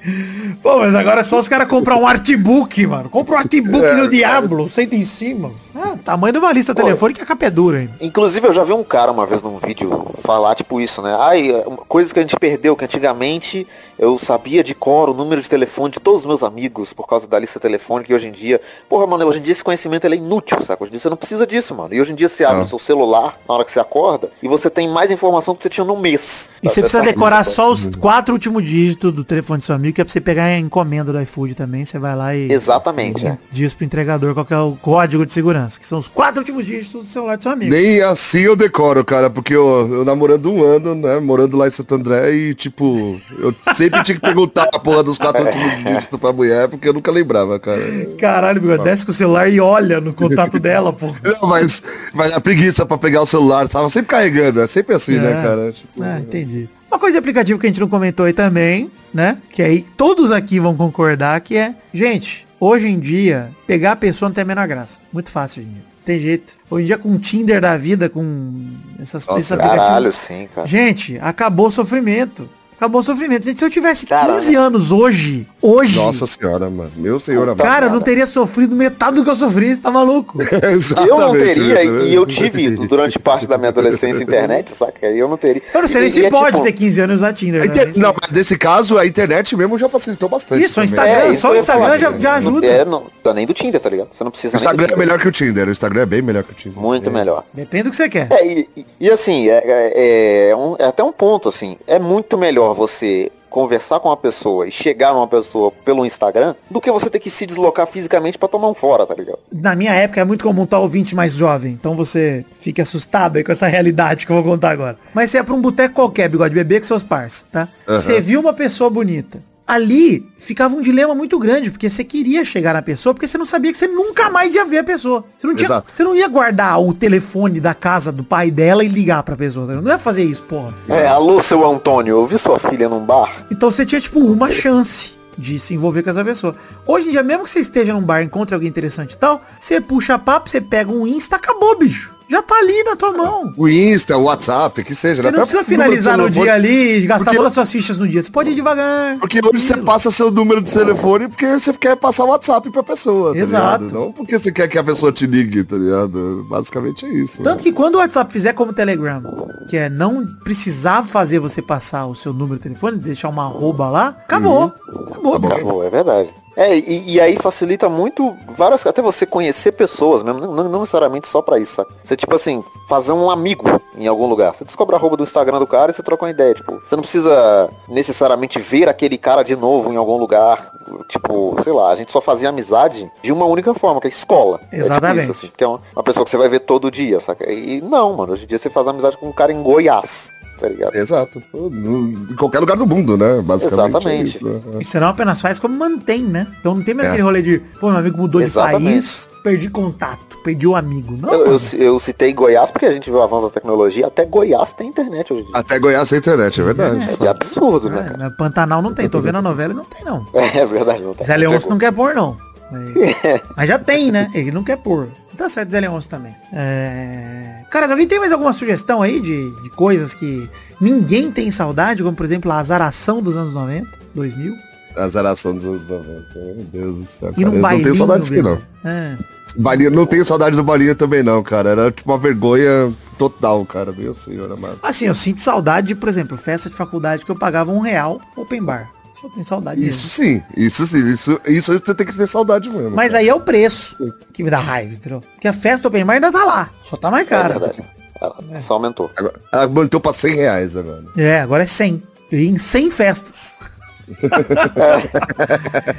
Pô, 0.62 0.78
mas 0.78 0.94
agora 0.94 1.20
é 1.20 1.24
só 1.24 1.38
os 1.38 1.48
caras 1.48 1.68
comprar 1.68 1.96
um 1.96 2.06
artbook, 2.06 2.86
mano. 2.86 3.10
Compra 3.10 3.34
um 3.34 3.38
artbook 3.38 3.84
É, 3.84 3.96
do 3.96 4.08
Diablo, 4.08 4.68
senta 4.68 4.94
em 4.94 5.04
cima. 5.04 5.52
Ah, 5.74 5.96
tamanho 6.02 6.32
de 6.32 6.38
uma 6.38 6.52
lista 6.52 6.74
telefônica, 6.74 7.22
a 7.22 7.26
capa 7.26 7.44
é 7.46 7.50
dura 7.50 7.78
ainda. 7.78 7.92
Inclusive, 8.00 8.46
eu 8.46 8.52
já 8.52 8.64
vi 8.64 8.72
um 8.72 8.82
cara 8.82 9.12
uma 9.12 9.26
vez 9.26 9.42
num 9.42 9.58
vídeo 9.58 10.06
falar, 10.22 10.54
tipo, 10.54 10.80
isso, 10.80 11.02
né? 11.02 11.14
Ai, 11.20 11.50
é, 11.50 11.64
coisas 11.86 12.12
que 12.12 12.18
a 12.18 12.22
gente 12.22 12.36
perdeu, 12.36 12.74
que 12.74 12.84
antigamente 12.84 13.66
eu 14.00 14.18
sabia 14.18 14.64
de 14.64 14.74
cor 14.74 15.10
o 15.10 15.14
número 15.14 15.42
de 15.42 15.48
telefone 15.48 15.92
de 15.92 16.00
todos 16.00 16.22
os 16.22 16.26
meus 16.26 16.42
amigos 16.42 16.90
por 16.94 17.06
causa 17.06 17.28
da 17.28 17.38
lista 17.38 17.60
telefônica 17.60 18.10
e 18.10 18.16
hoje 18.16 18.28
em 18.28 18.32
dia, 18.32 18.58
porra, 18.88 19.06
mano, 19.06 19.26
hoje 19.26 19.40
em 19.40 19.42
dia 19.42 19.52
esse 19.52 19.62
conhecimento 19.62 20.06
ele 20.06 20.14
é 20.14 20.18
inútil, 20.18 20.58
saca? 20.62 20.82
Hoje 20.82 20.88
em 20.88 20.92
dia 20.92 21.00
você 21.00 21.10
não 21.10 21.18
precisa 21.18 21.46
disso, 21.46 21.74
mano. 21.74 21.92
E 21.92 22.00
hoje 22.00 22.12
em 22.12 22.14
dia 22.14 22.26
você 22.26 22.42
abre 22.42 22.58
Não. 22.58 22.64
o 22.64 22.68
seu 22.68 22.78
celular 22.78 23.38
na 23.46 23.54
hora 23.54 23.64
que 23.64 23.70
você 23.70 23.78
acorda 23.78 24.30
e 24.42 24.48
você 24.48 24.70
tem 24.70 24.88
mais 24.88 25.10
informação 25.10 25.54
que 25.54 25.62
você 25.62 25.68
tinha 25.68 25.84
no 25.84 25.98
mês. 25.98 26.50
E 26.62 26.68
você 26.68 26.80
precisa 26.80 27.02
decorar 27.02 27.44
só 27.44 27.70
os 27.70 27.94
quatro 27.96 28.32
últimos 28.32 28.64
dígitos 28.64 29.12
do 29.12 29.22
telefone 29.22 29.58
do 29.58 29.64
seu 29.64 29.74
amigo, 29.74 29.94
que 29.94 30.00
é 30.00 30.04
pra 30.04 30.10
você 30.10 30.20
pegar 30.20 30.44
a 30.44 30.58
encomenda 30.58 31.12
do 31.12 31.20
iFood 31.20 31.54
também. 31.54 31.84
Você 31.84 31.98
vai 31.98 32.16
lá 32.16 32.34
e 32.34 32.50
Exatamente, 32.50 33.26
é. 33.26 33.36
diz 33.50 33.74
pro 33.74 33.84
entregador 33.84 34.32
qual 34.32 34.46
que 34.46 34.54
é 34.54 34.58
o 34.58 34.76
código 34.80 35.26
de 35.26 35.32
segurança, 35.32 35.78
que 35.78 35.86
são 35.86 35.98
os 35.98 36.08
quatro 36.08 36.40
últimos 36.40 36.64
dígitos 36.64 36.92
do 36.92 37.04
celular 37.04 37.36
do 37.36 37.42
seu 37.42 37.52
amigo. 37.52 37.70
Nem 37.70 38.00
assim 38.00 38.40
eu 38.40 38.56
decoro, 38.56 39.04
cara, 39.04 39.28
porque 39.28 39.54
eu, 39.54 39.88
eu 39.92 40.04
namorando 40.06 40.50
um 40.50 40.62
ano, 40.64 40.94
né, 40.94 41.18
morando 41.18 41.58
lá 41.58 41.68
em 41.68 41.70
Santo 41.70 41.94
André 41.94 42.32
e, 42.32 42.54
tipo, 42.54 43.20
eu 43.38 43.54
sempre 43.74 43.89
tinha 43.90 44.14
que 44.14 44.20
perguntar 44.20 44.68
a 44.74 44.78
porra 44.78 45.02
dos 45.02 45.18
quatro 45.18 45.44
últimos 45.44 45.76
dígitos 45.84 46.18
pra 46.20 46.32
mulher, 46.32 46.68
porque 46.68 46.88
eu 46.88 46.92
nunca 46.92 47.10
lembrava, 47.10 47.58
cara. 47.58 47.80
Caralho, 48.18 48.62
meu, 48.62 48.78
desce 48.82 49.04
com 49.04 49.10
o 49.12 49.14
celular 49.14 49.48
e 49.48 49.60
olha 49.60 50.00
no 50.00 50.12
contato 50.12 50.58
dela, 50.60 50.92
pô. 50.92 51.14
Não, 51.22 51.48
mas, 51.48 51.82
mas 52.12 52.32
a 52.32 52.40
preguiça 52.40 52.84
pra 52.86 52.96
pegar 52.98 53.20
o 53.22 53.26
celular, 53.26 53.68
tava 53.68 53.88
sempre 53.90 54.08
carregando, 54.08 54.60
é 54.60 54.66
sempre 54.66 54.94
assim, 54.94 55.16
né, 55.16 55.30
É. 55.30 55.42
cara? 55.42 55.72
Tipo, 55.72 56.02
Ah, 56.02 56.20
entendi. 56.20 56.68
Uma 56.90 56.98
coisa 56.98 57.12
de 57.12 57.18
aplicativo 57.18 57.58
que 57.58 57.66
a 57.66 57.68
gente 57.70 57.80
não 57.80 57.88
comentou 57.88 58.26
aí 58.26 58.32
também, 58.32 58.90
né? 59.14 59.38
Que 59.52 59.62
aí 59.62 59.86
todos 59.96 60.32
aqui 60.32 60.58
vão 60.58 60.76
concordar 60.76 61.40
que 61.40 61.56
é, 61.56 61.74
gente, 61.94 62.46
hoje 62.58 62.88
em 62.88 62.98
dia, 62.98 63.50
pegar 63.66 63.92
a 63.92 63.96
pessoa 63.96 64.28
não 64.28 64.34
tem 64.34 64.42
a 64.42 64.46
menor 64.46 64.66
graça. 64.66 64.98
Muito 65.12 65.30
fácil 65.30 65.62
dia. 65.62 65.90
Tem 66.04 66.18
jeito. 66.18 66.54
Hoje 66.68 66.82
em 66.84 66.86
dia 66.86 66.98
com 66.98 67.10
o 67.12 67.18
Tinder 67.18 67.60
da 67.60 67.76
vida, 67.76 68.08
com 68.08 68.64
essas, 68.98 69.24
Nossa, 69.24 69.38
esses 69.38 69.56
Caralho, 69.56 70.12
sim, 70.12 70.48
cara. 70.52 70.66
Gente, 70.66 71.16
acabou 71.22 71.68
o 71.68 71.70
sofrimento. 71.70 72.48
Acabou 72.80 73.02
o 73.02 73.04
sofrimento. 73.04 73.44
Gente, 73.44 73.58
se 73.58 73.64
eu 73.66 73.68
tivesse 73.68 74.06
15 74.06 74.08
Caralho. 74.08 74.58
anos 74.58 74.90
hoje, 74.90 75.46
hoje, 75.62 75.96
Nossa 75.98 76.26
senhora, 76.26 76.68
mano. 76.70 76.90
Meu 76.96 77.18
senhor 77.20 77.42
amado. 77.42 77.62
cara, 77.62 77.86
eu 77.86 77.90
não 77.90 78.00
teria 78.00 78.26
sofrido 78.26 78.74
metade 78.76 79.16
do 79.16 79.24
que 79.24 79.30
eu 79.30 79.34
sofri, 79.36 79.74
você 79.76 79.82
tá 79.82 79.90
maluco? 79.90 80.38
Exatamente, 80.70 81.10
Eu 81.10 81.18
não 81.18 81.32
teria, 81.32 81.74
né? 81.74 81.84
e 82.04 82.14
eu 82.14 82.26
tive 82.26 82.70
durante 82.86 83.18
parte 83.18 83.46
da 83.46 83.56
minha 83.58 83.68
adolescência 83.70 84.22
internet, 84.22 84.70
saca? 84.74 85.06
Eu 85.06 85.28
não 85.28 85.36
teria. 85.36 85.62
Eu 85.74 85.80
não 85.82 85.88
sei 85.88 86.00
nem 86.02 86.10
se 86.10 86.24
é 86.24 86.30
pode 86.30 86.52
tipo- 86.56 86.64
ter 86.64 86.72
15 86.72 87.00
anos 87.00 87.16
usar 87.16 87.32
Tinder. 87.32 87.60
Né? 87.60 87.66
inter- 87.66 87.92
sei. 87.94 88.02
Não, 88.02 88.14
mas 88.20 88.30
nesse 88.32 88.56
caso, 88.58 88.98
a 88.98 89.06
internet 89.06 89.56
mesmo 89.56 89.78
já 89.78 89.88
facilitou 89.88 90.28
bastante. 90.28 90.64
Isso, 90.64 90.74
também. 90.76 90.86
Instagram, 90.90 91.26
isso 91.28 91.40
só 91.42 91.52
o 91.52 91.56
Instagram 91.56 91.82
falar, 91.84 91.98
já, 91.98 92.12
já 92.18 92.34
ajuda. 92.34 92.66
É, 92.66 92.84
não, 92.84 93.04
tá 93.22 93.34
nem 93.34 93.46
do 93.46 93.52
Tinder, 93.54 93.80
tá 93.80 93.88
ligado? 93.90 94.08
Você 94.12 94.24
não 94.24 94.30
precisa 94.30 94.56
O 94.56 94.60
nem 94.60 94.66
do 94.66 94.70
Instagram 94.74 94.94
é 94.94 94.98
melhor 94.98 95.18
que 95.18 95.28
o 95.28 95.32
Tinder. 95.32 95.68
O 95.68 95.70
Instagram 95.70 96.02
é 96.02 96.06
bem 96.06 96.22
melhor 96.22 96.42
que 96.44 96.52
o 96.52 96.54
Tinder. 96.54 96.80
Muito 96.80 97.10
melhor. 97.10 97.44
Depende 97.52 97.84
do 97.84 97.90
que 97.90 97.96
você 97.96 98.08
quer. 98.08 98.28
É, 98.30 98.46
e, 98.46 98.68
e- 98.76 98.86
e 99.00 99.10
assim, 99.10 99.48
é, 99.48 99.62
é- 99.64 100.48
é 100.50 100.56
um- 100.56 100.76
é 100.78 100.84
até 100.86 101.02
um 101.02 101.12
ponto, 101.12 101.48
assim, 101.48 101.76
é 101.86 101.98
muito 101.98 102.36
melhor 102.38 102.74
você 102.74 103.30
conversar 103.50 104.00
com 104.00 104.08
uma 104.08 104.16
pessoa 104.16 104.66
e 104.66 104.70
chegar 104.70 105.12
numa 105.12 105.26
pessoa 105.26 105.70
pelo 105.84 106.06
Instagram 106.06 106.54
do 106.70 106.80
que 106.80 106.90
você 106.90 107.10
ter 107.10 107.18
que 107.18 107.28
se 107.28 107.44
deslocar 107.44 107.86
fisicamente 107.86 108.38
pra 108.38 108.48
tomar 108.48 108.68
um 108.68 108.74
fora, 108.74 109.04
tá 109.04 109.14
ligado? 109.14 109.40
Na 109.52 109.74
minha 109.74 109.92
época 109.92 110.20
é 110.20 110.24
muito 110.24 110.44
comum 110.44 110.64
estar 110.64 110.78
ouvinte 110.78 111.14
mais 111.14 111.34
jovem, 111.34 111.72
então 111.72 111.94
você 111.94 112.44
fica 112.60 112.82
assustado 112.82 113.36
aí 113.36 113.44
com 113.44 113.52
essa 113.52 113.66
realidade 113.66 114.24
que 114.24 114.32
eu 114.32 114.36
vou 114.36 114.52
contar 114.52 114.70
agora. 114.70 114.96
Mas 115.12 115.30
você 115.30 115.38
é 115.38 115.42
pra 115.42 115.54
um 115.54 115.60
boteco 115.60 115.96
qualquer, 115.96 116.28
bigode 116.28 116.54
bebê 116.54 116.78
com 116.78 116.86
seus 116.86 117.02
parceiros, 117.02 117.46
tá? 117.50 117.68
Você 117.86 118.20
viu 118.20 118.40
uma 118.40 118.52
pessoa 118.52 118.88
bonita. 118.88 119.42
Ali 119.70 120.26
ficava 120.36 120.74
um 120.74 120.80
dilema 120.80 121.14
muito 121.14 121.38
grande, 121.38 121.70
porque 121.70 121.88
você 121.88 122.02
queria 122.02 122.44
chegar 122.44 122.74
na 122.74 122.82
pessoa, 122.82 123.14
porque 123.14 123.28
você 123.28 123.38
não 123.38 123.44
sabia 123.44 123.70
que 123.70 123.78
você 123.78 123.86
nunca 123.86 124.28
mais 124.28 124.52
ia 124.52 124.64
ver 124.64 124.78
a 124.78 124.84
pessoa. 124.84 125.24
Você 125.38 125.46
não, 125.46 125.54
tinha, 125.54 125.66
Exato. 125.66 125.92
você 125.94 126.02
não 126.02 126.12
ia 126.12 126.26
guardar 126.26 126.82
o 126.82 126.92
telefone 126.92 127.60
da 127.60 127.72
casa 127.72 128.10
do 128.10 128.24
pai 128.24 128.50
dela 128.50 128.82
e 128.82 128.88
ligar 128.88 129.22
pra 129.22 129.36
pessoa. 129.36 129.68
tá? 129.68 129.74
Não 129.74 129.88
ia 129.88 129.96
fazer 129.96 130.24
isso, 130.24 130.42
porra. 130.42 130.74
É, 130.88 131.06
alô, 131.06 131.40
seu 131.40 131.64
Antônio, 131.64 132.16
eu 132.16 132.26
vi 132.26 132.36
sua 132.36 132.58
filha 132.58 132.88
num 132.88 132.98
bar. 132.98 133.46
Então 133.48 133.70
você 133.70 133.86
tinha, 133.86 134.00
tipo, 134.00 134.18
uma 134.18 134.50
chance 134.50 135.12
de 135.38 135.56
se 135.60 135.74
envolver 135.74 136.02
com 136.02 136.10
essa 136.10 136.24
pessoa. 136.24 136.56
Hoje 136.84 137.06
em 137.06 137.10
dia, 137.12 137.22
mesmo 137.22 137.44
que 137.44 137.50
você 137.50 137.60
esteja 137.60 137.92
num 137.92 138.02
bar, 138.02 138.22
encontre 138.22 138.52
alguém 138.54 138.68
interessante 138.68 139.12
e 139.12 139.18
tal, 139.18 139.40
você 139.56 139.80
puxa 139.80 140.18
papo, 140.18 140.50
você 140.50 140.60
pega 140.60 140.90
um 140.90 141.06
Insta, 141.06 141.36
acabou, 141.36 141.78
bicho. 141.78 142.12
Já 142.30 142.40
tá 142.42 142.54
ali 142.58 142.84
na 142.84 142.94
tua 142.94 143.12
mão. 143.12 143.52
O 143.56 143.68
Insta, 143.68 144.16
o 144.16 144.22
WhatsApp, 144.24 144.84
que 144.84 144.94
seja. 144.94 145.20
Você 145.20 145.30
né? 145.32 145.36
não 145.38 145.44
precisa 145.44 145.64
finalizar 145.64 146.16
no 146.16 146.30
dia 146.30 146.54
ali 146.54 146.98
e 146.98 147.06
gastar 147.06 147.24
Porque- 147.24 147.36
todas 147.36 147.48
as 147.48 147.54
suas 147.54 147.72
fichas 147.72 147.98
no 147.98 148.06
dia. 148.06 148.22
Você 148.22 148.30
pode 148.30 148.50
ir 148.50 148.54
devagar. 148.54 149.18
Porque 149.18 149.40
hoje 149.44 149.60
você 149.64 149.76
passa 149.78 150.12
seu 150.12 150.30
número 150.30 150.60
de 150.62 150.72
telefone 150.72 151.26
porque 151.26 151.46
você 151.58 151.72
quer 151.72 151.96
passar 151.96 152.24
o 152.24 152.28
WhatsApp 152.28 152.70
pra 152.70 152.84
pessoa, 152.84 153.32
tá 153.34 153.38
Exato. 153.40 153.84
ligado? 153.84 154.00
Não 154.00 154.12
porque 154.12 154.38
você 154.38 154.52
quer 154.52 154.68
que 154.68 154.78
a 154.78 154.84
pessoa 154.84 155.10
te 155.10 155.26
ligue, 155.26 155.64
tá 155.64 155.76
ligado? 155.76 156.46
Basicamente 156.48 157.04
é 157.04 157.08
isso. 157.08 157.42
Tanto 157.42 157.64
que 157.64 157.72
quando 157.72 157.96
o 157.96 157.98
WhatsApp 157.98 158.32
fizer 158.32 158.52
como 158.52 158.70
o 158.70 158.74
Telegram, 158.74 159.22
que 159.68 159.76
é 159.76 159.88
não 159.90 160.24
precisar 160.44 161.02
fazer 161.02 161.40
você 161.40 161.60
passar 161.60 162.06
o 162.06 162.14
seu 162.14 162.32
número 162.32 162.58
de 162.58 162.62
telefone, 162.62 162.98
deixar 162.98 163.28
uma 163.28 163.44
arroba 163.46 163.90
lá, 163.90 164.08
acabou. 164.08 164.72
Acabou. 165.08 165.32
Tá 165.32 165.38
bom. 165.40 165.48
Acabou, 165.54 165.84
é 165.84 165.90
verdade. 165.90 166.30
É, 166.60 166.76
e, 166.76 167.14
e 167.14 167.20
aí 167.20 167.38
facilita 167.38 167.88
muito 167.88 168.36
várias 168.46 168.84
até 168.84 169.00
você 169.00 169.24
conhecer 169.24 169.72
pessoas 169.72 170.22
mesmo, 170.22 170.40
não, 170.40 170.68
não 170.68 170.80
necessariamente 170.80 171.26
só 171.26 171.40
pra 171.40 171.58
isso? 171.58 171.82
Você, 172.04 172.14
tipo 172.14 172.36
assim, 172.36 172.62
fazer 172.86 173.12
um 173.12 173.30
amigo 173.30 173.80
em 173.96 174.06
algum 174.06 174.26
lugar. 174.26 174.54
Você 174.54 174.66
descobre 174.66 174.94
a 174.94 174.98
roupa 174.98 175.16
do 175.16 175.22
Instagram 175.22 175.58
do 175.58 175.66
cara 175.66 175.90
e 175.90 175.94
você 175.94 176.02
troca 176.02 176.26
uma 176.26 176.30
ideia, 176.30 176.52
tipo, 176.52 176.72
você 176.86 176.94
não 176.94 177.02
precisa 177.02 177.70
necessariamente 177.88 178.58
ver 178.58 178.90
aquele 178.90 179.16
cara 179.16 179.42
de 179.42 179.56
novo 179.56 179.90
em 179.90 179.96
algum 179.96 180.18
lugar. 180.18 180.70
Tipo, 181.08 181.56
sei 181.64 181.72
lá, 181.72 181.92
a 181.92 181.96
gente 181.96 182.12
só 182.12 182.20
fazia 182.20 182.50
amizade 182.50 183.10
de 183.22 183.32
uma 183.32 183.46
única 183.46 183.72
forma, 183.72 183.98
que 183.98 184.08
é 184.08 184.10
escola. 184.10 184.60
É 184.64 184.76
tipo 184.76 184.84
Exatamente. 184.84 185.22
isso, 185.22 185.32
assim, 185.32 185.50
que 185.56 185.64
é 185.64 185.66
uma, 185.66 185.80
uma 185.96 186.02
pessoa 186.02 186.24
que 186.24 186.30
você 186.30 186.36
vai 186.36 186.50
ver 186.50 186.60
todo 186.60 186.90
dia, 186.90 187.20
saca? 187.20 187.50
E 187.50 187.80
não, 187.80 188.12
mano, 188.12 188.34
hoje 188.34 188.44
em 188.44 188.46
dia 188.46 188.58
você 188.58 188.68
faz 188.68 188.86
amizade 188.86 189.16
com 189.16 189.28
um 189.28 189.32
cara 189.32 189.50
em 189.50 189.62
Goiás, 189.62 190.30
tá 190.60 190.68
ligado? 190.68 190.94
Exato. 190.94 191.42
Em 191.54 192.34
qualquer 192.36 192.60
lugar 192.60 192.76
do 192.76 192.86
mundo, 192.86 193.16
né? 193.16 193.40
Basicamente 193.42 193.90
Exatamente. 193.96 194.08
é 194.08 194.22
isso. 194.28 194.48
né? 194.48 194.60
E 194.80 194.84
você 194.84 195.00
não 195.00 195.08
apenas 195.08 195.40
faz 195.40 195.58
como 195.58 195.76
mantém, 195.76 196.22
né? 196.22 196.46
Então 196.60 196.74
não 196.74 196.82
tem 196.82 196.94
mais 196.94 197.08
É. 197.08 197.10
aquele 197.10 197.22
rolê 197.24 197.42
de, 197.42 197.58
pô, 197.80 197.88
meu 197.90 197.98
amigo 197.98 198.16
mudou 198.18 198.40
de 198.40 198.46
Exatamente. 198.48 198.84
país, 198.84 199.28
perdi 199.42 199.70
contato, 199.70 200.38
perdi 200.44 200.66
o 200.66 200.76
amigo. 200.76 201.14
Não, 201.20 201.32
Eu, 201.32 201.46
eu, 201.52 201.60
eu 201.78 202.00
citei 202.00 202.32
Goiás 202.32 202.70
porque 202.70 202.86
a 202.86 202.92
gente 202.92 203.10
viu 203.10 203.18
o 203.18 203.22
avanço 203.22 203.46
da 203.46 203.50
tecnologia, 203.50 204.06
até 204.06 204.24
Goiás 204.24 204.72
tem 204.72 204.88
internet 204.88 205.32
hoje 205.32 205.42
em 205.42 205.46
dia. 205.46 205.56
Até 205.56 205.78
Goiás 205.78 206.08
tem 206.08 206.18
internet, 206.18 206.60
é 206.60 206.64
verdade. 206.64 207.08
É 207.10 207.16
de 207.16 207.28
absurdo, 207.28 207.88
né, 207.88 208.02
cara? 208.02 208.14
É, 208.14 208.16
na 208.16 208.30
Pantanal 208.30 208.82
não 208.82 208.92
tem, 208.94 209.08
tô 209.08 209.20
vendo 209.20 209.36
a 209.38 209.42
novela 209.42 209.72
e 209.72 209.76
não 209.76 209.84
tem 209.84 210.04
não. 210.04 210.26
É 210.34 210.66
verdade, 210.66 211.02
não 211.02 211.14
tá. 211.14 211.24
Zé 211.24 211.36
Leôncio 211.36 211.70
não 211.70 211.78
quer 211.78 211.92
pôr, 211.92 212.14
não. 212.14 212.36
Mas, 212.70 213.40
mas 213.56 213.68
já 213.68 213.78
tem, 213.78 214.10
né? 214.10 214.30
Ele 214.34 214.50
não 214.50 214.62
quer 214.62 214.76
pôr. 214.76 215.08
Tá 215.36 215.48
certo, 215.48 215.70
Zé 215.70 215.80
Leôncio 215.80 216.10
também. 216.10 216.34
É... 216.52 217.62
Cara, 217.70 217.90
alguém 217.90 218.06
tem 218.06 218.18
mais 218.18 218.32
alguma 218.32 218.52
sugestão 218.52 219.00
aí 219.00 219.20
de, 219.20 219.62
de 219.62 219.70
coisas 219.70 220.12
que 220.12 220.48
ninguém 220.80 221.30
tem 221.30 221.50
saudade? 221.50 222.02
Como, 222.02 222.14
por 222.14 222.26
exemplo, 222.26 222.52
a 222.52 222.58
azaração 222.58 223.22
dos 223.22 223.36
anos 223.36 223.54
90, 223.54 223.88
2000? 224.14 224.54
A 224.96 225.08
zeração 225.08 225.54
dos 225.54 225.64
anos 225.64 225.86
90. 225.86 226.08
Meu 226.34 226.64
Deus 226.72 226.96
do 226.98 227.06
céu. 227.06 227.32
E 227.36 227.44
cara. 227.44 227.50
não 227.50 227.82
tenho 227.82 227.94
saudade 227.94 228.28
disso 228.28 228.42
não. 228.42 228.58
É. 228.84 229.16
Balinha, 229.56 229.90
não 229.90 230.06
tenho 230.06 230.24
saudade 230.24 230.54
do 230.54 230.62
balinha 230.62 230.94
também, 230.94 231.22
não, 231.22 231.42
cara. 231.42 231.70
Era 231.70 231.90
tipo 231.90 232.10
uma 232.10 232.18
vergonha 232.18 232.92
total, 233.16 233.64
cara. 233.64 233.92
Meu 233.92 234.14
senhor 234.14 234.50
amado. 234.50 234.78
Assim, 234.82 235.06
eu 235.06 235.14
sinto 235.14 235.40
saudade 235.40 235.88
de, 235.88 235.94
por 235.94 236.08
exemplo, 236.08 236.36
festa 236.36 236.68
de 236.68 236.76
faculdade 236.76 237.24
que 237.24 237.30
eu 237.30 237.36
pagava 237.36 237.70
um 237.72 237.80
real 237.80 238.20
open 238.36 238.62
bar. 238.62 238.90
Só 239.20 239.28
tenho 239.28 239.44
saudade 239.44 239.82
Isso 239.82 239.98
disso. 240.04 240.08
sim, 240.22 240.42
isso 240.56 240.86
sim, 240.86 241.12
isso, 241.12 241.40
isso 241.46 241.72
você 241.78 241.94
tem 241.94 242.06
que 242.06 242.16
ter 242.16 242.26
saudade 242.26 242.70
mesmo. 242.70 242.90
Mas 242.90 243.14
aí 243.14 243.28
é 243.28 243.34
o 243.34 243.40
preço 243.40 243.94
que 244.32 244.42
me 244.42 244.50
dá 244.50 244.58
raiva, 244.58 244.94
entendeu? 244.94 245.20
Porque 245.34 245.46
a 245.48 245.52
festa 245.52 245.88
open 245.88 246.04
bar 246.04 246.14
ainda 246.14 246.32
tá 246.32 246.44
lá. 246.44 246.70
Só 246.82 246.96
tá 246.96 247.10
mais 247.10 247.26
É 247.26 247.30
cara. 247.30 247.58
verdade. 247.58 247.84
Ela 248.20 248.60
Só 248.60 248.74
aumentou. 248.74 249.10
Agora, 249.16 249.34
ela 249.52 249.62
aumentou 249.64 250.00
pra 250.00 250.12
100 250.12 250.34
reais 250.36 250.76
agora. 250.76 251.04
É, 251.16 251.40
agora 251.40 251.62
é 251.62 251.66
100. 251.66 252.02
Eu 252.30 252.38
ia 252.38 252.50
em 252.50 252.58
100 252.58 252.90
festas. 252.90 253.58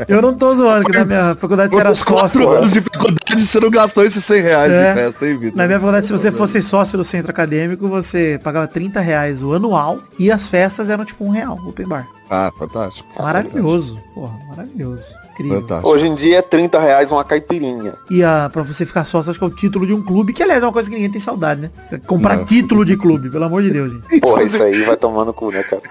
Eu 0.07 0.21
não 0.21 0.33
tô 0.33 0.55
zoando, 0.55 0.85
que 0.85 0.97
na 0.97 1.05
minha 1.05 1.35
faculdade 1.35 1.73
você 1.73 1.79
era 1.79 1.91
Uns 1.91 2.03
quatro 2.03 2.29
sócio. 2.29 2.49
anos 2.51 2.71
de 2.71 2.81
faculdade, 2.81 3.45
você 3.45 3.59
não 3.59 3.69
gastou 3.69 4.03
esses 4.05 4.23
100 4.23 4.41
reais 4.41 4.71
É. 4.71 4.93
de 4.93 4.99
festa, 5.01 5.27
hein, 5.27 5.37
Vitor? 5.37 5.57
Na 5.57 5.67
minha 5.67 5.79
faculdade, 5.79 6.05
se 6.05 6.11
você 6.11 6.31
fosse 6.31 6.61
sócio 6.61 6.97
do 6.97 7.03
centro 7.03 7.31
acadêmico, 7.31 7.87
você 7.87 8.39
pagava 8.43 8.67
30 8.67 8.99
reais 8.99 9.41
o 9.41 9.53
anual 9.53 9.99
e 10.19 10.31
as 10.31 10.47
festas 10.47 10.89
eram 10.89 11.05
tipo 11.05 11.23
um 11.25 11.29
real, 11.29 11.57
open 11.67 11.87
bar. 11.87 12.07
Ah, 12.29 12.49
fantástico. 12.57 13.07
Maravilhoso. 13.21 14.01
Porra, 14.13 14.33
maravilhoso. 14.49 15.03
Incrível. 15.31 15.61
Fantástico. 15.61 15.89
Hoje 15.89 16.07
em 16.07 16.15
dia 16.15 16.39
é 16.39 16.41
30 16.41 16.79
reais 16.79 17.11
uma 17.11 17.23
caipirinha. 17.23 17.93
E 18.09 18.23
a, 18.23 18.49
pra 18.51 18.61
você 18.63 18.85
ficar 18.85 19.03
sócio, 19.03 19.29
acho 19.29 19.39
que 19.39 19.45
é 19.45 19.47
o 19.47 19.51
título 19.51 19.87
de 19.87 19.93
um 19.93 20.01
clube, 20.01 20.33
que 20.33 20.43
aliás 20.43 20.61
é 20.61 20.65
uma 20.65 20.73
coisa 20.73 20.89
que 20.89 20.95
ninguém 20.95 21.11
tem 21.11 21.21
saudade, 21.21 21.61
né? 21.61 21.71
É 21.91 21.97
Comprar 21.97 22.37
Não. 22.37 22.45
título 22.45 22.83
de 22.85 22.97
clube, 22.97 23.29
pelo 23.29 23.45
amor 23.45 23.63
de 23.63 23.71
Deus, 23.71 23.91
gente. 23.91 24.19
Porra, 24.21 24.43
isso 24.43 24.61
aí 24.61 24.81
vai 24.83 24.97
tomando 24.97 25.33
cu, 25.33 25.51
né, 25.51 25.63
cara? 25.63 25.81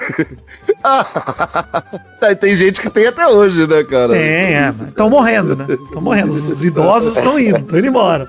Aí 2.21 2.37
tem 2.37 2.55
gente 2.55 2.81
que 2.81 2.91
tem 2.91 3.07
até 3.07 3.27
hoje, 3.27 3.67
né, 3.67 3.83
cara? 3.83 4.15
É, 4.17 4.53
é, 4.53 4.69
estão 4.89 5.09
morrendo, 5.09 5.57
né? 5.57 5.67
Estão 5.69 6.03
morrendo. 6.03 6.33
Os 6.33 6.63
idosos 6.65 7.17
estão 7.17 7.39
indo, 7.39 7.59
estão 7.59 7.79
indo 7.79 7.89
embora. 7.89 8.29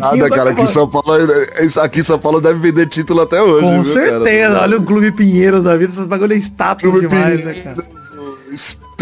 Nada, 0.00 0.30
cara, 0.30 0.50
aqui 0.50 0.62
em. 0.62 0.66
São 0.66 0.88
Paulo, 0.88 1.12
aqui 1.82 2.00
em 2.00 2.02
São 2.02 2.18
Paulo 2.18 2.40
deve 2.40 2.58
vender 2.58 2.86
título 2.88 3.20
até 3.22 3.40
hoje. 3.40 3.62
Com 3.62 3.82
viu, 3.82 3.94
cara? 3.94 4.06
certeza, 4.06 4.60
olha 4.60 4.78
o 4.78 4.82
Clube 4.82 5.12
Pinheiros 5.12 5.64
da 5.64 5.76
vida, 5.76 5.92
essas 5.92 6.06
bagulho 6.06 6.32
é 6.32 6.36
status 6.36 6.90
Clube 6.90 7.06
demais, 7.06 7.44
né, 7.44 7.54
cara? 7.62 7.76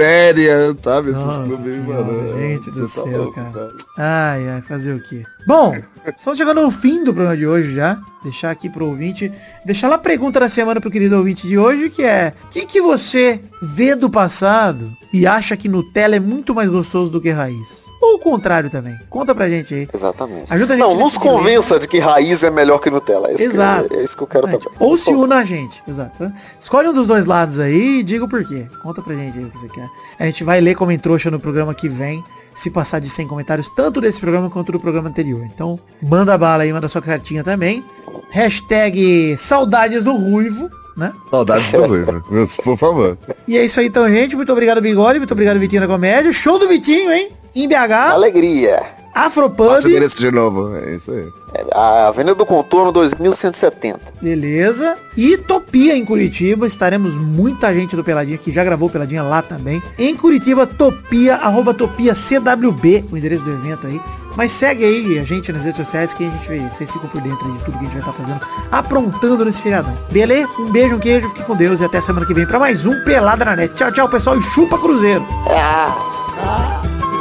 Espéria, 0.05 0.77
sabe? 0.83 1.11
Esses 1.11 1.23
Nossa 1.23 1.43
clubes, 1.45 1.77
senhora, 1.77 2.03
mano. 2.03 2.37
gente 2.41 2.71
do 2.73 2.81
tá 2.81 2.89
céu, 2.89 3.07
louco, 3.07 3.33
cara. 3.35 3.69
Ai, 3.97 4.49
ai, 4.49 4.61
fazer 4.61 4.93
o 4.93 5.01
quê? 5.01 5.23
Bom, 5.47 5.73
estamos 6.17 6.37
chegando 6.37 6.61
ao 6.61 6.71
fim 6.71 7.05
do 7.05 7.15
programa 7.15 7.37
de 7.37 7.47
hoje 7.47 7.75
já. 7.75 7.97
Deixar 8.25 8.51
aqui 8.51 8.69
pro 8.69 8.87
ouvinte, 8.87 9.31
deixar 9.65 9.87
lá 9.87 9.95
a 9.95 9.99
pergunta 9.99 10.41
da 10.41 10.49
semana 10.49 10.81
pro 10.81 10.91
querido 10.91 11.17
ouvinte 11.17 11.47
de 11.47 11.57
hoje, 11.59 11.91
que 11.91 12.03
é, 12.03 12.33
o 12.45 12.49
que, 12.49 12.67
que 12.67 12.81
você 12.81 13.41
vê 13.63 13.95
do 13.95 14.11
passado 14.11 14.91
e 15.13 15.27
acha 15.27 15.57
que 15.57 15.69
Nutella 15.69 16.17
é 16.17 16.21
muito 16.21 16.55
mais 16.55 16.69
gostoso 16.71 17.11
do 17.13 17.21
que 17.21 17.31
raiz? 17.31 17.85
Ou 18.01 18.17
o 18.17 18.19
contrário 18.19 18.69
também? 18.69 18.99
Conta 19.09 19.35
pra 19.35 19.49
gente 19.49 19.75
aí. 19.75 19.89
Exatamente. 19.93 20.53
Ajuda 20.53 20.75
a 20.75 20.77
gente 20.77 20.87
Não, 20.87 20.99
nos 20.99 21.17
convença 21.17 21.79
de 21.79 21.89
que 21.89 21.99
raiz 21.99 22.43
é 22.43 22.51
melhor 22.51 22.79
que 22.79 22.91
Nutella. 22.91 23.31
É 23.31 23.43
Exato. 23.43 23.89
Que, 23.89 23.97
é 23.97 24.05
isso 24.05 24.17
que 24.17 24.23
eu 24.23 24.27
quero 24.27 24.47
Exatamente. 24.47 24.65
também. 24.79 24.89
Ou 24.89 24.97
se 24.99 25.11
una 25.11 25.37
a 25.37 25.45
gente. 25.45 25.83
Exato. 25.89 26.31
Escolhe 26.61 26.89
um 26.89 26.93
dos 26.93 27.07
dois 27.07 27.25
lados 27.25 27.59
aí 27.59 28.01
e 28.01 28.03
diga 28.03 28.25
o 28.25 28.29
porquê. 28.29 28.67
Conta 28.83 29.01
pra 29.01 29.15
gente 29.15 29.39
aí 29.39 29.45
o 29.45 29.51
que 29.51 29.59
você 29.59 29.69
quer. 29.69 29.84
A 30.19 30.27
gente 30.27 30.45
vai 30.45 30.61
ler 30.61 30.75
como 30.75 30.93
em 30.93 30.99
trouxa 30.99 31.31
no 31.31 31.41
programa 31.41 31.75
que 31.75 31.89
vem. 31.89 32.23
Se 32.55 32.71
passar 32.71 33.01
de 33.01 33.11
100 33.11 33.27
comentários, 33.27 33.69
tanto 33.69 34.01
desse 34.01 34.21
programa 34.21 34.49
quanto 34.49 34.71
do 34.71 34.79
programa 34.79 35.09
anterior. 35.09 35.45
Então, 35.53 35.77
manda 36.01 36.39
bala 36.39 36.63
aí, 36.63 36.73
manda 36.73 36.87
sua 36.87 37.03
cartinha 37.03 37.43
também. 37.43 37.85
Hashtag 38.31 39.37
saudades 39.37 40.05
do 40.05 40.15
Ruivo, 40.15 40.71
né? 40.97 41.13
Saudades 41.31 41.73
do 41.73 41.85
Ruivo, 41.85 42.25
por 42.63 42.79
favor. 42.79 43.19
E 43.49 43.59
é 43.59 43.65
isso 43.65 43.81
aí 43.81 43.87
então, 43.87 44.09
gente. 44.09 44.37
Muito 44.37 44.53
obrigado, 44.53 44.81
Bigode. 44.81 45.19
Muito 45.19 45.33
obrigado, 45.33 45.59
Vitinho 45.59 45.83
da 45.83 45.89
Comédia. 45.89 46.33
Show 46.33 46.57
do 46.57 46.69
Vitinho, 46.69 47.13
hein? 47.13 47.31
Em 47.57 47.67
BH, 47.67 48.13
Alegria. 48.13 49.04
Afropub. 49.15 49.69
Passa 49.69 49.87
o 49.87 49.91
endereço 49.91 50.19
de 50.19 50.31
novo, 50.31 50.75
é 50.77 50.97
isso 50.97 51.11
aí. 51.11 51.33
É, 51.55 51.65
A 51.73 52.09
Avenida 52.09 52.35
do 52.35 52.45
Contorno 52.45 52.91
2170. 52.91 54.01
Beleza. 54.21 54.97
E 55.17 55.37
Topia 55.37 55.97
em 55.97 56.05
Curitiba. 56.05 56.67
Estaremos 56.67 57.15
muita 57.15 57.73
gente 57.73 57.95
do 57.95 58.03
Peladinha 58.03 58.37
que 58.37 58.51
já 58.51 58.65
gravou 58.65 58.91
Peladinha 58.91 59.23
lá 59.23 59.41
também. 59.41 59.81
Em 59.97 60.17
Curitiba, 60.17 60.67
Topia, 60.67 61.37
arroba 61.37 61.73
Topia 61.73 62.15
CWB, 62.15 63.05
o 63.13 63.17
endereço 63.17 63.45
do 63.45 63.53
evento 63.53 63.87
aí. 63.87 64.01
Mas 64.37 64.51
segue 64.51 64.85
aí 64.85 65.19
a 65.19 65.25
gente 65.25 65.53
nas 65.53 65.63
redes 65.63 65.77
sociais 65.77 66.13
que 66.13 66.27
a 66.27 66.31
gente 66.31 66.49
vê, 66.49 66.59
vocês 66.69 66.91
ficam 66.91 67.09
por 67.09 67.21
dentro 67.21 67.53
de 67.53 67.65
tudo 67.65 67.79
que 67.79 67.79
a 67.79 67.89
gente 67.89 67.93
vai 67.93 68.01
estar 68.01 68.13
fazendo, 68.13 68.41
aprontando 68.73 69.45
nesse 69.45 69.63
feriadão. 69.63 69.95
Beleza? 70.11 70.49
Um 70.59 70.73
beijo, 70.73 70.97
um 70.97 70.99
queijo, 70.99 71.29
fique 71.29 71.45
com 71.45 71.55
Deus 71.55 71.81
e 71.81 71.85
até 71.85 72.01
semana 72.01 72.27
que 72.27 72.35
vem 72.35 72.45
pra 72.45 72.59
mais 72.59 72.85
um 72.85 73.05
Pelada 73.05 73.45
na 73.45 73.55
Net. 73.55 73.75
Tchau, 73.75 73.93
tchau, 73.93 74.09
pessoal, 74.09 74.37
e 74.37 74.43
chupa 74.43 74.77
Cruzeiro. 74.77 75.25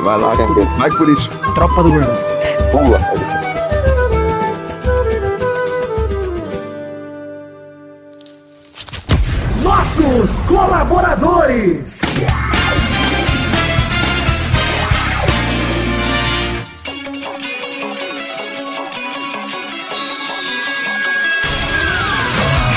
Vai 0.03 0.19
lá, 0.19 0.35
vai 0.77 0.91
por 0.91 1.07
isso. 1.07 1.29
Tropa 1.55 1.81
do 1.81 1.91
Gordão. 1.91 2.13
Pula. 2.71 2.99
Nossos 9.63 10.41
colaboradores. 10.41 12.01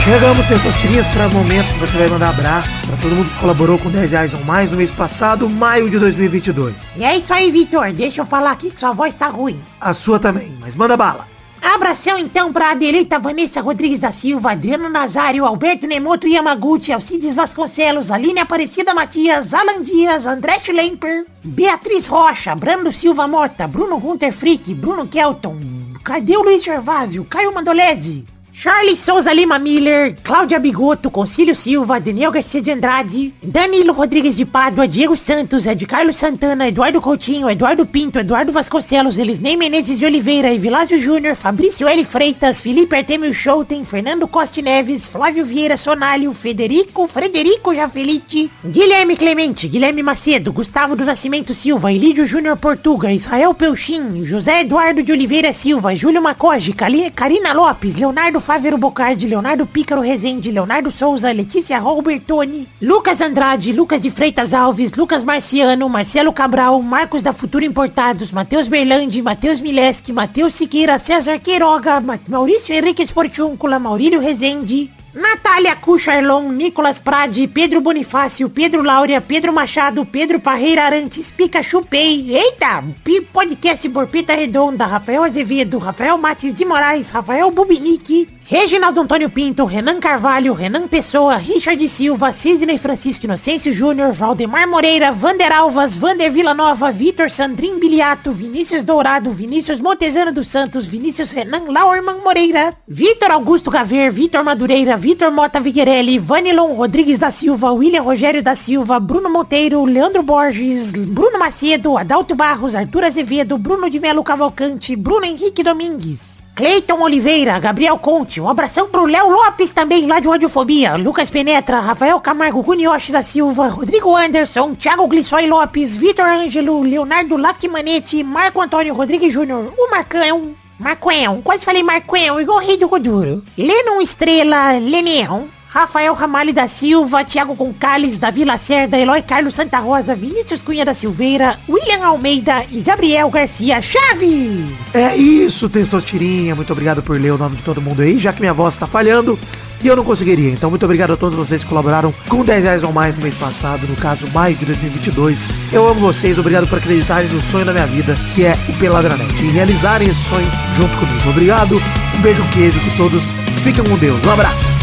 Chegamos, 0.07 0.47
Testosterinhas, 0.47 1.09
para 1.09 1.27
o 1.27 1.33
momento 1.33 1.67
que 1.67 1.81
você 1.81 1.99
vai 1.99 2.07
mandar 2.07 2.29
abraço 2.29 2.71
para 2.87 2.97
todo 2.99 3.17
mundo 3.17 3.29
que 3.29 3.41
colaborou 3.41 3.77
com 3.77 3.91
10 3.91 4.13
reais 4.13 4.33
ou 4.33 4.45
mais 4.45 4.71
no 4.71 4.77
mês 4.77 4.93
passado, 4.93 5.51
maio 5.51 5.91
de 5.91 5.99
2022. 5.99 6.77
E 6.97 7.03
é 7.03 7.17
isso 7.17 7.35
aí, 7.35 7.51
Vitor. 7.51 7.93
Deixa 7.93 8.21
eu 8.21 8.25
falar 8.25 8.53
aqui 8.53 8.71
que 8.71 8.79
sua 8.79 8.93
voz 8.93 9.13
tá 9.17 9.27
ruim. 9.27 9.61
A 9.81 9.93
sua 9.93 10.21
também, 10.21 10.57
mas 10.61 10.77
manda 10.77 10.97
bala. 10.97 11.27
Abração 11.61 12.17
então 12.19 12.53
pra 12.53 12.71
Adelita 12.71 13.19
Vanessa 13.19 13.61
Rodrigues 13.61 13.99
da 13.99 14.13
Silva, 14.13 14.53
Adriano 14.53 14.89
Nazário, 14.89 15.45
Alberto 15.45 15.89
Nemoto 15.89 16.29
Yamaguchi, 16.29 16.93
Alcides 16.93 17.35
Vasconcelos, 17.35 18.13
Aline 18.13 18.39
Aparecida 18.39 18.95
Matias, 18.95 19.53
Alan 19.53 19.83
Dias, 19.83 20.25
André 20.25 20.61
Schlemper, 20.61 21.27
Beatriz 21.43 22.07
Rocha, 22.07 22.55
Brando 22.55 22.93
Silva 22.93 23.27
Mota, 23.27 23.67
Bruno 23.67 23.99
Gunter 23.99 24.33
Frick, 24.33 24.73
Bruno 24.73 25.09
Kelton, 25.09 25.57
Cadê 26.05 26.37
o 26.37 26.45
Luiz 26.45 26.63
Gervásio, 26.63 27.25
Caio 27.25 27.53
Mandolese, 27.53 28.25
Charles 28.59 29.01
Souza 29.01 29.35
Lima 29.35 29.59
Miller, 29.59 30.17
Cláudia 30.23 30.59
Bigoto, 30.59 31.11
Concílio 31.11 31.55
Silva, 31.55 32.01
Daniel 32.01 32.31
Garcia 32.31 32.63
de 32.63 32.71
Andrade, 32.71 33.35
Danilo 33.43 33.93
Rodrigues 33.93 34.35
de 34.35 34.47
Pádua, 34.47 34.89
Diego 34.89 35.15
Santos, 35.15 35.67
Ed 35.67 35.85
Carlos 35.85 36.17
Santana, 36.17 36.67
Eduardo 36.67 36.99
Coutinho, 37.03 37.51
Eduardo 37.51 37.85
Pinto, 37.85 38.19
Eduardo 38.19 38.53
Vasconcelos, 38.53 39.19
Elisnei 39.19 39.59
Menezes 39.59 39.99
de 39.99 40.07
Oliveira, 40.07 40.55
Evilásio 40.55 40.99
Júnior, 40.99 41.37
Fabrício 41.37 41.87
L. 41.87 42.03
Freitas, 42.03 42.63
Felipe 42.63 42.97
Artemio 42.97 43.31
Schouten, 43.35 43.85
Fernando 43.85 44.27
Costa 44.27 44.63
Neves, 44.63 45.07
Flávio 45.07 45.45
Vieira 45.45 45.77
Sonalho, 45.77 46.33
Federico, 46.33 47.07
Frederico 47.07 47.75
Jafelite, 47.75 48.51
Guilherme 48.65 49.17
Clemente, 49.17 49.69
Guilherme 49.69 50.03
Macedo, 50.03 50.51
Gustavo 50.51 50.97
do 50.97 51.05
Nascimento 51.05 51.53
Silva, 51.53 51.93
Elídio 51.93 52.27
Júnior 52.27 52.57
Portuga, 52.57 53.13
Israel 53.13 53.53
Pelchin, 53.53 54.27
José 54.27 54.61
Eduardo 54.61 55.03
de 55.03 55.13
Oliveira 55.13 55.53
Silva, 55.53 55.95
Júlio 55.95 56.23
Macoge, 56.23 56.73
Karina 56.73 57.53
Lopes, 57.53 57.97
Leonardo 57.97 58.41
Fávero 58.47 58.79
Bocardi, 58.79 59.27
Leonardo 59.27 59.67
Pícaro 59.67 60.01
Rezende, 60.01 60.53
Leonardo 60.53 60.93
Souza, 60.93 61.33
Letícia 61.33 61.81
Robertoni, 61.81 62.69
Lucas 62.81 63.21
Andrade, 63.21 63.73
Lucas 63.73 64.01
de 64.01 64.09
Freitas 64.09 64.55
Alves, 64.55 64.93
Lucas 64.95 65.25
Marciano, 65.25 65.89
Marcelo 65.89 66.33
Cabral, 66.33 66.81
Marcos 66.81 67.23
da 67.23 67.33
Futuro 67.33 67.65
Importados, 67.65 68.31
Matheus 68.31 68.69
Berlandi, 68.69 69.21
Matheus 69.21 69.61
Mileski, 69.61 70.13
Matheus 70.13 70.55
Siqueira, 70.55 70.97
César 71.01 71.41
Queiroga, 71.41 72.01
Ma- 72.01 72.21
Maurício 72.29 72.73
Henrique 72.73 73.03
Esportiúncula, 73.03 73.81
Maurílio 73.81 74.21
Rezende, 74.21 74.91
Natália 75.13 75.75
Cucharlon, 75.75 76.53
Nicolas 76.53 77.01
Prade, 77.01 77.49
Pedro 77.49 77.81
Bonifácio, 77.81 78.49
Pedro 78.51 78.83
Laura, 78.83 79.19
Pedro 79.21 79.53
Machado, 79.53 80.05
Pedro 80.05 80.39
Parreira 80.39 80.85
Arantes, 80.85 81.31
Pikachu 81.33 81.83
Pay, 81.85 82.37
eita, 82.37 82.85
podcast 83.33 83.89
Borpeta 83.89 84.37
Redonda, 84.37 84.87
Rafael 84.87 85.25
Azevedo, 85.25 85.79
Rafael 85.79 86.19
Matis 86.19 86.55
de 86.55 86.65
Moraes, 86.67 87.11
Rafael 87.11 87.51
Bubinique, 87.51 88.29
Reginaldo 88.49 89.01
Antônio 89.01 89.29
Pinto, 89.29 89.65
Renan 89.65 89.99
Carvalho, 89.99 90.55
Renan 90.55 90.87
Pessoa, 90.87 91.37
Richard 91.37 91.85
Silva, 91.89 92.31
Sidney 92.31 92.79
Francisco 92.79 93.27
Inocêncio 93.27 93.73
Júnior, 93.73 94.13
Valdemar 94.13 94.69
Moreira, 94.69 95.11
Vander 95.11 95.53
Alvas, 95.53 95.97
Vander 95.97 96.31
Villanova, 96.31 96.93
Vitor 96.93 97.29
Sandrin 97.29 97.81
Biliato, 97.81 98.31
Vinícius 98.31 98.85
Dourado, 98.85 99.33
Vinícius 99.33 99.81
Montezano 99.81 100.31
dos 100.31 100.47
Santos, 100.47 100.87
Vinícius 100.87 101.33
Renan 101.33 101.73
Lauerman 101.73 102.19
Moreira, 102.23 102.73
Vitor 102.87 103.33
Augusto 103.33 103.69
Gaver, 103.69 104.13
Vitor 104.13 104.45
Madureira, 104.45 104.97
Vitor 104.97 105.33
Mota 105.33 105.59
Viguerelli, 105.59 106.17
Vanilon 106.17 106.73
Rodrigues 106.77 107.19
da 107.19 107.33
Silva, 107.33 107.73
William 107.73 108.05
Rogério 108.05 108.45
da 108.45 108.55
Silva, 108.55 109.01
Bruno 109.01 109.29
Monteiro, 109.29 109.85
Leandro 109.85 110.23
Borges, 110.23 110.93
Bruno 110.93 111.37
Macedo, 111.37 111.99
Adalto 111.99 112.37
Barros, 112.37 112.77
Arthur 112.77 113.07
Azevedo, 113.07 113.59
Bruno 113.59 113.91
de 113.91 113.99
Melo 113.99 114.23
Cavalcante, 114.23 114.95
Bruno 114.95 115.27
Henrique 115.27 115.65
Domingues. 115.65 116.36
Cleiton 116.57 117.03
Oliveira, 117.03 117.59
Gabriel 117.59 117.99
Conte, 117.99 118.41
um 118.41 118.49
abração 118.49 118.89
pro 118.89 119.05
Léo 119.05 119.29
Lopes 119.29 119.73
também, 119.73 120.07
lá 120.07 120.21
de 120.21 120.27
Radiofobia, 120.27 120.97
Lucas 120.97 121.29
Penetra, 121.29 121.81
Rafael 121.81 122.19
Camargo, 122.19 122.63
Gunioshi 122.63 123.13
da 123.13 123.23
Silva, 123.23 123.69
Rodrigo 123.69 124.17
Anderson, 124.17 124.75
Thiago 124.75 125.07
Glissói 125.07 125.47
Lopes, 125.47 125.95
Vitor 125.95 126.25
Ângelo, 126.25 126.81
Leonardo 126.83 127.37
Lacmanete, 127.37 128.23
Marco 128.23 128.63
Antônio 128.63 128.95
Rodrigues 128.95 129.35
Júnior, 129.35 129.71
o 129.77 129.91
Marcão, 129.91 130.55
Marcoão, 130.79 131.43
quase 131.43 131.63
falei 131.63 131.83
Marcoão, 131.83 132.41
igual 132.41 132.59
rei 132.61 132.79
do 132.79 132.89
Goduro, 132.89 133.45
Lennon 133.59 134.01
Estrela, 134.01 134.79
Leneão, 134.79 135.49
Rafael 135.77 136.15
Ramalho 136.15 136.55
da 136.55 136.67
Silva, 136.67 137.23
Thiago 137.23 137.55
Concales, 137.55 138.19
Davi 138.19 138.47
Lacerda, 138.47 138.97
Eloy 138.97 139.21
Carlos 139.21 139.55
Santa 139.55 139.79
Rosa, 139.79 140.15
Vinícius 140.15 140.63
Cunha 140.63 140.87
da 140.87 140.95
Silveira, 140.95 141.59
William 141.69 142.03
Almeida 142.03 142.65
e 142.73 142.81
Gabriel 142.81 143.29
Garcia 143.29 143.83
Chaves. 143.83 144.65
É 144.95 145.15
isso, 145.15 145.69
Testostirinha. 145.69 146.55
Muito 146.55 146.73
obrigado 146.73 147.03
por 147.03 147.21
ler 147.21 147.31
o 147.33 147.37
nome 147.37 147.57
de 147.57 147.63
todo 147.63 147.83
mundo 147.83 148.01
aí, 148.01 148.19
já 148.19 148.33
que 148.33 148.41
minha 148.41 148.55
voz 148.55 148.75
tá 148.75 148.87
falhando 148.87 149.39
e 149.85 149.87
eu 149.87 149.95
não 149.95 150.03
conseguiria. 150.03 150.51
Então, 150.51 150.71
muito 150.71 150.87
obrigado 150.87 151.13
a 151.13 151.17
todos 151.19 151.37
vocês 151.37 151.63
que 151.63 151.69
colaboraram 151.69 152.11
com 152.27 152.43
10 152.43 152.65
reais 152.65 152.83
ou 152.83 152.91
mais 152.91 153.15
no 153.15 153.23
mês 153.23 153.37
passado, 153.37 153.87
no 153.87 153.97
caso, 153.97 154.27
maio 154.33 154.57
de 154.57 154.65
2022. 154.65 155.53
Eu 155.71 155.87
amo 155.87 156.01
vocês, 156.01 156.39
obrigado 156.39 156.67
por 156.67 156.79
acreditarem 156.79 157.29
no 157.29 157.41
sonho 157.43 157.67
da 157.67 157.75
minha 157.75 157.87
vida, 157.87 158.17
que 158.35 158.47
é 158.47 158.57
o 158.67 158.73
Peladranet, 158.79 159.31
e 159.45 159.51
realizarem 159.51 160.09
esse 160.09 160.23
sonho 160.23 160.51
junto 160.75 160.97
comigo. 160.97 161.29
Obrigado, 161.29 161.77
um 162.17 162.21
beijo, 162.23 162.43
queijo, 162.55 162.81
que 162.81 162.97
todos 162.97 163.23
fiquem 163.63 163.85
com 163.85 163.99
Deus. 163.99 164.19
Um 164.27 164.31
abraço. 164.31 164.76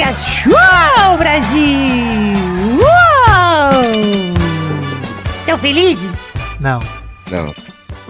Testosterinha 0.00 0.14
Show, 0.14 1.18
Brasil. 1.18 1.60
Uou! 2.80 3.84
Estão 5.40 5.58
felizes? 5.58 6.10
Não. 6.58 6.80
Não. 7.30 7.54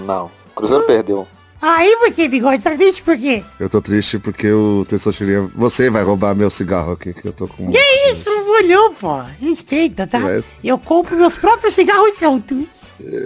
Não. 0.06 0.30
Cruzeiro 0.54 0.84
perdeu. 0.84 1.26
Aí 1.60 1.94
você, 1.96 2.28
bigode, 2.28 2.62
tá 2.62 2.70
triste 2.76 3.02
por 3.02 3.18
quê? 3.18 3.42
Eu 3.58 3.68
tô 3.68 3.82
triste 3.82 4.18
porque 4.20 4.50
o 4.50 4.84
Testosterinha... 4.88 5.50
Você 5.56 5.90
vai 5.90 6.02
roubar 6.04 6.34
meu 6.34 6.48
cigarro 6.48 6.92
aqui, 6.92 7.12
que 7.12 7.26
eu 7.26 7.32
tô 7.32 7.46
com... 7.48 7.70
Que 7.70 7.78
isso, 8.08 8.30
não 8.30 8.44
vou 8.44 8.62
não, 8.62 8.94
pô. 8.94 9.20
Respeita, 9.40 10.06
tá? 10.06 10.20
Mas- 10.20 10.46
Eu 10.62 10.78
compro 10.78 11.16
meus 11.16 11.36
próprios 11.36 11.74
cigarros 11.74 12.14
soltos. 12.14 12.66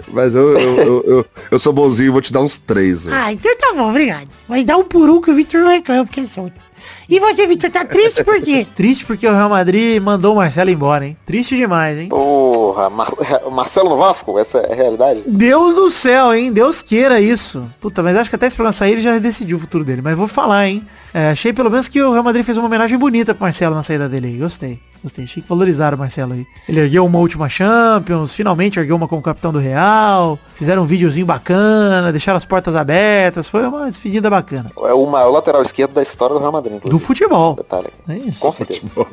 Mas 0.07 0.33
eu, 0.33 0.59
eu, 0.59 0.77
eu, 0.79 1.03
eu, 1.05 1.25
eu 1.51 1.59
sou 1.59 1.71
bonzinho, 1.71 2.11
vou 2.11 2.21
te 2.21 2.33
dar 2.33 2.41
uns 2.41 2.57
três. 2.57 3.05
velho. 3.05 3.15
Ah, 3.15 3.31
então 3.31 3.55
tá 3.57 3.73
bom, 3.75 3.91
obrigado. 3.91 4.27
Mas 4.49 4.65
dá 4.65 4.75
um 4.75 4.83
por 4.83 5.07
um 5.09 5.21
que 5.21 5.29
o 5.29 5.35
Victor 5.35 5.61
não 5.61 5.69
reclama 5.69 6.03
porque 6.05 6.21
é 6.21 6.25
solto. 6.25 6.65
E 7.07 7.19
você, 7.19 7.45
Victor, 7.45 7.69
tá 7.69 7.85
triste 7.85 8.23
por 8.23 8.41
quê? 8.41 8.65
Triste 8.75 9.05
porque 9.05 9.27
o 9.27 9.31
Real 9.31 9.49
Madrid 9.49 10.01
mandou 10.01 10.33
o 10.33 10.37
Marcelo 10.37 10.69
embora, 10.69 11.05
hein? 11.05 11.17
Triste 11.25 11.55
demais, 11.55 11.99
hein? 11.99 12.09
Porra, 12.09 12.89
Mar 12.89 13.13
o 13.45 13.51
Marcelo 13.51 13.89
no 13.89 13.97
Vasco? 13.97 14.37
Essa 14.39 14.59
é 14.59 14.73
a 14.73 14.75
realidade? 14.75 15.23
Deus 15.25 15.75
do 15.75 15.89
céu, 15.89 16.33
hein? 16.33 16.51
Deus 16.51 16.81
queira 16.81 17.19
isso. 17.19 17.65
Puta, 17.79 18.01
mas 18.01 18.17
acho 18.17 18.29
que 18.29 18.35
até 18.35 18.47
esse 18.47 18.55
programa 18.55 18.73
sair 18.73 18.93
ele 18.93 19.01
já 19.01 19.17
decidiu 19.19 19.57
o 19.57 19.59
futuro 19.59 19.83
dele. 19.83 20.01
Mas 20.01 20.17
vou 20.17 20.27
falar, 20.27 20.67
hein? 20.67 20.85
É, 21.15 21.29
achei 21.29 21.53
pelo 21.53 21.71
menos 21.71 21.87
que 21.87 22.01
o 22.01 22.11
Real 22.11 22.21
Madrid 22.25 22.43
fez 22.43 22.57
uma 22.57 22.67
homenagem 22.67 22.97
bonita 22.97 23.33
pro 23.33 23.43
Marcelo 23.43 23.73
na 23.73 23.81
saída 23.83 24.09
dele 24.09 24.27
aí. 24.27 24.37
Gostei. 24.37 24.81
Gostei. 25.01 25.23
Achei 25.23 25.41
que 25.41 25.47
valorizaram 25.47 25.95
o 25.95 25.99
Marcelo 26.01 26.33
aí. 26.33 26.45
Ele 26.67 26.81
ergueu 26.81 27.05
uma 27.05 27.19
última 27.19 27.47
Champions, 27.47 28.33
finalmente 28.33 28.77
ergueu 28.77 28.97
uma 28.97 29.07
como 29.07 29.21
capitão 29.21 29.53
do 29.53 29.57
Real. 29.57 30.37
Fizeram 30.55 30.81
um 30.81 30.85
videozinho 30.85 31.25
bacana, 31.25 32.11
deixaram 32.11 32.35
as 32.35 32.43
portas 32.43 32.75
abertas. 32.75 33.47
Foi 33.47 33.65
uma 33.65 33.87
despedida 33.87 34.29
bacana. 34.29 34.73
É 34.75 34.93
o 34.93 35.05
maior 35.05 35.29
lateral 35.29 35.61
esquerdo 35.61 35.93
da 35.93 36.01
história 36.01 36.33
do 36.33 36.39
Real 36.41 36.51
Madrid. 36.51 36.73
Do 36.73 36.77
inclusive. 36.79 37.05
futebol. 37.05 37.55
Detalhe. 37.55 37.87
É 38.09 38.17
isso. 38.17 38.41
Com 38.41 38.51
certeza. 38.51 38.81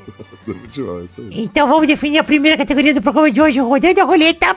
Do 0.45 0.57
futebol, 0.57 1.05
isso 1.05 1.21
aí. 1.21 1.45
Então 1.45 1.69
vamos 1.69 1.87
definir 1.87 2.19
a 2.19 2.25
primeira 2.25 2.57
categoria 2.59 2.93
do 2.93 3.01
programa 3.01 3.31
de 3.31 3.41
hoje, 3.41 3.61
rodando 3.61 4.01
a 4.01 4.03
roleta. 4.03 4.57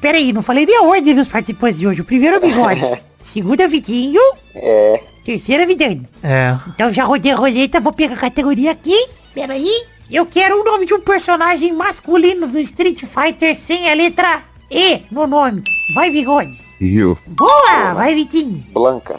Pera 0.00 0.18
aí, 0.18 0.32
não 0.32 0.40
falei 0.40 0.64
nem 0.64 0.76
a 0.76 0.82
ordem 0.82 1.12
dos 1.12 1.26
participantes 1.26 1.80
de 1.80 1.88
hoje. 1.88 2.00
O 2.02 2.04
primeiro 2.04 2.36
é 2.36 2.38
o 2.38 2.42
Bigode. 2.42 3.02
Segundo 3.26 3.60
é 3.60 3.66
o 3.66 3.68
Vitinho. 3.68 4.20
É. 4.54 5.02
Terceiro 5.24 5.62
é 5.62 5.64
o 5.64 5.68
Vidani. 5.68 6.06
É. 6.22 6.56
Então 6.68 6.90
já 6.92 7.04
rodei 7.04 7.32
a 7.32 7.36
roleta, 7.36 7.80
vou 7.80 7.92
pegar 7.92 8.14
a 8.14 8.18
categoria 8.18 8.70
aqui. 8.70 9.08
Pera 9.34 9.54
aí. 9.54 9.84
Eu 10.10 10.24
quero 10.24 10.60
o 10.60 10.64
nome 10.64 10.86
de 10.86 10.94
um 10.94 11.00
personagem 11.00 11.72
masculino 11.72 12.46
do 12.46 12.60
Street 12.60 13.02
Fighter 13.04 13.54
sem 13.56 13.90
a 13.90 13.94
letra 13.94 14.42
E 14.70 15.02
no 15.10 15.26
nome. 15.26 15.62
Vai, 15.94 16.10
Bigode. 16.10 16.58
Rio. 16.80 17.18
Boa, 17.26 17.94
vai, 17.94 18.14
Vitinho. 18.14 18.64
Blanca. 18.72 19.18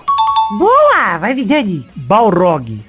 Boa, 0.58 1.18
vai, 1.18 1.34
Vidani. 1.34 1.86
Balrog. 1.96 2.80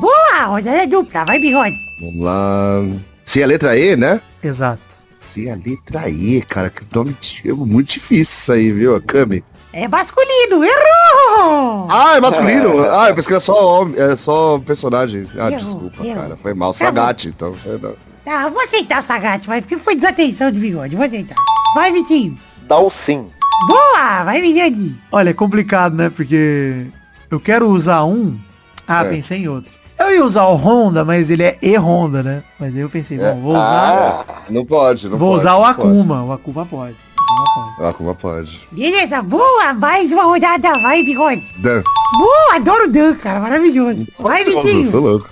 Boa, 0.00 0.44
rodada 0.46 0.86
dupla, 0.86 1.24
vai, 1.24 1.40
Bigode. 1.40 1.76
Vamos 2.00 2.24
lá. 2.24 2.80
Se 3.24 3.42
a 3.42 3.46
letra 3.46 3.76
E, 3.76 3.96
né? 3.96 4.20
Exato. 4.42 4.82
Se 5.18 5.50
a 5.50 5.56
letra 5.56 6.08
E, 6.08 6.40
cara, 6.42 6.70
que 6.70 6.82
nome 6.94 7.16
de- 7.20 7.52
muito 7.52 7.94
difícil 7.94 8.22
isso 8.22 8.52
aí, 8.52 8.70
viu? 8.70 8.94
A 8.94 9.00
Kami. 9.00 9.42
É 9.76 9.88
masculino, 9.88 10.62
errou! 10.64 11.88
Ah, 11.90 12.14
é 12.16 12.20
masculino. 12.20 12.80
Ah, 12.92 13.08
eu 13.08 13.14
pensei 13.16 13.26
que 13.28 13.32
era 13.34 13.40
só, 13.40 13.80
homem, 13.80 14.00
é 14.00 14.14
só 14.14 14.58
personagem. 14.60 15.26
Ah, 15.36 15.48
Errou, 15.50 15.58
desculpa, 15.58 16.06
errou. 16.06 16.22
cara. 16.22 16.36
Foi 16.36 16.54
mal. 16.54 16.70
Tá 16.72 16.78
Sagat, 16.78 17.24
então. 17.26 17.52
é. 17.66 17.92
Tá, 18.24 18.48
vou 18.48 18.62
aceitar, 18.62 19.02
Sagat, 19.02 19.44
vai, 19.46 19.60
porque 19.60 19.76
foi 19.76 19.96
desatenção 19.96 20.50
de 20.52 20.60
bigode, 20.60 20.94
vou 20.94 21.04
aceitar. 21.04 21.34
Vai, 21.74 21.90
Vitinho. 21.90 22.38
Dalcin. 22.68 23.26
Boa, 23.66 24.22
vai, 24.24 24.40
Vidani. 24.40 24.96
Olha, 25.10 25.30
é 25.30 25.34
complicado, 25.34 25.96
né? 25.96 26.08
Porque 26.08 26.86
eu 27.28 27.40
quero 27.40 27.68
usar 27.68 28.04
um. 28.04 28.38
Ah, 28.86 29.04
É. 29.04 29.08
pensei 29.08 29.38
em 29.42 29.48
outro. 29.48 29.74
Eu 29.98 30.10
ia 30.14 30.24
usar 30.24 30.44
o 30.44 30.54
Honda, 30.54 31.04
mas 31.04 31.30
ele 31.30 31.42
é 31.42 31.56
E-Honda, 31.62 32.22
né? 32.22 32.42
Mas 32.60 32.74
aí 32.74 32.80
eu 32.80 32.88
pensei, 32.88 33.18
bom, 33.18 33.40
vou 33.40 33.52
usar. 33.52 34.24
Ah, 34.28 34.42
Não 34.50 34.64
pode, 34.64 35.08
não 35.08 35.16
vou 35.18 35.30
pode, 35.30 35.40
usar 35.40 35.54
o 35.56 35.60
não 35.66 35.74
pode. 35.74 35.88
Akuma. 35.88 36.22
O 36.24 36.32
Akuma 36.32 36.66
pode. 36.66 36.96
Akuma 37.34 37.46
pode. 37.54 37.80
O 37.82 37.86
Akuma 37.86 38.14
pode. 38.14 38.68
Beleza, 38.70 39.22
boa, 39.22 39.72
mais 39.74 40.12
uma 40.12 40.24
rodada, 40.24 40.72
vai, 40.80 41.02
bigode. 41.02 41.42
Dan. 41.58 41.82
Boa, 42.16 42.54
adoro 42.56 42.84
o 42.84 42.88
Dan, 42.88 43.14
cara, 43.16 43.40
maravilhoso. 43.40 44.06
Vai, 44.18 44.44
Nossa, 44.44 44.56
eu 44.56 44.62
sou 44.62 44.82
Vitinho. 44.82 45.00
louco. 45.00 45.28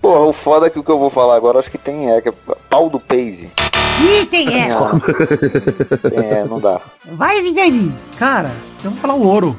porra, 0.00 0.20
o 0.20 0.32
foda 0.32 0.66
é 0.66 0.70
que 0.70 0.78
o 0.78 0.82
que 0.82 0.90
eu 0.90 0.98
vou 0.98 1.10
falar 1.10 1.36
agora 1.36 1.58
acho 1.58 1.70
que 1.70 1.78
tem 1.78 2.10
é, 2.10 2.20
que 2.20 2.28
é 2.30 2.34
pau 2.70 2.88
do 2.88 2.98
Page. 2.98 3.50
Ih, 4.00 4.26
tem. 4.26 4.46
Não. 4.68 4.98
tem 6.10 6.18
é, 6.18 6.44
não 6.48 6.58
dá. 6.58 6.80
Vai, 7.12 7.42
Vidani. 7.42 7.94
Cara, 8.18 8.50
eu 8.82 8.90
vou 8.90 9.00
falar 9.00 9.14
o 9.14 9.26
ouro. 9.26 9.56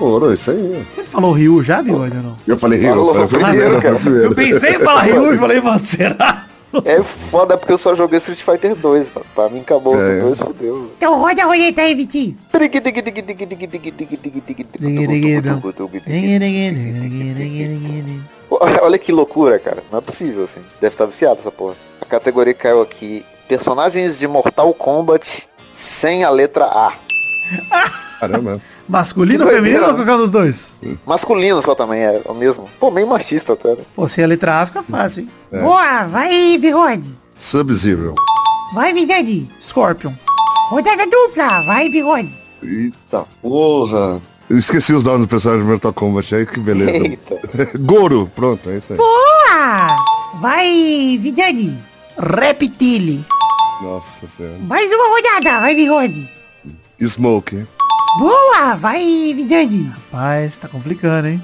Ouro, 0.00 0.32
isso 0.32 0.52
aí. 0.52 0.86
Você 0.94 1.02
falou 1.02 1.32
Ryu 1.32 1.62
já, 1.62 1.82
Bigode, 1.82 2.16
ou 2.16 2.22
não? 2.22 2.36
Eu 2.46 2.56
falei 2.56 2.78
Rio, 2.78 2.90
Falou, 2.90 3.16
eu 3.16 3.28
falei 3.28 3.46
primeiro, 3.46 3.82
cara. 3.82 4.00
Eu 4.22 4.34
pensei 4.34 4.76
em 4.76 4.78
falar 4.78 5.02
Ryu 5.02 5.34
e 5.34 5.38
falei, 5.38 5.60
mano, 5.60 5.84
será? 5.84 6.47
É 6.84 7.02
foda 7.02 7.56
porque 7.56 7.72
eu 7.72 7.78
só 7.78 7.94
joguei 7.94 8.18
Street 8.18 8.40
Fighter 8.40 8.74
2, 8.74 9.10
mano. 9.14 9.26
Pra 9.34 9.48
mim 9.48 9.60
acabou 9.60 9.94
o 9.96 10.00
É. 10.00 10.20
2, 10.20 10.38
fudeu. 10.38 10.90
Então 10.96 11.18
roda 11.18 11.42
a 11.42 11.46
roleta 11.46 11.80
aí, 11.82 11.94
Vitinho. 11.94 12.36
Olha 18.82 18.98
que 18.98 19.12
loucura, 19.12 19.58
cara. 19.58 19.82
Não 19.90 19.98
é 19.98 20.02
possível, 20.02 20.44
assim. 20.44 20.60
Deve 20.80 20.94
estar 20.94 21.06
viciado 21.06 21.38
essa 21.40 21.50
porra. 21.50 21.74
A 22.00 22.04
categoria 22.04 22.54
caiu 22.54 22.80
aqui. 22.82 23.24
Personagens 23.46 24.18
de 24.18 24.26
Mortal 24.26 24.72
Kombat 24.74 25.48
sem 25.72 26.24
a 26.24 26.30
letra 26.30 26.64
A. 26.66 26.92
Caramba. 28.20 28.60
Masculino 28.88 29.44
ou 29.44 29.50
Que 29.50 29.56
feminino 29.56 29.80
doideira, 29.80 29.86
ou 29.88 29.94
qualquer 30.06 30.14
um 30.14 30.18
dos 30.18 30.30
dois? 30.30 30.72
Masculino 31.06 31.60
só 31.62 31.74
também 31.74 32.00
é 32.00 32.22
o 32.24 32.34
mesmo. 32.34 32.68
Pô, 32.80 32.90
meio 32.90 33.06
machista 33.06 33.52
até. 33.52 33.70
né? 33.70 33.82
Pô, 33.94 34.08
se 34.08 34.22
a 34.22 34.26
letra 34.26 34.62
A 34.62 34.66
fica 34.66 34.82
fácil, 34.82 35.22
hein? 35.22 35.30
É. 35.52 35.60
Boa, 35.62 36.04
vai, 36.06 36.56
bigode. 36.58 37.08
Sub-Zero. 37.36 38.14
Vai, 38.74 38.92
Vidani. 38.92 39.48
Scorpion. 39.60 40.12
Rodada 40.70 41.06
dupla, 41.06 41.62
vai, 41.62 41.88
bigode. 41.88 42.32
Eita 42.62 43.24
porra. 43.42 44.20
Eu 44.50 44.56
esqueci 44.56 44.94
os 44.94 45.04
nomes 45.04 45.20
do 45.22 45.28
personagem 45.28 45.64
do 45.64 45.68
Mortal 45.70 45.92
Kombat. 45.92 46.34
Aí 46.34 46.46
que 46.46 46.58
beleza. 46.58 46.90
Eita. 47.06 47.38
Goro. 47.78 48.30
Pronto, 48.34 48.70
é 48.70 48.78
isso 48.78 48.94
aí. 48.94 48.98
Boa! 48.98 49.96
Vai, 50.40 51.18
Vidani. 51.20 51.78
Reptile. 52.18 53.24
Nossa 53.82 54.26
senhora. 54.26 54.56
Mais 54.60 54.90
uma 54.92 55.08
rodada, 55.08 55.60
vai, 55.60 55.74
bigode. 55.74 56.28
Smoke. 57.00 57.64
Boa, 58.18 58.74
vai, 58.74 59.32
Vidani. 59.34 59.92
Rapaz, 59.94 60.56
tá 60.56 60.66
complicando, 60.68 61.28
hein? 61.28 61.42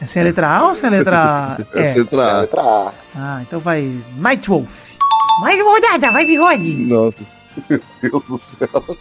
É 0.00 0.06
sem 0.06 0.22
a 0.22 0.24
letra 0.24 0.48
A 0.48 0.68
ou 0.68 0.74
sem 0.74 0.88
a 0.88 0.90
letra 0.92 1.58
Essa 1.74 1.98
E? 1.98 2.02
letra 2.02 2.22
É 2.22 2.24
a 2.24 2.30
A. 2.36 2.40
letra 2.40 2.60
A. 2.62 2.92
Ah, 3.14 3.40
então 3.46 3.60
vai 3.60 3.94
Nightwolf. 4.16 4.94
Mais 5.42 5.60
uma 5.60 5.72
rodada, 5.72 6.10
vai, 6.10 6.24
bigode. 6.24 6.72
Nossa. 6.86 7.18
Meu 7.68 7.80
Deus 8.02 8.22
do 8.26 8.38
céu. 8.38 8.96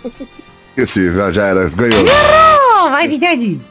Esqueci, 0.71 1.13
já, 1.13 1.31
já 1.31 1.45
era. 1.45 1.69
Ganhou. 1.69 2.03
Oh, 2.85 2.89
vai, 2.89 3.07
Vidani. 3.07 3.61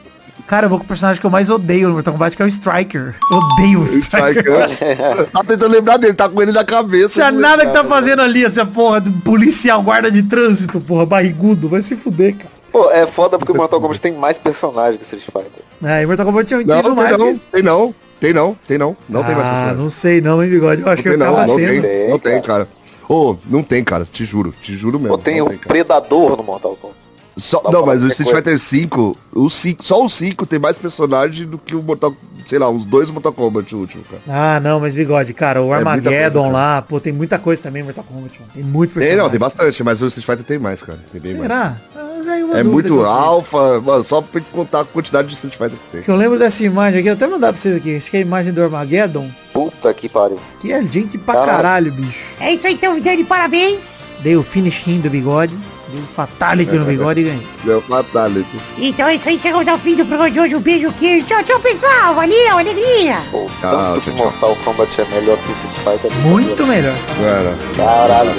Cara, 0.47 0.65
eu 0.65 0.69
vou 0.69 0.79
com 0.79 0.85
o 0.85 0.87
personagem 0.87 1.21
que 1.21 1.25
eu 1.25 1.29
mais 1.31 1.49
odeio 1.49 1.87
no 1.89 1.93
Mortal 1.93 2.13
Kombat, 2.13 2.35
que 2.35 2.41
é 2.41 2.45
o 2.45 2.47
Striker. 2.47 3.15
Eu 3.31 3.37
odeio 3.37 3.79
o 3.81 3.85
Striker. 3.87 4.43
Striker. 4.43 5.25
tá 5.31 5.43
tentando 5.43 5.71
lembrar 5.71 5.97
dele, 5.97 6.13
tá 6.15 6.27
com 6.27 6.41
ele 6.41 6.51
na 6.51 6.65
cabeça. 6.65 7.13
Tinha 7.13 7.31
não 7.31 7.39
nada 7.39 7.65
que 7.65 7.71
tá 7.71 7.81
lembrava. 7.81 7.89
fazendo 7.89 8.21
ali, 8.23 8.43
essa 8.43 8.65
porra 8.65 8.99
de 8.99 9.09
policial, 9.21 9.81
guarda 9.83 10.09
de 10.11 10.23
trânsito, 10.23 10.81
porra, 10.81 11.05
barrigudo. 11.05 11.69
Vai 11.69 11.81
se 11.81 11.95
fuder, 11.95 12.35
cara. 12.35 12.52
Pô, 12.73 12.89
é 12.91 13.05
foda 13.07 13.37
porque 13.37 13.51
o 13.51 13.55
Mortal 13.55 13.79
Kombat 13.79 14.01
tem 14.01 14.11
mais 14.13 14.37
personagens 14.37 14.97
que 14.97 15.03
o 15.03 15.17
Street 15.17 15.23
Fighter. 15.25 15.63
É, 15.89 16.01
e 16.01 16.05
Mortal 16.07 16.25
Kombat 16.25 16.47
tinha 16.47 16.59
Não, 16.65 16.81
tem 16.81 16.95
mais 16.95 17.17
não, 17.17 17.33
que... 17.33 17.39
tem 17.51 17.61
não, 17.63 17.95
tem 18.19 18.33
não, 18.33 18.57
tem 18.67 18.77
não, 18.79 18.97
não 19.07 19.23
tem 19.23 19.35
mais 19.35 19.47
Ah, 19.47 19.51
personagem. 19.51 19.77
não 19.77 19.89
sei 19.89 20.21
não, 20.21 20.43
hein, 20.43 20.49
Bigode. 20.49 20.81
Eu 20.81 20.87
acho 20.89 20.95
Não 20.97 21.03
que 21.03 21.03
tem 21.03 21.11
eu 21.11 21.17
não, 21.33 21.47
não 21.47 21.55
tem, 21.55 21.81
Tem, 21.81 22.09
não 22.09 22.19
tem, 22.19 22.41
cara. 22.41 22.67
Ô, 23.07 23.35
não 23.45 23.61
tem, 23.63 23.83
cara, 23.83 24.05
te 24.11 24.25
juro, 24.25 24.51
te 24.59 24.73
juro 24.75 24.99
mesmo. 24.99 25.15
Pô, 25.15 25.23
tem 25.23 25.39
o 25.39 25.45
cara. 25.45 25.59
Predador 25.67 26.35
no 26.35 26.43
Mortal 26.43 26.75
Kombat. 26.81 26.97
Só, 27.37 27.61
não, 27.71 27.85
mas 27.85 28.01
o 28.01 28.07
Street. 28.09 28.29
Fighter 28.35 28.59
5, 28.59 29.17
o 29.33 29.49
5, 29.49 29.83
só 29.85 30.03
o 30.03 30.09
5 30.09 30.45
tem 30.47 30.57
mais 30.59 30.77
personagem 30.77 31.45
do 31.47 31.57
que 31.59 31.75
o 31.75 31.81
Mortal, 31.83 32.13
sei 32.47 32.59
lá, 32.59 32.69
uns 32.69 32.85
dois 32.85 33.09
Mortal 33.09 33.33
Kombat 33.33 33.75
o 33.75 33.79
último, 33.79 34.03
cara. 34.03 34.21
Ah, 34.27 34.59
não, 34.59 34.79
mas 34.79 34.95
Bigode, 34.95 35.33
cara, 35.33 35.61
o 35.61 35.73
É 35.73 35.77
Armageddon 35.77 36.41
coisa, 36.43 36.55
lá, 36.57 36.81
pô, 36.81 36.99
tem 36.99 37.13
muita 37.13 37.37
coisa 37.39 37.61
também 37.61 37.81
em 37.81 37.85
Mortal 37.85 38.03
Kombat, 38.03 38.39
mano. 38.39 38.51
Tem 38.53 38.63
muito 38.63 38.89
Tem, 38.91 38.99
personagem. 39.01 39.23
não, 39.23 39.29
tem 39.29 39.39
bastante, 39.39 39.83
mas 39.83 40.01
o 40.01 40.07
Street 40.07 40.25
Fighter 40.25 40.45
tem 40.45 40.59
mais, 40.59 40.81
cara. 40.83 40.99
Tem 41.11 41.21
bem 41.21 41.33
mais. 41.33 41.43
Será? 41.43 41.77
Ah, 41.95 42.31
aí 42.31 42.43
uma 42.43 42.57
É 42.59 42.63
muito 42.63 43.01
alfa, 43.01 43.81
mano, 43.81 44.03
só 44.03 44.21
pra 44.21 44.41
contar 44.51 44.81
a 44.81 44.85
quantidade 44.85 45.27
de 45.27 45.33
Street 45.33 45.55
Fighter 45.55 45.77
que 45.77 45.91
tem. 45.91 46.01
Que 46.03 46.09
eu 46.09 46.15
lembro 46.15 46.37
dessa 46.39 46.63
imagem 46.63 46.99
aqui, 46.99 47.09
eu 47.09 47.13
até 47.13 47.27
mandar 47.27 47.51
pra 47.53 47.61
vocês 47.61 47.75
aqui. 47.75 47.95
Acho 47.97 48.09
que 48.09 48.17
é 48.17 48.19
a 48.19 48.23
imagem 48.23 48.53
do 48.53 48.63
Armageddon. 48.63 49.29
Puta 49.51 49.93
que 49.93 50.07
pariu. 50.09 50.39
Que 50.61 50.71
é 50.71 50.81
gente 50.83 51.17
pra 51.17 51.33
Caralho. 51.35 51.51
caralho, 51.55 51.91
bicho. 51.93 52.19
É 52.39 52.51
isso 52.53 52.65
aí, 52.67 52.73
então, 52.73 52.95
Vidani, 52.95 53.23
parabéns. 53.23 54.03
Dei 54.21 54.35
o 54.37 54.43
finish 54.43 54.87
him 54.87 54.99
do 55.01 55.09
bigode. 55.09 55.53
Deu 55.93 56.01
um 56.01 56.07
fatality 56.07 56.75
no 56.75 56.85
bigode 56.85 57.21
e 57.21 57.23
ganhei. 57.25 57.47
Deu 57.63 57.79
fatality. 57.83 58.57
Então 58.79 59.07
é 59.07 59.13
isso 59.13 59.29
aí, 59.29 59.37
chegamos 59.37 59.67
ao 59.67 59.77
fim 59.77 59.95
do 59.95 60.03
programa 60.03 60.31
de 60.31 60.39
hoje. 60.39 60.55
Um 60.55 60.59
beijo, 60.59 60.91
queijo. 60.93 61.23
Tchau, 61.27 61.43
tchau, 61.43 61.59
pessoal. 61.59 62.15
Valeu, 62.15 62.57
alegria. 62.57 63.13
Pô, 63.29 63.47
Tchau, 63.61 63.99
tchau, 63.99 64.01
tchau. 64.01 64.13
Mortal 64.15 64.55
Kombat 64.65 65.01
é 65.01 65.05
melhor 65.05 65.37
que 65.37 65.51
Street 65.51 65.99
Fighter. 65.99 66.17
Muito 66.21 66.65
melhor. 66.65 66.95
Cara, 67.21 67.55
Caralho. 67.77 68.31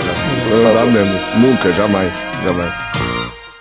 não 0.51 0.75
dá 0.75 0.85
mesmo. 0.87 1.15
Nunca, 1.39 1.73
jamais, 1.75 2.17
jamais. 2.45 2.75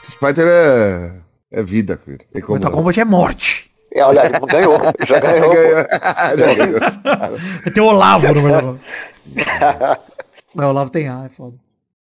Street 0.01 0.19
Fighter 0.19 0.47
é, 0.47 1.11
é 1.51 1.61
vida, 1.61 1.95
cara. 2.03 2.17
Tem 2.33 2.41
como 2.41 2.53
Mortal 2.55 2.71
não. 2.71 2.77
Kombat 2.79 2.99
é 2.99 3.05
morte. 3.05 3.71
É, 3.93 4.03
olha, 4.03 4.23
ganhou. 4.47 4.79
Já 5.07 5.19
ganhou. 5.19 5.53
Já 6.35 6.53
ganhou. 6.55 7.71
Ter 7.71 7.81
o 7.81 7.85
Olavo 7.85 8.33
no 8.33 8.41
Mortal 8.41 8.61
Kombat. 8.61 8.81
Mas 10.55 10.65
o 10.65 10.69
Olavo 10.69 10.89
tem 10.89 11.07
A, 11.07 11.25
é 11.25 11.29
foda. 11.29 11.57